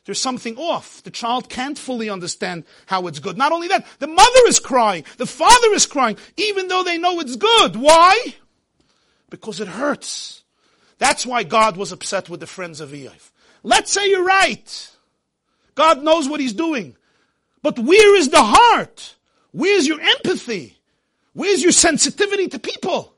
There's 0.05 0.20
something 0.20 0.57
off. 0.57 1.03
The 1.03 1.11
child 1.11 1.49
can't 1.49 1.79
fully 1.79 2.11
understand 2.11 2.65
how 2.87 3.07
it's 3.07 3.20
good. 3.20 3.39
Not 3.39 3.53
only 3.53 3.69
that, 3.69 3.87
the 4.01 4.09
mother 4.09 4.41
is 4.49 4.59
crying. 4.59 5.05
The 5.16 5.27
father 5.27 5.73
is 5.74 5.87
crying, 5.87 6.16
even 6.37 6.69
though 6.69 6.83
they 6.83 6.99
know 6.99 7.20
it's 7.20 7.37
good. 7.37 7.77
Why? 7.77 8.35
Because 9.31 9.61
it 9.61 9.69
hurts. 9.69 10.43
That's 10.99 11.24
why 11.24 11.45
God 11.45 11.77
was 11.77 11.93
upset 11.93 12.29
with 12.29 12.41
the 12.41 12.47
friends 12.47 12.81
of 12.81 12.91
Eiv. 12.91 13.31
Let's 13.62 13.93
say 13.93 14.11
you're 14.11 14.24
right. 14.24 14.91
God 15.74 16.03
knows 16.03 16.29
what 16.29 16.41
he's 16.41 16.53
doing. 16.53 16.97
But 17.62 17.79
where 17.79 18.16
is 18.16 18.29
the 18.29 18.43
heart? 18.43 19.15
Where's 19.53 19.87
your 19.87 20.01
empathy? 20.01 20.79
Where's 21.33 21.62
your 21.62 21.73
sensitivity 21.73 22.49
to 22.49 22.59
people? 22.59 23.15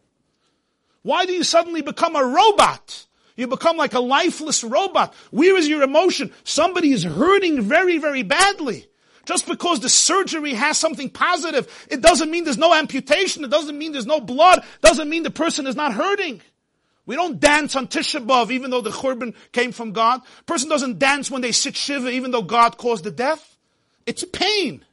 Why 1.03 1.27
do 1.27 1.33
you 1.33 1.45
suddenly 1.45 1.83
become 1.83 2.15
a 2.15 2.25
robot? 2.25 3.07
You 3.37 3.49
become 3.49 3.77
like 3.77 3.95
a 3.95 4.01
lifeless 4.01 4.63
robot. 4.63 5.13
Where 5.31 5.57
is 5.57 5.69
your 5.69 5.83
emotion? 5.83 6.33
Somebody 6.45 6.93
is 6.93 7.03
hurting 7.03 7.63
very, 7.63 7.99
very 7.99 8.23
badly. 8.23 8.87
Just 9.25 9.47
because 9.47 9.81
the 9.81 9.89
surgery 9.89 10.55
has 10.55 10.79
something 10.79 11.09
positive, 11.09 11.87
it 11.91 12.01
doesn't 12.01 12.31
mean 12.31 12.45
there's 12.45 12.59
no 12.59 12.75
amputation. 12.75 13.43
It 13.43 13.51
doesn't 13.51 13.77
mean 13.77 13.93
there's 13.93 14.07
no 14.07 14.21
blood. 14.21 14.59
It 14.59 14.83
doesn't 14.83 15.09
mean 15.09 15.23
the 15.23 15.31
person 15.31 15.67
is 15.67 15.77
not 15.77 15.95
hurting. 15.95 16.43
We 17.07 17.17
don't 17.17 17.41
dance 17.41 17.75
on 17.77 17.89
Tisha 17.89 18.25
B'Av 18.25 18.51
even 18.51 18.71
though 18.71 18.81
the 18.81 18.91
Churban 18.91 19.35
came 19.53 19.73
from 19.73 19.93
God. 19.93 20.23
Person 20.47 20.69
doesn't 20.69 20.99
dance 20.99 21.31
when 21.31 21.43
they 21.43 21.53
sit 21.53 21.77
Shiva 21.77 22.09
even 22.09 22.31
though 22.31 22.43
God 22.43 22.79
caused 22.79 23.05
the 23.05 23.11
death. 23.11 23.57
It's 24.07 24.25
pain. 24.25 24.85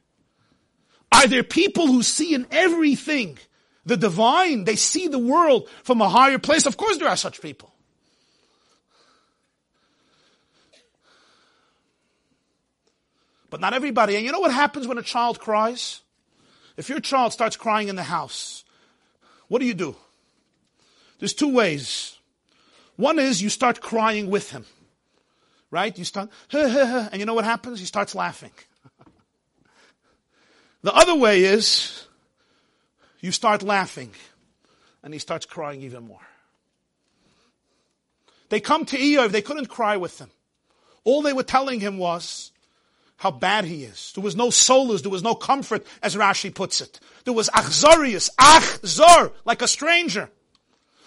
Are 1.10 1.26
there 1.26 1.42
people 1.42 1.86
who 1.86 2.02
see 2.02 2.34
in 2.34 2.46
everything 2.50 3.38
the 3.84 3.96
divine? 3.96 4.64
They 4.64 4.76
see 4.76 5.08
the 5.08 5.18
world 5.18 5.68
from 5.84 6.00
a 6.00 6.08
higher 6.08 6.38
place. 6.38 6.66
Of 6.66 6.76
course 6.76 6.98
there 6.98 7.08
are 7.08 7.16
such 7.16 7.40
people. 7.40 7.71
But 13.52 13.60
not 13.60 13.74
everybody. 13.74 14.16
And 14.16 14.24
you 14.24 14.32
know 14.32 14.40
what 14.40 14.50
happens 14.50 14.88
when 14.88 14.96
a 14.96 15.02
child 15.02 15.38
cries? 15.38 16.00
If 16.78 16.88
your 16.88 17.00
child 17.00 17.34
starts 17.34 17.54
crying 17.54 17.88
in 17.88 17.96
the 17.96 18.02
house, 18.02 18.64
what 19.48 19.58
do 19.58 19.66
you 19.66 19.74
do? 19.74 19.94
There's 21.18 21.34
two 21.34 21.52
ways. 21.52 22.16
One 22.96 23.18
is 23.18 23.42
you 23.42 23.50
start 23.50 23.82
crying 23.82 24.30
with 24.30 24.52
him. 24.52 24.64
Right? 25.70 25.96
You 25.98 26.04
start, 26.06 26.30
and 26.50 27.18
you 27.18 27.26
know 27.26 27.34
what 27.34 27.44
happens? 27.44 27.78
He 27.78 27.84
starts 27.84 28.14
laughing. 28.14 28.52
the 30.82 30.94
other 30.94 31.14
way 31.14 31.44
is 31.44 32.06
you 33.20 33.32
start 33.32 33.62
laughing 33.62 34.12
and 35.02 35.12
he 35.12 35.20
starts 35.20 35.44
crying 35.44 35.82
even 35.82 36.06
more. 36.06 36.26
They 38.48 38.60
come 38.60 38.86
to 38.86 38.96
Eiv, 38.96 39.30
they 39.30 39.42
couldn't 39.42 39.66
cry 39.66 39.98
with 39.98 40.18
him. 40.18 40.30
All 41.04 41.20
they 41.20 41.34
were 41.34 41.42
telling 41.42 41.80
him 41.80 41.98
was, 41.98 42.51
how 43.22 43.30
bad 43.30 43.64
he 43.64 43.84
is. 43.84 44.10
There 44.16 44.24
was 44.24 44.34
no 44.34 44.50
solace, 44.50 45.02
there 45.02 45.10
was 45.10 45.22
no 45.22 45.36
comfort, 45.36 45.86
as 46.02 46.16
Rashi 46.16 46.52
puts 46.52 46.80
it. 46.80 46.98
There 47.22 47.32
was 47.32 47.48
achzorius, 47.50 48.28
achzor, 48.34 49.30
like 49.44 49.62
a 49.62 49.68
stranger. 49.68 50.28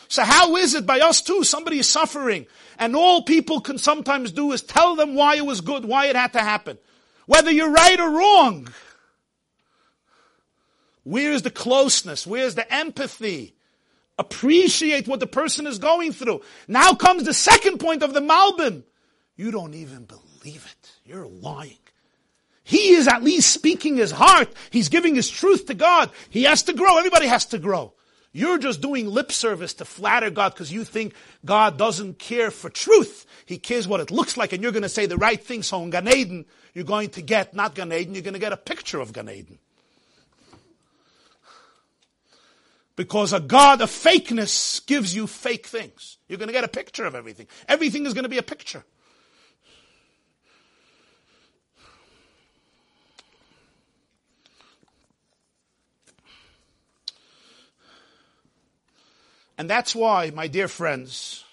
So 0.08 0.24
how 0.24 0.56
is 0.56 0.76
it 0.76 0.86
by 0.86 1.02
us 1.02 1.22
too? 1.22 1.44
Somebody 1.44 1.78
is 1.78 1.90
suffering, 1.90 2.48
and 2.80 2.96
all 2.96 3.24
people 3.24 3.60
can 3.60 3.78
sometimes 3.78 4.32
do 4.32 4.54
is 4.54 4.62
tell 4.62 4.96
them 4.96 5.16
why 5.16 5.36
it 5.36 5.46
was 5.46 5.60
good, 5.60 5.84
why 5.84 6.06
it 6.06 6.16
had 6.16 6.32
to 6.34 6.40
happen. 6.40 6.78
Whether 7.26 7.52
you're 7.52 7.70
right 7.70 8.00
or 8.00 8.10
wrong. 8.10 8.70
Where's 11.04 11.42
the 11.42 11.52
closeness? 11.52 12.26
Where's 12.26 12.56
the 12.56 12.74
empathy? 12.74 13.58
Appreciate 14.18 15.06
what 15.06 15.20
the 15.20 15.28
person 15.28 15.68
is 15.68 15.80
going 15.80 16.14
through. 16.14 16.44
Now 16.66 16.94
comes 16.94 17.26
the 17.26 17.34
second 17.34 17.80
point 17.80 18.04
of 18.04 18.14
the 18.14 18.22
Malbim. 18.22 18.84
You 19.36 19.52
don't 19.52 19.74
even 19.74 20.06
believe 20.06 20.66
it. 20.66 20.92
You're 21.04 21.28
lying. 21.28 21.76
He 22.68 22.94
is 22.94 23.08
at 23.08 23.24
least 23.24 23.52
speaking 23.52 23.98
his 23.98 24.12
heart. 24.12 24.52
He's 24.72 24.90
giving 24.90 25.14
his 25.14 25.30
truth 25.30 25.68
to 25.68 25.76
God. 25.76 26.10
He 26.32 26.44
has 26.44 26.64
to 26.64 26.74
grow. 26.74 26.98
Everybody 26.98 27.28
has 27.28 27.46
to 27.48 27.60
grow. 27.60 27.94
You're 28.34 28.58
just 28.58 28.82
doing 28.82 29.08
lip 29.08 29.32
service 29.32 29.76
to 29.76 29.86
flatter 29.86 30.32
God 30.32 30.54
because 30.54 30.74
you 30.74 30.84
think 30.84 31.14
God 31.46 31.78
doesn't 31.78 32.18
care 32.18 32.50
for 32.50 32.72
truth. 32.72 33.28
He 33.46 33.60
cares 33.60 33.88
what 33.88 34.00
it 34.00 34.10
looks 34.10 34.36
like 34.36 34.52
and 34.52 34.64
you're 34.64 34.72
going 34.72 34.82
to 34.82 34.90
say 34.90 35.06
the 35.06 35.16
right 35.16 35.42
thing. 35.42 35.62
So 35.62 35.84
in 35.84 35.92
Gan 35.92 36.08
Eden, 36.08 36.46
you're 36.74 36.84
going 36.86 37.10
to 37.12 37.22
get 37.22 37.54
not 37.54 37.76
Gan 37.76 37.94
Eden, 37.94 38.16
you're 38.16 38.24
going 38.24 38.34
to 38.34 38.40
get 38.40 38.52
a 38.52 38.58
picture 38.58 39.00
of 39.00 39.14
Gan 39.14 39.30
Eden. 39.30 39.60
Because 42.96 43.32
a 43.32 43.40
God 43.40 43.82
of 43.82 43.92
fakeness 43.92 44.84
gives 44.88 45.16
you 45.16 45.28
fake 45.28 45.68
things. 45.68 46.18
You're 46.28 46.40
going 46.40 46.48
to 46.48 46.54
get 46.54 46.64
a 46.64 46.70
picture 46.70 47.06
of 47.06 47.14
everything. 47.14 47.46
Everything 47.68 48.08
is 48.08 48.16
going 48.16 48.24
to 48.24 48.30
be 48.30 48.40
a 48.40 48.44
picture. 48.44 48.84
And 59.57 59.69
that's 59.69 59.95
why, 59.95 60.32
my 60.32 60.48
dear 60.48 60.68
friends, 60.68 61.44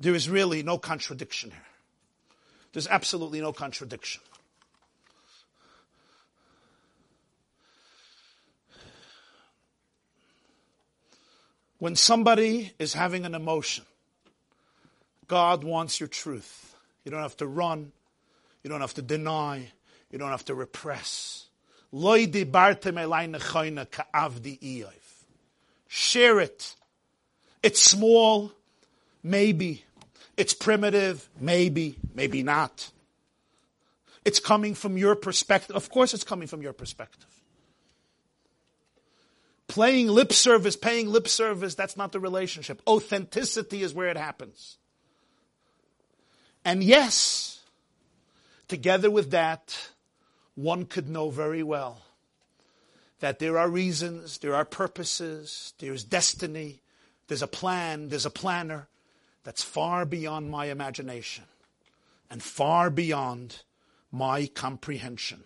there 0.00 0.14
is 0.14 0.28
really 0.28 0.62
no 0.62 0.78
contradiction 0.78 1.50
here. 1.50 1.60
There's 2.72 2.88
absolutely 2.88 3.40
no 3.40 3.52
contradiction. 3.52 4.22
When 11.78 11.96
somebody 11.96 12.72
is 12.78 12.94
having 12.94 13.26
an 13.26 13.34
emotion, 13.34 13.84
God 15.26 15.64
wants 15.64 15.98
your 15.98 16.08
truth. 16.08 16.76
You 17.04 17.10
don't 17.10 17.22
have 17.22 17.36
to 17.38 17.46
run. 17.46 17.90
You 18.62 18.70
don't 18.70 18.80
have 18.80 18.94
to 18.94 19.02
deny. 19.02 19.72
You 20.10 20.18
don't 20.18 20.30
have 20.30 20.44
to 20.44 20.54
repress. 20.54 21.46
Share 25.86 26.40
it. 26.40 26.74
It's 27.62 27.80
small, 27.80 28.50
maybe. 29.22 29.84
It's 30.36 30.54
primitive, 30.54 31.28
maybe, 31.38 31.96
maybe 32.14 32.42
not. 32.42 32.90
It's 34.24 34.40
coming 34.40 34.74
from 34.74 34.96
your 34.96 35.14
perspective. 35.14 35.76
Of 35.76 35.90
course, 35.90 36.14
it's 36.14 36.24
coming 36.24 36.48
from 36.48 36.62
your 36.62 36.72
perspective. 36.72 37.28
Playing 39.68 40.08
lip 40.08 40.32
service, 40.32 40.76
paying 40.76 41.08
lip 41.08 41.28
service, 41.28 41.74
that's 41.74 41.96
not 41.96 42.12
the 42.12 42.20
relationship. 42.20 42.80
Authenticity 42.86 43.82
is 43.82 43.94
where 43.94 44.08
it 44.08 44.16
happens. 44.16 44.78
And 46.64 46.82
yes, 46.82 47.60
together 48.68 49.10
with 49.10 49.32
that, 49.32 49.91
one 50.54 50.84
could 50.84 51.08
know 51.08 51.30
very 51.30 51.62
well 51.62 52.02
that 53.20 53.38
there 53.38 53.56
are 53.56 53.68
reasons, 53.68 54.38
there 54.38 54.54
are 54.54 54.64
purposes, 54.64 55.74
there's 55.78 56.02
destiny, 56.02 56.82
there's 57.28 57.42
a 57.42 57.46
plan, 57.46 58.08
there's 58.08 58.26
a 58.26 58.30
planner 58.30 58.88
that's 59.44 59.62
far 59.62 60.04
beyond 60.04 60.50
my 60.50 60.66
imagination 60.66 61.44
and 62.30 62.42
far 62.42 62.90
beyond 62.90 63.62
my 64.10 64.46
comprehension. 64.46 65.44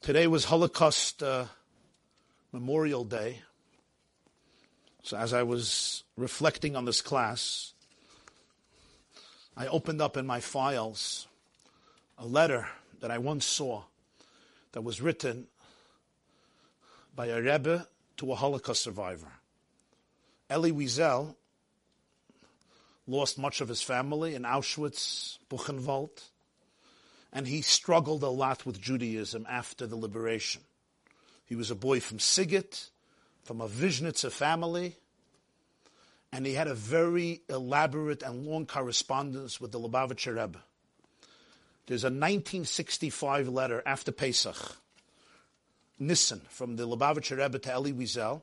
Today 0.00 0.26
was 0.26 0.46
Holocaust 0.46 1.22
uh, 1.22 1.46
Memorial 2.52 3.04
Day. 3.04 3.42
So 5.02 5.16
as 5.16 5.32
I 5.32 5.42
was 5.42 6.04
reflecting 6.16 6.74
on 6.74 6.84
this 6.84 7.02
class, 7.02 7.74
I 9.56 9.66
opened 9.66 10.00
up 10.00 10.16
in 10.16 10.26
my 10.26 10.40
files 10.40 11.26
a 12.18 12.26
letter 12.26 12.68
that 13.00 13.10
I 13.10 13.18
once 13.18 13.44
saw 13.44 13.82
that 14.72 14.82
was 14.82 15.00
written 15.00 15.46
by 17.14 17.26
a 17.26 17.40
Rebbe 17.40 17.86
to 18.18 18.32
a 18.32 18.34
Holocaust 18.34 18.82
survivor. 18.82 19.32
Elie 20.48 20.72
Wiesel 20.72 21.34
lost 23.06 23.38
much 23.38 23.60
of 23.60 23.68
his 23.68 23.82
family 23.82 24.34
in 24.34 24.42
Auschwitz, 24.42 25.38
Buchenwald, 25.48 26.22
and 27.32 27.46
he 27.46 27.62
struggled 27.62 28.22
a 28.22 28.28
lot 28.28 28.64
with 28.64 28.80
Judaism 28.80 29.46
after 29.48 29.86
the 29.86 29.96
liberation. 29.96 30.62
He 31.44 31.54
was 31.54 31.70
a 31.70 31.74
boy 31.74 32.00
from 32.00 32.18
Sighet, 32.18 32.90
from 33.44 33.60
a 33.60 33.68
Vizhnitzer 33.68 34.30
family, 34.30 34.96
and 36.32 36.44
he 36.44 36.54
had 36.54 36.66
a 36.66 36.74
very 36.74 37.42
elaborate 37.48 38.22
and 38.22 38.44
long 38.46 38.66
correspondence 38.66 39.60
with 39.60 39.72
the 39.72 39.78
Lubavitcher 39.78 40.36
Rebbe. 40.36 40.58
There's 41.86 42.02
a 42.02 42.08
1965 42.08 43.48
letter 43.48 43.82
after 43.86 44.10
Pesach, 44.10 44.56
Nissen, 45.98 46.40
from 46.48 46.76
the 46.76 46.86
Lubavitcher 46.86 47.38
Rebbe 47.38 47.58
to 47.60 47.72
Elie 47.72 47.92
Wiesel, 47.92 48.42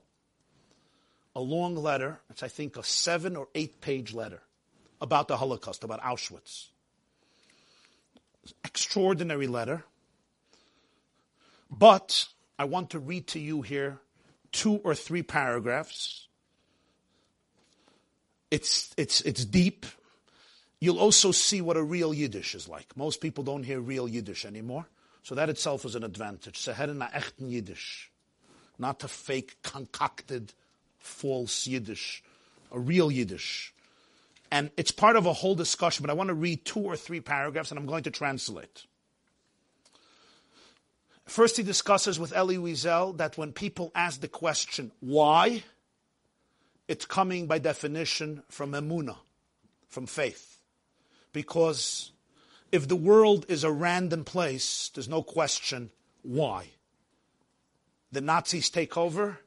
a 1.35 1.41
long 1.41 1.75
letter. 1.75 2.19
It's, 2.29 2.41
I 2.41 2.47
think, 2.47 2.77
a 2.77 2.83
seven 2.83 3.35
or 3.35 3.49
eight 3.53 3.81
page 3.81 4.13
letter 4.13 4.41
about 5.01 5.27
the 5.27 5.37
Holocaust, 5.37 5.83
about 5.83 6.01
Auschwitz. 6.01 6.67
Extraordinary 8.63 9.47
letter. 9.47 9.83
But 11.69 12.27
I 12.57 12.65
want 12.65 12.91
to 12.91 12.99
read 12.99 13.27
to 13.27 13.39
you 13.39 13.61
here 13.61 13.99
two 14.53 14.75
or 14.85 14.95
three 14.95 15.23
paragraphs. 15.23 16.27
It's, 18.51 18.93
it's, 18.95 19.19
it's 19.21 19.43
deep. 19.43 19.85
You'll 20.83 20.99
also 20.99 21.31
see 21.31 21.61
what 21.61 21.77
a 21.77 21.81
real 21.81 22.13
Yiddish 22.13 22.53
is 22.55 22.67
like. 22.67 22.97
Most 22.97 23.21
people 23.21 23.41
don't 23.45 23.63
hear 23.63 23.79
real 23.79 24.05
Yiddish 24.05 24.43
anymore. 24.43 24.85
So 25.21 25.33
that 25.33 25.47
itself 25.47 25.85
is 25.85 25.95
an 25.95 26.03
advantage. 26.03 26.59
Seheren 26.59 26.97
na 26.97 27.07
echten 27.07 27.49
Yiddish. 27.49 28.11
Not 28.77 29.01
a 29.05 29.07
fake, 29.07 29.55
concocted, 29.63 30.51
false 30.99 31.67
Yiddish. 31.67 32.21
A 32.69 32.77
real 32.77 33.09
Yiddish. 33.09 33.73
And 34.51 34.71
it's 34.75 34.91
part 34.91 35.15
of 35.15 35.25
a 35.25 35.31
whole 35.31 35.55
discussion, 35.55 36.03
but 36.03 36.09
I 36.09 36.15
want 36.15 36.27
to 36.27 36.33
read 36.33 36.65
two 36.65 36.81
or 36.81 36.97
three 36.97 37.21
paragraphs 37.21 37.71
and 37.71 37.79
I'm 37.79 37.85
going 37.85 38.03
to 38.03 38.11
translate. 38.11 38.83
First, 41.23 41.55
he 41.55 41.63
discusses 41.63 42.19
with 42.19 42.33
Elie 42.33 42.57
Wiesel 42.57 43.15
that 43.19 43.37
when 43.37 43.53
people 43.53 43.93
ask 43.95 44.19
the 44.19 44.27
question, 44.27 44.91
why? 44.99 45.63
It's 46.89 47.05
coming 47.05 47.47
by 47.47 47.59
definition 47.59 48.43
from 48.49 48.73
emuna, 48.73 49.15
from 49.87 50.07
faith. 50.07 50.52
Because 51.33 52.11
if 52.71 52.87
the 52.87 52.95
world 52.95 53.45
is 53.49 53.63
a 53.63 53.71
random 53.71 54.23
place, 54.23 54.89
there's 54.93 55.09
no 55.09 55.21
question 55.21 55.91
why. 56.21 56.67
The 58.11 58.21
Nazis 58.21 58.69
take 58.69 58.95
over, 58.95 59.39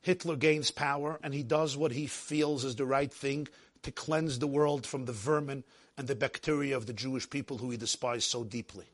Hitler 0.00 0.36
gains 0.36 0.70
power, 0.70 1.18
and 1.22 1.34
he 1.34 1.42
does 1.42 1.76
what 1.76 1.92
he 1.92 2.06
feels 2.06 2.64
is 2.64 2.76
the 2.76 2.86
right 2.86 3.12
thing 3.12 3.48
to 3.82 3.90
cleanse 3.90 4.38
the 4.38 4.46
world 4.46 4.86
from 4.86 5.04
the 5.04 5.12
vermin 5.12 5.64
and 5.98 6.06
the 6.06 6.14
bacteria 6.14 6.76
of 6.76 6.86
the 6.86 6.92
Jewish 6.92 7.28
people 7.28 7.58
who 7.58 7.70
he 7.70 7.76
despised 7.76 8.30
so 8.30 8.44
deeply. 8.44 8.86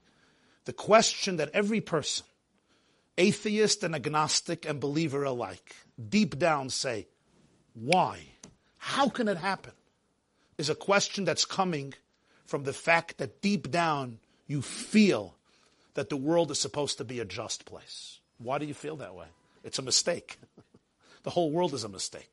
The 0.65 0.73
question 0.73 1.37
that 1.37 1.51
every 1.53 1.81
person, 1.81 2.25
atheist 3.19 3.85
and 3.85 3.95
agnostic 3.95 4.67
and 4.67 4.81
believer 4.81 5.25
alike, 5.25 5.77
deep 6.09 6.39
down 6.39 6.71
say, 6.71 7.09
why? 7.75 8.21
How 8.79 9.09
can 9.09 9.29
it 9.29 9.37
happen? 9.37 9.73
Is 10.59 10.71
a 10.71 10.75
question 10.75 11.25
that's 11.25 11.45
coming 11.45 11.95
from 12.53 12.65
the 12.65 12.73
fact 12.75 13.17
that 13.17 13.41
deep 13.41 13.71
down 13.71 14.19
you 14.47 14.61
feel 14.61 15.35
that 15.95 16.11
the 16.11 16.19
world 16.19 16.51
is 16.51 16.61
supposed 16.61 16.99
to 16.99 17.03
be 17.03 17.19
a 17.19 17.25
just 17.25 17.65
place. 17.65 18.21
Why 18.37 18.59
do 18.59 18.67
you 18.67 18.75
feel 18.75 18.97
that 18.97 19.15
way? 19.15 19.25
It's 19.65 19.79
a 19.79 19.83
mistake. 19.83 20.37
the 21.23 21.31
whole 21.31 21.51
world 21.51 21.73
is 21.73 21.83
a 21.83 21.89
mistake. 21.89 22.31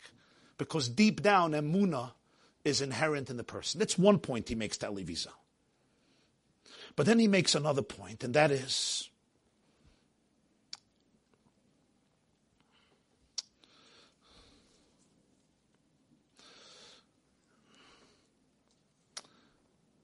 Because 0.58 0.90
deep 0.90 1.22
down, 1.22 1.54
emuna 1.54 2.12
is 2.66 2.82
inherent 2.82 3.30
in 3.30 3.38
the 3.38 3.46
person. 3.46 3.80
That's 3.80 3.98
one 3.98 4.20
point 4.20 4.50
he 4.50 4.56
makes 4.56 4.76
to 4.80 4.88
Wiesel. 4.88 5.28
But 6.98 7.06
then 7.06 7.20
he 7.20 7.30
makes 7.30 7.56
another 7.56 7.82
point, 7.82 8.22
and 8.22 8.34
that 8.34 8.52
is 8.52 9.09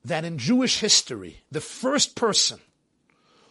that 0.05 0.25
in 0.25 0.37
Jewish 0.37 0.79
history, 0.79 1.41
the 1.51 1.61
first 1.61 2.15
person 2.15 2.59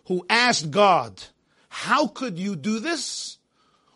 who 0.07 0.25
asked 0.29 0.71
God, 0.71 1.23
how 1.69 2.07
could 2.07 2.39
you 2.39 2.57
do 2.57 2.79
this? 2.79 3.39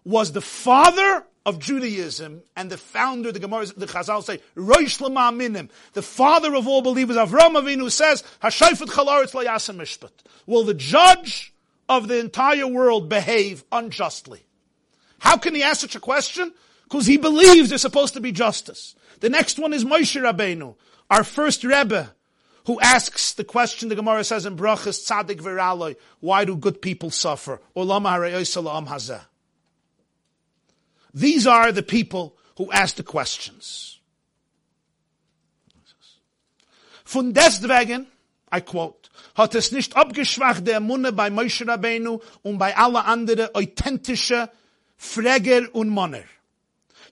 was 0.09 0.33
the 0.33 0.41
father 0.41 1.23
of 1.45 1.59
Judaism 1.59 2.43
and 2.57 2.71
the 2.71 2.79
founder, 2.79 3.31
the 3.31 3.39
Gemara, 3.39 3.67
the 3.67 3.87
Chazal 3.87 4.25
say, 4.25 4.41
Roish 4.57 5.37
Minim, 5.37 5.69
the 5.93 6.01
father 6.01 6.55
of 6.55 6.67
all 6.67 6.81
believers, 6.81 7.17
Avram 7.17 7.61
Avinu 7.61 7.91
says, 7.91 8.25
Hashayfet 8.43 8.89
Chalaretz 8.89 9.33
Layasem 9.33 9.77
Mishpat. 9.77 10.11
Will 10.47 10.65
the 10.65 10.73
judge 10.73 11.53
of 11.91 12.09
the 12.09 12.19
entire 12.19 12.67
world 12.67 13.11
behave 13.11 13.65
unjustly? 13.71 14.47
How 15.19 15.37
can 15.37 15.55
he 15.55 15.63
ask 15.63 15.83
such 15.83 15.95
a 15.95 16.01
question? 16.01 16.55
Because 16.85 17.05
he 17.05 17.19
believes 17.19 17.69
there's 17.69 17.83
supposed 17.83 18.15
to 18.15 18.21
be 18.21 18.33
justice. 18.33 18.95
The 19.21 19.29
next 19.29 19.59
one 19.59 19.75
is 19.75 19.85
Moshe 19.85 20.19
Rabbeinu, 20.19 20.75
our 21.11 21.23
first 21.23 21.65
Rebbe, 21.65 22.15
who 22.69 22.79
asks 22.83 23.33
the 23.33 23.45
question 23.45 23.89
the 23.89 23.95
Gemara 23.95 24.23
says 24.23 24.45
in 24.45 24.55
Brachas 24.55 25.01
Tzadik 25.03 25.41
Viraloi, 25.41 25.97
why 26.21 26.45
do 26.45 26.55
good 26.55 26.83
people 26.83 27.11
suffer? 27.11 27.63
These 31.15 31.47
are 31.47 31.73
the 31.73 31.83
people 31.83 32.37
who 32.59 32.71
ask 32.71 32.97
the 32.97 33.03
questions. 33.03 33.99
Von 37.07 37.33
deswegen, 37.33 38.07
I 38.53 38.61
quote, 38.61 39.09
hat 39.35 39.55
es 39.55 39.73
nicht 39.73 39.97
abgeschwacht 39.97 40.67
der 40.67 40.81
Munde 40.81 41.13
bei 41.13 41.31
Moshe 41.31 41.67
Rabbeinu 41.67 42.21
und 42.43 42.59
bei 42.59 42.77
alle 42.77 43.07
andere 43.07 43.55
authentische 43.55 44.51
Freger 44.99 45.75
und 45.75 45.89
Monner. 45.89 46.25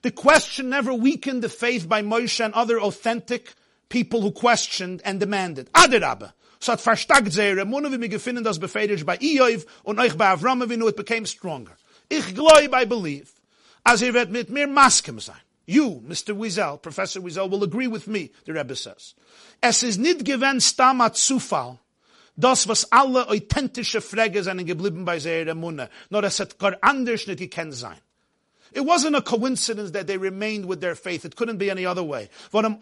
The 0.03 0.11
question 0.11 0.69
never 0.69 0.93
weakened 0.93 1.41
the 1.41 1.49
faith 1.49 1.89
by 1.89 2.03
Moshe 2.03 2.45
and 2.45 2.53
other 2.53 2.79
authentic 2.79 3.55
people 3.89 4.21
who 4.21 4.31
questioned 4.31 5.01
and 5.03 5.19
demanded. 5.19 5.69
Aderabbe. 5.73 6.33
So 6.59 6.71
hat 6.71 6.81
verstagt 6.81 7.31
sehr, 7.31 7.65
Munde 7.65 7.91
wie 7.91 7.97
mir 7.97 8.09
gefunden 8.09 8.43
das 8.43 8.59
befehligt 8.59 9.05
bei 9.05 9.17
Ioiv 9.17 9.65
und 9.83 9.99
euch 9.99 10.15
bei 10.15 10.29
Avram 10.29 10.61
Avinu, 10.61 10.87
it 10.87 10.95
became 10.95 11.25
stronger. 11.25 11.77
Ich 12.09 12.33
glaube, 12.33 12.73
I 12.73 12.85
believe, 12.85 13.27
as 13.83 14.01
he 14.01 14.09
read 14.09 14.31
mit 14.31 14.49
mir 14.49 14.67
maskem 14.67 15.19
sein. 15.19 15.41
You, 15.65 16.01
Mr. 16.07 16.33
Wiesel, 16.33 16.81
Professor 16.81 17.21
Wiesel, 17.21 17.49
will 17.51 17.63
agree 17.63 17.87
with 17.87 18.07
me, 18.07 18.31
the 18.45 18.53
Rebbe 18.53 18.75
says. 18.75 19.15
Es 19.61 19.83
ist 19.83 19.99
nicht 19.99 20.23
gewinn 20.23 20.61
stamat 20.61 21.17
Zufall, 21.17 21.77
das, 22.37 22.67
was 22.67 22.91
alle 22.91 23.27
authentische 23.27 23.99
Frage 23.99 24.43
sind 24.43 24.65
geblieben 24.65 25.03
bei 25.03 25.19
seiner 25.19 25.55
Munde, 25.55 25.89
nur 26.09 26.23
es 26.23 26.39
hat 26.39 26.57
gar 26.57 26.77
anders 26.81 27.27
nicht 27.27 27.39
gekannt 27.39 27.73
sein. 27.73 27.97
It 28.73 28.81
wasn't 28.81 29.15
a 29.15 29.21
coincidence 29.21 29.91
that 29.91 30.07
they 30.07 30.17
remained 30.17 30.65
with 30.65 30.81
their 30.81 30.95
faith. 30.95 31.25
It 31.25 31.35
couldn't 31.35 31.57
be 31.57 31.69
any 31.69 31.85
other 31.85 32.03
way. 32.03 32.29
Warum 32.51 32.77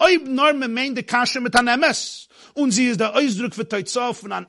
an 4.31 4.47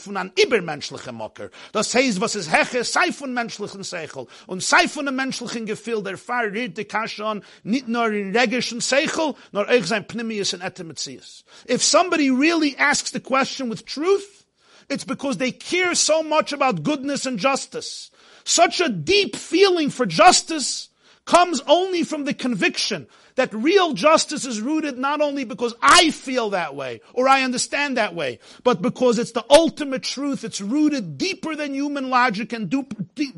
von 0.00 0.16
an. 0.16 0.32
Das 1.72 1.94
was 2.20 2.34
heche, 2.50 2.84
Seichel 2.84 4.26
und 4.46 4.62
der 4.62 5.06
in 8.72 8.80
Seichel, 8.80 9.34
Etemetzies. 10.60 11.44
If 11.68 11.82
somebody 12.04 12.30
really 12.30 12.76
asks 12.76 13.12
the 13.12 13.20
question 13.20 13.70
with 13.70 13.86
truth, 13.86 14.44
it's 14.90 15.04
because 15.04 15.38
they 15.38 15.50
care 15.50 15.94
so 15.94 16.22
much 16.22 16.52
about 16.52 16.82
goodness 16.82 17.24
and 17.24 17.38
justice 17.38 18.10
such 18.44 18.80
a 18.80 18.90
deep 18.90 19.34
feeling 19.34 19.90
for 19.90 20.06
justice 20.06 20.90
comes 21.24 21.62
only 21.66 22.04
from 22.04 22.24
the 22.24 22.34
conviction 22.34 23.06
that 23.36 23.52
real 23.54 23.94
justice 23.94 24.44
is 24.44 24.60
rooted 24.60 24.98
not 24.98 25.22
only 25.22 25.44
because 25.44 25.74
I 25.80 26.10
feel 26.10 26.50
that 26.50 26.76
way 26.76 27.00
or 27.14 27.26
I 27.26 27.42
understand 27.42 27.96
that 27.96 28.14
way, 28.14 28.38
but 28.62 28.82
because 28.82 29.18
it's 29.18 29.32
the 29.32 29.44
ultimate 29.48 30.02
truth. 30.02 30.44
It's 30.44 30.60
rooted 30.60 31.16
deeper 31.16 31.56
than 31.56 31.74
human 31.74 32.10
logic 32.10 32.52
and 32.52 32.70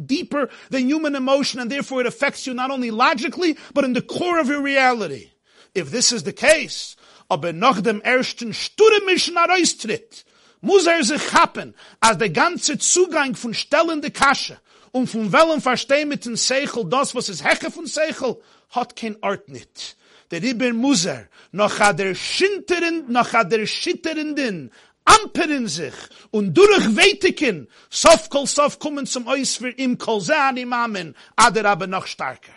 deeper 0.06 0.50
than 0.70 0.88
human 0.88 1.14
emotion 1.14 1.60
and 1.60 1.70
therefore 1.70 2.00
it 2.00 2.06
affects 2.06 2.46
you 2.46 2.52
not 2.52 2.72
only 2.72 2.90
logically, 2.90 3.56
but 3.72 3.84
in 3.84 3.92
the 3.92 4.02
core 4.02 4.40
of 4.40 4.48
your 4.48 4.60
reality. 4.60 5.30
If 5.72 5.90
this 5.90 6.10
is 6.10 6.24
the 6.24 6.32
case, 6.32 6.96
aber 7.28 7.52
nach 7.52 7.80
dem 7.80 8.00
ersten 8.00 8.54
stürmischen 8.54 9.36
Araustritt 9.36 10.24
muss 10.60 10.86
er 10.86 11.04
sich 11.04 11.32
happen, 11.32 11.74
als 12.00 12.18
der 12.18 12.30
ganze 12.30 12.78
Zugang 12.78 13.36
von 13.36 13.54
stellende 13.54 14.10
Kasche 14.10 14.58
und 14.92 15.08
von 15.08 15.32
welchem 15.32 15.60
verstehen 15.60 16.08
mit 16.08 16.24
dem 16.24 16.36
Seichel 16.36 16.84
das, 16.88 17.14
was 17.14 17.28
es 17.28 17.44
Heche 17.44 17.70
von 17.70 17.86
Seichel, 17.86 18.40
hat 18.70 18.96
kein 18.96 19.16
Ort 19.22 19.48
nicht. 19.48 19.96
Der 20.30 20.42
Iber 20.42 20.72
Muser, 20.72 21.28
noch 21.52 21.78
hat 21.78 22.00
er 22.00 22.14
schinteren, 22.14 23.04
noch 23.12 23.32
hat 23.32 23.52
er 23.52 23.66
schitterenden, 23.66 24.72
amperen 25.04 25.68
sich 25.68 25.94
und 26.30 26.54
durchweitigen, 26.54 27.68
sof 27.90 28.28
kol 28.28 28.46
sof 28.46 28.78
kommen 28.78 29.06
zum 29.06 29.28
Eis 29.28 29.56
für 29.56 29.70
im 29.70 29.98
Kolzan 29.98 30.56
im 30.56 30.72
Amen, 30.72 31.14
ader 31.36 31.64
aber 31.64 31.86
noch 31.86 32.06
stärker. 32.06 32.52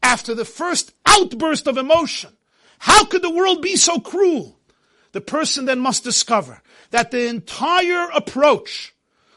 After 0.00 0.36
the 0.36 0.44
first 0.44 0.92
outburst 1.04 1.68
of 1.68 1.76
emotion, 1.76 2.33
how 2.84 3.06
could 3.06 3.22
the 3.22 3.30
world 3.30 3.62
be 3.62 3.76
so 3.76 3.98
cruel? 3.98 4.58
The 5.12 5.22
person 5.22 5.64
then 5.64 5.80
must 5.80 6.04
discover 6.04 6.60
that 6.90 7.10
the 7.10 7.28
entire 7.28 8.10
approach 8.10 8.94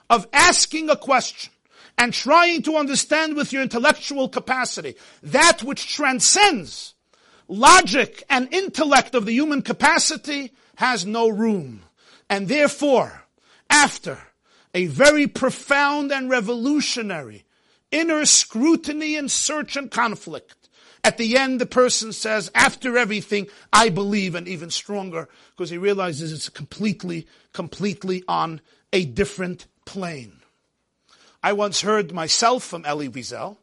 of 0.09 0.27
asking 0.33 0.89
a 0.89 0.97
question 0.97 1.53
and 1.97 2.13
trying 2.13 2.63
to 2.63 2.75
understand 2.75 3.37
with 3.37 3.53
your 3.53 3.61
intellectual 3.61 4.27
capacity 4.27 4.95
that 5.23 5.63
which 5.63 5.95
transcends 5.95 6.93
logic 7.47 8.21
and 8.29 8.53
intellect 8.53 9.15
of 9.15 9.25
the 9.25 9.31
human 9.31 9.61
capacity 9.61 10.51
has 10.75 11.05
no 11.05 11.29
room. 11.29 11.83
And 12.29 12.49
therefore, 12.49 13.23
after 13.69 14.17
a 14.73 14.87
very 14.87 15.25
profound 15.25 16.11
and 16.11 16.29
revolutionary 16.29 17.45
inner 17.91 18.25
scrutiny 18.25 19.15
and 19.15 19.31
search 19.31 19.77
and 19.77 19.89
conflict, 19.89 20.56
at 21.03 21.17
the 21.17 21.37
end, 21.37 21.61
the 21.61 21.65
person 21.65 22.11
says, 22.11 22.51
after 22.53 22.97
everything, 22.97 23.47
I 23.71 23.89
believe, 23.89 24.35
and 24.35 24.47
even 24.47 24.69
stronger, 24.69 25.29
because 25.51 25.69
he 25.69 25.77
realizes 25.77 26.33
it's 26.33 26.49
completely, 26.49 27.27
completely 27.53 28.23
on 28.27 28.61
a 28.91 29.05
different 29.05 29.67
plane. 29.85 30.41
I 31.43 31.53
once 31.53 31.81
heard 31.81 32.11
myself 32.11 32.63
from 32.63 32.83
Elie 32.85 33.09
Wiesel, 33.09 33.57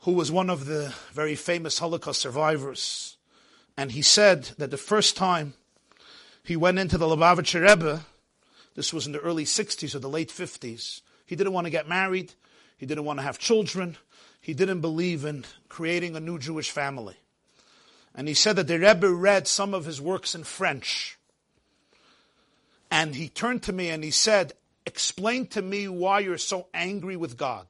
who 0.00 0.12
was 0.12 0.32
one 0.32 0.50
of 0.50 0.64
the 0.66 0.94
very 1.12 1.36
famous 1.36 1.78
Holocaust 1.78 2.20
survivors, 2.20 3.16
and 3.76 3.92
he 3.92 4.02
said 4.02 4.44
that 4.58 4.70
the 4.70 4.76
first 4.76 5.16
time 5.16 5.54
he 6.42 6.56
went 6.56 6.78
into 6.78 6.98
the 6.98 7.06
Lubavitcher 7.06 7.66
Rebbe, 7.68 8.04
this 8.74 8.92
was 8.92 9.06
in 9.06 9.12
the 9.12 9.20
early 9.20 9.44
60s 9.44 9.94
or 9.94 10.00
the 10.00 10.08
late 10.08 10.30
50s, 10.30 11.02
he 11.26 11.36
didn't 11.36 11.52
want 11.52 11.66
to 11.66 11.70
get 11.70 11.88
married, 11.88 12.32
he 12.76 12.86
didn't 12.86 13.04
want 13.04 13.18
to 13.18 13.22
have 13.22 13.38
children, 13.38 13.96
he 14.42 14.54
didn't 14.54 14.80
believe 14.80 15.24
in 15.24 15.44
creating 15.68 16.16
a 16.16 16.20
new 16.20 16.38
Jewish 16.38 16.70
family. 16.70 17.16
And 18.14 18.26
he 18.26 18.34
said 18.34 18.56
that 18.56 18.66
the 18.66 18.78
Rebbe 18.78 19.08
read 19.08 19.46
some 19.46 19.72
of 19.72 19.84
his 19.86 20.00
works 20.00 20.34
in 20.34 20.42
French. 20.42 21.16
And 22.90 23.14
he 23.14 23.28
turned 23.28 23.62
to 23.62 23.72
me 23.72 23.88
and 23.88 24.04
he 24.04 24.10
said, 24.10 24.52
Explain 24.84 25.46
to 25.46 25.62
me 25.62 25.86
why 25.86 26.18
you're 26.18 26.36
so 26.36 26.66
angry 26.74 27.16
with 27.16 27.36
God. 27.36 27.66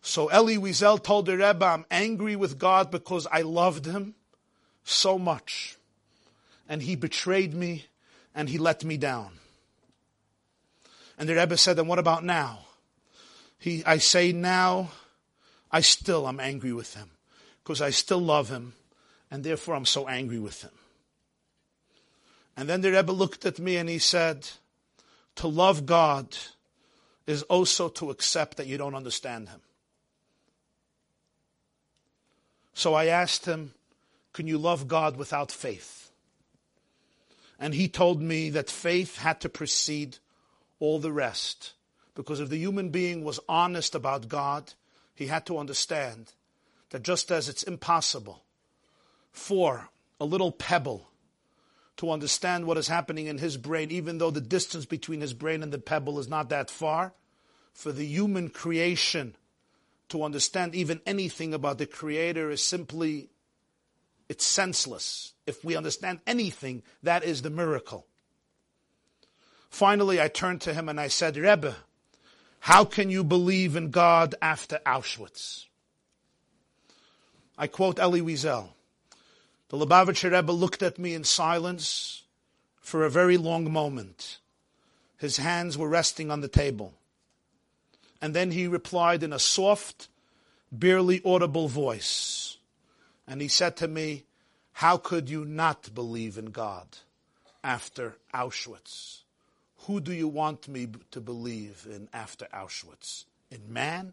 So 0.00 0.28
Elie 0.28 0.56
Wiesel 0.56 1.02
told 1.02 1.26
the 1.26 1.36
Rebbe, 1.36 1.64
I'm 1.64 1.84
angry 1.90 2.34
with 2.34 2.58
God 2.58 2.90
because 2.90 3.26
I 3.30 3.42
loved 3.42 3.84
him 3.84 4.14
so 4.84 5.18
much. 5.18 5.76
And 6.66 6.82
he 6.82 6.96
betrayed 6.96 7.52
me 7.52 7.84
and 8.34 8.48
he 8.48 8.56
let 8.56 8.84
me 8.84 8.96
down. 8.96 9.32
And 11.18 11.28
the 11.28 11.34
Rebbe 11.36 11.58
said, 11.58 11.78
and 11.78 11.88
what 11.88 11.98
about 11.98 12.24
now? 12.24 12.60
He, 13.62 13.84
I 13.84 13.98
say 13.98 14.32
now, 14.32 14.90
I 15.70 15.82
still 15.82 16.26
am 16.26 16.40
angry 16.40 16.72
with 16.72 16.96
him 16.96 17.08
because 17.62 17.80
I 17.80 17.90
still 17.90 18.18
love 18.18 18.48
him 18.48 18.72
and 19.30 19.44
therefore 19.44 19.76
I'm 19.76 19.86
so 19.86 20.08
angry 20.08 20.40
with 20.40 20.62
him. 20.62 20.72
And 22.56 22.68
then 22.68 22.80
the 22.80 22.90
Rebbe 22.90 23.12
looked 23.12 23.46
at 23.46 23.60
me 23.60 23.76
and 23.76 23.88
he 23.88 24.00
said, 24.00 24.48
to 25.36 25.46
love 25.46 25.86
God 25.86 26.36
is 27.24 27.44
also 27.44 27.88
to 27.90 28.10
accept 28.10 28.56
that 28.56 28.66
you 28.66 28.78
don't 28.78 28.96
understand 28.96 29.50
him. 29.50 29.60
So 32.74 32.94
I 32.94 33.06
asked 33.06 33.46
him, 33.46 33.74
can 34.32 34.48
you 34.48 34.58
love 34.58 34.88
God 34.88 35.16
without 35.16 35.52
faith? 35.52 36.10
And 37.60 37.74
he 37.74 37.86
told 37.86 38.20
me 38.20 38.50
that 38.50 38.68
faith 38.68 39.18
had 39.18 39.40
to 39.42 39.48
precede 39.48 40.18
all 40.80 40.98
the 40.98 41.12
rest. 41.12 41.74
Because 42.14 42.40
if 42.40 42.48
the 42.48 42.58
human 42.58 42.90
being 42.90 43.24
was 43.24 43.40
honest 43.48 43.94
about 43.94 44.28
God, 44.28 44.74
he 45.14 45.26
had 45.26 45.46
to 45.46 45.58
understand 45.58 46.32
that 46.90 47.02
just 47.02 47.30
as 47.30 47.48
it's 47.48 47.62
impossible 47.62 48.44
for 49.30 49.88
a 50.20 50.24
little 50.24 50.52
pebble 50.52 51.08
to 51.96 52.10
understand 52.10 52.66
what 52.66 52.76
is 52.76 52.88
happening 52.88 53.26
in 53.26 53.38
his 53.38 53.56
brain, 53.56 53.90
even 53.90 54.18
though 54.18 54.30
the 54.30 54.40
distance 54.40 54.84
between 54.84 55.20
his 55.20 55.32
brain 55.32 55.62
and 55.62 55.72
the 55.72 55.78
pebble 55.78 56.18
is 56.18 56.28
not 56.28 56.48
that 56.50 56.70
far, 56.70 57.12
for 57.72 57.92
the 57.92 58.04
human 58.04 58.48
creation 58.50 59.34
to 60.08 60.22
understand 60.22 60.74
even 60.74 61.00
anything 61.06 61.54
about 61.54 61.78
the 61.78 61.86
Creator 61.86 62.50
is 62.50 62.62
simply, 62.62 63.30
it's 64.28 64.44
senseless. 64.44 65.32
If 65.46 65.64
we 65.64 65.76
understand 65.76 66.20
anything, 66.26 66.82
that 67.02 67.24
is 67.24 67.42
the 67.42 67.50
miracle. 67.50 68.06
Finally, 69.70 70.20
I 70.20 70.28
turned 70.28 70.60
to 70.62 70.74
him 70.74 70.90
and 70.90 71.00
I 71.00 71.08
said, 71.08 71.36
Rebbe, 71.36 71.76
how 72.62 72.84
can 72.84 73.10
you 73.10 73.24
believe 73.24 73.74
in 73.74 73.90
God 73.90 74.36
after 74.40 74.78
Auschwitz? 74.86 75.64
I 77.58 77.66
quote 77.66 77.98
Elie 77.98 78.20
Wiesel. 78.20 78.68
The 79.68 79.76
Lubavitcher 79.76 80.30
Rebbe 80.30 80.52
looked 80.52 80.80
at 80.80 80.96
me 80.96 81.12
in 81.12 81.24
silence 81.24 82.22
for 82.80 83.04
a 83.04 83.10
very 83.10 83.36
long 83.36 83.72
moment. 83.72 84.38
His 85.18 85.38
hands 85.38 85.76
were 85.76 85.88
resting 85.88 86.30
on 86.30 86.40
the 86.40 86.46
table. 86.46 86.94
And 88.20 88.32
then 88.32 88.52
he 88.52 88.68
replied 88.68 89.24
in 89.24 89.32
a 89.32 89.40
soft, 89.40 90.06
barely 90.70 91.20
audible 91.24 91.66
voice. 91.66 92.58
And 93.26 93.42
he 93.42 93.48
said 93.48 93.76
to 93.78 93.88
me, 93.88 94.22
how 94.74 94.98
could 94.98 95.28
you 95.28 95.44
not 95.44 95.92
believe 95.92 96.38
in 96.38 96.52
God 96.52 96.86
after 97.64 98.18
Auschwitz? 98.32 99.21
Who 99.86 100.00
do 100.00 100.12
you 100.12 100.28
want 100.28 100.68
me 100.68 100.86
to 101.10 101.20
believe 101.20 101.86
in 101.90 102.08
after 102.12 102.46
Auschwitz? 102.54 103.24
In 103.50 103.72
man? 103.72 104.12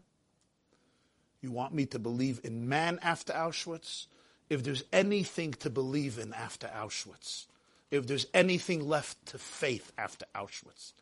You 1.40 1.52
want 1.52 1.72
me 1.72 1.86
to 1.86 1.98
believe 1.98 2.40
in 2.42 2.68
man 2.68 2.98
after 3.02 3.32
Auschwitz? 3.32 4.06
If 4.48 4.64
there's 4.64 4.82
anything 4.92 5.52
to 5.54 5.70
believe 5.70 6.18
in 6.18 6.34
after 6.34 6.66
Auschwitz, 6.66 7.46
if 7.90 8.06
there's 8.06 8.26
anything 8.34 8.86
left 8.88 9.26
to 9.26 9.38
faith 9.38 9.92
after 9.96 10.26
Auschwitz, 10.34 10.92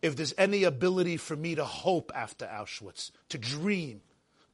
if 0.00 0.16
there's 0.16 0.34
any 0.38 0.64
ability 0.64 1.18
for 1.18 1.36
me 1.36 1.54
to 1.54 1.64
hope 1.64 2.10
after 2.14 2.46
Auschwitz, 2.46 3.10
to 3.28 3.38
dream, 3.38 4.00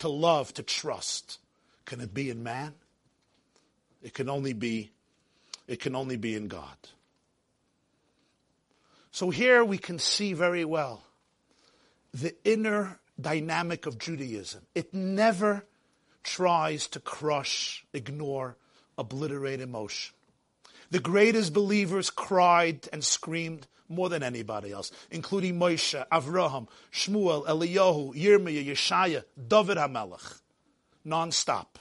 to 0.00 0.08
love, 0.08 0.52
to 0.54 0.64
trust, 0.64 1.38
can 1.84 2.00
it 2.00 2.12
be 2.12 2.28
in 2.28 2.42
man? 2.42 2.74
It 4.02 4.14
can 4.14 4.28
only 4.28 4.52
be, 4.52 4.90
it 5.68 5.78
can 5.78 5.94
only 5.94 6.16
be 6.16 6.34
in 6.34 6.48
God. 6.48 6.76
So 9.10 9.30
here 9.30 9.64
we 9.64 9.78
can 9.78 9.98
see 9.98 10.32
very 10.32 10.64
well 10.64 11.04
the 12.12 12.34
inner 12.44 13.00
dynamic 13.20 13.86
of 13.86 13.98
Judaism. 13.98 14.62
It 14.74 14.92
never 14.94 15.64
tries 16.22 16.88
to 16.88 17.00
crush, 17.00 17.84
ignore, 17.92 18.56
obliterate 18.98 19.60
emotion. 19.60 20.14
The 20.90 20.98
greatest 20.98 21.52
believers 21.52 22.10
cried 22.10 22.88
and 22.92 23.04
screamed 23.04 23.66
more 23.88 24.08
than 24.08 24.22
anybody 24.22 24.72
else, 24.72 24.92
including 25.10 25.58
Moshe, 25.58 26.06
Avraham, 26.08 26.68
Shmuel, 26.92 27.46
Eliyahu, 27.46 28.14
Yirmiyah, 28.14 28.66
Yeshaya, 28.66 29.24
David 29.48 29.78
HaMelech, 29.78 30.40
non-stop. 31.04 31.78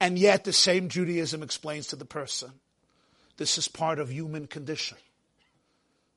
And 0.00 0.18
yet 0.18 0.44
the 0.44 0.52
same 0.52 0.88
Judaism 0.88 1.42
explains 1.42 1.86
to 1.88 1.96
the 1.96 2.04
person, 2.04 2.52
this 3.36 3.56
is 3.56 3.68
part 3.68 3.98
of 3.98 4.10
human 4.10 4.46
condition. 4.46 4.98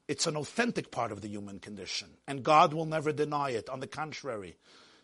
It's 0.08 0.28
an 0.28 0.38
authentic 0.38 0.92
part 0.92 1.12
of 1.12 1.22
the 1.22 1.28
human 1.28 1.60
condition, 1.60 2.10
and 2.28 2.44
God 2.44 2.74
will 2.74 2.86
never 2.86 3.12
deny 3.12 3.52
it. 3.52 3.70
On 3.70 3.80
the 3.80 3.88
contrary, 3.88 4.56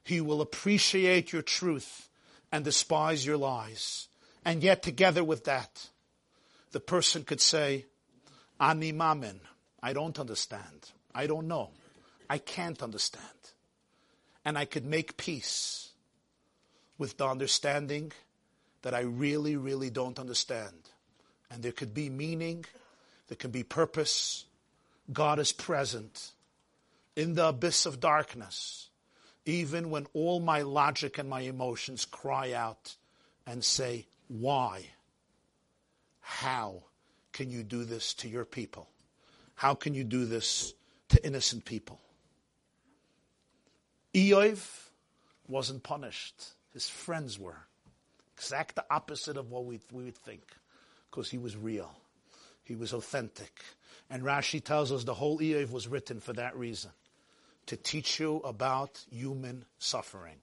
He 0.03 0.21
will 0.21 0.41
appreciate 0.41 1.33
your 1.33 1.41
truth 1.41 2.09
and 2.51 2.63
despise 2.63 3.25
your 3.25 3.37
lies. 3.37 4.07
And 4.45 4.63
yet, 4.63 4.83
together 4.83 5.23
with 5.23 5.45
that, 5.45 5.87
the 6.71 6.79
person 6.79 7.23
could 7.23 7.41
say, 7.41 7.85
Ani 8.59 8.91
mamin, 8.91 9.39
I 9.81 9.93
don't 9.93 10.19
understand. 10.19 10.91
I 11.13 11.27
don't 11.27 11.47
know. 11.47 11.71
I 12.29 12.37
can't 12.37 12.81
understand. 12.81 13.25
And 14.45 14.57
I 14.57 14.65
could 14.65 14.85
make 14.85 15.17
peace 15.17 15.89
with 16.97 17.17
the 17.17 17.27
understanding 17.27 18.11
that 18.83 18.93
I 18.93 19.01
really, 19.01 19.55
really 19.55 19.89
don't 19.89 20.19
understand. 20.19 20.75
And 21.49 21.63
there 21.63 21.71
could 21.71 21.93
be 21.93 22.09
meaning, 22.09 22.65
there 23.27 23.35
can 23.35 23.51
be 23.51 23.63
purpose, 23.63 24.45
God 25.11 25.39
is 25.39 25.51
present 25.51 26.31
in 27.15 27.35
the 27.35 27.49
abyss 27.49 27.85
of 27.85 27.99
darkness, 27.99 28.89
even 29.45 29.89
when 29.89 30.07
all 30.13 30.39
my 30.39 30.61
logic 30.61 31.17
and 31.17 31.29
my 31.29 31.41
emotions 31.41 32.05
cry 32.05 32.53
out 32.53 32.95
and 33.45 33.63
say, 33.63 34.07
Why? 34.27 34.85
How 36.19 36.83
can 37.33 37.49
you 37.49 37.63
do 37.63 37.83
this 37.83 38.13
to 38.15 38.29
your 38.29 38.45
people? 38.45 38.89
How 39.55 39.73
can 39.73 39.93
you 39.93 40.03
do 40.03 40.25
this 40.25 40.73
to 41.09 41.25
innocent 41.25 41.65
people? 41.65 41.99
Iyov 44.13 44.89
wasn't 45.47 45.83
punished. 45.83 46.43
His 46.73 46.89
friends 46.89 47.37
were. 47.37 47.67
Exact 48.35 48.75
the 48.75 48.85
opposite 48.89 49.37
of 49.37 49.51
what 49.51 49.65
we, 49.65 49.79
we 49.91 50.05
would 50.05 50.17
think, 50.17 50.41
because 51.09 51.29
he 51.29 51.37
was 51.37 51.55
real. 51.55 51.91
He 52.63 52.75
was 52.75 52.93
authentic. 52.93 53.61
And 54.11 54.23
Rashi 54.23 54.61
tells 54.61 54.91
us 54.91 55.05
the 55.05 55.13
whole 55.13 55.39
Iyov 55.39 55.71
was 55.71 55.87
written 55.87 56.19
for 56.19 56.33
that 56.33 56.57
reason. 56.57 56.91
To 57.67 57.77
teach 57.77 58.19
you 58.19 58.37
about 58.39 58.99
human 59.09 59.63
suffering, 59.79 60.35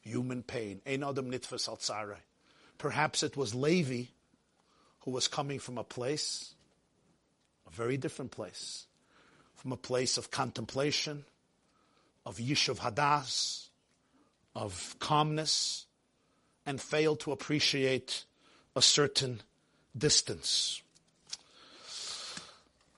human 0.00 0.42
pain. 0.42 0.80
Ein 0.86 1.04
adam 1.04 1.30
Perhaps 2.78 3.22
it 3.22 3.36
was 3.36 3.54
Levi 3.54 4.04
who 5.00 5.10
was 5.10 5.28
coming 5.28 5.58
from 5.58 5.76
a 5.76 5.84
place, 5.84 6.54
a 7.66 7.70
very 7.70 7.98
different 7.98 8.30
place, 8.30 8.86
from 9.56 9.72
a 9.72 9.76
place 9.76 10.16
of 10.16 10.30
contemplation, 10.30 11.26
of 12.24 12.38
yishuv 12.38 12.78
hadas, 12.78 13.68
of 14.54 14.96
calmness, 15.00 15.84
and 16.64 16.80
failed 16.80 17.20
to 17.20 17.32
appreciate 17.32 18.24
a 18.74 18.80
certain 18.80 19.42
distance. 19.96 20.80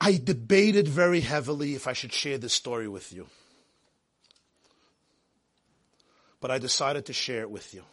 I 0.01 0.19
debated 0.23 0.87
very 0.87 1.21
heavily 1.21 1.75
if 1.75 1.87
I 1.87 1.93
should 1.93 2.13
share 2.13 2.37
this 2.37 2.53
story 2.53 2.87
with 2.87 3.11
you. 3.11 3.27
But 6.39 6.51
I 6.51 6.57
decided 6.57 7.05
to 7.07 7.13
share 7.13 7.41
it 7.41 7.51
with 7.51 7.73
you. 7.73 7.83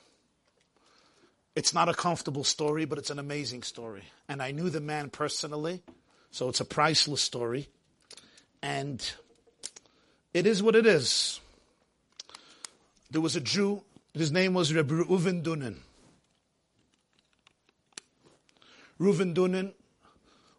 It's 1.57 1.75
not 1.75 1.89
a 1.89 1.95
comfortable 1.95 2.45
story, 2.45 2.85
but 2.85 2.99
it's 2.99 3.11
an 3.11 3.19
amazing 3.19 3.63
story. 3.63 4.05
And 4.29 4.41
I 4.43 4.53
knew 4.53 4.71
the 4.71 4.81
man 4.81 5.11
personally, 5.11 5.83
so 6.31 6.49
it's 6.49 6.61
a 6.61 6.65
priceless 6.65 7.23
story. 7.23 7.69
And 8.63 9.05
it 10.33 10.47
is 10.47 10.63
what 10.63 10.77
it 10.77 10.87
is. 10.87 11.41
There 13.11 13.21
was 13.21 13.37
a 13.37 13.41
Jew, 13.41 13.83
his 14.15 14.31
name 14.31 14.55
was 14.55 14.73
Reb 14.73 14.91
Reuven 14.91 15.43
Dunin. 15.43 15.77
Reuven 19.01 19.35
Dunin 19.35 19.73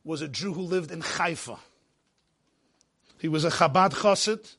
was 0.08 0.22
a 0.22 0.28
Jew 0.28 0.54
who 0.54 0.62
lived 0.62 0.92
in 0.92 1.02
Haifa. 1.02 1.60
He 3.20 3.28
was 3.28 3.44
a 3.44 3.50
Chabad 3.50 3.94
Chassid, 3.94 4.56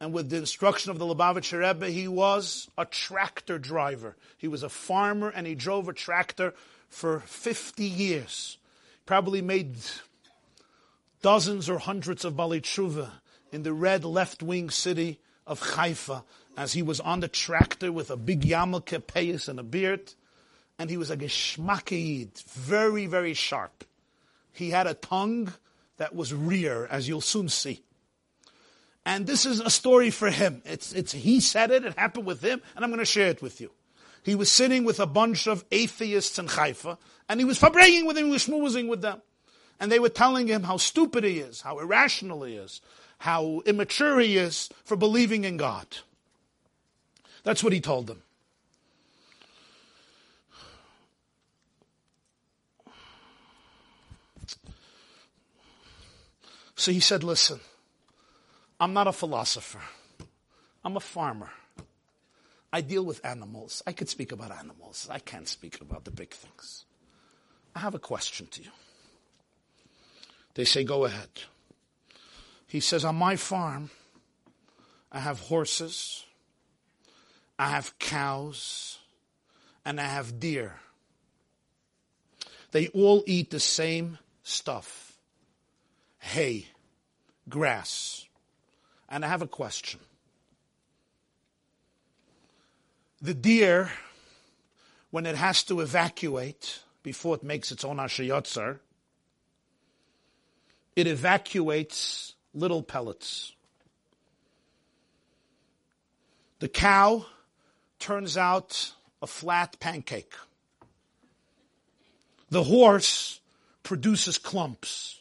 and 0.00 0.12
with 0.12 0.30
the 0.30 0.36
instruction 0.38 0.90
of 0.90 0.98
the 0.98 1.04
Lubavitcher 1.04 1.60
Rebbe, 1.60 1.90
he 1.90 2.08
was 2.08 2.68
a 2.78 2.86
tractor 2.86 3.58
driver. 3.58 4.16
He 4.38 4.48
was 4.48 4.62
a 4.62 4.68
farmer, 4.68 5.28
and 5.28 5.46
he 5.46 5.54
drove 5.54 5.88
a 5.88 5.92
tractor 5.92 6.54
for 6.88 7.20
50 7.20 7.84
years. 7.84 8.56
Probably 9.04 9.42
made 9.42 9.76
dozens 11.20 11.68
or 11.68 11.78
hundreds 11.78 12.24
of 12.24 12.36
Bali 12.36 12.60
Tshuva 12.60 13.10
in 13.52 13.64
the 13.64 13.72
red 13.72 14.04
left-wing 14.04 14.70
city 14.70 15.18
of 15.46 15.60
Haifa 15.60 16.24
as 16.56 16.72
he 16.72 16.82
was 16.82 17.00
on 17.00 17.20
the 17.20 17.28
tractor 17.28 17.92
with 17.92 18.10
a 18.10 18.16
big 18.16 18.40
yarmulke, 18.40 19.02
payas, 19.02 19.48
and 19.48 19.58
a 19.58 19.62
beard. 19.62 20.14
And 20.78 20.88
he 20.88 20.96
was 20.96 21.10
a 21.10 21.16
geschmackiyid, 21.16 22.42
very, 22.44 23.06
very 23.06 23.34
sharp. 23.34 23.84
He 24.58 24.70
had 24.70 24.88
a 24.88 24.94
tongue 24.94 25.52
that 25.98 26.16
was 26.16 26.34
rear, 26.34 26.86
as 26.90 27.06
you'll 27.06 27.20
soon 27.20 27.48
see. 27.48 27.84
And 29.06 29.24
this 29.24 29.46
is 29.46 29.60
a 29.60 29.70
story 29.70 30.10
for 30.10 30.30
him. 30.30 30.62
It's, 30.64 30.92
it's, 30.92 31.12
he 31.12 31.38
said 31.38 31.70
it, 31.70 31.84
it 31.84 31.96
happened 31.96 32.26
with 32.26 32.42
him, 32.42 32.60
and 32.74 32.84
I'm 32.84 32.90
going 32.90 32.98
to 32.98 33.04
share 33.04 33.28
it 33.28 33.40
with 33.40 33.60
you. 33.60 33.70
He 34.24 34.34
was 34.34 34.50
sitting 34.50 34.82
with 34.82 34.98
a 34.98 35.06
bunch 35.06 35.46
of 35.46 35.64
atheists 35.70 36.40
in 36.40 36.48
Haifa, 36.48 36.98
and 37.28 37.38
he 37.38 37.44
was 37.44 37.56
farbrenging 37.56 38.04
with 38.04 38.16
them, 38.16 38.26
he 38.26 38.32
was 38.32 38.46
schmoozing 38.46 38.88
with 38.88 39.00
them. 39.00 39.22
And 39.78 39.92
they 39.92 40.00
were 40.00 40.08
telling 40.08 40.48
him 40.48 40.64
how 40.64 40.76
stupid 40.76 41.22
he 41.22 41.38
is, 41.38 41.60
how 41.60 41.78
irrational 41.78 42.42
he 42.42 42.56
is, 42.56 42.80
how 43.18 43.62
immature 43.64 44.18
he 44.18 44.36
is 44.36 44.70
for 44.84 44.96
believing 44.96 45.44
in 45.44 45.56
God. 45.56 45.86
That's 47.44 47.62
what 47.62 47.72
he 47.72 47.80
told 47.80 48.08
them. 48.08 48.24
So 56.78 56.92
he 56.92 57.00
said, 57.00 57.24
Listen, 57.24 57.58
I'm 58.78 58.92
not 58.92 59.08
a 59.08 59.12
philosopher, 59.12 59.82
I'm 60.84 60.96
a 60.96 61.00
farmer. 61.00 61.50
I 62.72 62.82
deal 62.82 63.04
with 63.04 63.24
animals. 63.24 63.82
I 63.86 63.92
could 63.92 64.08
speak 64.10 64.30
about 64.30 64.52
animals. 64.52 65.08
I 65.10 65.18
can't 65.18 65.48
speak 65.48 65.80
about 65.80 66.04
the 66.04 66.10
big 66.10 66.30
things. 66.30 66.84
I 67.74 67.80
have 67.80 67.94
a 67.94 67.98
question 67.98 68.46
to 68.48 68.62
you. 68.62 68.70
They 70.54 70.64
say, 70.64 70.84
Go 70.84 71.04
ahead. 71.04 71.28
He 72.68 72.78
says, 72.78 73.04
On 73.04 73.16
my 73.16 73.34
farm, 73.34 73.90
I 75.10 75.18
have 75.18 75.40
horses, 75.40 76.26
I 77.58 77.70
have 77.70 77.98
cows, 77.98 78.98
and 79.84 80.00
I 80.00 80.04
have 80.04 80.38
deer. 80.38 80.76
They 82.70 82.86
all 82.88 83.24
eat 83.26 83.50
the 83.50 83.60
same 83.60 84.18
stuff 84.44 85.07
hay, 86.18 86.66
grass. 87.48 88.26
And 89.08 89.24
I 89.24 89.28
have 89.28 89.42
a 89.42 89.46
question. 89.46 90.00
The 93.20 93.34
deer, 93.34 93.90
when 95.10 95.26
it 95.26 95.36
has 95.36 95.64
to 95.64 95.80
evacuate 95.80 96.80
before 97.02 97.34
it 97.34 97.42
makes 97.42 97.72
its 97.72 97.84
own 97.84 97.98
asher 97.98 98.22
yatzar, 98.22 98.78
it 100.94 101.06
evacuates 101.06 102.34
little 102.54 102.82
pellets. 102.82 103.54
The 106.60 106.68
cow 106.68 107.26
turns 107.98 108.36
out 108.36 108.92
a 109.22 109.26
flat 109.26 109.78
pancake. 109.80 110.34
The 112.50 112.64
horse 112.64 113.40
produces 113.82 114.38
clumps. 114.38 115.17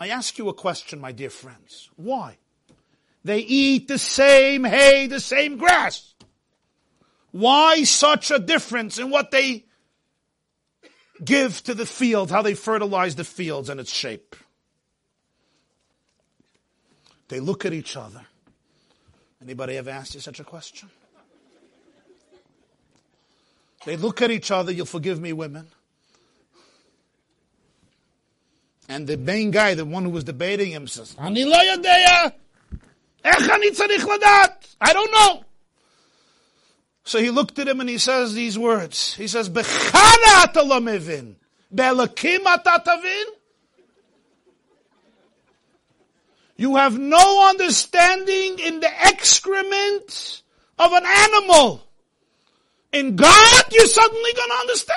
I 0.00 0.08
ask 0.08 0.38
you 0.38 0.48
a 0.48 0.54
question, 0.54 0.98
my 0.98 1.12
dear 1.12 1.28
friends. 1.28 1.90
Why? 1.96 2.38
They 3.22 3.40
eat 3.40 3.86
the 3.86 3.98
same 3.98 4.64
hay, 4.64 5.06
the 5.06 5.20
same 5.20 5.58
grass. 5.58 6.14
Why 7.32 7.84
such 7.84 8.30
a 8.30 8.38
difference 8.38 8.98
in 8.98 9.10
what 9.10 9.30
they 9.30 9.66
give 11.22 11.62
to 11.64 11.74
the 11.74 11.84
field, 11.84 12.30
how 12.30 12.40
they 12.40 12.54
fertilize 12.54 13.14
the 13.14 13.24
fields 13.24 13.68
and 13.68 13.78
its 13.78 13.92
shape? 13.92 14.34
They 17.28 17.38
look 17.38 17.66
at 17.66 17.74
each 17.74 17.94
other. 17.94 18.22
Anybody 19.42 19.76
ever 19.76 19.90
asked 19.90 20.14
you 20.14 20.20
such 20.20 20.40
a 20.40 20.44
question? 20.44 20.88
They 23.84 23.96
look 23.96 24.22
at 24.22 24.30
each 24.30 24.50
other, 24.50 24.72
you'll 24.72 24.86
forgive 24.86 25.20
me, 25.20 25.34
women. 25.34 25.66
And 28.90 29.06
the 29.06 29.16
main 29.16 29.52
guy, 29.52 29.74
the 29.74 29.84
one 29.84 30.02
who 30.02 30.10
was 30.10 30.24
debating 30.24 30.72
him, 30.72 30.88
says, 30.88 31.14
I 31.16 31.32
don't 34.92 35.12
know. 35.12 35.44
So 37.04 37.20
he 37.20 37.30
looked 37.30 37.60
at 37.60 37.68
him 37.68 37.78
and 37.78 37.88
he 37.88 37.98
says 37.98 38.34
these 38.34 38.58
words. 38.58 39.14
He 39.14 39.28
says, 39.28 39.48
Bechana 39.48 40.44
atalamivin. 40.44 41.36
Be'elakim 41.72 42.40
atatavin. 42.40 43.24
You 46.56 46.74
have 46.74 46.98
no 46.98 47.48
understanding 47.48 48.58
in 48.58 48.80
the 48.80 48.90
excrement 49.06 50.42
of 50.80 50.92
an 50.92 51.04
animal. 51.06 51.86
In 52.92 53.14
God, 53.14 53.64
you're 53.70 53.86
suddenly 53.86 54.32
going 54.34 54.50
to 54.50 54.56
understand. 54.56 54.96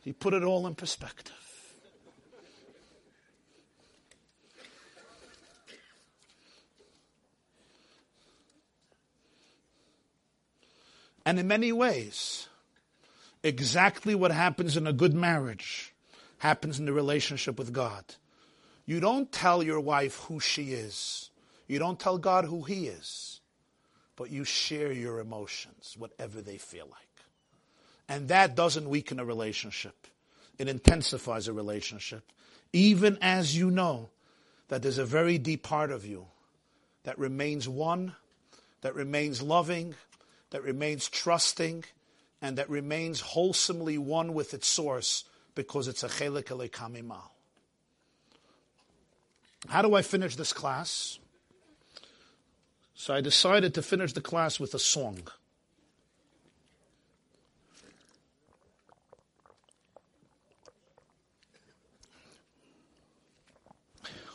He 0.00 0.12
put 0.12 0.34
it 0.34 0.42
all 0.42 0.66
in 0.66 0.74
perspective. 0.74 1.32
And 11.24 11.38
in 11.38 11.48
many 11.48 11.72
ways, 11.72 12.48
exactly 13.42 14.14
what 14.14 14.30
happens 14.30 14.76
in 14.76 14.86
a 14.86 14.92
good 14.92 15.14
marriage 15.14 15.94
happens 16.38 16.78
in 16.78 16.84
the 16.84 16.92
relationship 16.92 17.58
with 17.58 17.72
God. 17.72 18.04
You 18.86 19.00
don't 19.00 19.32
tell 19.32 19.62
your 19.62 19.80
wife 19.80 20.16
who 20.24 20.40
she 20.40 20.72
is. 20.72 21.30
You 21.66 21.78
don't 21.78 21.98
tell 21.98 22.18
God 22.18 22.44
who 22.44 22.62
he 22.62 22.86
is. 22.86 23.40
But 24.16 24.30
you 24.30 24.44
share 24.44 24.92
your 24.92 25.20
emotions, 25.20 25.96
whatever 25.98 26.42
they 26.42 26.58
feel 26.58 26.86
like. 26.90 27.00
And 28.08 28.28
that 28.28 28.54
doesn't 28.54 28.88
weaken 28.88 29.18
a 29.18 29.24
relationship. 29.24 30.06
It 30.58 30.68
intensifies 30.68 31.48
a 31.48 31.52
relationship. 31.52 32.22
Even 32.72 33.18
as 33.22 33.56
you 33.56 33.70
know 33.70 34.10
that 34.68 34.82
there's 34.82 34.98
a 34.98 35.04
very 35.04 35.38
deep 35.38 35.62
part 35.62 35.90
of 35.90 36.04
you 36.04 36.26
that 37.04 37.18
remains 37.18 37.68
one, 37.68 38.14
that 38.82 38.94
remains 38.94 39.40
loving, 39.40 39.94
that 40.54 40.62
remains 40.62 41.08
trusting 41.08 41.82
and 42.40 42.58
that 42.58 42.70
remains 42.70 43.20
wholesomely 43.20 43.98
one 43.98 44.32
with 44.34 44.54
its 44.54 44.68
source 44.68 45.24
because 45.56 45.88
it's 45.88 46.04
a 46.04 46.08
chelik 46.08 46.70
kamimal. 46.70 47.22
How 49.68 49.82
do 49.82 49.96
I 49.96 50.02
finish 50.02 50.36
this 50.36 50.52
class? 50.52 51.18
So 52.94 53.12
I 53.12 53.20
decided 53.20 53.74
to 53.74 53.82
finish 53.82 54.12
the 54.12 54.20
class 54.20 54.60
with 54.60 54.74
a 54.74 54.78
song. 54.78 55.26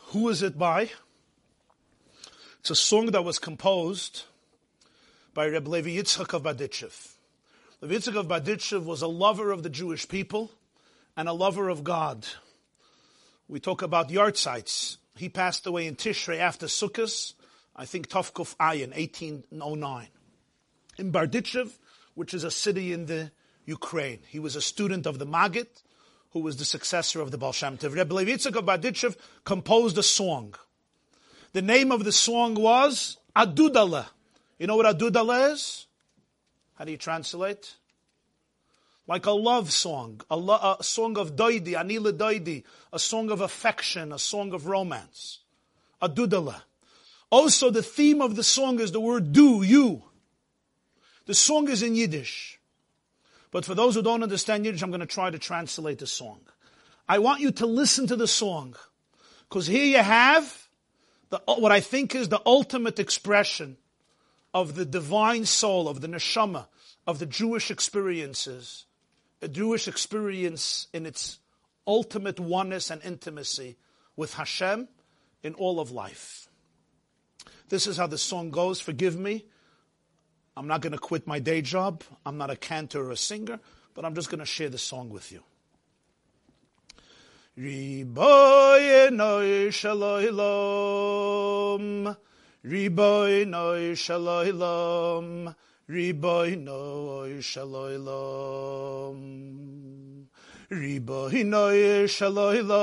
Who 0.07 0.27
is 0.27 0.43
it 0.43 0.59
by? 0.59 0.89
It's 2.59 2.71
a 2.71 2.75
song 2.75 3.05
that 3.11 3.23
was 3.23 3.39
composed 3.39 4.23
by 5.39 5.47
Reb 5.47 5.69
Levi 5.69 5.91
Yitzchak 5.91 6.33
of 6.33 6.43
Berditchev. 6.43 7.13
Levi 7.79 7.95
Yitzchak 7.95 8.19
of 8.19 8.27
Berditchev 8.27 8.83
was 8.83 9.01
a 9.01 9.07
lover 9.07 9.53
of 9.53 9.63
the 9.63 9.69
Jewish 9.69 10.05
people 10.05 10.51
and 11.15 11.29
a 11.29 11.31
lover 11.31 11.69
of 11.69 11.81
God. 11.81 12.27
We 13.47 13.61
talk 13.61 13.81
about 13.81 14.09
yahrzeits. 14.09 14.97
He 15.15 15.29
passed 15.29 15.65
away 15.65 15.87
in 15.87 15.95
Tishrei 15.95 16.39
after 16.39 16.65
Sukkot, 16.65 17.35
I 17.73 17.85
think 17.85 18.09
Tovkuf 18.09 18.57
Ayin, 18.57 18.93
1809. 18.93 20.07
In 20.97 21.09
Berditchev, 21.13 21.71
which 22.15 22.33
is 22.33 22.43
a 22.43 22.51
city 22.51 22.91
in 22.91 23.05
the 23.05 23.31
Ukraine. 23.65 24.19
He 24.27 24.39
was 24.39 24.57
a 24.57 24.61
student 24.61 25.05
of 25.05 25.19
the 25.19 25.25
Maggid, 25.25 25.69
who 26.31 26.41
was 26.41 26.57
the 26.57 26.65
successor 26.65 27.21
of 27.21 27.31
the 27.31 27.37
Baal 27.37 27.53
Shem 27.53 27.77
Tov. 27.77 27.95
Rebbe 27.95 28.13
Levi 28.13 28.31
Yitzchak 28.31 28.57
of 28.57 28.65
Berditchev 28.65 29.15
composed 29.45 29.97
a 29.97 30.03
song. 30.03 30.55
The 31.53 31.61
name 31.61 31.93
of 31.93 32.03
the 32.03 32.11
song 32.11 32.55
was 32.55 33.15
Adudale. 33.37 34.07
You 34.59 34.67
know 34.67 34.75
what 34.75 34.97
Adudale 34.97 35.53
is? 35.53 35.87
How 36.75 36.85
do 36.85 36.91
you 36.91 36.97
translate? 36.97 37.75
Like 39.07 39.25
a 39.25 39.31
love 39.31 39.71
song, 39.71 40.21
a, 40.29 40.37
lo- 40.37 40.75
a 40.79 40.83
song 40.83 41.17
of 41.17 41.35
doidi, 41.35 41.69
anila 41.69 42.11
doidi, 42.11 42.63
a 42.93 42.99
song 42.99 43.31
of 43.31 43.41
affection, 43.41 44.11
a 44.11 44.19
song 44.19 44.53
of 44.53 44.67
romance. 44.67 45.39
Adudale. 46.01 46.61
Also, 47.31 47.69
the 47.71 47.81
theme 47.81 48.21
of 48.21 48.35
the 48.35 48.43
song 48.43 48.79
is 48.79 48.91
the 48.91 48.99
word 48.99 49.31
do, 49.31 49.63
you. 49.63 50.03
The 51.25 51.33
song 51.33 51.69
is 51.69 51.81
in 51.81 51.95
Yiddish. 51.95 52.59
But 53.51 53.65
for 53.65 53.73
those 53.73 53.95
who 53.95 54.03
don't 54.03 54.23
understand 54.23 54.65
Yiddish, 54.65 54.83
I'm 54.83 54.91
going 54.91 54.99
to 54.99 55.05
try 55.05 55.29
to 55.29 55.39
translate 55.39 55.99
the 55.99 56.07
song. 56.07 56.41
I 57.07 57.19
want 57.19 57.39
you 57.39 57.51
to 57.51 57.65
listen 57.65 58.07
to 58.07 58.15
the 58.15 58.27
song. 58.27 58.75
Because 59.47 59.65
here 59.65 59.85
you 59.85 60.03
have 60.03 60.67
the, 61.29 61.39
what 61.45 61.71
I 61.71 61.79
think 61.79 62.13
is 62.13 62.29
the 62.29 62.41
ultimate 62.45 62.99
expression 62.99 63.77
of 64.53 64.75
the 64.75 64.85
divine 64.85 65.45
soul, 65.45 65.87
of 65.87 66.01
the 66.01 66.07
neshama, 66.07 66.67
of 67.05 67.19
the 67.19 67.25
Jewish 67.25 67.71
experiences, 67.71 68.85
a 69.41 69.47
Jewish 69.47 69.87
experience 69.87 70.87
in 70.93 71.05
its 71.05 71.39
ultimate 71.87 72.39
oneness 72.39 72.89
and 72.89 73.01
intimacy 73.03 73.77
with 74.15 74.33
Hashem 74.33 74.87
in 75.43 75.53
all 75.55 75.79
of 75.79 75.91
life. 75.91 76.47
This 77.69 77.87
is 77.87 77.97
how 77.97 78.07
the 78.07 78.17
song 78.17 78.49
goes. 78.49 78.81
Forgive 78.81 79.17
me. 79.17 79.45
I'm 80.57 80.67
not 80.67 80.81
going 80.81 80.93
to 80.93 80.99
quit 80.99 81.25
my 81.25 81.39
day 81.39 81.61
job. 81.61 82.03
I'm 82.25 82.37
not 82.37 82.49
a 82.49 82.55
cantor 82.55 83.05
or 83.05 83.11
a 83.11 83.17
singer, 83.17 83.59
but 83.93 84.03
I'm 84.03 84.15
just 84.15 84.29
going 84.29 84.39
to 84.39 84.45
share 84.45 84.69
the 84.69 84.77
song 84.77 85.09
with 85.09 85.31
you. 85.31 85.43
Riboy 87.57 89.09
Riboino 92.61 93.95
shalom, 93.95 95.55
Riboino 95.89 97.41
shalom, 97.41 99.17
Riboino 100.69 102.05
shalom. 102.05 102.81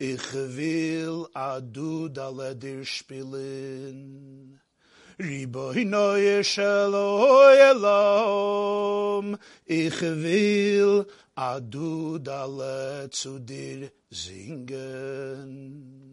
Ich 0.00 0.32
will 0.32 1.28
adu 1.36 2.08
daledir 2.08 2.86
spielen. 2.86 4.58
Riboino 5.20 6.42
shalom, 6.42 7.76
ich 9.66 10.00
will 10.00 11.06
adu 11.36 12.18
dalet 12.20 13.12
zu 13.12 13.38
dir 13.38 13.90
singen. 14.10 16.07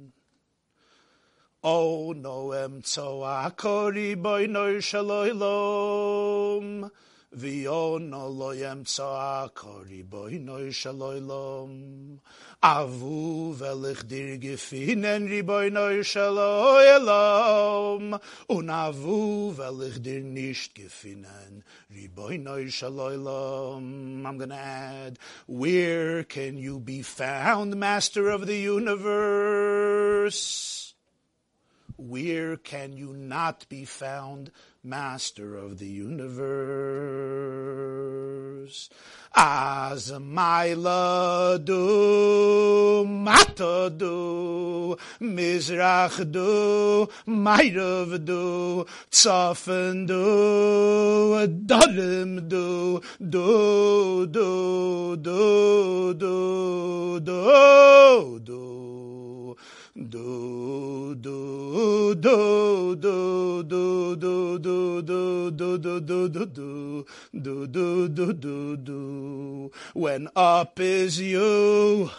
O 1.68 2.14
noem 2.14 2.84
akori 2.86 4.14
boy 4.22 4.46
no 4.46 4.78
shaloilom. 4.78 6.92
Vi 7.32 7.68
o 7.68 7.98
no 7.98 8.30
loyem 8.30 8.86
akori 8.86 10.08
boy 10.08 10.38
no 10.40 10.70
shaloilom. 10.70 12.20
Avu 12.62 13.56
velich 13.56 14.08
dir 14.08 14.38
gefinnen 14.38 15.28
riboy 15.28 15.72
no 15.72 16.04
shaloilom. 16.04 18.20
Un 18.48 18.70
avu 18.70 19.52
velich 19.52 20.04
dir 20.04 20.22
nicht 20.22 20.76
gefinnen 20.76 21.64
riboy 21.92 22.38
no 22.38 22.64
shaloilom. 22.66 24.24
I'm 24.24 24.38
going 24.38 24.52
to 24.52 24.56
add, 24.56 25.18
where 25.48 26.24
can 26.26 26.60
you 26.60 26.80
be 26.80 27.02
found, 27.02 27.76
master 27.76 28.30
of 28.30 28.46
the 28.46 28.60
universe? 28.60 30.85
Where 31.98 32.58
can 32.58 32.98
you 32.98 33.14
not 33.14 33.70
be 33.70 33.86
found, 33.86 34.52
master 34.84 35.56
of 35.56 35.80
the 35.80 35.88
universe? 35.88 36.36
As 39.34 40.12
maila 40.12 41.64
do, 41.64 43.06
mata 43.06 43.90
do, 43.96 44.98
mizrach 45.22 46.30
do, 46.32 47.08
mayrav 47.28 48.26
do, 48.26 48.86
tzafen 49.10 50.06
do, 50.06 51.48
darim 51.48 52.50
do, 52.50 53.02
do, 53.22 54.26
do, 54.28 55.16
do, 55.16 56.14
do, 56.14 57.20
do, 57.20 58.40
do, 58.40 58.85
do, 59.96 61.16
do, 61.16 62.16
do, 62.16 62.96
do, 62.96 62.96
do, 62.96 63.64
do, 63.64 64.18
do, 64.18 65.02
do, 65.02 65.52
do, 65.52 65.80
do, 65.80 66.00
do, 66.02 66.28
do, 66.28 66.30
do, 66.30 67.06
do, 67.34 67.68
do, 67.68 68.10
do, 68.10 68.34
do, 68.34 68.78
do. 68.78 69.72
When 69.94 70.28
up 70.36 70.82
is 70.82 71.22
you 71.22 72.12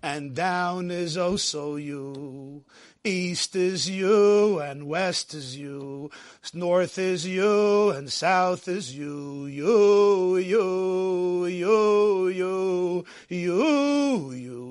and 0.00 0.32
down 0.32 0.92
is 0.92 1.18
also 1.18 1.74
you. 1.74 2.62
East 3.02 3.56
is 3.56 3.90
you 3.90 4.60
and 4.60 4.86
west 4.86 5.34
is 5.34 5.56
you. 5.56 6.12
North 6.54 6.98
is 6.98 7.26
you 7.26 7.90
and 7.90 8.12
south 8.12 8.68
is 8.68 8.96
you. 8.96 9.46
You, 9.46 10.36
you, 10.36 11.46
you, 11.46 12.28
you, 12.28 12.28
you, 12.28 13.04
you, 13.28 14.30
you, 14.30 14.67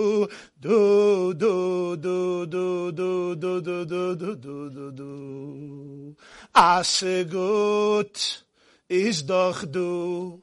you. 0.00 0.28
Do, 0.60 1.34
do, 1.34 1.96
do, 1.96 2.46
do, 2.46 2.92
do, 2.92 3.34
do, 3.34 3.62
do, 3.62 3.84
do, 3.84 4.16
do, 4.16 4.36
do, 4.36 4.70
do, 4.70 4.92
do. 4.92 6.16
Asegut 6.54 8.44
is 8.88 9.26
doch 9.26 9.64
du. 9.64 10.42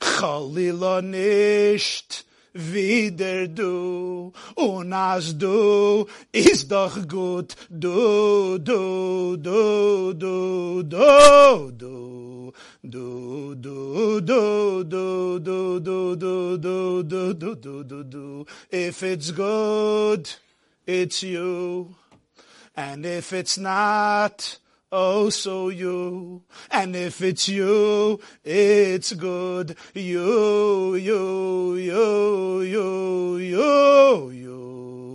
Chalila 0.00 1.00
nicht 1.02 2.24
wieder 2.52 3.48
du. 3.48 4.32
Und 4.54 4.92
as 4.92 5.36
du 5.36 6.06
ist 6.32 6.70
doch 6.70 6.96
gut. 7.08 7.56
Du, 7.68 8.58
du, 8.58 9.36
du, 9.36 10.12
du, 10.14 10.82
du, 10.82 11.70
du. 11.72 12.23
Do 12.88 13.54
do 13.54 14.20
do 14.20 14.84
do 14.84 15.40
do 15.40 15.80
do 15.80 16.16
do 16.16 16.56
do 16.58 17.02
do 17.02 17.34
do 17.34 17.54
do 17.54 17.84
do 17.84 18.04
do. 18.04 18.46
If 18.70 19.02
it's 19.02 19.30
good, 19.30 20.30
it's 20.86 21.22
you. 21.22 21.94
And 22.76 23.06
if 23.06 23.32
it's 23.32 23.56
not, 23.56 24.58
oh 24.90 25.30
so 25.30 25.68
you. 25.68 26.42
And 26.70 26.96
if 26.96 27.22
it's 27.22 27.48
you, 27.48 28.20
it's 28.42 29.12
good. 29.12 29.76
You, 29.94 30.94
you, 30.96 31.74
you, 31.76 32.60
you, 32.62 33.36
you, 33.36 34.30
you. 34.30 34.63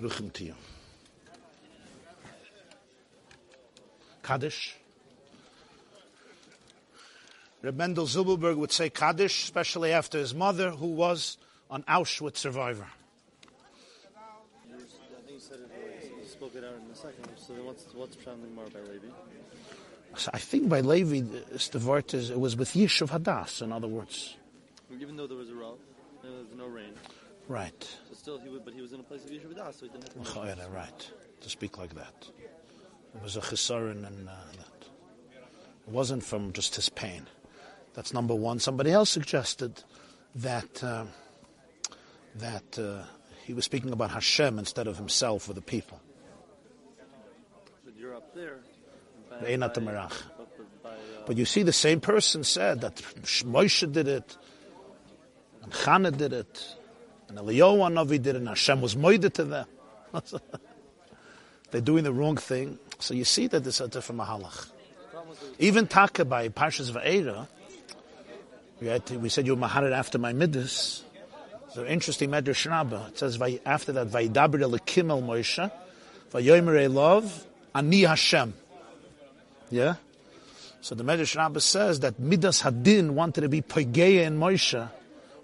Bruchim 0.00 0.32
to 0.34 0.44
you. 0.44 0.54
Kaddish. 4.22 4.76
Reb 7.62 7.76
Mendel 7.76 8.06
Zilberberg 8.06 8.56
would 8.56 8.72
say 8.72 8.90
Kaddish, 8.90 9.44
especially 9.44 9.92
after 9.92 10.18
his 10.18 10.34
mother, 10.34 10.70
who 10.70 10.88
was 10.88 11.38
an 11.70 11.82
Auschwitz 11.84 12.36
survivor. 12.36 12.86
So 20.16 20.30
I 20.32 20.38
think 20.38 20.68
by 20.68 20.80
Levi, 20.80 21.22
word 21.84 22.14
is, 22.14 22.30
it 22.30 22.40
was 22.40 22.56
with 22.56 22.72
Yishuv 22.72 23.08
Hadas, 23.08 23.62
in 23.62 23.72
other 23.72 23.88
words. 23.88 24.36
Even 25.00 25.16
though 25.16 25.26
there 25.26 25.36
was 25.36 25.50
a 25.50 25.54
row, 25.54 25.76
there 26.22 26.32
was 26.32 26.46
no 26.56 26.66
rain. 26.66 26.92
Right. 27.48 27.96
So 28.08 28.14
still, 28.14 28.38
he 28.38 28.48
would, 28.48 28.64
but 28.64 28.74
he 28.74 28.80
was 28.80 28.92
in 28.92 29.00
a 29.00 29.04
place 29.04 29.24
of 29.24 29.30
Yishuv 29.30 29.54
Hadas, 29.54 29.74
so 29.78 29.86
he 29.86 29.92
didn't 29.92 30.04
have 30.14 30.24
to. 30.24 30.30
Chayra, 30.32 30.72
Right. 30.74 31.10
to 31.40 31.48
speak 31.48 31.78
like 31.78 31.94
that. 31.94 32.28
It 33.14 33.22
was 33.22 33.36
a 33.36 33.40
chisaron 33.40 34.06
and 34.06 34.28
uh, 34.28 34.32
that. 34.58 34.86
It 35.86 35.92
wasn't 35.92 36.24
from 36.24 36.52
just 36.52 36.74
his 36.74 36.88
pain. 36.88 37.26
That's 37.94 38.12
number 38.12 38.34
one. 38.34 38.58
Somebody 38.58 38.90
else 38.90 39.08
suggested 39.10 39.82
that 40.34 40.82
uh, 40.82 41.04
that 42.34 42.78
uh, 42.78 43.04
he 43.44 43.54
was 43.54 43.64
speaking 43.64 43.92
about 43.92 44.10
Hashem 44.10 44.58
instead 44.58 44.86
of 44.88 44.96
himself 44.98 45.48
or 45.48 45.54
the 45.54 45.62
people. 45.62 46.00
But 47.84 47.94
you're 47.96 48.14
up 48.16 48.34
there. 48.34 48.58
by- 49.30 49.38
They 49.38 49.52
ain't 49.52 49.60
not 49.60 49.74
the 49.74 49.80
by- 49.80 49.92
Merach. 49.92 50.22
But, 50.36 50.48
but 50.58 50.82
by, 50.82 50.90
uh, 50.90 50.94
But 51.26 51.36
you 51.36 51.44
see, 51.44 51.62
the 51.62 51.72
same 51.72 52.00
person 52.00 52.42
said 52.44 52.80
that 52.82 52.96
Moshe 53.44 53.90
did 53.90 54.08
it, 54.08 54.36
and 55.62 55.72
Chana 55.72 56.14
did 56.14 56.32
it, 56.32 56.76
and 57.28 57.38
Eliyahu 57.38 57.92
Navi 57.92 58.22
did 58.22 58.28
it, 58.28 58.36
and 58.36 58.48
Hashem 58.48 58.80
was 58.80 58.94
moided 58.94 59.32
to 59.34 59.44
them. 59.44 59.66
They're 61.70 61.80
doing 61.80 62.04
the 62.04 62.12
wrong 62.12 62.36
thing. 62.36 62.78
So 62.98 63.14
you 63.14 63.24
see 63.24 63.46
that 63.48 63.62
there's 63.62 63.80
a 63.80 63.88
different 63.88 64.20
mahalach. 64.20 64.70
Even 65.58 65.86
Taka 65.86 66.24
by 66.24 66.48
Parshas 66.48 66.90
Va'era, 66.90 67.46
we, 68.80 69.16
we 69.16 69.28
said 69.28 69.46
you 69.46 69.56
maharid 69.56 69.92
after 69.92 70.18
my 70.18 70.32
midas. 70.32 71.02
An 71.76 71.86
interesting 71.88 72.30
Medrash 72.30 72.70
Rabbah. 72.70 73.08
It 73.08 73.18
says 73.18 73.38
after 73.66 73.92
that, 73.92 74.06
Vayidaber 74.06 74.62
Elokim 74.62 75.10
El 75.10 75.20
Moshe, 75.20 75.70
Vayomer 76.32 77.44
Ani 77.74 78.02
Hashem. 78.02 78.54
Yeah? 79.68 79.96
So 80.80 80.94
the 80.94 81.04
Medrash 81.04 81.36
Rabbah 81.36 81.60
says 81.60 82.00
that 82.00 82.18
Midas 82.18 82.62
Hadin 82.62 83.10
wanted 83.10 83.42
to 83.42 83.50
be 83.50 83.60
Poigeya 83.60 84.24
in 84.24 84.38
Moshe 84.38 84.88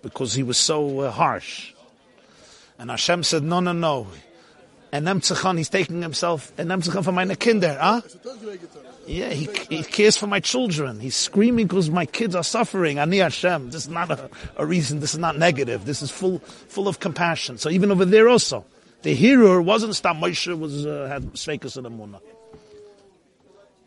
because 0.01 0.33
he 0.33 0.43
was 0.43 0.57
so 0.57 1.01
uh, 1.01 1.11
harsh. 1.11 1.72
And 2.79 2.91
Hashem 2.91 3.23
said, 3.23 3.43
no, 3.43 3.61
no, 3.61 3.73
no. 3.73 4.09
And 4.91 5.07
Nemtzechan, 5.07 5.57
he's 5.57 5.69
taking 5.69 6.03
himself, 6.03 6.53
and 6.59 6.69
Nemtzechan 6.69 7.05
for 7.05 7.13
meine 7.13 7.37
Kinder, 7.37 7.79
huh? 7.81 8.03
Yeah, 9.07 9.31
he, 9.31 9.49
he 9.69 9.83
cares 9.83 10.17
for 10.17 10.27
my 10.27 10.39
children. 10.39 11.01
He's 11.01 11.17
screaming 11.17 11.67
because 11.67 11.91
my 11.91 12.07
kids 12.07 12.37
are 12.37 12.45
suffering. 12.45 12.99
Ani 12.99 13.19
Hashem. 13.19 13.71
This 13.71 13.85
is 13.85 13.89
not 13.89 14.11
a, 14.11 14.31
a 14.57 14.67
reason. 14.67 15.01
This 15.01 15.15
is 15.15 15.19
not 15.19 15.39
negative. 15.39 15.85
This 15.85 16.03
is 16.03 16.11
full, 16.11 16.39
full 16.39 16.87
of 16.89 17.01
compassion. 17.01 17.59
So 17.59 17.69
even 17.71 17.91
over 17.91 18.05
there 18.05 18.29
also, 18.29 18.65
the 19.03 19.15
hero 19.15 19.61
wasn't 19.61 19.97
Stam 19.97 20.17
Moshe 20.17 20.57
was, 20.57 20.87
uh, 20.87 21.09
had 21.09 21.33
Sveikus 21.33 21.77
and 21.77 21.87
Emunah. 21.87 22.21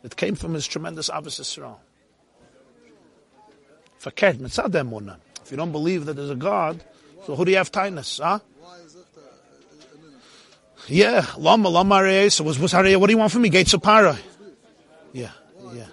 It 0.02 0.16
came 0.16 0.34
from 0.34 0.54
his 0.54 0.66
tremendous 0.66 1.08
Ahavas 1.08 1.40
Yisrael. 1.40 1.78
Verkehrt, 4.00 4.36
mitzad 4.36 4.70
emunah. 4.70 5.16
If 5.44 5.50
you 5.50 5.56
don't 5.56 5.72
believe 5.72 6.04
that 6.06 6.14
there's 6.14 6.30
a 6.30 6.36
God, 6.36 6.84
so 7.24 7.34
who 7.34 7.44
do 7.44 7.50
you 7.50 7.56
have 7.56 7.72
tinus, 7.72 8.20
huh? 8.22 8.38
Yeah, 10.88 11.26
lama, 11.36 11.68
lama 11.68 12.30
so 12.30 12.44
was, 12.44 12.58
was 12.58 12.72
what 12.72 12.82
do 12.84 13.12
you 13.12 13.18
want 13.18 13.32
from 13.32 13.42
me? 13.42 13.48
Gates 13.48 13.74
of 13.74 13.82
para. 13.82 14.16
Yeah, 15.12 15.30
yeah. 15.72 15.86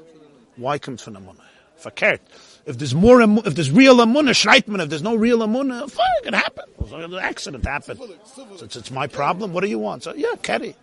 Why 0.56 0.78
come 0.78 0.98
from 0.98 1.16
emunah? 1.16 1.38
Verkehrt. 1.82 2.20
If 2.66 2.78
there's 2.78 2.94
more, 2.94 3.22
if 3.22 3.56
there's 3.56 3.72
real 3.72 3.98
emunah, 3.98 4.30
shreitman, 4.32 4.82
if 4.84 4.90
there's 4.90 5.02
no 5.02 5.16
real 5.16 5.40
fine, 5.40 6.08
it 6.18 6.24
can 6.24 6.34
happen. 6.34 6.66
An 6.94 7.14
accident 7.16 7.66
happened. 7.66 8.00
So 8.26 8.46
it's, 8.62 8.76
it's 8.76 8.92
my 8.92 9.08
problem, 9.08 9.52
what 9.52 9.62
do 9.62 9.70
you 9.70 9.80
want? 9.80 10.04
So, 10.04 10.14
yeah, 10.14 10.36
carry. 10.42 10.76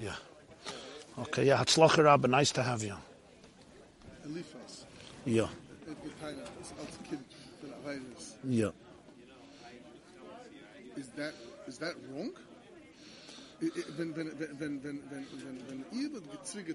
Yeah. 0.00 0.14
Okay, 1.18 1.46
yeah, 1.46 1.58
Hatzlacher 1.58 2.04
Rabbi, 2.04 2.28
nice 2.28 2.52
to 2.52 2.62
have 2.62 2.82
you. 2.82 2.96
Yeah, 5.24 5.46
yeah. 8.48 8.70
Is 10.96 11.08
that 11.16 11.34
is 11.68 11.78
that 11.78 11.94
wrong? 12.10 12.32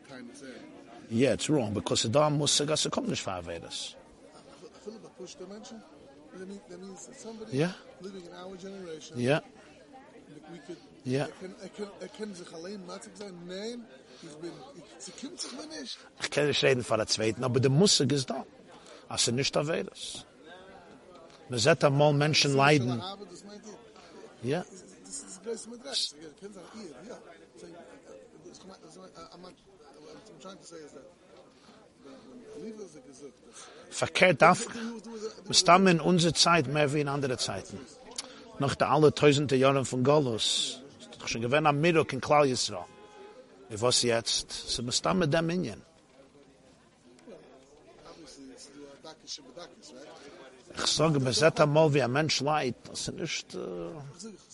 Time. 0.08 0.30
Yeah, 1.10 1.34
it's 1.34 1.50
wrong 1.50 1.74
because 1.74 2.10
da 2.10 2.30
muss 2.30 2.58
gasse 2.66 2.90
kommt 2.90 3.10
nicht 3.10 3.24
verwedes. 3.24 3.96
A 4.86 5.10
push 5.18 5.36
the. 5.36 5.46
That 5.46 6.48
means, 6.48 6.62
that 6.70 6.80
means 6.80 7.08
that 7.08 7.20
somebody 7.20 7.58
Yeah. 7.58 7.72
living 8.02 8.24
in 8.26 8.34
our 8.34 8.56
generation. 8.56 9.18
Yeah, 9.20 9.42
We 10.52 10.60
could. 10.66 10.78
Yeah. 11.06 11.28
Ich 11.28 11.34
bin. 11.42 11.56
Ich, 11.64 11.72
sie 15.00 15.12
kommt 15.12 15.40
sich 15.40 15.52
mir 15.54 15.68
nicht. 15.80 15.98
ich 16.22 16.32
kann 16.32 16.48
nicht 16.48 16.64
reden 16.64 16.84
von 16.84 16.98
der 16.98 17.08
zweiten, 17.08 17.44
aber 17.44 17.60
der 17.60 17.72
Musik 17.72 18.12
ist 18.12 18.30
da. 18.30 18.46
Also 19.10 19.32
nicht 19.32 19.54
verwedes. 19.54 20.26
Man 21.50 21.60
sieht 21.60 21.84
einmal 21.84 22.14
Menschen 22.14 22.56
leiden. 22.56 23.00
Aber 23.02 23.26
das 23.26 23.44
meint 23.44 23.62
ihr. 24.44 24.50
Ja, 24.50 24.60
Das 24.70 24.87
das 25.08 25.42
größte 25.44 25.70
mit 25.70 25.84
Recht. 25.86 26.16
Er 26.22 26.30
kann 26.40 26.54
sagen, 26.54 26.68
ihr, 26.76 27.10
ja. 27.10 27.18
So, 27.58 27.68
das 28.50 28.60
gemeint- 28.60 28.80
I'm 29.34 29.42
not- 29.42 29.54
what 30.02 30.16
I'm 30.16 30.42
trying 30.42 30.58
to 30.58 30.64
say 30.66 30.78
is 30.86 30.92
that 30.94 31.04
when 32.56 32.66
Eliphaz 32.66 32.96
is 32.96 33.04
gesagt, 33.06 33.34
dass 33.90 33.98
verkehrt 33.98 34.42
darf. 34.42 34.68
Wir 35.46 35.54
stammen 35.54 35.88
in 35.88 36.02
unserer 36.02 36.34
Zeit 36.34 36.68
mehr 36.68 36.92
wie 36.94 37.02
in 37.02 37.08
andere 37.08 37.38
Zeiten. 37.38 37.80
Nach 38.60 38.76
der 38.76 38.90
alle 38.90 39.14
tausende 39.14 39.56
Jahren 39.56 39.86
von 39.86 40.04
Golus. 40.04 40.82
Ist 41.00 41.22
doch 41.22 41.28
schon 41.28 41.42
gewesen 41.42 41.66
am 41.68 41.80
Mittag 41.80 42.12
in 42.14 42.22
Klal 42.22 42.46
Yisrael. 42.48 42.86
Wie 43.70 43.80
was 43.82 44.02
jetzt? 44.02 44.84
Wir 44.84 44.92
stammen 44.92 45.30
dem 45.30 45.50
Indien. 45.50 45.82
obviously 48.10 48.46
it's 48.52 48.68
do 48.68 48.82
a 48.86 49.08
dakis 49.08 49.32
shebedakis, 49.36 49.94
right? 49.94 50.08
Ich 50.80 50.86
sage, 50.88 51.20
man 51.20 51.34
sieht 51.34 51.60
einmal, 51.60 51.94
wie 51.94 52.02
ein 52.04 52.12
Mensch 52.12 52.40
leid. 52.42 52.76
Das 52.86 53.08
ist 53.08 53.14
nicht, 53.16 53.56
äh, 53.56 53.58
eh, 53.58 53.92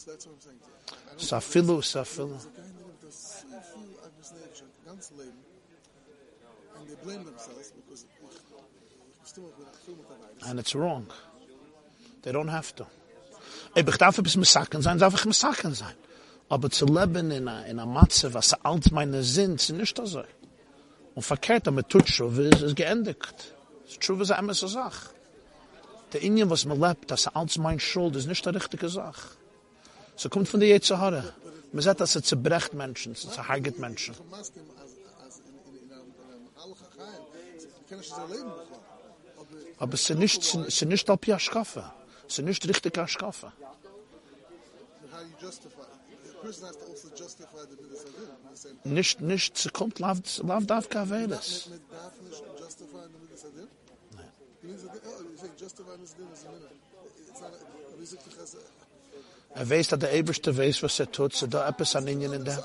So 0.03 0.11
That's 0.11 0.27
what 0.27 0.35
I'm 0.35 0.41
saying. 0.41 0.59
Safilu, 1.17 1.80
Safilu. 1.81 2.27
There's 2.30 2.45
a 2.45 2.49
guy 2.49 2.63
in 2.67 2.75
there 2.75 2.88
that 2.99 3.13
so 3.13 3.47
viel 3.71 3.88
Agnes 4.03 4.34
Nation, 4.34 4.67
ganz 4.85 5.11
Leben, 5.17 5.31
and 6.77 6.89
they 6.89 6.95
blame 7.05 7.23
themselves 7.23 7.71
because 7.71 8.03
ich, 8.03 9.23
ich 9.23 9.30
stimme 9.30 9.47
mit 9.47 9.65
einer 9.65 9.77
Film 9.85 9.97
mit 9.99 10.09
dabei. 10.09 10.49
And 10.49 10.59
it's 10.59 10.75
wrong. 10.75 11.07
They 12.23 12.34
don't 12.34 12.51
have 12.51 12.75
to. 12.75 12.85
Ich 13.75 13.85
darf 13.85 14.17
etwas 14.17 14.35
Missaken 14.35 14.81
sein, 14.81 14.97
darf 14.97 15.25
ich 15.25 15.38
sein. 15.38 15.95
Aber 16.49 16.69
zu 16.69 16.85
leben 16.85 17.31
in 17.31 17.47
in 17.47 17.47
einer 17.47 17.85
Matze, 17.85 18.34
was 18.34 18.53
alt 18.65 18.91
meine 18.91 19.23
sind, 19.23 19.61
ist 19.61 19.69
nicht 19.69 19.97
so. 20.03 20.23
Und 21.15 21.23
verkehrt, 21.23 21.69
aber 21.69 21.88
tut 21.88 22.09
schon, 22.09 22.38
wie 22.38 22.49
es 22.49 22.61
ist 22.61 22.75
geendigt. 22.75 23.55
Es 23.85 23.93
ist 23.93 24.03
schon, 24.03 24.19
wie 24.19 24.23
es 24.23 24.31
immer 24.31 24.53
so 24.53 24.67
Sache. 24.67 25.11
Der 26.11 26.21
Indien, 26.21 26.49
was 26.49 26.65
man 26.65 26.81
lebt, 26.81 27.09
das 27.09 27.27
alt 27.27 27.57
mein 27.57 27.80
Schuld, 27.80 28.17
ist 28.17 28.27
nicht 28.27 28.45
die 28.45 28.49
richtige 28.49 28.89
Sache. 28.89 29.43
So 30.15 30.30
kommt 30.30 30.48
von 30.48 30.60
der 30.60 30.69
Jezahara. 30.69 31.23
Man 31.72 31.81
sagt, 31.81 32.02
dass 32.02 32.15
es 32.15 32.23
zerbrecht 32.23 32.73
Menschen, 32.73 33.14
es 33.14 33.22
zerhagert 33.30 33.80
Menschen. 33.80 34.15
Aber 39.77 39.94
Aber 39.94 39.94
es 39.94 40.10
ist 40.10 40.18
nicht, 40.18 40.44
es 40.44 40.56
ist 40.56 40.85
nicht 40.85 41.10
auf 41.10 41.19
die 41.22 41.34
Aschkaffe. 41.34 41.91
Es 42.27 42.38
ist 42.40 42.45
nicht 42.45 42.68
richtig 42.68 42.98
Aschkaffe. 42.98 43.52
how 45.14 45.19
do 45.22 45.27
you 45.30 45.35
justify? 45.40 45.85
The 46.23 46.49
to 46.52 46.85
also 46.91 47.10
justify 47.15 47.64
the 47.69 47.77
midas 47.81 48.03
adin. 48.03 48.27
You're 48.44 48.56
saying, 48.56 48.77
Nicht, 48.84 49.22
nicht, 49.22 49.57
es 49.57 49.72
kommt 49.73 49.99
lav, 49.99 50.18
lav 50.40 50.65
davka 50.65 51.03
avedes. 51.03 51.68
mit 51.69 51.81
darf 51.91 52.14
nicht 52.22 52.44
justify 52.60 53.06
the 53.11 53.19
Er 59.55 59.69
weiß, 59.69 59.88
dass 59.89 59.99
der 59.99 60.13
Eberste 60.13 60.57
weiß, 60.57 60.84
was 60.84 60.99
er 60.99 61.11
tut, 61.11 61.35
so 61.35 61.47
da 61.47 61.67
etwas 61.67 61.95
an 61.95 62.07
ihnen 62.07 62.34
in 62.34 62.43
dem. 62.43 62.57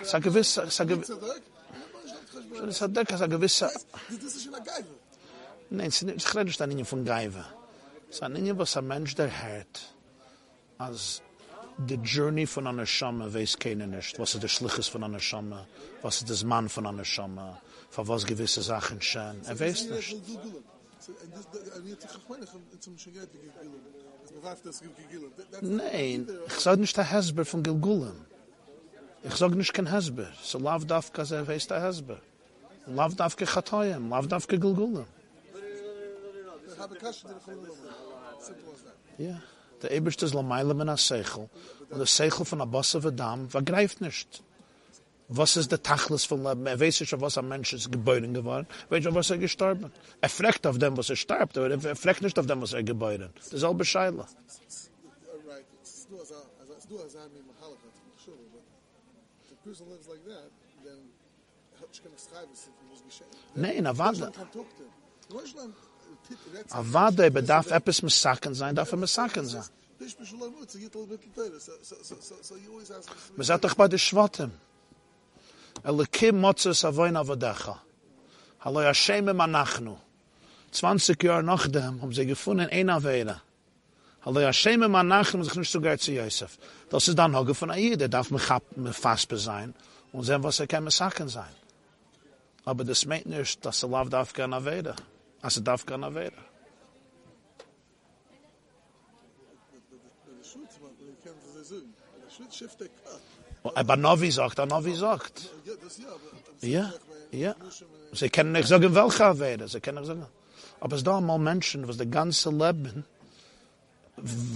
Es 0.00 0.14
hat 0.14 0.22
gewiss, 0.22 0.56
es 0.56 0.80
hat 0.80 0.88
gewiss, 0.88 1.08
es 2.68 2.80
hat 2.80 2.94
gewiss, 2.94 3.10
es 3.10 3.20
hat 3.20 3.30
gewiss, 3.30 3.64
Nein, 5.70 5.86
es 5.86 6.02
ist 6.02 6.34
nicht 6.34 6.60
an 6.60 6.70
ihnen 6.70 6.84
von 6.84 7.02
Geive. 7.04 7.44
Es 8.10 8.16
ist 8.16 8.22
an 8.22 8.36
ihnen, 8.36 8.58
was 8.58 8.76
ein 8.76 8.86
Mensch 8.86 9.14
der 9.14 9.30
hört. 9.42 9.94
Als 10.76 11.22
the 11.88 11.96
journey 11.96 12.46
von 12.46 12.66
einer 12.66 12.86
Schamme 12.86 13.32
weiß 13.32 13.58
keiner 13.58 13.86
nicht. 13.86 14.18
Was 14.18 14.34
ist 14.34 14.42
der 14.42 14.48
Schliches 14.48 14.88
von 14.88 15.04
einer 15.04 15.20
Schamme? 15.20 15.66
Was 16.02 16.18
ist 16.18 16.30
das 16.30 16.44
Mann 16.44 16.68
von 16.68 16.86
einer 16.86 17.04
Schamme? 17.04 17.58
Von 17.90 18.08
was 18.08 18.24
gewisse 18.24 18.62
Sachen 18.62 19.00
schön? 19.00 19.40
Er 19.46 19.58
weiß 19.58 19.88
nicht. 19.90 20.16
Nein, 25.60 26.28
ich 26.46 26.54
sage 26.54 26.80
nicht 26.80 26.96
der 26.96 27.10
Hezber 27.10 27.44
von 27.44 27.62
Gilgulam. 27.62 28.26
Ich 29.24 29.34
sage 29.34 29.56
nicht 29.56 29.74
kein 29.74 29.90
Hezber. 29.90 30.28
So 30.42 30.58
lauf 30.58 30.84
darf, 30.86 31.10
dass 31.10 31.30
er 31.30 31.46
weiß 31.46 31.66
der 31.68 31.82
Hezber. 31.82 32.20
Lauf 32.86 33.14
darf 33.14 33.36
ke 33.36 33.46
Chatoyim, 33.46 34.10
lauf 34.10 34.26
darf 34.28 34.46
ke 34.46 34.58
Gilgulam. 34.58 35.06
Ich 36.68 37.22
Yeah. 39.18 39.51
Der 39.82 39.90
Eberste 39.90 40.24
eh, 40.24 40.28
ist 40.28 40.34
Lameile 40.34 40.74
mit 40.74 40.86
der 40.86 40.96
Seichel. 40.96 41.48
Und 41.90 41.98
der 41.98 42.06
Seichel 42.06 42.44
von 42.44 42.60
Abbas 42.60 42.92
der 42.92 43.10
Dam 43.10 43.50
vergreift 43.50 44.00
nicht. 44.00 44.42
Was 45.28 45.56
ist 45.56 45.72
der 45.72 45.82
Tachlis 45.82 46.24
von 46.24 46.42
Leben? 46.44 46.66
Er 46.66 46.78
weiß 46.78 47.00
nicht, 47.00 47.20
was 47.20 47.38
ein 47.38 47.48
Mensch 47.48 47.72
ist 47.72 47.90
geboren 47.90 48.34
geworden. 48.34 48.66
Er 48.88 48.90
weiß 48.90 49.04
nicht, 49.04 49.14
was 49.14 49.30
er 49.30 49.38
gestorben 49.38 49.84
ist. 49.84 49.92
Er 50.20 50.28
fragt 50.28 50.66
auf 50.66 50.78
dem, 50.78 50.96
was 50.96 51.10
er 51.10 51.16
starb, 51.16 51.56
aber 51.56 51.70
er 51.70 51.96
fragt 51.96 52.22
nicht 52.22 52.38
auf 52.38 52.46
dem, 52.46 52.60
was 52.60 52.72
er 52.72 52.82
geboren. 52.82 53.30
Das 53.36 53.52
ist 53.52 53.64
all 53.64 53.74
bescheidlich. 53.74 54.26
Nein, 63.54 63.86
aber... 63.86 64.12
Deutschland 65.28 65.74
a 66.70 66.82
vade 66.82 67.30
be 67.30 67.42
darf 67.42 67.70
epis 67.70 68.02
mit 68.02 68.12
sakken 68.12 68.54
sein 68.54 68.74
darf 68.74 68.92
er 68.92 68.98
mit 68.98 69.08
sakken 69.08 69.46
sein. 69.46 69.64
Mir 73.36 73.44
sagt 73.44 73.64
doch 73.64 73.74
bei 73.74 73.88
de 73.88 73.98
schwatten 73.98 74.52
alle 75.84 76.06
kim 76.06 76.40
motzes 76.40 76.84
avoin 76.84 77.14
vayn 77.14 77.76
hallo 78.60 78.80
ja 78.80 78.94
scheme 78.94 79.32
Anachnu. 79.32 79.96
20 80.72 81.22
jor 81.22 81.42
nach 81.42 81.66
dem 81.68 82.00
haben 82.02 82.12
sie 82.12 82.26
gefunden 82.26 82.68
einer 82.70 83.02
weiler 83.02 83.42
hallo 84.24 84.40
ja 84.40 84.52
scheme 84.52 84.88
man 84.88 85.08
nachn 85.08 85.38
muss 85.38 85.48
ich 85.48 85.54
nicht 85.54 86.02
zu 86.02 86.12
Yosef. 86.12 86.58
das 86.90 87.08
ist 87.08 87.18
dann 87.18 87.36
hoge 87.36 87.54
von 87.54 87.70
a 87.70 87.76
jeder 87.76 88.08
darf 88.08 88.30
me 88.30 88.38
hab 88.48 88.64
me 88.76 88.92
fast 88.92 89.28
be 89.28 89.36
sein 89.36 89.74
und 90.12 90.24
sehen, 90.24 90.42
was 90.42 90.60
er 90.60 90.66
kann 90.66 90.84
mesaken 90.84 91.28
sein. 91.28 91.54
Aber 92.64 92.84
das 92.84 93.06
meint 93.06 93.26
nicht, 93.26 93.64
dass 93.64 93.82
er 93.82 93.88
lauft 93.88 94.14
auf 94.14 94.32
keiner 94.32 94.64
Also 95.42 95.60
darf. 95.60 95.84
The 95.84 96.30
shoot 102.36 102.52
shift 102.52 102.78
the 102.78 102.88
cut. 102.88 103.20
Aber 103.76 103.96
Novi 103.96 104.30
sagt, 104.30 104.58
er 104.58 104.66
Novi 104.66 104.94
sagt. 104.94 105.50
Ja, 106.60 106.92
Ja. 107.32 107.54
Sie 108.12 108.28
können 108.28 108.52
nicht 108.52 108.68
sagen, 108.68 108.94
welche 108.94 109.24
Aveda. 109.24 109.66
Sie 109.66 109.80
können 109.80 109.98
nicht 109.98 110.06
sagen. 110.06 110.26
Aber 110.80 110.96
es 110.96 111.02
da 111.02 111.20
mal 111.20 111.38
Menschen, 111.38 111.88
was 111.88 111.96
das 111.96 112.10
ganze 112.10 112.50
Leben 112.50 113.04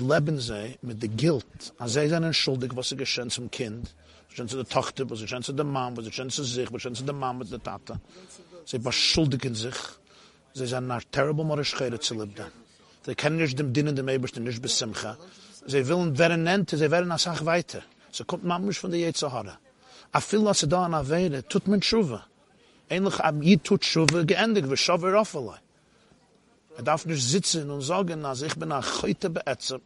leben 0.00 0.38
sie 0.38 0.76
mit 0.82 1.02
der 1.02 1.08
Guilt. 1.08 1.72
Als 1.78 1.94
sie 1.94 2.08
sind 2.08 2.34
schuldig, 2.34 2.76
was 2.76 2.90
sie 2.90 2.96
geschehen 2.96 3.30
zum 3.30 3.50
Kind. 3.50 3.94
Geschehen 4.28 4.48
zu 4.48 4.56
der 4.56 4.68
Tochter, 4.68 5.08
was 5.08 5.18
sie 5.18 5.24
geschehen 5.24 5.42
zu 5.42 5.54
der 5.54 5.64
Mom, 5.64 5.96
was 5.96 6.04
sie 6.04 6.10
geschehen 6.10 6.28
zu 6.28 6.44
sich, 6.44 6.66
was 6.66 6.66
sie 6.66 6.72
geschehen 6.74 6.94
zu 6.94 7.04
der 7.04 7.14
Mom, 7.14 7.38
mit 7.38 7.50
der 7.50 7.62
Tata. 7.62 7.98
Sie 8.66 8.78
beschuldigen 8.78 9.54
sich. 9.54 9.74
Sie 10.56 10.66
sind 10.66 10.86
nach 10.86 11.04
terrible 11.12 11.44
Morischere 11.44 12.00
zu 12.00 12.14
leben. 12.14 12.32
Sie 13.04 13.14
kennen 13.14 13.36
nicht 13.36 13.58
dem 13.58 13.74
Dienen 13.74 13.94
dem 13.94 14.08
Ebersten, 14.08 14.42
nicht 14.42 14.62
bis 14.62 14.78
Simcha. 14.78 15.18
Sie 15.66 15.86
wollen 15.86 16.16
werden 16.16 16.44
nennt, 16.44 16.70
sie 16.70 16.90
werden 16.90 17.10
eine 17.10 17.18
Sache 17.18 17.44
weiter. 17.44 17.82
Sie 18.10 18.24
kommt 18.24 18.42
manchmal 18.44 18.72
von 18.72 18.90
der 18.90 19.00
Jezahara. 19.00 19.58
A 20.12 20.20
viel, 20.22 20.42
was 20.46 20.60
sie 20.60 20.66
da 20.66 20.86
an 20.86 20.94
Avede, 20.94 21.46
tut 21.46 21.68
man 21.68 21.82
Schuwe. 21.82 22.22
Ähnlich 22.88 23.20
am 23.20 23.42
Jid 23.42 23.64
tut 23.64 23.82
wir 23.82 24.76
schauen 24.78 25.02
wir 25.02 25.20
auf 25.20 25.36
allein. 25.36 25.60
Er 26.78 26.82
darf 26.84 27.04
nicht 27.04 27.22
sitzen 27.22 27.70
und 27.70 27.82
sagen, 27.82 28.24
als 28.24 28.40
ich 28.40 28.54
bin 28.56 28.70
nach 28.70 29.02
heute 29.02 29.28
beätzem, 29.28 29.82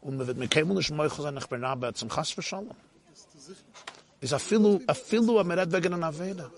und 0.00 0.16
man 0.16 0.26
wird 0.26 0.38
mir 0.38 0.48
kein 0.48 0.66
Mensch 0.66 0.88
möglich 0.88 1.12
sein, 1.20 1.36
ich 1.36 1.46
bin 1.48 1.60
beätzem, 1.80 2.08
chas 2.08 2.30
verschallen. 2.30 2.70
Ist 4.22 4.32
a 4.32 4.38
filu, 4.38 4.80
a 4.86 4.94
filu, 4.94 5.38
am 5.38 5.50
red 5.50 5.70
wegen 5.70 5.92
an 5.92 6.02
Aveda. 6.02 6.50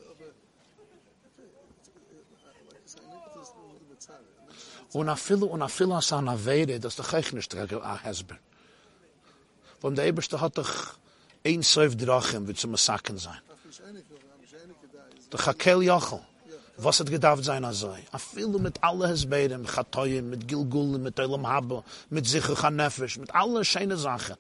Und 4.97 5.11
a 5.11 5.17
filu, 5.17 5.45
und 5.45 5.61
a 5.61 5.69
filu, 5.69 5.95
as 5.95 6.11
an 6.11 6.27
Aveda, 6.27 6.79
das 6.79 6.97
doch 6.97 7.13
echt 7.13 7.35
nicht, 7.35 7.55
a 7.55 7.99
Hezber. 8.03 8.39
Von 9.79 9.95
der 9.95 10.07
Eberste 10.07 10.41
hat 10.41 10.57
doch 10.57 10.73
ein 11.45 11.61
Seuf 11.61 11.95
Drachen, 11.99 12.47
wird 12.47 12.59
zum 12.59 12.71
Massaken 12.71 13.19
sein. 13.19 13.43
Der 15.31 15.39
Chakel 15.39 15.83
Yachel. 15.83 16.21
Was 16.79 16.99
hat 17.01 17.11
gedacht 17.11 17.45
sein 17.45 17.67
azoi? 17.67 18.01
A 18.11 18.19
filu 18.19 18.59
mit 18.59 18.83
alle 18.83 19.09
Hezbeiden, 19.09 19.61
mit 19.61 19.71
Chatoyim, 19.71 20.31
mit 20.31 20.49
Gilgul, 20.49 20.99
mit 20.99 21.21
Olam 21.21 21.47
Haba, 21.47 21.85
mit 22.09 22.27
Zichur 22.27 22.57
Chanefesh, 22.57 23.19
mit 23.19 23.35
alle 23.35 23.67
schöne 23.67 23.99
Sachen. 23.99 24.37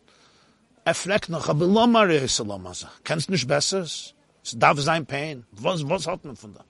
Er 0.86 0.94
fragt 0.94 1.28
noch, 1.28 1.50
aber 1.50 1.66
Lomar 1.66 2.08
ist 2.08 2.38
Lomasa. 2.38 2.90
Kennst 3.04 3.28
nicht 3.28 3.46
besser? 3.46 3.82
Es 3.82 4.14
darf 4.54 4.80
sein 4.80 5.04
Pain. 5.04 5.44
Was, 5.50 5.86
was 5.86 6.06
hat 6.06 6.24
man 6.24 6.34
von 6.34 6.54
da? 6.54 6.64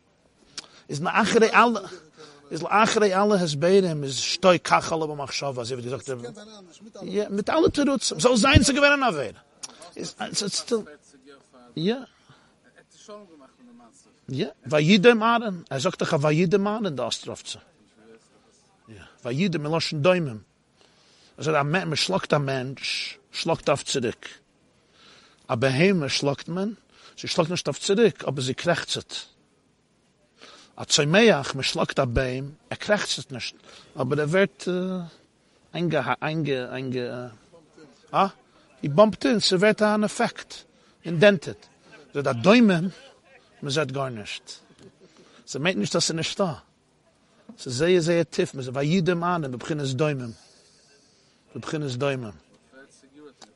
Ist 0.88 1.02
na 1.02 1.14
achere 1.14 1.52
alle, 1.54 1.88
is 2.50 2.62
achrei 2.64 3.12
alle 3.14 3.38
has 3.38 3.56
beidem 3.56 4.04
is 4.04 4.22
stoi 4.22 4.58
kachal 4.58 5.02
aber 5.02 5.16
mach 5.16 5.32
schau 5.32 5.54
was 5.56 5.70
ihr 5.70 5.76
gesagt 5.76 6.08
ja 7.02 7.28
mit 7.28 7.50
alle 7.50 7.70
tuts 7.70 8.08
so 8.08 8.36
sein 8.36 8.62
zu 8.62 8.72
gewinnen 8.74 9.02
auf 9.02 9.16
wen 9.16 9.36
is 9.94 10.14
it's 10.20 10.58
still 10.58 10.86
ja. 11.74 12.06
Ja. 14.28 14.50
Weil 14.64 14.80
jede 14.80 15.14
maren. 15.14 15.64
Er 15.68 15.78
sagt 15.78 16.00
doch 16.00 16.22
weil 16.22 16.32
jede 16.32 16.58
maren 16.58 16.96
da 16.96 17.12
straft 17.12 17.60
ja. 18.88 19.06
Weil 19.22 19.34
jede 19.34 19.58
meloschen 19.58 20.02
daimen 20.02 20.44
also 21.36 21.52
da 21.52 21.64
man 21.64 21.96
schlagt 21.96 22.32
der 22.32 22.38
mensch 22.38 23.18
schlagt 23.30 23.68
auf 23.68 23.84
zurück 23.84 24.40
aber 25.46 25.70
heim 25.70 26.08
schlagt 26.08 26.48
man 26.48 26.76
sie 27.16 27.28
schlagt 27.28 27.50
nicht 27.50 27.68
auf 27.68 27.80
zurück 27.80 28.24
aber 28.24 28.40
sie 28.42 28.54
krechzt 28.54 29.28
A 30.76 30.86
Zaymeach, 30.86 31.54
man 31.54 31.64
schlagt 31.64 31.98
ein 31.98 32.12
Beim, 32.12 32.56
er 32.68 32.76
krechzet 32.76 33.30
nicht, 33.30 33.56
aber 33.94 34.18
er 34.18 34.32
wird 34.32 34.66
äh, 34.66 35.00
einge, 35.72 36.20
einge, 36.20 36.70
einge, 36.70 37.32
äh, 37.32 38.14
ah, 38.14 38.32
he 38.82 38.88
bumped 38.88 39.24
in, 39.24 39.40
sie 39.40 39.60
wird 39.60 39.80
ein 39.80 40.02
Effekt, 40.02 40.66
indented. 41.02 41.56
So, 42.12 42.22
da 42.22 42.34
Däumen, 42.34 42.92
man 43.60 43.70
sagt 43.70 43.94
gar 43.94 44.10
nicht. 44.10 44.60
Sie 45.44 45.58
meint 45.58 45.78
nicht, 45.78 45.94
dass 45.94 46.08
sie 46.08 46.14
nicht 46.14 46.38
da. 46.38 46.62
Sie 47.56 47.70
sehr, 47.70 48.02
sehr 48.02 48.30
tief. 48.30 48.52
Man 48.54 48.64
sagt, 48.64 48.74
bei 48.74 48.82
jedem 48.82 49.20
Mann, 49.20 49.42
wir 49.42 49.58
beginnen 49.58 49.80
es 49.80 49.96
Däumen. 49.96 50.36
Wir 51.52 51.60
beginnen 51.60 51.86
es 51.86 51.98
Däumen. 51.98 52.34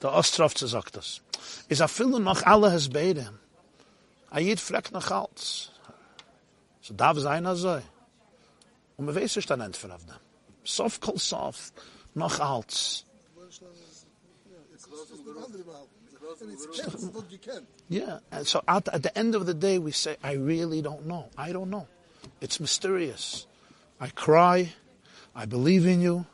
Der 0.03 0.13
Ostrofze 0.13 0.69
sagt 0.69 0.97
das. 0.97 1.21
Is 1.69 1.81
a 1.81 1.89
viele 1.89 2.21
noch 2.21 2.43
alle 2.45 2.71
has 2.71 2.89
beide. 2.89 3.33
A 4.31 4.39
jed 4.41 4.61
fragt 4.61 4.93
noch 4.93 5.11
alt. 5.11 5.70
So 6.91 6.97
darf 6.97 7.19
sein 7.21 7.47
also. 7.47 7.81
Und 8.97 9.07
man 9.07 9.15
weiß 9.15 9.37
nicht 9.37 9.49
dann 9.49 9.61
entfer 9.61 9.95
auf 9.95 10.05
dem. 10.05 10.15
Sof 10.65 11.01
kol 11.01 11.19
sof, 11.19 11.73
noch 12.15 12.41
you. 12.41 13.05
Yeah, 17.89 18.19
and 18.31 18.47
so 18.47 18.63
at, 18.67 18.89
at 18.89 19.03
the 19.03 19.17
end 19.17 19.37
of 19.37 19.47
the 19.47 19.55
day, 19.55 19.79
we 19.79 19.93
say, 19.93 20.17
I 20.23 20.33
really 20.33 20.83
don't 20.83 21.07
know. 21.07 21.29
I 21.39 21.53
don't 21.53 21.71
know. 21.71 21.87
It's 22.41 22.59
mysterious. 22.59 23.47
I 24.01 24.09
cry. 24.09 24.73
I 25.35 25.47
believe 25.47 25.87
in 25.87 26.01
you. 26.01 26.27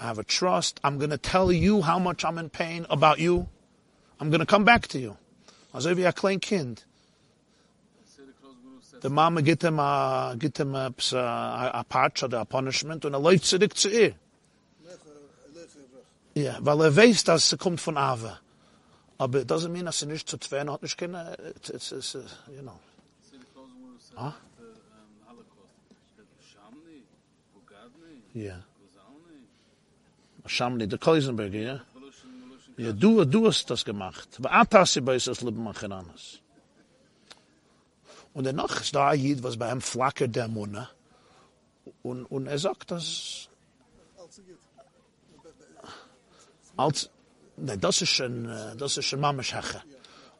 I 0.00 0.04
have 0.04 0.18
a 0.18 0.24
trust. 0.24 0.80
I'm 0.82 0.98
going 0.98 1.10
to 1.10 1.18
tell 1.18 1.52
you 1.52 1.82
how 1.82 1.98
much 1.98 2.24
I'm 2.24 2.38
in 2.38 2.48
pain 2.48 2.86
about 2.88 3.18
you. 3.18 3.48
I'm 4.18 4.30
going 4.30 4.40
to 4.40 4.46
come 4.46 4.64
back 4.64 4.88
to 4.88 4.98
you. 4.98 5.16
Also 5.74 5.94
wie 5.94 6.06
ein 6.06 6.14
klein 6.14 6.40
Kind. 6.40 6.84
Der 9.04 9.10
Mama 9.10 9.42
gibt 9.42 9.62
ihm 9.64 9.78
a, 9.78 10.34
gibt 10.34 10.58
ihm 10.58 10.74
a, 10.74 10.86
a, 11.12 11.68
a 11.80 11.82
patch 11.84 12.22
oder 12.22 12.40
a 12.40 12.44
punishment 12.46 13.04
und 13.04 13.12
er 13.12 13.20
läuft 13.20 13.44
zurück 13.44 13.76
zu 13.76 13.90
ihr. 13.90 14.14
Ja, 16.34 16.56
weil 16.60 16.80
er 16.80 16.96
weiß, 16.96 17.24
dass 17.24 17.52
es 17.52 17.58
kommt 17.58 17.82
von 17.82 17.98
Ava. 17.98 18.40
Aber 19.18 19.42
it 19.42 19.50
doesn't 19.50 19.68
mean, 19.68 19.84
dass 19.84 20.00
er 20.00 20.08
nicht 20.08 20.26
zu 20.26 20.38
zwei 20.38 20.64
hat, 20.64 20.82
nicht 20.82 20.96
keine, 20.96 21.36
it's, 21.54 21.92
uh, 21.92 22.18
you 22.50 22.62
know. 22.62 22.80
Huh? 24.16 24.32
Ja. 28.32 28.64
Schamli, 30.46 30.88
der 30.88 30.98
Keusenberger, 30.98 31.58
ja? 31.58 31.80
Ja, 32.78 32.92
du, 32.92 33.26
du 33.26 33.46
hast 33.48 33.68
das 33.68 33.84
gemacht. 33.84 34.28
Aber 34.38 34.50
Atasi 34.50 35.02
bei 35.02 35.14
uns 35.14 35.26
das 35.26 35.42
Leben 35.42 35.62
machen 35.62 35.92
anders. 35.92 36.40
Und 38.34 38.44
danach 38.44 38.80
ist 38.80 38.94
da 38.94 39.10
ein 39.10 39.20
Jid, 39.20 39.42
was 39.42 39.56
bei 39.56 39.70
ihm 39.70 39.80
flackert 39.80 40.34
der 40.34 40.48
Munde. 40.48 40.88
Und, 42.02 42.24
und 42.26 42.46
er 42.46 42.58
sagt, 42.58 42.90
dass 42.90 43.48
Als 46.76 47.08
nee, 47.56 47.76
das 47.76 48.02
ist 48.02 48.10
schon 48.10 48.46
äh, 48.46 48.76
das 48.76 48.96
ist 48.96 49.06
schon 49.06 49.20
Mameshache. 49.20 49.82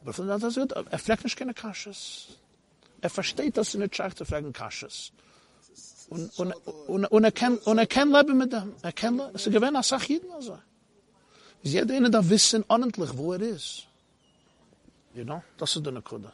Aber 0.01 0.13
von 0.13 0.27
das 0.27 0.57
wird 0.57 0.73
er 0.73 0.99
fragt 0.99 1.25
nicht 1.25 1.37
keine 1.37 1.55
Kasches. 1.55 2.29
Er 3.01 3.11
versteht, 3.11 3.57
dass 3.57 3.73
sie 3.73 3.79
nicht 3.79 3.95
schafft 3.95 4.19
zu 4.19 4.25
fragen 4.25 4.53
Kasches. 4.53 5.13
Und 6.09 6.37
und 6.39 6.53
und 6.89 7.05
und 7.07 7.25
er 7.25 7.33
kann 7.33 7.59
und 7.59 7.79
er 7.79 7.87
kann 7.87 8.11
leben 8.11 8.37
mit 8.37 8.53
dem. 8.53 8.75
Er 8.83 8.93
kann 8.93 9.21
es 9.35 9.45
gewinnt 9.45 9.77
als 9.77 9.89
Sach 9.89 10.03
jeden 10.05 10.31
also. 10.33 10.59
Ist 11.63 11.73
jeder 11.73 11.95
eine 11.95 12.11
da 12.11 12.29
wissen 12.29 12.65
ordentlich 12.69 13.17
wo 13.17 13.33
er 13.33 13.41
ist. 13.41 13.87
You 15.15 15.23
know, 15.23 15.43
das 15.57 15.77
ist 15.77 15.87
eine 15.87 16.03
Kude. 16.03 16.33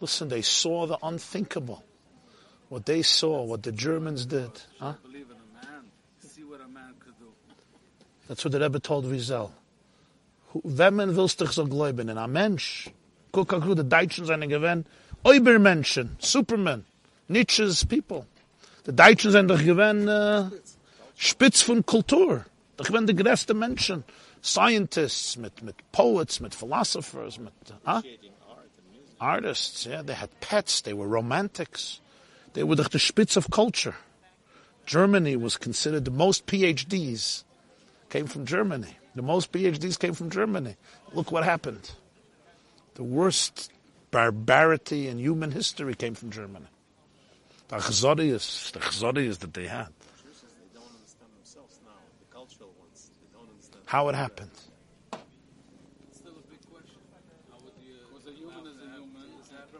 Listen, 0.00 0.28
they 0.28 0.42
saw 0.42 0.86
the 0.86 0.98
unthinkable. 1.02 1.82
What 2.68 2.84
they 2.86 3.02
saw, 3.02 3.44
what 3.44 3.62
the 3.62 3.72
Germans 3.72 4.26
did. 4.26 4.50
Huh? 4.80 4.94
That's 8.26 8.44
what 8.44 8.52
the 8.52 8.60
Rebbe 8.60 8.80
told 8.80 9.04
Wiesel. 9.04 9.50
Willst 10.62 11.38
so 11.52 11.66
glauben, 11.66 12.08
in 12.08 12.18
a 12.18 12.26
Mensch, 12.26 12.88
die 13.32 13.88
Deutschen 13.88 14.26
Obermenschen, 15.24 16.16
Superman, 16.18 16.84
Nietzsche's 17.28 17.84
people. 17.84 18.26
Die 18.86 18.94
Deutschen 18.94 19.30
sind 19.30 19.50
äh, 20.08 20.50
Spitz 21.16 21.62
von 21.62 21.84
Kultur. 21.84 22.44
Doch 22.76 22.86
gewähnt 22.86 23.08
die 23.08 23.14
größten 23.14 23.56
Menschen. 23.58 24.04
Scientists, 24.42 25.36
mit, 25.36 25.62
mit 25.62 25.76
poets, 25.92 26.40
mit 26.40 26.54
philosophers, 26.54 27.38
mit, 27.38 27.52
huh? 27.86 28.02
Artists, 29.20 29.86
yeah, 29.86 30.02
they 30.02 30.14
had 30.14 30.28
pets, 30.40 30.82
they 30.82 30.92
were 30.92 31.06
romantics. 31.06 32.00
They 32.52 32.62
were 32.62 32.76
the, 32.76 32.98
Spitz 32.98 33.36
of 33.36 33.50
culture. 33.50 33.96
Germany 34.86 35.36
was 35.36 35.56
considered 35.56 36.04
the 36.04 36.10
most 36.10 36.46
PhDs 36.46 37.44
came 38.10 38.26
from 38.26 38.44
Germany. 38.44 38.96
The 39.14 39.22
most 39.22 39.50
PhDs 39.50 39.98
came 39.98 40.12
from 40.12 40.30
Germany. 40.30 40.76
Look 41.12 41.32
what 41.32 41.44
happened. 41.44 41.90
The 42.94 43.02
worst 43.02 43.72
barbarity 44.10 45.08
in 45.08 45.18
human 45.18 45.52
history 45.52 45.94
came 45.94 46.14
from 46.14 46.30
Germany. 46.30 46.66
The 47.68 47.76
chzodius, 47.76 48.72
the 48.72 48.80
chzodius 48.80 49.38
that 49.38 49.54
they 49.54 49.66
had. 49.66 49.88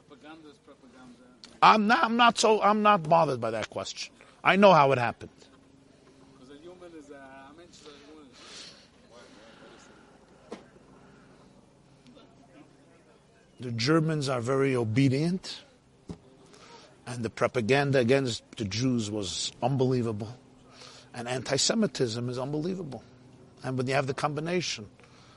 Propaganda 0.05 0.49
it 0.49 0.57
propaganda? 0.65 1.25
I'm 1.61 1.87
not, 1.89 2.05
I'm 2.05 2.17
not 2.17 2.39
so, 2.39 2.63
I'm 2.63 2.83
not 2.83 3.09
bothered 3.09 3.41
by 3.41 3.51
that 3.51 3.71
question. 3.71 4.13
I 4.45 4.55
know 4.57 4.73
how 4.73 4.93
it 4.93 4.99
happened. 4.99 5.31
The 13.61 13.71
Germans 13.73 14.29
are 14.29 14.41
very 14.43 14.77
obedient, 14.77 15.63
and 17.07 17.25
the 17.25 17.31
propaganda 17.31 17.99
against 17.99 18.43
the 18.59 18.65
Jews 18.65 19.11
was 19.11 19.53
unbelievable, 19.63 20.37
and 21.15 21.27
anti-Semitism 21.27 22.29
is 22.29 22.39
unbelievable. 22.39 23.03
And 23.65 23.79
when 23.79 23.87
you 23.87 23.95
have 23.95 24.07
the 24.07 24.15
combination 24.15 24.87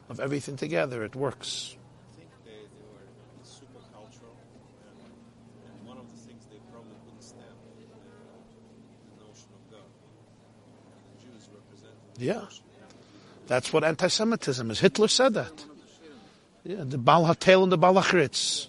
of 0.09 0.19
everything 0.19 0.57
together, 0.57 1.03
it 1.03 1.15
works. 1.15 1.75
I 2.13 2.19
think 2.19 2.29
they, 2.43 2.51
they 2.51 2.85
were 2.91 3.07
super 3.43 3.79
cultural, 3.93 4.35
and, 5.63 5.87
one 5.87 5.97
of 5.97 6.11
the 6.11 6.17
things 6.27 6.43
they 6.51 6.59
probably 6.69 6.91
couldn't 7.05 7.23
stand 7.23 7.55
the 7.79 9.23
notion 9.23 9.47
of 9.55 9.71
God. 9.71 9.89
And 10.91 11.01
the 11.07 11.23
Jews 11.23 11.47
represented 11.55 11.97
the 12.15 12.25
Yeah. 12.25 12.43
notion. 12.43 12.63
That's 13.47 13.71
what 13.71 13.85
anti-Semitism 13.85 14.71
is. 14.71 14.79
Hitler 14.81 15.07
said 15.07 15.33
that. 15.35 15.65
Yeah, 16.65 16.83
the 16.83 16.97
Baal 16.97 17.27
Hatel 17.27 17.63
and 17.63 17.71
the 17.71 17.77
Balachritz. 17.77 18.67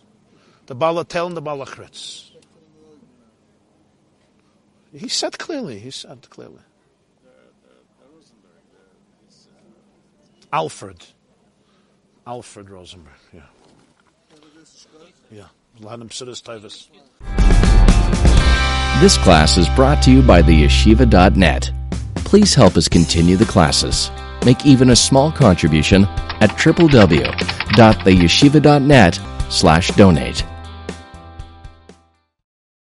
The 0.67 0.77
Baal 0.77 0.99
Hatel 0.99 1.27
and 1.27 1.37
the 1.37 1.43
Balachritz. 1.43 2.31
He 4.93 5.09
said 5.09 5.37
clearly, 5.37 5.81
he 5.81 5.91
said 5.91 6.31
clearly. 6.31 6.63
Alfred. 10.53 11.05
Alfred 12.27 12.69
Rosenberg, 12.71 13.13
yeah. 13.33 13.43
Yeah. 15.31 15.47
Lahanim 15.81 16.09
Siddur 16.09 16.43
Tavis. 16.43 16.89
This 19.01 19.17
class 19.19 19.57
is 19.59 19.69
brought 19.71 20.03
to 20.05 20.11
you 20.11 20.23
by 20.23 20.43
the 20.43 20.65
yeshiva.net. 20.65 21.71
Please 22.17 22.55
help 22.55 22.77
us 22.77 22.89
continue 22.89 23.37
the 23.37 23.45
classes. 23.45 24.11
Make 24.45 24.67
even 24.67 24.91
a 24.91 24.97
small 24.97 25.31
contribution 25.31 26.05
at 26.41 26.51
www.theyeshiva.net 26.51 29.21
slash 29.51 29.89
donate. 29.91 30.45